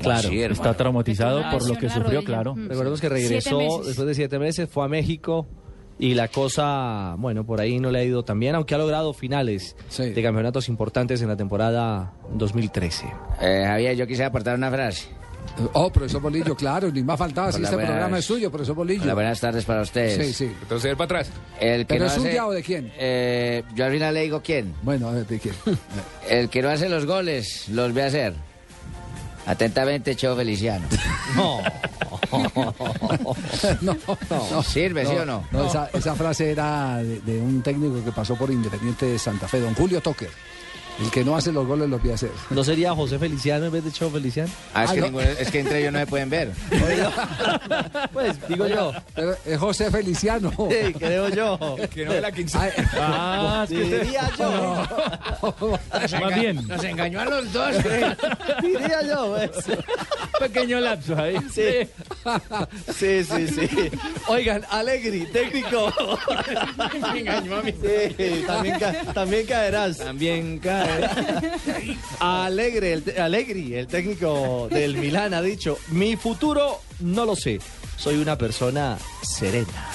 Claro, 0.03 0.29
Sí. 0.29 0.41
Está 0.43 0.75
traumatizado 0.75 1.43
por 1.51 1.67
lo 1.67 1.75
que 1.77 1.89
sufrió, 1.89 2.05
rodilla. 2.21 2.23
claro. 2.25 2.55
Mm. 2.55 2.69
Recordemos 2.69 3.01
que 3.01 3.09
regresó 3.09 3.59
después 3.85 4.07
de 4.07 4.15
siete 4.15 4.39
meses, 4.39 4.69
fue 4.71 4.85
a 4.85 4.89
México 4.89 5.47
y 5.99 6.13
la 6.15 6.29
cosa, 6.29 7.15
bueno, 7.19 7.45
por 7.47 7.61
ahí 7.61 7.81
no 7.81 7.91
le 7.91 8.01
ha 8.01 8.05
ido 8.05 8.23
tan 8.23 8.39
bien, 8.39 8.55
aunque 8.55 8.75
ha 8.75 8.79
logrado 8.79 9.15
finales 9.15 9.75
de 9.97 10.23
campeonatos 10.23 10.69
importantes 10.69 11.23
en 11.23 11.29
la 11.29 11.37
temporada 11.37 12.13
2013. 12.35 13.07
Eh, 13.41 13.65
Javier, 13.67 13.97
yo 13.97 14.07
quisiera 14.07 14.29
aportar 14.29 14.57
una 14.57 14.71
frase. 14.71 15.09
Oh, 15.75 15.91
profesor 15.91 16.21
Bolillo, 16.21 16.57
claro, 16.57 16.91
ni 16.91 17.03
más 17.05 17.17
faltaba 17.19 17.53
si 17.53 17.63
este 17.63 17.77
buenas. 17.77 17.93
programa 17.93 18.19
es 18.19 18.25
suyo, 18.25 18.51
profesor 18.51 18.75
Bolillo. 18.75 19.05
Hola, 19.05 19.15
buenas 19.15 19.41
tardes 19.41 19.65
para 19.65 19.81
ustedes. 19.83 20.27
Sí, 20.27 20.33
sí. 20.49 20.53
Entonces, 20.61 20.93
para 20.97 21.05
atrás. 21.21 21.31
El 21.61 21.83
que 21.83 21.95
¿Pero 21.95 22.05
no 22.05 22.11
es 22.11 22.19
un 22.19 22.27
hace- 22.27 22.35
ya 22.35 22.47
o 22.47 22.53
de 22.53 22.63
quién? 22.63 22.93
Eh, 22.99 23.63
yo 23.75 23.85
al 23.87 23.93
final 23.93 24.13
le 24.13 24.23
digo 24.23 24.43
quién. 24.43 24.75
Bueno, 24.83 25.09
a 25.09 25.13
ver, 25.13 25.27
¿de 25.27 25.39
quién? 25.39 25.55
El 26.29 26.51
que 26.51 26.61
no 26.63 26.69
hace 26.69 26.89
los 26.89 27.07
goles, 27.07 27.69
los 27.69 27.95
ve 27.95 28.03
hacer. 28.03 28.35
Atentamente, 29.47 30.15
Cheo 30.17 30.37
Feliciano. 30.37 30.87
No. 31.37 31.61
no, 33.83 33.97
no. 34.31 34.63
¿Sirve, 34.63 35.05
sí 35.07 35.13
o 35.15 35.25
no? 35.27 35.45
No, 35.51 35.67
esa, 35.67 35.91
esa 35.93 36.15
frase 36.15 36.51
era 36.51 36.97
de, 36.99 37.21
de 37.21 37.41
un 37.41 37.63
técnico 37.63 38.03
que 38.05 38.11
pasó 38.13 38.37
por 38.37 38.51
Independiente 38.51 39.07
de 39.07 39.19
Santa 39.19 39.47
Fe, 39.47 39.61
don 39.61 39.75
Julio 39.75 40.01
Toque. 40.01 40.29
El 40.99 41.11
que 41.11 41.25
no 41.25 41.37
hace 41.37 41.53
los 41.53 41.67
goles 41.67 41.89
los 41.91 42.01
voy 42.01 42.11
a 42.13 42.15
hacer. 42.15 42.31
¿No 42.51 42.65
sería 42.65 42.95
José 42.95 43.19
Feliciano 43.19 43.67
en 43.67 43.73
vez 43.73 43.85
de 43.85 43.93
Chavo 43.93 44.13
Feliciano? 44.13 44.51
Ah, 44.73 44.85
es, 44.85 44.91
Ah, 44.91 44.95
que 44.95 45.01
no. 45.01 45.07
ninguno- 45.09 45.25
es 45.39 45.51
que 45.51 45.61
entre 45.61 45.81
ellos 45.81 45.93
no 45.93 45.99
se 45.99 46.07
pueden 46.07 46.31
ver. 46.31 46.51
Pues 48.13 48.49
digo 48.49 48.67
yo. 48.67 48.93
Pero 49.15 49.37
es 49.45 49.59
José 49.59 49.91
Feliciano. 49.91 50.51
Sí, 50.57 50.93
creo 50.95 51.29
yo. 51.29 51.77
Que 51.93 52.05
no 52.07 52.13
de 52.13 52.21
la 52.21 52.33
quincena. 52.33 52.73
Ah, 52.95 53.67
que 53.69 53.83
usted- 53.83 54.03
Diría 54.05 54.31
yo. 54.39 54.89
Más 56.21 56.35
bien. 56.41 56.67
Nos 56.67 56.83
engañó 56.85 57.21
a 57.21 57.25
los 57.27 57.53
dos. 57.53 57.75
Diría 58.63 59.03
yo. 59.03 59.35
pues. 59.37 59.51
Pequeño 60.41 60.81
lapso 60.81 61.17
ahí. 61.19 61.37
Sí. 61.53 61.89
Sí, 62.95 63.25
sí, 63.25 63.49
sí. 63.49 63.91
Oigan, 64.29 64.63
Alegri, 64.71 65.27
técnico. 65.27 65.93
Me 67.13 67.21
engañó 67.21 67.57
a 67.57 67.63
mí. 67.63 67.73
Sí, 67.73 68.45
también, 68.47 68.79
ca- 68.79 69.13
también 69.13 69.47
caerás. 69.47 69.99
También 69.99 70.59
cae. 70.59 70.86
Alegre, 72.21 72.93
el 72.93 73.21
Allegri, 73.21 73.75
el 73.75 73.87
técnico 73.87 74.69
del 74.71 74.97
Milán, 74.97 75.35
ha 75.35 75.43
dicho, 75.43 75.79
mi 75.89 76.17
futuro 76.17 76.81
no 77.01 77.25
lo 77.25 77.37
sé. 77.37 77.59
Soy 77.97 78.17
una 78.17 78.37
persona 78.37 78.99
serena. 79.23 79.89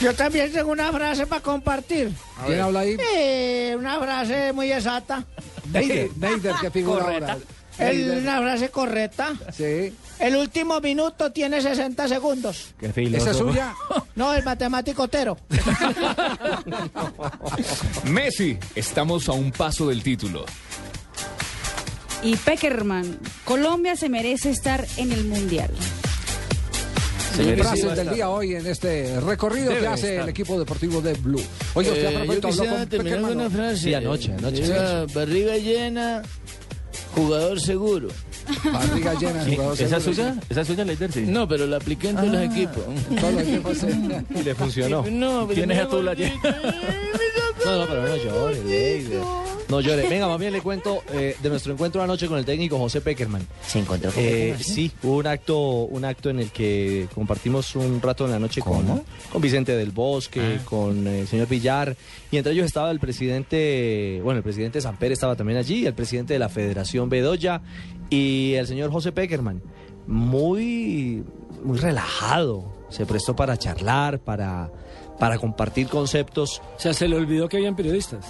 Yo 0.00 0.14
también 0.14 0.52
tengo 0.52 0.72
una 0.72 0.92
frase 0.92 1.26
para 1.26 1.42
compartir. 1.42 2.12
¿Quién 2.46 2.60
habla 2.60 2.80
ahí? 2.80 2.96
Eh, 3.16 3.76
una 3.78 3.98
frase 4.00 4.52
muy 4.52 4.72
exacta. 4.72 5.24
Neider, 5.72 6.10
Neider, 6.16 6.54
que 6.60 6.70
figura 6.70 7.04
ahora. 7.04 7.38
El- 7.78 7.96
Neider. 7.98 8.18
una 8.18 8.38
frase 8.40 8.70
correcta. 8.70 9.32
Sí. 9.56 9.92
El 10.18 10.36
último 10.36 10.80
minuto 10.80 11.32
tiene 11.32 11.60
60 11.60 12.08
segundos. 12.08 12.74
Qué 12.78 12.92
¿Esa 13.16 13.30
es 13.32 13.36
suya? 13.36 13.74
No, 14.14 14.32
el 14.34 14.44
matemático 14.44 15.04
Otero. 15.04 15.36
Messi, 18.04 18.58
estamos 18.74 19.28
a 19.28 19.32
un 19.32 19.50
paso 19.52 19.86
del 19.88 20.02
título. 20.02 20.44
Y 22.22 22.36
Peckerman, 22.36 23.18
Colombia 23.44 23.96
se 23.96 24.08
merece 24.08 24.50
estar 24.50 24.86
en 24.96 25.12
el 25.12 25.24
Mundial. 25.24 25.70
Frases 27.56 27.96
del 27.96 28.10
día 28.10 28.28
hoy 28.28 28.54
en 28.56 28.66
este 28.66 29.18
recorrido 29.20 29.70
que 29.72 29.86
hace 29.86 30.10
estar. 30.10 30.24
el 30.24 30.28
equipo 30.28 30.58
deportivo 30.58 31.00
de 31.00 31.14
Blue. 31.14 31.42
Oye, 31.72 31.88
usted 31.88 32.04
Eh, 32.04 32.12
yo 32.12 32.18
habló 32.20 32.40
quisiera 32.42 32.72
con 32.76 32.88
terminar 32.88 33.20
con 33.20 33.28
Peckerman, 33.30 33.46
una 33.46 33.50
frase. 33.50 33.82
Sí, 33.82 33.94
anoche, 33.94 34.32
anoche. 34.34 34.64
Era 34.66 35.06
barriga 35.06 35.56
llena, 35.56 36.22
jugador 37.14 37.60
seguro. 37.60 38.08
Barriga 38.72 39.14
llena, 39.14 39.44
jugador 39.44 39.74
¿Esa 39.80 39.96
es 39.98 40.02
seguro. 40.04 40.14
suya? 40.14 40.34
¿Esa 40.48 40.60
es 40.62 40.66
suya, 40.66 40.84
Leider? 40.84 41.12
Sí. 41.12 41.20
No, 41.26 41.46
pero 41.48 41.66
la 41.66 41.76
apliqué 41.76 42.08
en 42.10 42.16
todos 42.16 42.28
los 42.32 42.42
equipos. 42.42 42.84
Todos 43.20 43.34
los 43.34 43.42
equipos. 43.42 43.78
Y 44.30 44.42
le 44.42 44.54
funcionó. 44.54 45.04
No, 45.12 45.46
pero 45.46 45.54
¿Quién 45.54 45.70
es 45.70 45.76
me 45.78 45.82
No, 47.64 47.78
no, 47.78 47.86
pero 47.86 48.02
no 48.08 48.16
llore, 48.16 48.64
Leider. 48.64 49.22
No 49.68 49.80
llore. 49.80 50.06
Venga, 50.08 50.26
más 50.28 50.38
bien 50.38 50.52
le 50.52 50.60
cuento 50.60 51.02
eh, 51.12 51.36
de 51.40 51.48
nuestro 51.48 51.72
encuentro 51.72 52.02
anoche 52.02 52.26
con 52.26 52.36
el 52.38 52.44
técnico 52.44 52.76
José 52.78 53.00
Peckerman. 53.00 53.46
Se 53.66 53.78
encontró 53.78 54.10
con 54.10 54.22
Eh, 54.22 54.56
sí, 54.60 54.90
hubo 55.02 55.16
un 55.18 55.26
acto, 55.26 55.58
un 55.84 56.04
acto 56.04 56.28
en 56.30 56.40
el 56.40 56.50
que 56.50 57.08
compartimos 57.14 57.74
un 57.76 58.02
rato 58.02 58.24
en 58.26 58.32
la 58.32 58.38
noche 58.38 58.60
con, 58.60 59.02
con 59.30 59.40
Vicente 59.40 59.74
del 59.76 59.90
Bosque, 59.92 60.58
Ah. 60.60 60.64
con 60.64 61.06
eh, 61.06 61.20
el 61.20 61.28
señor 61.28 61.48
Villar, 61.48 61.96
y 62.30 62.36
entre 62.36 62.52
ellos 62.52 62.66
estaba 62.66 62.90
el 62.90 62.98
presidente, 63.00 64.20
bueno, 64.22 64.38
el 64.38 64.42
presidente 64.44 64.80
Samper 64.80 65.12
estaba 65.12 65.36
también 65.36 65.58
allí, 65.58 65.86
el 65.86 65.94
presidente 65.94 66.34
de 66.34 66.38
la 66.40 66.48
Federación 66.48 67.08
Bedoya 67.08 67.62
y 68.10 68.54
el 68.54 68.66
señor 68.66 68.90
José 68.90 69.12
Peckerman. 69.12 69.62
Muy, 70.06 71.24
muy 71.64 71.78
relajado, 71.78 72.72
se 72.90 73.06
prestó 73.06 73.34
para 73.36 73.56
charlar, 73.56 74.18
para, 74.18 74.70
para 75.18 75.38
compartir 75.38 75.88
conceptos. 75.88 76.60
O 76.76 76.80
sea, 76.80 76.92
se 76.94 77.08
le 77.08 77.16
olvidó 77.16 77.48
que 77.48 77.56
habían 77.58 77.76
periodistas. 77.76 78.24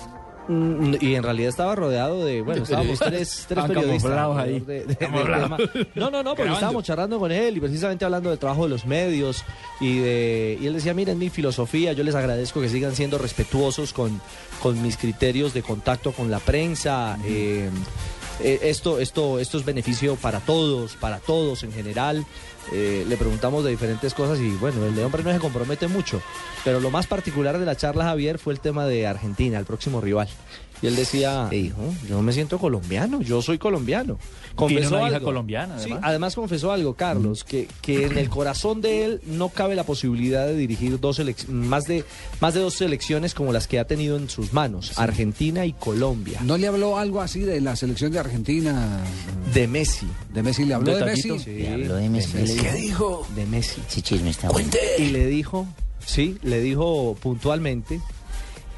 Mm, 0.49 0.95
Y 1.01 1.15
en 1.15 1.23
realidad 1.23 1.51
estaba 1.51 1.77
rodeado 1.77 2.25
de, 2.25 2.43
bueno, 2.43 2.65
estábamos 2.65 2.99
tres, 2.99 3.45
tres 3.49 3.65
periodistas. 3.65 4.37
ahí. 4.37 4.59
de-. 4.59 4.85
No, 5.95 6.11
no, 6.11 6.23
no, 6.25 6.31
porque 6.31 6.43
Grabando. 6.43 6.55
estábamos 6.55 6.83
charlando 6.85 7.19
con 7.21 7.31
él 7.31 7.57
y 7.57 7.61
precisamente 7.61 8.05
hablando 8.05 8.29
del 8.31 8.41
trabajo 8.41 8.65
de 8.65 8.71
los 8.71 8.85
medios 8.85 9.45
y 9.81 10.01
de 10.01 10.59
y 10.61 10.67
él 10.67 10.75
decía, 10.75 10.95
miren 10.95 11.17
mi 11.19 11.31
filosofía, 11.31 11.93
yo 11.93 12.03
les 12.03 12.17
agradezco 12.17 12.61
que 12.61 12.69
sigan 12.69 12.97
siendo 12.97 13.19
respetuosos 13.19 13.93
con, 13.93 14.21
con 14.61 14.83
mis 14.83 14.97
criterios 14.97 15.55
de 15.55 15.63
contacto 15.63 16.11
con 16.11 16.29
la 16.31 16.41
prensa. 16.41 17.17
eh, 17.25 17.71
eh, 18.41 18.59
esto, 18.65 18.99
esto, 18.99 19.39
esto 19.39 19.59
es 19.59 19.65
beneficio 19.65 20.17
para 20.17 20.41
todos, 20.41 20.97
para 20.97 21.19
todos 21.19 21.63
en 21.63 21.73
general. 21.73 22.25
Eh, 22.71 23.05
le 23.09 23.17
preguntamos 23.17 23.65
de 23.65 23.71
diferentes 23.71 24.15
cosas 24.15 24.39
y 24.39 24.51
bueno, 24.53 24.87
el 24.87 24.95
de 24.95 25.05
hombre 25.05 25.23
no 25.23 25.33
se 25.33 25.39
compromete 25.39 25.89
mucho. 25.89 26.23
Pero 26.65 26.81
lo 26.81 26.91
más 26.91 27.07
particular 27.07 27.59
de 27.59 27.67
la 27.67 27.77
charla, 27.77 28.05
Javier, 28.05 28.39
fue 28.39 28.53
el 28.53 28.61
tema 28.61 28.87
de 28.87 29.07
Argentina, 29.07 29.59
el 29.59 29.65
próximo 29.65 30.01
rival. 30.01 30.29
Y 30.83 30.89
él 30.89 30.97
decía, 30.97 31.49
hijo, 31.53 31.95
yo 32.09 32.21
me 32.23 32.33
siento 32.33 32.59
colombiano, 32.59 33.23
yo 33.23 33.41
soy 33.41 33.57
colombiano. 33.57 34.19
Tiene 34.67 34.89
una 34.89 35.09
hija 35.09 35.21
colombiana, 35.21 35.79
Sí, 35.79 35.91
además. 36.03 36.35
confesó 36.35 36.73
algo, 36.73 36.95
Carlos, 36.95 37.45
que, 37.45 37.69
que 37.81 38.07
en 38.07 38.19
el 38.19 38.29
corazón 38.29 38.81
de 38.81 39.05
él 39.05 39.21
no 39.25 39.49
cabe 39.49 39.77
la 39.77 39.85
posibilidad 39.85 40.45
de 40.45 40.57
dirigir 40.57 40.99
dos 40.99 41.21
más 41.49 41.85
de 41.85 42.05
más 42.41 42.55
de 42.55 42.61
dos 42.61 42.75
selecciones 42.75 43.33
como 43.33 43.53
las 43.53 43.69
que 43.69 43.79
ha 43.79 43.87
tenido 43.87 44.17
en 44.17 44.29
sus 44.29 44.53
manos, 44.53 44.99
Argentina 44.99 45.65
y 45.67 45.73
Colombia. 45.73 46.41
¿No 46.43 46.59
le 46.59 46.67
habló 46.67 46.99
algo 46.99 47.21
así 47.21 47.41
de 47.41 47.61
la 47.61 47.77
selección 47.77 48.11
de 48.11 48.19
Argentina? 48.19 49.01
De 49.55 49.69
Messi. 49.69 50.09
De 50.35 50.43
Messi, 50.43 50.65
¿le 50.65 50.75
habló 50.75 50.97
de, 50.97 51.05
Messi? 51.05 51.39
Sí, 51.39 51.67
habló 51.67 51.95
de 51.95 52.09
Messi. 52.09 52.52
¿Qué 52.61 52.73
dijo? 52.73 53.27
De 53.35 53.47
Messi. 53.47 53.81
Ese 53.89 54.03
chisme 54.03 54.31
está 54.31 54.49
bueno. 54.51 54.71
Y 54.99 55.07
le 55.07 55.27
dijo, 55.27 55.67
sí, 56.05 56.39
le 56.43 56.61
dijo 56.61 57.17
puntualmente 57.21 58.01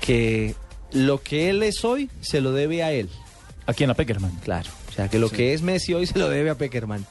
que 0.01 0.55
lo 0.93 1.23
que 1.23 1.51
él 1.51 1.63
es 1.63 1.85
hoy 1.85 2.11
se 2.21 2.41
lo 2.41 2.53
debe 2.53 2.83
a 2.83 2.93
él. 2.93 3.09
¿A 3.67 3.75
quién? 3.75 3.91
A 3.91 3.95
Peckerman. 3.95 4.33
Claro. 4.43 4.71
O 4.89 4.93
sea, 4.93 5.09
que 5.09 5.19
lo 5.19 5.31
que 5.31 5.55
es 5.55 5.63
Messi 5.63 5.95
hoy 5.95 6.07
se 6.07 6.19
lo 6.19 6.29
debe 6.29 6.51
a 6.51 6.55
Peckerman. 6.57 7.07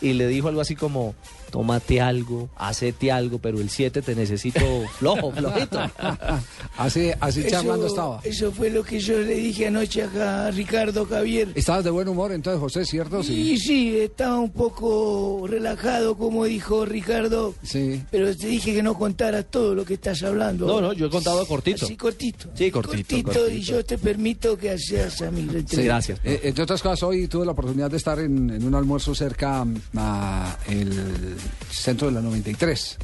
Y 0.00 0.12
le 0.12 0.26
dijo 0.26 0.48
algo 0.48 0.60
así 0.60 0.76
como, 0.76 1.14
tómate 1.56 2.02
algo, 2.02 2.50
hacete 2.54 3.10
algo, 3.10 3.38
pero 3.38 3.58
el 3.58 3.70
7 3.70 4.02
te 4.02 4.14
necesito 4.14 4.60
flojo, 4.98 5.32
flojito. 5.32 5.80
así 6.76 7.10
así 7.18 7.46
charlando 7.48 7.86
estaba. 7.86 8.20
Eso 8.24 8.52
fue 8.52 8.68
lo 8.68 8.84
que 8.84 9.00
yo 9.00 9.18
le 9.20 9.36
dije 9.36 9.68
anoche 9.68 10.02
acá 10.02 10.48
a 10.48 10.50
Ricardo 10.50 11.06
Javier. 11.06 11.52
Estabas 11.54 11.82
de 11.84 11.88
buen 11.88 12.08
humor 12.08 12.32
entonces, 12.32 12.60
José, 12.60 12.84
¿cierto? 12.84 13.22
Sí, 13.22 13.56
sí, 13.56 13.96
estaba 13.96 14.38
un 14.38 14.50
poco 14.50 15.46
relajado, 15.48 16.18
como 16.18 16.44
dijo 16.44 16.84
Ricardo. 16.84 17.54
Sí. 17.62 18.02
Pero 18.10 18.36
te 18.36 18.48
dije 18.48 18.74
que 18.74 18.82
no 18.82 18.92
contaras 18.92 19.46
todo 19.50 19.74
lo 19.74 19.86
que 19.86 19.94
estás 19.94 20.22
hablando. 20.24 20.66
No, 20.66 20.82
no, 20.82 20.92
yo 20.92 21.06
he 21.06 21.10
contado 21.10 21.46
cortito. 21.46 21.86
Así 21.86 21.96
cortito. 21.96 22.50
Sí, 22.54 22.70
cortito, 22.70 23.16
y 23.16 23.22
cortito. 23.22 23.50
yo 23.62 23.82
te 23.82 23.96
permito 23.96 24.58
que 24.58 24.76
seas 24.78 25.22
amigo. 25.22 25.54
Sí, 25.66 25.84
gracias. 25.84 26.20
Eh, 26.22 26.40
entre 26.42 26.64
otras 26.64 26.82
cosas, 26.82 27.02
hoy 27.02 27.28
tuve 27.28 27.46
la 27.46 27.52
oportunidad 27.52 27.90
de 27.90 27.96
estar 27.96 28.18
en, 28.18 28.50
en 28.50 28.62
un 28.62 28.74
almuerzo 28.74 29.14
cerca 29.14 29.64
a 29.96 30.58
el 30.68 31.36
centro 31.70 32.08
de 32.08 32.14
la 32.14 32.20
93. 32.20 32.98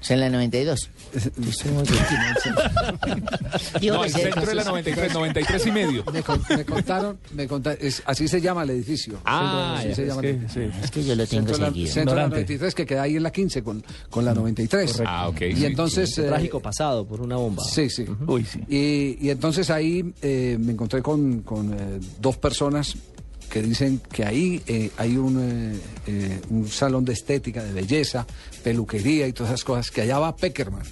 Es 0.00 0.10
en 0.10 0.20
la 0.20 0.30
92. 0.30 0.90
Digo 3.80 3.96
No, 3.96 4.04
el 4.04 4.10
centro 4.10 4.46
de 4.46 4.54
la 4.54 4.62
sí. 4.62 4.68
93, 4.68 5.14
93 5.14 5.66
y 5.66 5.70
medio. 5.72 6.04
Me, 6.12 6.22
con- 6.22 6.42
me 6.48 6.64
contaron, 6.64 7.18
me 7.34 7.46
contaron, 7.46 7.78
es- 7.82 8.02
así 8.06 8.28
se 8.28 8.40
llama 8.40 8.62
el 8.62 8.70
edificio. 8.70 9.18
Ah, 9.24 9.76
así 9.78 9.88
ya, 9.88 9.94
se 9.94 10.02
es 10.02 10.08
llama 10.08 10.22
que- 10.22 10.30
el 10.30 10.36
edificio. 10.36 10.72
sí. 10.72 10.78
Es 10.82 10.90
que 10.90 11.04
yo 11.04 11.14
lo 11.14 11.26
tengo 11.26 11.40
Centro 11.46 11.54
de 11.56 11.60
la- 11.62 11.68
seguido. 11.68 11.92
Centro 11.92 12.14
de 12.14 12.16
la 12.20 12.26
Ignorante. 12.26 12.36
93, 12.54 12.74
que 12.74 12.86
queda 12.86 13.02
ahí 13.02 13.16
en 13.16 13.22
la 13.22 13.30
15 13.32 13.62
con, 13.62 13.84
con 14.10 14.24
la 14.24 14.34
93. 14.34 15.02
Ah, 15.06 15.28
ok. 15.28 15.40
Y 15.42 15.56
sí, 15.56 15.66
entonces... 15.66 16.16
Un 16.18 16.24
eh, 16.24 16.28
trágico 16.28 16.60
pasado 16.60 17.06
por 17.06 17.20
una 17.20 17.36
bomba. 17.36 17.62
Sí, 17.64 17.90
sí. 17.90 18.06
Uy, 18.26 18.44
sí. 18.44 18.60
Y, 18.68 19.26
y 19.26 19.30
entonces 19.30 19.70
ahí 19.70 20.12
eh, 20.22 20.56
me 20.60 20.72
encontré 20.72 21.02
con, 21.02 21.42
con, 21.42 21.72
eh, 21.74 22.00
dos 22.20 22.36
personas 22.36 22.94
que 23.52 23.60
dicen 23.62 24.00
que 24.10 24.24
ahí 24.24 24.62
eh, 24.66 24.90
hay 24.96 25.16
un, 25.18 25.38
eh, 25.40 25.78
eh, 26.06 26.40
un 26.48 26.66
salón 26.68 27.04
de 27.04 27.12
estética, 27.12 27.62
de 27.62 27.72
belleza, 27.72 28.26
peluquería 28.64 29.28
y 29.28 29.32
todas 29.34 29.50
esas 29.52 29.64
cosas, 29.64 29.90
que 29.90 30.00
allá 30.00 30.18
va 30.18 30.34
Peckerman. 30.34 30.82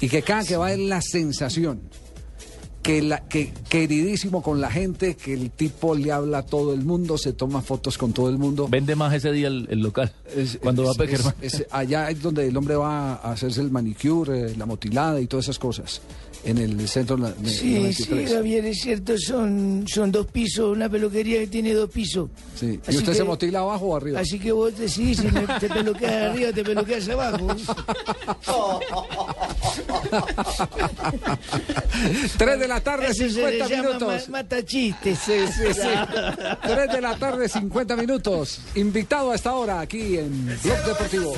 Y 0.00 0.08
que 0.08 0.22
cada 0.22 0.44
que 0.44 0.56
va 0.56 0.72
es 0.72 0.78
la 0.78 1.02
sensación. 1.02 1.80
Que, 2.82 3.00
la, 3.00 3.20
que 3.28 3.52
queridísimo 3.68 4.42
con 4.42 4.60
la 4.60 4.68
gente, 4.68 5.14
que 5.16 5.34
el 5.34 5.50
tipo 5.52 5.94
le 5.94 6.10
habla 6.10 6.38
a 6.38 6.42
todo 6.46 6.74
el 6.74 6.82
mundo, 6.84 7.16
se 7.16 7.32
toma 7.32 7.62
fotos 7.62 7.96
con 7.96 8.12
todo 8.12 8.28
el 8.28 8.38
mundo. 8.38 8.66
Vende 8.68 8.96
más 8.96 9.14
ese 9.14 9.30
día 9.30 9.46
el, 9.48 9.68
el 9.70 9.78
local. 9.80 10.12
Es- 10.36 10.58
cuando 10.60 10.84
va 10.84 10.90
es- 10.92 10.96
Peckerman. 10.98 11.34
es- 11.40 11.54
es- 11.54 11.66
allá 11.70 12.10
es 12.10 12.20
donde 12.20 12.46
el 12.48 12.56
hombre 12.56 12.74
va 12.74 13.14
a 13.14 13.32
hacerse 13.32 13.60
el 13.60 13.70
manicure, 13.70 14.50
eh, 14.52 14.56
la 14.56 14.66
motilada 14.66 15.20
y 15.20 15.26
todas 15.28 15.44
esas 15.46 15.60
cosas. 15.60 16.00
En 16.44 16.58
el 16.58 16.88
centro 16.88 17.16
de 17.16 17.32
Sí, 17.48 17.74
93. 17.74 18.28
sí, 18.28 18.34
Javier, 18.34 18.64
es 18.66 18.80
cierto, 18.80 19.16
son, 19.16 19.84
son 19.86 20.10
dos 20.10 20.26
pisos, 20.26 20.74
una 20.76 20.88
peluquería 20.88 21.38
que 21.38 21.46
tiene 21.46 21.72
dos 21.72 21.88
pisos. 21.88 22.30
Sí. 22.58 22.80
¿Y 22.88 22.96
usted 22.96 23.12
que- 23.12 23.18
se 23.18 23.22
motila 23.24 23.60
abajo 23.60 23.86
o 23.86 23.96
arriba? 23.96 24.18
Así 24.18 24.40
que 24.40 24.50
vos 24.50 24.76
decidís 24.76 25.18
si 25.18 25.28
me- 25.28 25.46
te 25.60 25.68
peluqueas 25.68 26.12
arriba 26.32 26.50
o 26.50 26.52
te 26.52 26.64
peluqueas 26.64 27.08
abajo. 27.08 27.46
3 32.38 32.58
de 32.58 32.68
la 32.68 32.80
tarde, 32.80 33.06
Eso 33.06 33.14
se 33.24 33.30
50 33.30 33.50
le 33.50 33.58
llama 33.76 33.88
minutos. 33.88 34.28
ma- 34.28 34.38
matachistes. 34.38 35.18
Sí, 35.18 35.32
sí, 35.46 35.74
sí. 35.74 35.80
3 36.62 36.92
de 36.92 37.00
la 37.00 37.16
tarde, 37.16 37.48
50 37.48 37.96
minutos. 37.96 38.60
Invitado 38.74 39.30
a 39.30 39.34
esta 39.36 39.54
hora 39.54 39.80
aquí 39.80 40.18
en 40.18 40.46
Blog 40.62 40.84
Deportivo. 40.86 41.34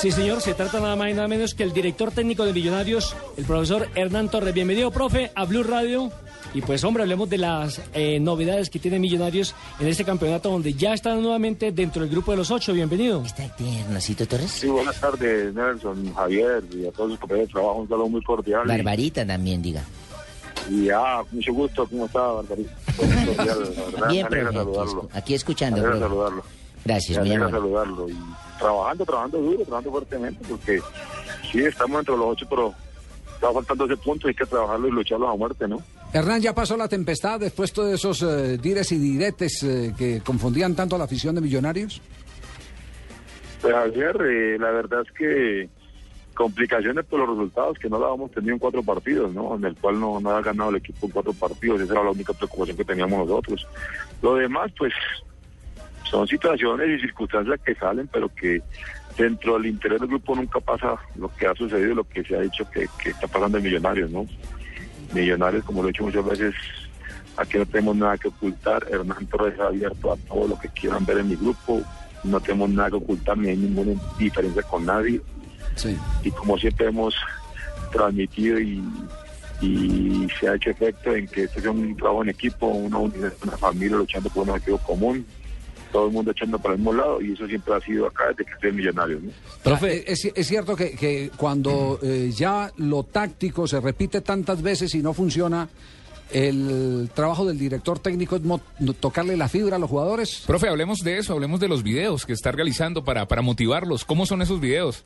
Sí, 0.00 0.10
señor, 0.12 0.40
se 0.42 0.54
trata 0.54 0.80
nada 0.80 0.96
más 0.96 1.10
y 1.10 1.14
nada 1.14 1.28
menos 1.28 1.54
que 1.54 1.62
el 1.62 1.72
director 1.72 2.10
técnico 2.12 2.44
de 2.44 2.52
Millonarios, 2.52 3.14
el 3.36 3.44
profesor 3.44 3.88
Hernán 3.94 4.28
Torres. 4.28 4.41
Bienvenido, 4.50 4.90
profe, 4.90 5.30
a 5.36 5.44
Blue 5.44 5.62
Radio. 5.62 6.10
Y 6.52 6.62
pues, 6.62 6.82
hombre, 6.82 7.04
hablemos 7.04 7.30
de 7.30 7.38
las 7.38 7.80
eh, 7.94 8.18
novedades 8.18 8.68
que 8.68 8.80
tiene 8.80 8.98
Millonarios 8.98 9.54
en 9.78 9.86
este 9.86 10.04
campeonato, 10.04 10.50
donde 10.50 10.74
ya 10.74 10.94
están 10.94 11.22
nuevamente 11.22 11.70
dentro 11.70 12.02
del 12.02 12.10
grupo 12.10 12.32
de 12.32 12.38
los 12.38 12.50
ocho. 12.50 12.72
Bienvenido. 12.72 13.22
Hernacito 13.58 14.26
Torres. 14.26 14.50
Sí, 14.50 14.66
buenas 14.66 15.00
tardes, 15.00 15.54
Nelson, 15.54 16.12
Javier 16.12 16.64
y 16.72 16.86
a 16.86 16.90
todos 16.90 17.10
los 17.10 17.18
compañeros 17.20 17.48
de 17.48 17.52
trabajo. 17.52 17.78
Un 17.78 17.88
saludo 17.88 18.08
muy 18.08 18.22
cordial. 18.22 18.66
Barbarita 18.66 19.24
también, 19.24 19.62
diga. 19.62 19.84
Y 20.68 20.90
ah, 20.90 21.22
mucho 21.30 21.52
gusto. 21.52 21.86
¿Cómo 21.86 22.06
está, 22.06 22.20
Barbarita? 22.20 22.72
Muy 22.98 23.34
cordial, 23.34 23.58
verdad. 23.92 24.08
Bien, 24.08 24.26
profe, 24.26 24.46
aquí, 24.46 24.54
saludarlo. 24.54 25.08
aquí 25.12 25.34
escuchando. 25.34 25.82
Profe. 25.82 25.98
saludarlo. 26.00 26.44
Gracias, 26.84 27.18
muy 27.18 27.28
saludarlo. 27.28 28.08
Y 28.08 28.16
trabajando, 28.58 29.04
trabajando 29.04 29.38
duro, 29.38 29.64
trabajando 29.64 29.90
fuertemente, 29.92 30.44
porque 30.48 30.80
sí, 31.50 31.60
estamos 31.60 32.00
entre 32.00 32.16
los 32.16 32.26
ocho, 32.26 32.46
pero 32.48 32.74
está 33.42 33.52
faltando 33.52 33.84
ese 33.86 33.96
punto. 33.96 34.28
Hay 34.28 34.34
que 34.34 34.46
trabajarlo 34.46 34.88
y 34.88 34.90
lucharlo 34.92 35.28
a 35.28 35.36
muerte, 35.36 35.66
¿no? 35.66 35.82
Hernán, 36.12 36.40
ya 36.40 36.54
pasó 36.54 36.76
la 36.76 36.88
tempestad 36.88 37.40
después 37.40 37.74
de 37.74 37.94
esos 37.94 38.22
eh, 38.22 38.58
dires 38.58 38.92
y 38.92 38.98
diretes 38.98 39.62
eh, 39.62 39.92
que 39.96 40.20
confundían 40.20 40.76
tanto 40.76 40.94
a 40.94 40.98
la 40.98 41.04
afición 41.04 41.34
de 41.34 41.40
Millonarios. 41.40 42.00
Pues 43.60 43.74
Javier, 43.74 44.16
eh, 44.22 44.58
la 44.58 44.70
verdad 44.70 45.02
es 45.06 45.12
que 45.12 45.68
complicaciones 46.34 47.04
por 47.04 47.20
los 47.20 47.28
resultados 47.28 47.78
que 47.78 47.88
no 47.90 47.98
la 47.98 48.06
habíamos 48.06 48.30
tenido 48.30 48.54
en 48.54 48.58
cuatro 48.58 48.82
partidos, 48.82 49.34
¿no? 49.34 49.54
En 49.56 49.64
el 49.64 49.74
cual 49.76 50.00
no, 50.00 50.20
no 50.20 50.30
ha 50.30 50.40
ganado 50.40 50.70
el 50.70 50.76
equipo 50.76 51.06
en 51.06 51.12
cuatro 51.12 51.32
partidos, 51.32 51.80
esa 51.80 51.92
era 51.92 52.04
la 52.04 52.10
única 52.10 52.32
preocupación 52.32 52.76
que 52.76 52.84
teníamos 52.84 53.26
nosotros. 53.26 53.66
Lo 54.22 54.34
demás, 54.36 54.72
pues, 54.78 54.92
son 56.10 56.26
situaciones 56.26 56.88
y 56.88 57.02
circunstancias 57.02 57.60
que 57.64 57.74
salen, 57.74 58.08
pero 58.10 58.28
que 58.34 58.62
dentro 59.16 59.54
del 59.54 59.66
interior 59.66 60.00
del 60.00 60.08
grupo 60.08 60.34
nunca 60.34 60.60
pasa 60.60 60.96
lo 61.16 61.28
que 61.34 61.46
ha 61.46 61.54
sucedido, 61.54 61.94
lo 61.94 62.04
que 62.04 62.22
se 62.24 62.36
ha 62.36 62.40
dicho 62.40 62.68
que, 62.70 62.88
que 63.02 63.10
está 63.10 63.26
pasando 63.26 63.58
en 63.58 63.64
Millonarios, 63.64 64.10
¿no? 64.10 64.26
Millonarios, 65.12 65.64
como 65.64 65.82
lo 65.82 65.88
he 65.88 65.92
dicho 65.92 66.04
muchas 66.04 66.24
veces, 66.24 66.54
aquí 67.36 67.58
no 67.58 67.66
tenemos 67.66 67.96
nada 67.96 68.18
que 68.18 68.28
ocultar. 68.28 68.86
Hernán 68.90 69.26
Torres 69.26 69.58
ha 69.60 69.66
abierto 69.66 70.12
a 70.12 70.16
todo 70.16 70.48
lo 70.48 70.58
que 70.58 70.68
quieran 70.68 71.04
ver 71.04 71.18
en 71.18 71.28
mi 71.28 71.36
grupo. 71.36 71.82
No 72.24 72.40
tenemos 72.40 72.70
nada 72.70 72.90
que 72.90 72.96
ocultar, 72.96 73.36
ni 73.36 73.48
hay 73.48 73.56
ninguna 73.56 74.00
diferencia 74.18 74.62
con 74.62 74.86
nadie. 74.86 75.20
Y 76.22 76.30
como 76.30 76.56
siempre 76.58 76.86
hemos 76.86 77.14
transmitido 77.90 78.60
y, 78.60 78.82
y 79.60 80.28
se 80.38 80.48
ha 80.48 80.54
hecho 80.54 80.70
efecto 80.70 81.14
en 81.14 81.26
que 81.26 81.44
este 81.44 81.60
es 81.60 81.66
un 81.66 81.96
trabajo 81.96 82.22
en 82.22 82.30
equipo, 82.30 82.66
una 82.66 82.98
unidad, 82.98 83.32
una 83.42 83.56
familia 83.56 83.96
luchando 83.96 84.28
por 84.30 84.44
un 84.44 84.50
objetivo 84.50 84.78
común, 84.78 85.26
todo 85.92 86.06
el 86.06 86.12
mundo 86.12 86.30
echando 86.32 86.58
para 86.58 86.74
el 86.74 86.78
mismo 86.80 86.92
lado 86.94 87.20
y 87.20 87.32
eso 87.32 87.46
siempre 87.46 87.74
ha 87.74 87.80
sido 87.80 88.06
acá 88.06 88.24
desde 88.30 88.44
que 88.46 88.52
estoy 88.52 88.72
millonario. 88.72 89.20
¿no? 89.20 89.30
Profe, 89.62 90.10
es, 90.10 90.24
es 90.34 90.46
cierto 90.46 90.74
que, 90.74 90.92
que 90.96 91.30
cuando 91.36 91.98
eh, 92.02 92.30
ya 92.34 92.70
lo 92.78 93.04
táctico 93.04 93.66
se 93.68 93.80
repite 93.80 94.20
tantas 94.22 94.62
veces 94.62 94.94
y 94.94 95.02
no 95.02 95.12
funciona, 95.12 95.68
el 96.32 97.10
trabajo 97.14 97.44
del 97.44 97.58
director 97.58 97.98
técnico 97.98 98.36
es 98.36 98.42
mo- 98.42 98.60
tocarle 99.00 99.36
la 99.36 99.48
fibra 99.48 99.76
a 99.76 99.78
los 99.78 99.90
jugadores. 99.90 100.44
Profe, 100.46 100.68
hablemos 100.68 101.00
de 101.00 101.18
eso, 101.18 101.34
hablemos 101.34 101.60
de 101.60 101.68
los 101.68 101.82
videos 101.82 102.24
que 102.24 102.32
está 102.32 102.50
realizando 102.52 103.04
para, 103.04 103.26
para 103.28 103.42
motivarlos. 103.42 104.04
¿Cómo 104.06 104.24
son 104.24 104.40
esos 104.40 104.58
videos? 104.58 105.04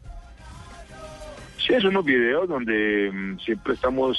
Sí, 1.67 1.75
es 1.75 1.83
unos 1.85 2.05
videos 2.05 2.49
donde 2.49 3.11
mm, 3.13 3.39
siempre 3.41 3.75
estamos 3.75 4.17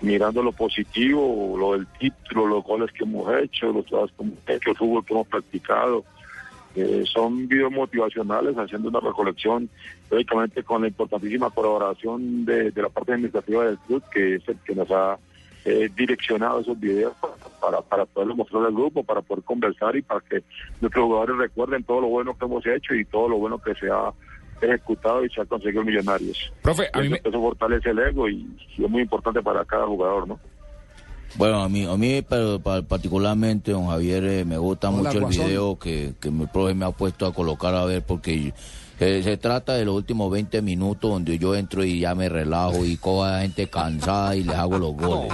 mirando 0.00 0.42
lo 0.42 0.52
positivo, 0.52 1.56
lo 1.58 1.72
del 1.72 1.86
título, 1.98 2.46
los 2.46 2.64
goles 2.64 2.90
que 2.92 3.04
hemos 3.04 3.32
hecho, 3.42 3.72
los 3.72 3.84
trabajos 3.86 4.12
que 4.16 4.24
hemos 4.24 4.38
hecho, 4.48 4.70
el 4.70 5.04
que 5.04 5.14
hemos 5.14 5.26
practicado. 5.26 6.04
Eh, 6.76 7.02
son 7.04 7.48
videos 7.48 7.72
motivacionales, 7.72 8.56
haciendo 8.56 8.88
una 8.90 9.00
recolección, 9.00 9.68
lógicamente 10.08 10.62
con 10.62 10.82
la 10.82 10.88
importantísima 10.88 11.50
colaboración 11.50 12.44
de, 12.44 12.70
de 12.70 12.82
la 12.82 12.88
parte 12.88 13.12
administrativa 13.12 13.64
del 13.64 13.78
club, 13.78 14.02
que 14.12 14.36
es 14.36 14.48
el 14.48 14.56
que 14.58 14.74
nos 14.76 14.88
ha 14.90 15.18
eh, 15.64 15.90
direccionado 15.94 16.60
esos 16.60 16.78
videos 16.78 17.12
para, 17.60 17.82
para 17.82 18.06
poderlo 18.06 18.36
mostrar 18.36 18.64
al 18.64 18.72
grupo, 18.72 19.02
para 19.02 19.20
poder 19.20 19.44
conversar 19.44 19.94
y 19.96 20.02
para 20.02 20.20
que 20.20 20.42
nuestros 20.80 21.04
jugadores 21.04 21.36
recuerden 21.36 21.84
todo 21.84 22.00
lo 22.00 22.06
bueno 22.06 22.38
que 22.38 22.44
hemos 22.46 22.64
hecho 22.66 22.94
y 22.94 23.04
todo 23.04 23.28
lo 23.28 23.36
bueno 23.36 23.58
que 23.58 23.74
se 23.74 23.90
ha 23.90 24.12
ejecutado 24.66 25.24
y 25.24 25.30
se 25.30 25.40
ha 25.40 25.44
conseguido 25.46 25.82
millonarios. 25.84 26.52
Profe, 26.62 26.88
a 26.92 26.98
mí 27.00 27.06
eso, 27.06 27.10
me- 27.12 27.20
eso 27.30 27.40
fortalece 27.40 27.90
el 27.90 27.98
ego 27.98 28.28
y, 28.28 28.46
y 28.76 28.84
es 28.84 28.90
muy 28.90 29.02
importante 29.02 29.42
para 29.42 29.64
cada 29.64 29.86
jugador, 29.86 30.28
¿no? 30.28 30.38
Bueno, 31.36 31.62
a 31.62 31.68
mí, 31.68 31.84
a 31.84 31.96
mí 31.96 32.22
pero, 32.28 32.58
pa- 32.58 32.82
particularmente, 32.82 33.70
don 33.70 33.86
Javier, 33.86 34.24
eh, 34.24 34.44
me 34.44 34.58
gusta 34.58 34.88
Hola, 34.90 34.98
mucho 34.98 35.18
el 35.18 35.24
Guasón. 35.24 35.44
video 35.46 35.78
que, 35.78 36.12
que 36.20 36.30
mi 36.30 36.46
profe 36.46 36.74
me 36.74 36.84
ha 36.84 36.90
puesto 36.90 37.24
a 37.26 37.32
colocar 37.32 37.72
a 37.74 37.84
ver, 37.84 38.02
porque 38.02 38.52
eh, 39.00 39.22
se 39.22 39.36
trata 39.38 39.74
de 39.74 39.84
los 39.84 39.94
últimos 39.96 40.30
20 40.30 40.60
minutos 40.62 41.10
donde 41.10 41.38
yo 41.38 41.54
entro 41.54 41.82
y 41.84 42.00
ya 42.00 42.14
me 42.14 42.28
relajo 42.28 42.84
y 42.84 42.96
cojo 42.96 43.24
a 43.24 43.32
la 43.32 43.40
gente 43.42 43.66
cansada 43.68 44.36
y 44.36 44.44
les 44.44 44.54
hago 44.54 44.78
los 44.78 44.94
goles. 44.94 45.32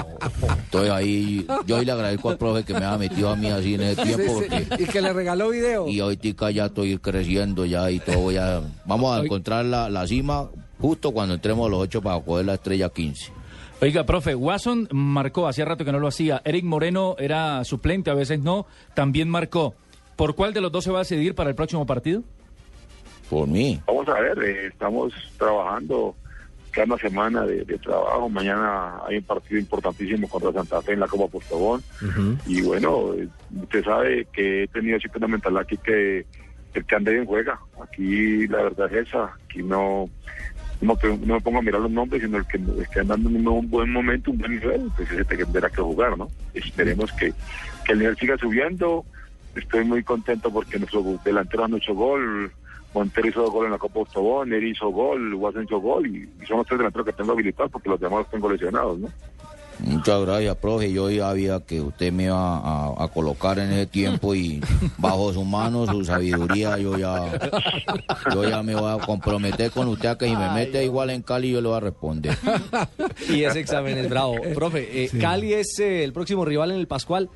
Entonces 0.65 0.91
ahí, 0.91 1.47
yo 1.67 1.77
ahí 1.77 1.85
le 1.85 1.93
agradezco 1.93 2.31
al 2.31 2.39
profe 2.39 2.65
que 2.65 2.75
me 2.75 2.85
ha 2.85 2.97
metido 2.97 3.29
a 3.31 3.37
mí 3.37 3.49
así 3.49 3.75
en 3.75 3.81
ese 3.83 4.03
tiempo, 4.03 4.41
Sí, 4.41 4.47
sí, 4.49 4.65
porque 4.69 4.83
Y 4.83 4.87
que 4.87 5.01
le 5.03 5.13
regaló 5.13 5.49
video. 5.51 5.89
y 5.89 6.01
ahorita 6.01 6.51
ya 6.51 6.67
estoy 6.67 6.97
creciendo 6.99 7.65
ya 7.67 7.91
y 7.91 7.99
todo 7.99 8.31
ya 8.31 8.63
vamos 8.85 9.19
a 9.19 9.25
encontrar 9.25 9.65
la, 9.65 9.91
la 9.91 10.07
cima 10.07 10.49
justo 10.81 11.11
cuando 11.13 11.35
entremos 11.35 11.67
a 11.67 11.71
los 11.71 11.81
8 11.81 12.03
para 12.03 12.21
coger 12.21 12.47
la 12.47 12.55
estrella 12.55 12.89
15. 12.89 13.33
Oiga, 13.83 14.07
profe, 14.07 14.35
Watson 14.35 14.89
marcó, 14.93 15.47
hacía 15.49 15.65
rato 15.67 15.85
que 15.85 15.93
no 15.93 15.99
lo 15.99 16.09
hacía. 16.09 16.41
Eric 16.45 16.65
Moreno 16.65 17.15
era 17.19 17.63
suplente, 17.65 18.11
a 18.11 18.15
veces 18.15 18.41
no, 18.41 18.67
también 18.95 19.29
marcó. 19.29 19.75
¿Por 20.17 20.35
cuál 20.35 20.55
de 20.55 20.63
los 20.63 20.73
dos 20.73 20.85
se 20.85 20.91
va 20.91 21.01
a 21.01 21.03
decidir 21.03 21.35
para 21.35 21.51
el 21.51 21.57
próximo 21.57 21.85
partido? 21.85 22.23
Por 23.31 23.49
mí. 23.49 23.81
Vamos 23.87 24.09
a 24.09 24.21
ver, 24.21 24.39
eh, 24.43 24.67
estamos 24.67 25.13
trabajando 25.39 26.15
cada 26.71 26.87
una 26.87 26.99
semana 26.99 27.47
de, 27.47 27.65
de 27.65 27.79
trabajo. 27.79 28.29
Mañana 28.29 29.01
hay 29.07 29.17
un 29.17 29.25
partido 29.25 29.59
importantísimo 29.59 30.29
contra 30.29 30.53
Santa 30.53 30.83
Fe 30.83 30.93
en 30.93 31.01
la 31.01 31.09
Copa 31.09 31.27
Postobón. 31.27 31.83
Y 32.47 32.63
bueno, 32.63 33.15
eh, 33.15 33.29
usted 33.63 33.83
sabe 33.83 34.27
que 34.33 34.65
he 34.65 34.69
tenido 34.69 34.99
siempre 34.99 35.19
una 35.19 35.29
mentalidad 35.29 35.63
aquí 35.63 35.77
que 35.79 36.27
el 36.75 36.85
que 36.85 36.95
ande 36.95 37.13
bien 37.15 37.25
juega. 37.25 37.59
Aquí 37.83 38.47
la 38.47 38.65
verdad 38.65 38.95
es 38.95 39.09
esa. 39.09 39.35
Aquí 39.45 39.63
no, 39.63 40.09
no, 40.81 40.99
no 41.03 41.35
me 41.35 41.41
pongo 41.41 41.59
a 41.59 41.63
mirar 41.63 41.81
los 41.81 41.91
nombres, 41.91 42.23
sino 42.23 42.37
el 42.37 42.47
que 42.47 42.61
esté 42.83 43.01
andando 43.01 43.31
en 43.31 43.49
un 43.49 43.71
buen 43.71 43.91
momento, 43.91 44.31
un 44.31 44.39
buen 44.39 44.53
nivel, 44.53 44.91
pues 44.97 45.11
ese 45.11 45.25
tendrá 45.25 45.71
que 45.71 45.81
jugar, 45.81 46.17
¿no? 46.19 46.29
Esperemos 46.53 47.11
que, 47.13 47.33
que 47.85 47.93
el 47.93 48.01
nivel 48.01 48.17
siga 48.19 48.37
subiendo. 48.37 49.05
Estoy 49.55 49.87
muy 49.87 50.05
contento 50.05 50.53
porque 50.53 50.79
nuestro 50.79 51.03
delantero 51.25 51.65
han 51.65 51.75
hecho 51.75 51.95
gol. 51.95 52.53
Montero 52.97 53.29
hizo 53.29 53.51
gol 53.51 53.67
en 53.67 53.73
la 53.73 53.79
Copa 53.79 54.01
Ostobón, 54.01 54.53
Eri 54.55 54.71
hizo 54.71 54.89
gol, 54.89 55.35
Watson 55.35 55.65
hizo 55.65 55.79
gol 55.79 56.07
y, 56.07 56.29
y 56.43 56.47
son 56.47 56.57
los 56.57 56.67
tres 56.67 56.79
delanteros 56.79 57.07
que 57.07 57.13
tengo 57.13 57.33
habilitados 57.33 57.71
porque 57.71 57.91
los 57.91 58.01
demás 58.01 58.21
los 58.21 58.31
tengo 58.31 58.51
lesionados, 58.51 58.99
¿no? 58.99 59.09
Muchas 59.81 60.23
gracias, 60.23 60.57
profe. 60.57 60.91
Yo 60.91 61.11
ya 61.11 61.29
sabía 61.29 61.61
que 61.61 61.83
usted 61.83 62.11
me 62.11 62.25
iba 62.25 62.57
a, 62.57 63.05
a 63.05 63.09
colocar 63.09 63.59
en 63.59 63.71
ese 63.71 63.87
tiempo 63.87 64.35
y 64.35 64.63
bajo 64.97 65.31
su 65.35 65.45
mano, 65.45 65.87
su 65.87 66.03
sabiduría, 66.05 66.79
yo 66.79 66.97
ya, 66.97 67.39
yo 68.33 68.49
ya 68.49 68.63
me 68.63 68.75
voy 68.75 68.91
a 68.91 69.05
comprometer 69.05 69.71
con 69.71 69.89
usted 69.89 70.09
a 70.09 70.17
que 70.17 70.27
si 70.27 70.35
me 70.35 70.51
mete 70.55 70.83
igual 70.83 71.11
en 71.11 71.21
Cali, 71.21 71.51
yo 71.51 71.61
le 71.61 71.69
voy 71.69 71.77
a 71.77 71.81
responder. 71.81 72.35
Y 73.29 73.43
ese 73.43 73.61
examen 73.61 73.99
es 73.99 74.09
bravo. 74.09 74.37
Profe, 74.55 75.05
eh, 75.05 75.11
Cali 75.21 75.53
es 75.53 75.79
eh, 75.81 76.05
el 76.05 76.13
próximo 76.13 76.45
rival 76.45 76.71
en 76.71 76.79
el 76.79 76.87
Pascual. 76.87 77.29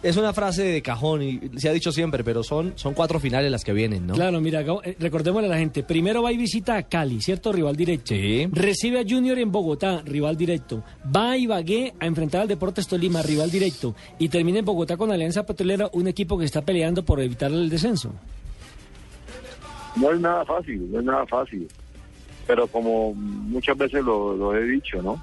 Es 0.00 0.16
una 0.16 0.32
frase 0.32 0.62
de 0.62 0.80
cajón 0.80 1.22
y 1.22 1.40
se 1.56 1.68
ha 1.68 1.72
dicho 1.72 1.90
siempre, 1.90 2.22
pero 2.22 2.44
son, 2.44 2.72
son 2.76 2.94
cuatro 2.94 3.18
finales 3.18 3.50
las 3.50 3.64
que 3.64 3.72
vienen, 3.72 4.06
¿no? 4.06 4.14
Claro, 4.14 4.40
mira, 4.40 4.60
eh, 4.60 4.96
recordémosle 5.00 5.48
a 5.48 5.50
la 5.50 5.58
gente, 5.58 5.82
primero 5.82 6.22
va 6.22 6.30
y 6.30 6.36
visita 6.36 6.76
a 6.76 6.84
Cali, 6.84 7.20
¿cierto? 7.20 7.52
Rival 7.52 7.74
directo. 7.74 8.14
Recibe 8.52 9.00
a 9.00 9.04
Junior 9.08 9.36
en 9.38 9.50
Bogotá, 9.50 10.02
rival 10.04 10.36
directo. 10.36 10.84
Va 11.14 11.32
a 11.32 11.36
Ibagué 11.36 11.94
a 11.98 12.06
enfrentar 12.06 12.42
al 12.42 12.48
Deportes 12.48 12.86
Tolima, 12.86 13.22
rival 13.22 13.50
directo. 13.50 13.96
Y 14.20 14.28
termina 14.28 14.60
en 14.60 14.64
Bogotá 14.64 14.96
con 14.96 15.10
Alianza 15.10 15.44
Petrolera, 15.44 15.90
un 15.92 16.06
equipo 16.06 16.38
que 16.38 16.44
está 16.44 16.62
peleando 16.62 17.04
por 17.04 17.20
evitar 17.20 17.50
el 17.50 17.68
descenso. 17.68 18.12
No 19.96 20.12
es 20.12 20.20
nada 20.20 20.44
fácil, 20.44 20.92
no 20.92 21.00
es 21.00 21.04
nada 21.04 21.26
fácil. 21.26 21.66
Pero 22.46 22.68
como 22.68 23.14
muchas 23.14 23.76
veces 23.76 24.04
lo, 24.04 24.36
lo 24.36 24.54
he 24.54 24.62
dicho, 24.62 25.02
¿no? 25.02 25.20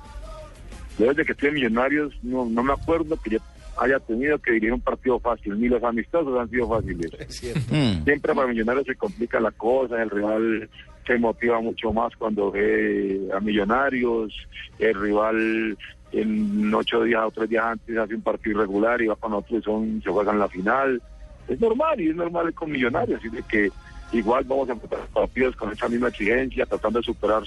Yo 1.00 1.08
desde 1.08 1.26
que 1.26 1.32
estoy 1.32 1.50
en 1.50 1.56
Millonarios 1.56 2.14
no, 2.24 2.46
no 2.46 2.62
me 2.62 2.74
acuerdo 2.74 3.18
que 3.18 3.32
yo 3.32 3.40
haya 3.78 4.00
tenido 4.00 4.38
que 4.40 4.54
dirigir 4.54 4.74
un 4.74 4.82
partido 4.82 5.20
fácil, 5.20 5.60
ni 5.60 5.68
los 5.68 5.84
amistosos 5.84 6.40
han 6.40 6.50
sido 6.50 6.68
fáciles. 6.68 7.12
Siempre 8.04 8.34
para 8.34 8.48
Millonarios 8.48 8.86
se 8.86 8.96
complica 8.96 9.40
la 9.40 9.52
cosa, 9.52 10.02
el 10.02 10.10
rival 10.10 10.70
se 11.06 11.18
motiva 11.20 11.62
mucho 11.62 11.94
más 11.94 12.16
cuando 12.16 12.52
ve 12.52 13.30
a 13.34 13.40
Millonarios, 13.40 14.34
el 14.80 15.00
rival 15.00 15.78
en 16.12 16.74
ocho 16.74 17.04
días 17.04 17.24
o 17.26 17.32
tres 17.32 17.50
días 17.50 17.66
antes 17.66 17.98
hace 17.98 18.16
un 18.16 18.22
partido 18.22 18.60
irregular 18.60 19.02
y 19.02 19.08
va 19.08 19.16
con 19.16 19.34
otros 19.34 19.60
y 19.60 19.64
son, 19.64 20.02
se 20.02 20.10
juegan 20.10 20.40
la 20.40 20.48
final. 20.48 21.02
Es 21.48 21.60
normal 21.60 22.00
y 22.02 22.10
es 22.10 22.16
normal 22.16 22.54
con 22.54 22.72
Millonarios, 22.72 23.20
así 23.20 23.30
de 23.30 23.44
que 23.44 23.70
igual 24.12 24.46
vamos 24.46 24.70
a 24.70 24.74
empezar 24.74 25.00
partidos 25.14 25.56
con 25.56 25.72
esa 25.72 25.90
misma 25.90 26.08
exigencia, 26.08 26.66
tratando 26.66 27.00
de 27.00 27.06
superar 27.06 27.44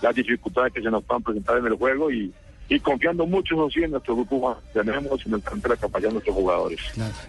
las 0.00 0.14
dificultades 0.14 0.72
que 0.72 0.82
se 0.82 0.90
nos 0.90 1.04
puedan 1.04 1.22
presentar 1.22 1.58
en 1.58 1.66
el 1.66 1.74
juego 1.74 2.10
y, 2.10 2.32
y 2.68 2.80
confiando 2.80 3.26
mucho, 3.26 3.54
eso 3.54 3.68
sí, 3.70 3.82
en 3.82 3.90
nuestro 3.90 4.14
grupo 4.16 4.56
tenemos 4.72 5.24
en 5.26 5.34
el 5.34 5.40
plantel 5.40 5.76
que 5.78 5.86
apoyan 5.86 6.10
a 6.10 6.12
nuestros 6.14 6.34
jugadores. 6.36 6.80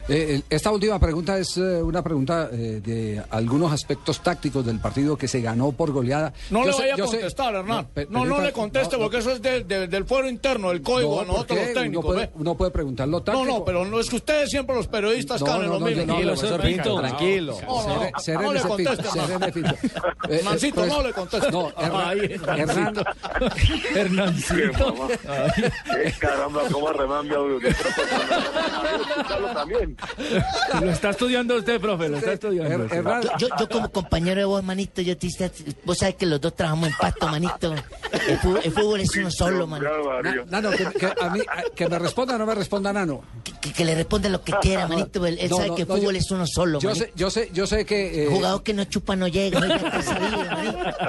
Eh, 0.07 0.35
el- 0.35 0.43
esta 0.49 0.71
última 0.71 0.99
pregunta 0.99 1.37
es 1.37 1.57
eh, 1.57 1.81
una 1.81 2.01
pregunta 2.01 2.49
eh, 2.51 2.81
de 2.83 3.21
algunos 3.29 3.71
aspectos 3.73 4.21
tácticos 4.21 4.65
del 4.65 4.79
partido 4.79 5.17
que 5.17 5.27
se 5.27 5.41
ganó 5.41 5.71
por 5.71 5.91
goleada. 5.91 6.33
No 6.49 6.61
Yo 6.61 6.67
le 6.67 6.73
sé- 6.73 6.81
vaya 6.81 6.93
a 6.93 6.97
yo 6.97 7.07
sé- 7.07 7.17
contestar, 7.17 7.55
Hernán. 7.55 7.87
No, 8.09 8.25
no, 8.25 8.35
permita- 8.35 8.43
le 8.43 8.51
conteste 8.53 8.95
no, 8.95 8.99
no. 8.99 9.03
porque 9.05 9.17
eso 9.19 9.31
es 9.31 9.41
de- 9.41 9.63
de- 9.63 9.87
del 9.87 10.05
fuero 10.05 10.29
interno, 10.29 10.69
del 10.69 10.81
código 10.81 11.15
No, 11.15 11.21
de 11.21 11.27
nosotros 11.27 11.47
¿por 11.47 11.57
qué? 11.57 11.73
los 11.73 11.81
técnicos. 11.83 12.05
Uno 12.05 12.13
puede, 12.15 12.31
uno 12.35 12.55
puede 12.55 12.71
preguntarlo 12.71 13.17
No, 13.17 13.23
táctico. 13.23 13.45
no, 13.45 13.65
pero 13.65 13.85
no 13.85 13.99
es 13.99 14.09
que 14.09 14.15
ustedes 14.15 14.49
siempre 14.49 14.75
los 14.75 14.87
periodistas 14.87 15.41
No, 15.41 15.45
caen 15.47 15.61
en 15.63 15.67
no, 15.67 15.73
lo 15.73 15.79
no, 15.81 15.85
mismo. 15.87 16.05
no, 16.05 16.13
no, 16.13 16.33
Tranquilo, 16.35 16.57
no, 16.57 16.63
Pinto, 16.63 16.89
no, 16.95 17.01
tranquilo. 17.01 17.57
no, 17.61 17.67
No, 17.67 17.87
no, 17.87 18.33
no, 18.33 18.41
no 18.43 18.53
le 18.53 18.61
conteste, 18.61 19.03
Pinto. 19.51 19.69
Eh, 20.29 20.39
eh, 20.39 20.41
Mancito, 20.45 20.75
pues- 20.75 20.87
no 20.93 21.03
le 21.03 21.13
conteste. 21.13 21.51
No, 21.51 21.71
Hernancito. 23.95 25.07
Caramba, 26.19 26.61
cómo 26.71 26.91
remambia 26.91 27.39
uno. 27.39 27.57
También. 29.53 29.97
Lo 30.81 30.89
está 30.91 31.09
estudiando 31.11 31.55
usted, 31.57 31.79
profe, 31.79 32.09
lo 32.09 32.17
está 32.17 32.33
estudiando. 32.33 32.87
Yo, 32.87 33.37
yo, 33.37 33.47
yo 33.59 33.69
como 33.69 33.91
compañero 33.91 34.39
de 34.39 34.45
vos, 34.45 34.63
manito, 34.63 35.01
yo 35.01 35.17
te 35.17 35.27
hice- 35.27 35.51
vos 35.85 35.97
sabes 35.97 36.15
que 36.15 36.25
los 36.25 36.41
dos 36.41 36.55
trabajamos 36.55 36.89
en 36.89 36.95
pasto, 36.97 37.27
manito. 37.27 37.73
El 38.27 38.37
fútbol, 38.39 38.59
el 38.63 38.71
fútbol 38.71 38.99
es 39.01 39.15
uno 39.15 39.31
solo, 39.31 39.67
manito. 39.67 39.91
Na- 40.21 40.45
Nano, 40.61 40.71
que, 40.71 40.85
que 40.99 41.13
a 41.19 41.29
mí, 41.29 41.39
que 41.75 41.87
me 41.87 41.99
responda 41.99 42.35
o 42.35 42.37
no 42.37 42.45
me 42.45 42.55
responda 42.55 42.91
Nano. 42.91 43.21
Que, 43.61 43.71
que 43.71 43.85
le 43.85 43.95
responda 43.95 44.29
lo 44.29 44.41
que 44.43 44.53
quiera, 44.61 44.87
manito. 44.87 45.25
Él, 45.25 45.37
él 45.39 45.49
No, 45.49 45.55
sabe 45.57 45.69
no, 45.69 45.75
que 45.75 45.81
el 45.83 45.87
no, 45.87 45.95
fútbol 45.95 46.13
yo- 46.13 46.19
es 46.19 46.31
uno 46.31 46.45
solo, 46.47 46.79
Yo 46.79 46.89
manito. 46.89 47.05
sé, 47.05 47.11
yo 47.15 47.29
sé, 47.29 47.49
yo 47.53 47.65
sé 47.67 47.85
que... 47.85 48.23
eh, 48.25 48.27
Jugador 48.29 48.63
que 48.63 48.73
no 48.73 48.83
chupa 48.85 49.15
no 49.15 49.27
llega. 49.27 49.61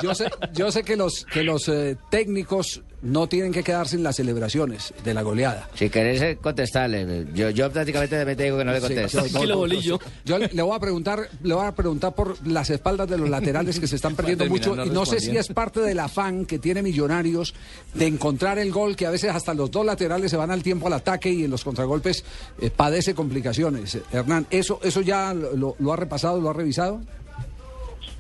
yo 0.03 0.15
sé, 0.15 0.31
yo 0.53 0.71
sé 0.71 0.85
que 0.85 0.97
los 0.97 1.25
que 1.27 1.43
los 1.43 1.69
eh, 1.69 1.97
técnicos 2.11 2.83
no 3.03 3.27
tienen 3.27 3.53
que 3.53 3.63
quedar 3.63 3.89
sin 3.89 4.03
las 4.05 4.17
celebraciones 4.17 4.95
de 5.03 5.15
la 5.15 5.23
goleada. 5.23 5.69
Si 5.75 5.91
querés 5.91 6.23
eh, 6.23 6.39
contestarle, 6.41 7.27
yo, 7.35 7.51
yo 7.51 7.71
prácticamente 7.73 8.25
te 8.37 8.43
digo 8.45 8.59
que 8.59 8.65
no 8.65 8.73
le 8.73 8.81
Sí, 8.81 8.87
contesto. 8.87 9.27
yo- 9.27 9.47
no, 9.47 9.67
no, 9.67 9.67
no, 9.67 9.99
Yo 10.25 10.39
le 10.39 10.63
voy 10.63 10.77
a 10.77 10.79
preguntar, 10.79 11.29
le 11.43 11.55
voy 11.55 11.67
a 11.67 11.73
preguntar 11.73 12.15
por 12.15 12.47
las 12.47 12.71
espaldas 12.71 13.09
de 13.09 13.19
los 13.19 13.29
laterales 13.29 13.81
que 13.81 13.87
se 13.89 13.97
están 13.97 14.15
perdiendo 14.17 14.47
mucho 14.47 14.77
no 14.77 14.85
y 14.87 14.91
no 14.91 15.05
sé 15.07 15.19
si 15.21 15.37
es 15.37 15.49
parte 15.49 15.81
del 15.81 15.99
afán 15.99 16.47
que 16.47 16.59
tiene 16.59 16.83
Millonarios 16.83 17.55
de 17.95 18.07
encontrar 18.07 18.59
el 18.59 18.71
gol 18.71 18.95
que 18.95 19.07
a 19.07 19.11
veces 19.11 19.31
hasta 19.31 19.55
los 19.55 19.71
dos 19.71 19.85
laterales 19.85 20.31
se 20.31 20.37
van 20.37 20.51
al 20.51 20.63
tiempo 20.63 20.87
al 20.87 20.93
ataque 20.93 21.31
y 21.31 21.45
en 21.45 21.51
los 21.51 21.65
contragolpes 21.65 22.25
eh, 22.61 22.71
padece 22.71 23.15
complicaciones. 23.15 23.99
Hernán, 24.13 24.47
eso 24.51 24.79
eso 24.83 25.01
ya 25.01 25.33
lo, 25.35 25.75
lo 25.79 25.93
ha 25.93 25.97
repasado, 25.97 26.41
lo 26.41 26.51
ha 26.51 26.53
revisado. 26.53 27.01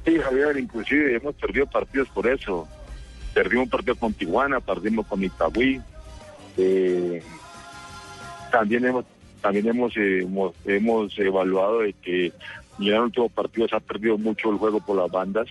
Sí, 0.07 0.19
Javier, 0.19 0.57
inclusive 0.59 1.17
hemos 1.17 1.35
perdido 1.37 1.67
partidos 1.67 2.09
por 2.11 2.27
eso. 2.27 2.67
Perdimos 3.35 3.65
un 3.65 3.71
partido 3.71 3.97
con 3.97 4.15
Tijuana, 4.15 4.61
perdimos 4.61 5.07
con 5.07 5.23
Itagüí. 5.23 5.81
Eh, 6.57 7.23
también 8.51 8.85
hemos 8.85 9.05
también 9.43 9.67
hemos, 9.69 9.95
eh, 9.97 10.21
hemos, 10.21 10.55
hemos 10.65 11.19
evaluado 11.19 11.81
de 11.81 11.93
que 11.93 12.33
ya 12.79 12.93
en 12.93 12.95
el 12.95 13.01
último 13.03 13.29
partido 13.29 13.69
se 13.69 13.77
ha 13.77 13.81
perdido 13.81 14.17
mucho 14.17 14.51
el 14.51 14.57
juego 14.57 14.81
por 14.81 14.97
las 14.97 15.11
bandas. 15.11 15.47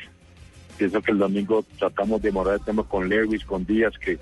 Pienso 0.78 1.00
que 1.02 1.12
el 1.12 1.20
domingo 1.20 1.64
tratamos 1.78 2.22
de 2.22 2.32
morar 2.32 2.56
el 2.56 2.62
tema 2.62 2.84
con 2.84 3.08
Lewis, 3.08 3.46
con 3.46 3.64
Díaz, 3.66 3.94
que, 4.00 4.18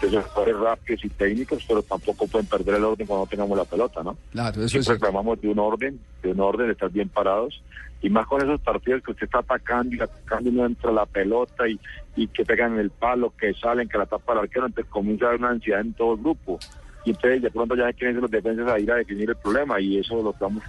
que 0.00 0.10
son 0.10 0.22
jugadores 0.22 0.56
rápidos 0.60 1.04
y 1.04 1.08
técnicos, 1.08 1.64
pero 1.66 1.82
tampoco 1.82 2.28
pueden 2.28 2.46
perder 2.46 2.76
el 2.76 2.84
orden 2.84 3.06
cuando 3.06 3.24
no 3.24 3.28
tengamos 3.30 3.58
la 3.58 3.64
pelota, 3.64 4.02
¿no? 4.04 4.16
Claro, 4.30 4.60
eso 4.60 4.68
Siempre 4.68 4.94
es. 4.94 5.00
reclamamos 5.00 5.40
de 5.40 5.48
un 5.48 5.58
orden, 5.58 5.98
de 6.22 6.30
un 6.30 6.40
orden, 6.40 6.66
de 6.66 6.72
estar 6.74 6.90
bien 6.90 7.08
parados. 7.08 7.60
Y 8.02 8.10
más 8.10 8.26
con 8.26 8.42
esos 8.42 8.60
partidos 8.60 9.02
que 9.02 9.12
usted 9.12 9.24
está 9.24 9.38
atacando 9.38 9.96
y 9.96 10.00
atacando 10.00 10.50
y 10.50 10.52
no 10.52 10.66
entra 10.66 10.92
la 10.92 11.06
pelota 11.06 11.66
y, 11.68 11.80
y 12.14 12.28
que 12.28 12.44
pegan 12.44 12.78
el 12.78 12.90
palo, 12.90 13.32
que 13.36 13.54
salen, 13.54 13.88
que 13.88 13.98
la 13.98 14.06
tapa 14.06 14.34
el 14.34 14.40
arquero, 14.40 14.66
entonces 14.66 14.90
comienza 14.90 15.24
a 15.24 15.28
haber 15.28 15.40
una 15.40 15.50
ansiedad 15.50 15.80
en 15.80 15.94
todo 15.94 16.14
el 16.14 16.20
grupo. 16.20 16.58
Y 17.04 17.10
entonces 17.10 17.42
de 17.42 17.50
pronto 17.50 17.74
ya 17.74 17.92
quieren 17.92 18.16
ser 18.16 18.22
los 18.22 18.30
defensas 18.30 18.68
a 18.68 18.78
ir 18.78 18.90
a 18.90 18.96
definir 18.96 19.30
el 19.30 19.36
problema 19.36 19.80
y 19.80 19.98
eso 19.98 20.20
lo 20.22 20.30
estamos, 20.30 20.62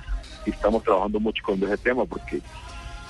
estamos 0.46 0.84
trabajando 0.84 1.20
mucho 1.20 1.44
con 1.44 1.62
ese 1.62 1.78
tema 1.78 2.06
porque, 2.06 2.40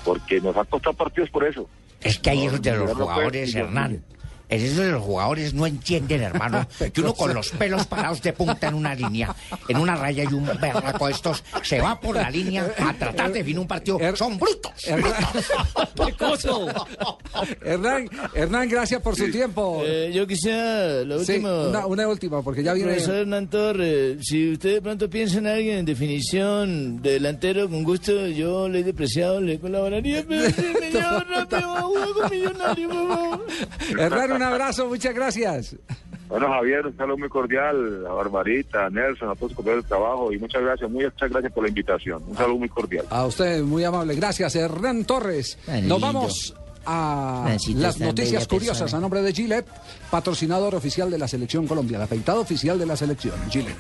porque 0.04 0.42
nos 0.42 0.56
ha 0.56 0.64
costado 0.66 0.96
partidos 0.96 1.30
por 1.30 1.44
eso. 1.46 1.70
Es 2.02 2.20
que 2.20 2.30
ahí 2.30 2.48
No, 2.48 2.58
de 2.58 2.72
los 2.78 2.98
no 2.98 3.06
jugadores, 3.06 3.54
Hernán. 3.54 4.04
Es 4.50 4.64
eso 4.64 4.82
de 4.82 4.92
los 4.92 5.04
jugadores 5.04 5.54
no 5.54 5.66
entienden, 5.66 6.22
hermano, 6.22 6.68
que 6.94 7.02
uno 7.02 7.14
con 7.14 7.34
los 7.34 7.50
pelos 7.50 7.86
parados 7.86 8.22
de 8.22 8.32
punta 8.34 8.68
en 8.70 8.76
una 8.76 8.96
línea, 8.96 9.36
en 9.68 9.78
una 9.78 9.96
raya 9.96 10.24
y 10.24 10.34
un 10.34 10.46
berraco 10.46 11.10
estos 11.10 11.44
se 11.64 11.82
va 11.82 12.00
por 12.00 12.16
la 12.16 12.30
línea 12.30 12.66
a 12.80 12.94
tratar 12.94 13.28
de 13.32 13.40
definir 13.40 13.60
un 13.60 13.68
partido. 13.68 14.00
Son 14.16 14.38
brutos. 14.38 14.72
Hernán, 17.64 18.10
Hernán, 18.34 18.70
gracias 18.70 19.02
por 19.02 19.16
su 19.16 19.30
tiempo. 19.32 19.82
Eh, 19.86 20.12
yo 20.14 20.26
quisiera 20.28 21.04
la 21.04 21.20
Sí, 21.24 21.34
última. 21.34 21.68
una, 21.68 21.86
una 21.86 22.08
última, 22.08 22.42
porque 22.42 22.64
ya 22.64 22.74
viene. 22.74 22.92
Profesor 22.92 23.16
Hernán 23.16 23.48
Torres, 23.50 24.18
si 24.26 24.52
usted 24.54 24.76
de 24.76 24.82
pronto 24.82 25.10
piensa 25.10 25.38
en 25.40 25.48
alguien 25.48 25.80
en 25.80 25.86
definición 25.86 27.02
de 27.02 27.14
delantero, 27.14 27.70
con 27.70 27.84
gusto, 27.84 28.28
yo 28.28 28.70
le 28.70 28.80
he 28.80 28.84
depreciado, 28.84 29.42
le 29.42 29.60
colaboraría, 29.60 30.24
pero 30.28 30.50
si 30.52 30.62
me 30.62 31.00
rápido 31.02 31.76
a 31.76 31.82
juego 31.82 32.30
millonario, 32.30 32.90
por 32.90 33.08
favor. 33.08 33.46
Hernán, 34.00 34.32
un 34.38 34.44
abrazo, 34.44 34.88
muchas 34.88 35.14
gracias. 35.14 35.76
Bueno, 36.30 36.48
Javier, 36.50 36.86
un 36.86 36.98
saludo 36.98 37.18
muy 37.18 37.30
cordial 37.30 38.06
a 38.06 38.12
Barbarita, 38.12 38.86
a 38.86 38.90
Nelson, 38.90 39.30
a 39.30 39.36
todos 39.36 39.52
los 39.52 39.56
compañeros 39.56 39.86
de 39.86 39.90
trabajo 39.90 40.34
y 40.34 40.40
muchas 40.40 40.62
gracias, 40.62 40.90
muchas 40.90 41.30
gracias 41.30 41.54
por 41.54 41.64
la 41.64 41.70
invitación. 41.70 42.22
Un 42.28 42.36
saludo 42.36 42.58
muy 42.58 42.70
cordial. 42.70 43.06
A 43.10 43.26
usted, 43.26 43.62
muy 43.64 43.84
amable. 43.84 44.16
Gracias, 44.16 44.56
Hernán 44.56 45.06
Torres. 45.06 45.58
Tan 45.66 45.88
Nos 45.88 46.00
lindo. 46.00 46.00
vamos 46.00 46.54
a 46.86 47.56
las 47.76 48.00
noticias 48.00 48.48
curiosas 48.48 48.80
persona. 48.84 48.98
a 48.98 49.02
nombre 49.02 49.22
de 49.22 49.34
Gillette, 49.34 49.68
patrocinador 50.10 50.76
oficial 50.76 51.10
de 51.10 51.18
la 51.18 51.28
Selección 51.28 51.66
Colombia, 51.68 51.98
el 51.98 52.04
afeitado 52.04 52.42
oficial 52.42 52.78
de 52.80 52.86
la 52.86 52.96
Selección, 52.98 53.36
Gillette. 53.50 53.78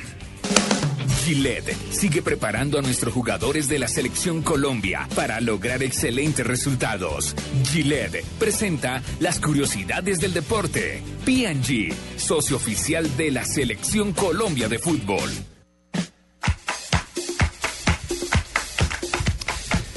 Gillette 1.07 1.75
sigue 1.91 2.21
preparando 2.21 2.77
a 2.77 2.81
nuestros 2.81 3.13
jugadores 3.13 3.67
de 3.67 3.79
la 3.79 3.87
selección 3.87 4.41
Colombia 4.41 5.07
para 5.15 5.39
lograr 5.41 5.83
excelentes 5.83 6.45
resultados. 6.45 7.35
Gillette 7.71 8.23
presenta 8.39 9.01
las 9.19 9.39
curiosidades 9.39 10.19
del 10.19 10.33
deporte. 10.33 11.01
P&G, 11.25 11.93
socio 12.17 12.57
oficial 12.57 13.15
de 13.17 13.31
la 13.31 13.45
selección 13.45 14.13
Colombia 14.13 14.67
de 14.67 14.79
fútbol. 14.79 15.29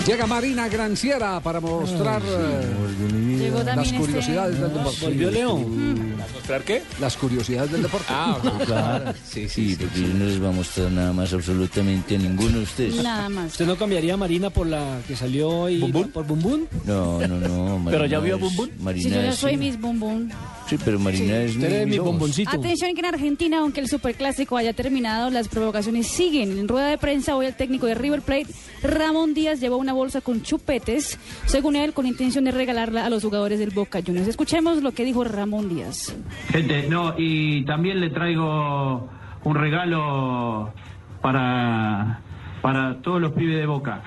Llega 0.06 0.26
Marina 0.26 0.68
Granciera 0.68 1.40
para 1.40 1.60
mostrar 1.60 2.22
eh, 2.24 3.52
las 3.64 3.86
este- 3.86 3.98
curiosidades 3.98 4.58
del 4.60 4.72
deporte. 4.72 4.98
Volvió 5.06 5.30
León. 5.30 6.16
¿Mostrar 6.34 6.62
qué? 6.62 6.82
Las 7.00 7.16
curiosidades 7.16 7.70
del 7.70 7.82
deporte. 7.82 8.06
Ah, 8.08 8.36
Claro, 8.64 9.12
sí, 9.24 9.48
sí, 9.48 9.76
porque 9.78 10.00
yo 10.02 10.08
no 10.14 10.24
les 10.24 10.42
va 10.42 10.48
a 10.48 10.52
mostrar 10.52 10.90
nada 10.90 11.12
más 11.12 11.32
absolutamente 11.32 12.16
a 12.16 12.18
ninguno 12.18 12.58
de 12.58 12.62
ustedes. 12.64 13.02
Nada 13.02 13.28
más. 13.28 13.52
¿Usted 13.52 13.66
no 13.66 13.76
cambiaría 13.76 14.14
a 14.14 14.16
Marina 14.16 14.50
por 14.50 14.66
la 14.66 14.98
que 15.06 15.14
salió 15.14 15.48
hoy 15.48 15.78
por 16.12 16.26
Bum 16.26 16.40
Bum? 16.40 16.60
No, 16.86 17.20
no, 17.26 17.36
no. 17.38 17.84
¿Pero 17.90 18.06
ya 18.06 18.18
vio 18.20 18.38
Bum? 18.38 18.68
Marina 18.80 19.16
Si 19.20 19.26
yo 19.26 19.32
soy 19.32 19.56
Miss 19.56 19.80
Bum 19.80 20.00
Bum. 20.00 20.28
Sí, 20.70 20.78
pero 20.84 21.00
Marina 21.00 21.36
es 21.38 21.56
Usted 21.56 21.82
es 21.82 21.88
mi 21.88 21.98
bomboncito. 21.98 22.48
Atención 22.48 22.94
que 22.94 23.00
en 23.00 23.06
Argentina, 23.06 23.58
aunque 23.58 23.80
el 23.80 23.88
superclásico 23.88 24.56
haya 24.56 24.72
terminado, 24.72 25.28
las 25.28 25.48
provocaciones 25.48 26.06
siguen. 26.06 26.56
En 26.60 26.68
rueda 26.68 26.86
de 26.86 26.96
prensa 26.96 27.34
hoy 27.34 27.46
el 27.46 27.56
técnico 27.56 27.86
de 27.86 27.96
River 27.96 28.22
Plate, 28.22 28.46
Ramón 28.80 29.34
Díaz, 29.34 29.58
llevó 29.58 29.78
una 29.78 29.92
bolsa 29.92 30.20
con 30.20 30.42
chupetes, 30.42 31.18
según 31.46 31.74
él, 31.74 31.92
con 31.92 32.06
intención 32.06 32.44
de 32.44 32.52
regalarla 32.52 33.04
a 33.04 33.10
los 33.10 33.24
jugadores 33.24 33.58
del 33.58 33.70
Boca 33.70 34.00
Juniors. 34.00 34.28
Escuchemos 34.28 34.80
lo 34.80 34.92
que 34.92 35.04
dijo 35.04 35.24
Ramón 35.24 35.68
Díaz. 35.68 36.14
Gente, 36.50 36.86
no, 36.88 37.14
y 37.18 37.64
también 37.64 37.98
le 37.98 38.10
traigo 38.10 39.08
un 39.42 39.54
regalo 39.56 40.72
para, 41.20 42.20
para 42.62 43.02
todos 43.02 43.20
los 43.20 43.32
pibes 43.32 43.58
de 43.58 43.66
Boca, 43.66 44.04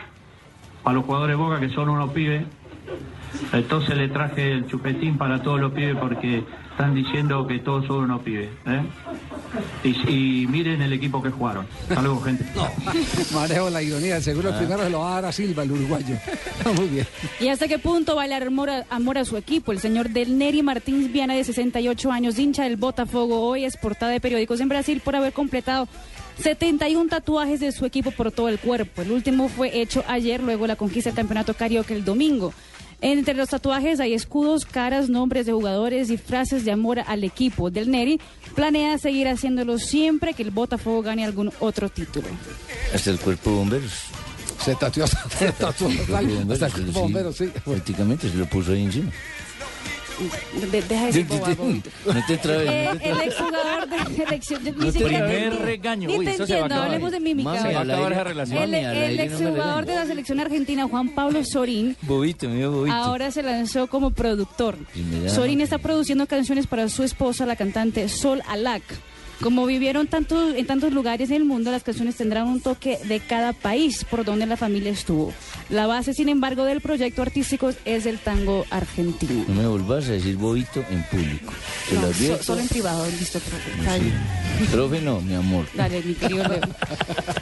para 0.81 0.95
los 0.95 1.03
jugadores 1.03 1.35
de 1.35 1.43
Boca 1.43 1.59
que 1.59 1.67
son 1.71 1.89
unos 1.89 2.09
pibes. 2.13 2.45
Entonces 3.51 3.95
le 3.97 4.07
traje 4.09 4.51
el 4.51 4.67
chupetín 4.67 5.17
para 5.17 5.41
todos 5.41 5.59
los 5.59 5.71
pibes 5.73 5.95
porque 5.97 6.43
están 6.71 6.93
diciendo 6.95 7.45
que 7.47 7.59
todos 7.59 7.85
son 7.85 8.05
unos 8.05 8.21
pibes. 8.21 8.49
¿eh? 8.65 8.81
Y, 9.83 10.41
y 10.43 10.47
miren 10.47 10.81
el 10.81 10.93
equipo 10.93 11.21
que 11.21 11.29
jugaron. 11.29 11.65
Hasta 11.89 12.01
luego, 12.01 12.21
gente. 12.21 12.45
Manejo 13.33 13.69
la 13.69 13.81
ironía, 13.81 14.21
seguro 14.21 14.49
el 14.49 14.55
Ah. 14.55 14.57
primero 14.57 14.83
se 14.83 14.89
lo 14.89 14.99
va 14.99 15.11
a 15.11 15.13
dar 15.15 15.25
a 15.25 15.31
Silva, 15.31 15.63
el 15.63 15.71
uruguayo. 15.71 16.15
Muy 16.75 16.87
bien. 16.87 17.07
¿Y 17.39 17.47
hasta 17.49 17.67
qué 17.67 17.79
punto 17.79 18.15
va 18.15 18.27
dar 18.27 18.43
amor 18.43 18.69
a, 18.69 18.85
amor 18.89 19.17
a 19.17 19.25
su 19.25 19.37
equipo? 19.37 19.71
El 19.71 19.79
señor 19.79 20.09
Del 20.09 20.37
Neri 20.37 20.63
Martins 20.63 21.11
Viana, 21.11 21.35
de 21.35 21.43
68 21.43 22.11
años, 22.11 22.39
hincha 22.39 22.63
del 22.63 22.77
Botafogo, 22.77 23.41
hoy 23.41 23.65
es 23.65 23.77
portada 23.77 24.11
de 24.11 24.19
periódicos 24.19 24.59
en 24.61 24.69
Brasil 24.69 25.01
por 25.03 25.15
haber 25.15 25.33
completado 25.33 25.87
71 26.39 27.09
tatuajes 27.09 27.59
de 27.59 27.71
su 27.71 27.85
equipo 27.85 28.11
por 28.11 28.31
todo 28.31 28.49
el 28.49 28.57
cuerpo. 28.59 29.01
El 29.03 29.11
último 29.11 29.47
fue 29.49 29.79
hecho 29.81 30.03
ayer, 30.07 30.41
luego 30.41 30.65
la 30.65 30.75
conquista 30.75 31.09
del 31.11 31.17
campeonato 31.17 31.53
carioca 31.53 31.93
el 31.93 32.03
domingo. 32.03 32.53
Entre 33.05 33.33
los 33.33 33.49
tatuajes 33.49 33.99
hay 33.99 34.13
escudos, 34.13 34.65
caras, 34.65 35.09
nombres 35.09 35.45
de 35.45 35.51
jugadores 35.51 36.09
y 36.09 36.15
frases 36.17 36.63
de 36.63 36.71
amor 36.71 36.99
al 37.05 37.25
equipo. 37.25 37.69
Del 37.69 37.91
Neri 37.91 38.17
planea 38.55 38.97
seguir 38.97 39.27
haciéndolo 39.27 39.77
siempre 39.77 40.33
que 40.33 40.41
el 40.43 40.51
Botafogo 40.51 41.01
gane 41.01 41.25
algún 41.25 41.51
otro 41.59 41.89
título. 41.89 42.27
Hasta 42.95 43.09
el 43.09 43.19
cuerpo 43.19 43.49
de 43.49 43.55
bomberos. 43.57 43.91
Se 44.63 44.73
tatuó, 44.75 45.05
se 45.37 45.51
tatuó 45.51 45.89
hasta 45.89 46.19
el- 46.21 46.45
cuerpo 46.47 46.77
de 46.79 46.91
bomberos, 46.91 47.35
sí. 47.35 47.51
Prácticamente 47.65 48.29
se 48.29 48.37
lo 48.37 48.45
puso 48.45 48.71
ahí 48.71 48.83
encima. 48.85 49.11
De- 50.71 50.81
deja 50.81 51.27
bobo. 51.27 51.65
No 52.05 52.25
te 52.27 52.37
trabes, 52.37 52.69
Eh, 52.69 52.89
el 53.01 53.21
exjugador 53.21 53.89
de 53.89 54.15
selección. 54.15 54.63
No 54.75 54.91
te 54.91 55.03
primer 55.03 55.55
regaño. 55.59 56.07
Ni 56.09 56.25
te 56.25 56.35
entiendo, 56.35 56.75
hablemos 56.75 57.11
de 57.11 57.19
mímica. 57.19 57.61
Se 57.61 57.73
va 57.73 57.79
a 57.79 57.83
acabar 57.83 58.11
esa 58.11 58.23
relación. 58.23 58.73
El, 58.73 59.19
exjugador 59.19 59.85
de 59.85 59.95
la 59.95 60.05
selección 60.05 60.39
argentina, 60.39 60.87
Juan 60.87 61.09
Pablo 61.09 61.43
Sorín, 61.43 61.95
Bobito, 62.01 62.47
mío, 62.49 62.71
bobito. 62.71 62.95
ahora 62.95 63.31
se 63.31 63.43
lanzó 63.43 63.87
como 63.87 64.11
productor. 64.11 64.77
Sorín 65.27 65.61
está 65.61 65.77
produciendo 65.77 66.27
canciones 66.27 66.67
para 66.67 66.89
su 66.89 67.03
esposa, 67.03 67.45
la 67.45 67.55
cantante 67.55 68.07
Sol 68.09 68.41
Alak. 68.47 68.83
Como 69.41 69.65
vivieron 69.65 70.07
tanto, 70.07 70.53
en 70.55 70.65
tantos 70.65 70.93
lugares 70.93 71.27
del 71.29 71.43
mundo, 71.43 71.69
las 71.71 71.83
canciones 71.83 72.15
tendrán 72.15 72.47
un 72.47 72.61
toque 72.61 72.97
de 73.05 73.19
cada 73.19 73.51
país 73.51 74.05
por 74.09 74.23
donde 74.23 74.45
la 74.45 74.55
familia 74.55 74.91
estuvo. 74.91 75.33
La 75.69 75.85
base, 75.87 76.13
sin 76.13 76.29
embargo, 76.29 76.63
del 76.63 76.79
proyecto 76.79 77.21
artístico 77.21 77.71
es 77.83 78.05
el 78.05 78.19
tango 78.19 78.65
argentino. 78.69 79.43
No 79.49 79.53
me 79.55 79.67
volvás 79.67 80.07
a 80.07 80.13
decir 80.13 80.37
bobito 80.37 80.83
en 80.89 81.03
público. 81.03 81.51
Te 81.89 81.95
No, 81.95 82.13
so- 82.13 82.43
solo 82.43 82.61
en 82.61 82.67
privado, 82.69 83.05
listo, 83.19 83.39
profe. 83.39 83.99
Bien. 83.99 84.13
Profe, 84.71 85.01
no, 85.01 85.19
mi 85.19 85.33
amor. 85.35 85.65
Dale, 85.73 86.01
mi 86.03 86.13
querido 86.13 86.47
Leo. 86.47 86.61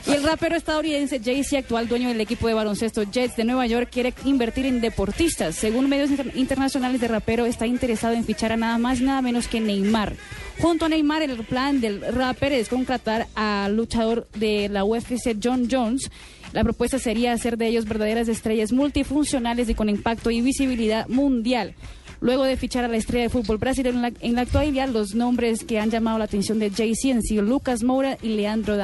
Y 0.07 0.11
el 0.11 0.23
rapero 0.23 0.55
estadounidense 0.55 1.19
Jay-Z, 1.23 1.57
actual 1.59 1.87
dueño 1.87 2.07
del 2.07 2.21
equipo 2.21 2.47
de 2.47 2.53
baloncesto 2.55 3.03
Jets 3.03 3.35
de 3.35 3.43
Nueva 3.43 3.67
York, 3.67 3.89
quiere 3.91 4.13
invertir 4.25 4.65
en 4.65 4.81
deportistas. 4.81 5.55
Según 5.55 5.87
medios 5.89 6.09
inter- 6.09 6.31
internacionales, 6.35 6.99
de 6.99 7.07
rapero 7.09 7.45
está 7.45 7.67
interesado 7.67 8.13
en 8.15 8.23
fichar 8.25 8.51
a 8.53 8.57
nada 8.57 8.77
más 8.79 9.01
nada 9.01 9.21
menos 9.21 9.47
que 9.47 9.59
Neymar. 9.59 10.15
Junto 10.61 10.85
a 10.85 10.89
Neymar, 10.89 11.23
el 11.23 11.43
plan 11.43 11.81
del 11.81 12.01
rapper 12.01 12.53
es 12.53 12.69
contratar 12.69 13.27
al 13.33 13.75
luchador 13.75 14.27
de 14.35 14.69
la 14.69 14.83
UFC 14.83 15.35
John 15.43 15.67
Jones. 15.69 16.11
La 16.53 16.63
propuesta 16.63 16.99
sería 16.99 17.33
hacer 17.33 17.57
de 17.57 17.67
ellos 17.67 17.85
verdaderas 17.85 18.27
estrellas 18.27 18.71
multifuncionales 18.71 19.69
y 19.69 19.73
con 19.73 19.89
impacto 19.89 20.29
y 20.29 20.41
visibilidad 20.41 21.07
mundial. 21.07 21.73
Luego 22.19 22.43
de 22.43 22.57
fichar 22.57 22.85
a 22.85 22.87
la 22.87 22.97
estrella 22.97 23.23
de 23.23 23.29
fútbol 23.29 23.57
brasileño 23.57 24.11
en 24.19 24.35
la, 24.35 24.41
actualidad, 24.41 24.87
los 24.89 25.15
nombres 25.15 25.63
que 25.63 25.79
han 25.79 25.89
llamado 25.89 26.19
la 26.19 26.25
atención 26.25 26.59
de 26.59 26.69
Jay-Z 26.69 27.15
han 27.15 27.23
sido 27.23 27.41
Lucas 27.41 27.81
Moura 27.81 28.19
y 28.21 28.35
Leandro. 28.35 28.77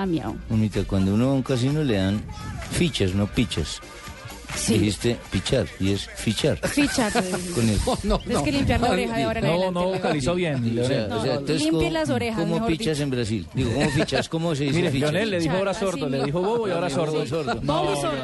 Mamita, 0.49 0.83
cuando 0.85 1.13
uno 1.13 1.27
va 1.27 1.31
a 1.33 1.35
un 1.35 1.43
casino 1.43 1.83
le 1.83 1.97
dan 1.97 2.23
fichas, 2.71 3.13
no 3.13 3.27
pichas. 3.27 3.79
Dijiste 4.67 5.17
pichar 5.31 5.65
y 5.79 5.91
es 5.93 6.07
fichar. 6.15 6.57
Fichar. 6.67 7.11
Con 7.13 7.69
el... 7.69 7.79
Tienes 8.23 8.43
que 8.43 8.51
limpiar 8.51 8.81
la 8.81 8.89
oreja 8.91 9.15
de 9.17 9.23
ahora 9.23 9.39
en 9.39 9.45
No, 9.45 9.51
adelante. 9.51 9.73
no 9.79 9.85
Leo. 9.85 9.93
vocalizó 9.95 10.35
bien. 10.35 10.79
O 10.79 10.85
sea, 10.87 11.07
No, 11.07 11.17
o 11.17 11.21
sea, 11.21 11.33
no, 11.33 11.39
entonces, 11.39 11.61
limpie 11.61 11.79
¿cómo- 11.79 11.91
las 11.91 12.09
orejas, 12.09 12.39
¿Cómo 12.41 12.67
fichas 12.67 12.87
dicho. 12.97 13.03
en 13.03 13.09
Brasil? 13.11 13.47
Digo, 13.53 13.71
¿cómo 13.73 13.89
fichas? 13.91 14.29
¿Cómo 14.29 14.55
se 14.55 14.63
dice 14.63 14.75
Mire, 14.77 14.91
fichas? 14.91 15.11
Leonel 15.11 15.29
le 15.31 15.39
dijo 15.39 15.55
ahora 15.57 15.71
Así 15.71 15.79
sordo, 15.81 16.09
le 16.09 16.17
no. 16.17 16.25
dijo 16.25 16.41
bobo 16.41 16.67
y 16.67 16.71
ahora 16.71 16.89
sordo. 16.89 17.25
sordo. 17.27 17.55
Bobo 17.61 17.95
sordo. 17.95 18.17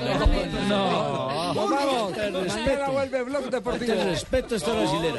No. 0.70 1.54
Vamos. 1.56 2.12
Mañana 2.48 2.90
vuelve 2.90 3.24
Blog 3.24 3.50
Deportivo. 3.50 3.94
respeto 4.06 4.56
a 4.56 4.58
esta 4.58 4.72
brasilera. 4.74 5.16